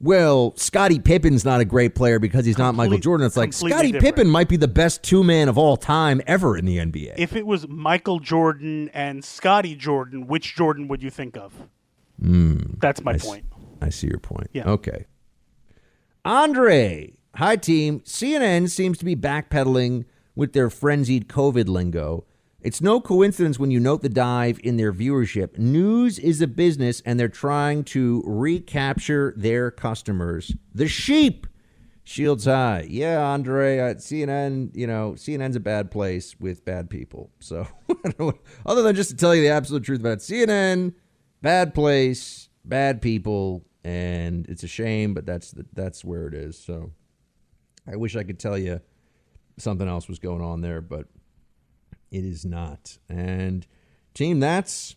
well, 0.00 0.54
Scottie 0.56 0.98
Pippen's 0.98 1.44
not 1.44 1.60
a 1.60 1.64
great 1.64 1.94
player 1.94 2.18
because 2.18 2.46
he's 2.46 2.56
Complete, 2.56 2.66
not 2.66 2.74
Michael 2.74 2.98
Jordan. 2.98 3.26
It's 3.26 3.36
like 3.36 3.52
Scottie 3.52 3.92
Pippen 3.92 4.28
might 4.28 4.48
be 4.48 4.56
the 4.56 4.68
best 4.68 5.02
two 5.02 5.22
man 5.22 5.48
of 5.48 5.58
all 5.58 5.76
time 5.76 6.22
ever 6.26 6.56
in 6.56 6.64
the 6.64 6.78
NBA. 6.78 7.14
If 7.18 7.36
it 7.36 7.46
was 7.46 7.68
Michael 7.68 8.18
Jordan 8.18 8.88
and 8.94 9.22
Scottie 9.24 9.76
Jordan, 9.76 10.26
which 10.26 10.56
Jordan 10.56 10.88
would 10.88 11.02
you 11.02 11.10
think 11.10 11.36
of? 11.36 11.52
Mm, 12.22 12.80
That's 12.80 13.02
my 13.02 13.12
I 13.12 13.18
point. 13.18 13.44
See, 13.50 13.66
I 13.82 13.88
see 13.90 14.06
your 14.06 14.18
point. 14.18 14.48
Yeah. 14.52 14.68
Okay. 14.70 15.04
Andre, 16.24 17.12
hi 17.34 17.56
team. 17.56 18.00
CNN 18.00 18.70
seems 18.70 18.98
to 18.98 19.04
be 19.04 19.16
backpedaling 19.16 20.04
with 20.34 20.52
their 20.52 20.70
frenzied 20.70 21.28
COVID 21.28 21.68
lingo 21.68 22.24
it's 22.62 22.80
no 22.80 23.00
coincidence 23.00 23.58
when 23.58 23.70
you 23.70 23.80
note 23.80 24.02
the 24.02 24.08
dive 24.08 24.60
in 24.62 24.76
their 24.76 24.92
viewership. 24.92 25.58
News 25.58 26.18
is 26.18 26.40
a 26.40 26.46
business, 26.46 27.02
and 27.06 27.18
they're 27.18 27.28
trying 27.28 27.84
to 27.84 28.22
recapture 28.26 29.32
their 29.36 29.70
customers. 29.70 30.54
The 30.74 30.88
sheep. 30.88 31.46
Shields 32.02 32.46
high. 32.46 32.86
Yeah, 32.88 33.22
Andre, 33.22 33.78
uh, 33.78 33.94
CNN, 33.94 34.74
you 34.74 34.86
know, 34.86 35.12
CNN's 35.12 35.54
a 35.54 35.60
bad 35.60 35.92
place 35.92 36.34
with 36.40 36.64
bad 36.64 36.90
people. 36.90 37.30
So, 37.38 37.68
other 38.66 38.82
than 38.82 38.96
just 38.96 39.10
to 39.10 39.16
tell 39.16 39.32
you 39.32 39.42
the 39.42 39.50
absolute 39.50 39.84
truth 39.84 40.00
about 40.00 40.18
CNN, 40.18 40.94
bad 41.40 41.72
place, 41.72 42.48
bad 42.64 43.00
people, 43.00 43.64
and 43.84 44.46
it's 44.48 44.62
a 44.62 44.68
shame, 44.68 45.14
but 45.14 45.26
that's 45.26 45.52
the, 45.52 45.66
that's 45.72 46.04
where 46.04 46.26
it 46.26 46.34
is. 46.34 46.58
So 46.58 46.90
I 47.90 47.96
wish 47.96 48.16
I 48.16 48.24
could 48.24 48.38
tell 48.38 48.58
you 48.58 48.80
something 49.58 49.88
else 49.88 50.08
was 50.08 50.18
going 50.18 50.42
on 50.42 50.60
there, 50.60 50.80
but 50.80 51.06
it 52.10 52.24
is 52.24 52.44
not. 52.44 52.98
And 53.08 53.66
team, 54.14 54.40
that's 54.40 54.96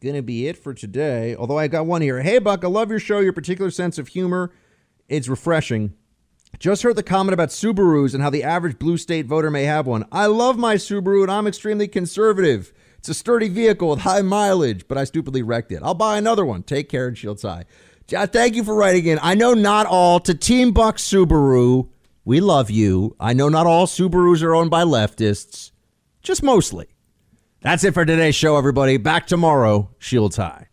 going 0.00 0.14
to 0.14 0.22
be 0.22 0.46
it 0.46 0.56
for 0.56 0.74
today. 0.74 1.34
Although 1.34 1.58
I 1.58 1.68
got 1.68 1.86
one 1.86 2.02
here. 2.02 2.22
Hey, 2.22 2.38
Buck, 2.38 2.64
I 2.64 2.68
love 2.68 2.90
your 2.90 3.00
show, 3.00 3.20
your 3.20 3.32
particular 3.32 3.70
sense 3.70 3.98
of 3.98 4.08
humor. 4.08 4.52
It's 5.08 5.28
refreshing. 5.28 5.94
Just 6.58 6.82
heard 6.82 6.96
the 6.96 7.02
comment 7.02 7.34
about 7.34 7.48
Subarus 7.48 8.14
and 8.14 8.22
how 8.22 8.30
the 8.30 8.44
average 8.44 8.78
blue 8.78 8.96
state 8.96 9.26
voter 9.26 9.50
may 9.50 9.64
have 9.64 9.86
one. 9.86 10.04
I 10.12 10.26
love 10.26 10.56
my 10.56 10.76
Subaru 10.76 11.22
and 11.22 11.30
I'm 11.32 11.46
extremely 11.46 11.88
conservative. 11.88 12.72
It's 12.98 13.08
a 13.08 13.14
sturdy 13.14 13.48
vehicle 13.48 13.90
with 13.90 14.00
high 14.00 14.22
mileage, 14.22 14.86
but 14.86 14.96
I 14.96 15.04
stupidly 15.04 15.42
wrecked 15.42 15.72
it. 15.72 15.82
I'll 15.82 15.94
buy 15.94 16.16
another 16.16 16.44
one. 16.44 16.62
Take 16.62 16.88
care 16.88 17.08
and 17.08 17.18
shields 17.18 17.42
high. 17.42 17.64
Thank 18.06 18.54
you 18.54 18.62
for 18.62 18.74
writing 18.74 19.06
in. 19.06 19.18
I 19.20 19.34
know 19.34 19.52
not 19.52 19.86
all 19.86 20.20
to 20.20 20.32
Team 20.32 20.72
Buck 20.72 20.98
Subaru. 20.98 21.88
We 22.24 22.40
love 22.40 22.70
you. 22.70 23.16
I 23.18 23.32
know 23.32 23.48
not 23.48 23.66
all 23.66 23.86
Subarus 23.86 24.42
are 24.42 24.54
owned 24.54 24.70
by 24.70 24.84
leftists, 24.84 25.72
just 26.24 26.42
mostly. 26.42 26.88
That's 27.60 27.84
it 27.84 27.94
for 27.94 28.04
today's 28.04 28.34
show, 28.34 28.56
everybody. 28.56 28.96
Back 28.96 29.26
tomorrow. 29.26 29.90
Shields 29.98 30.36
high. 30.36 30.68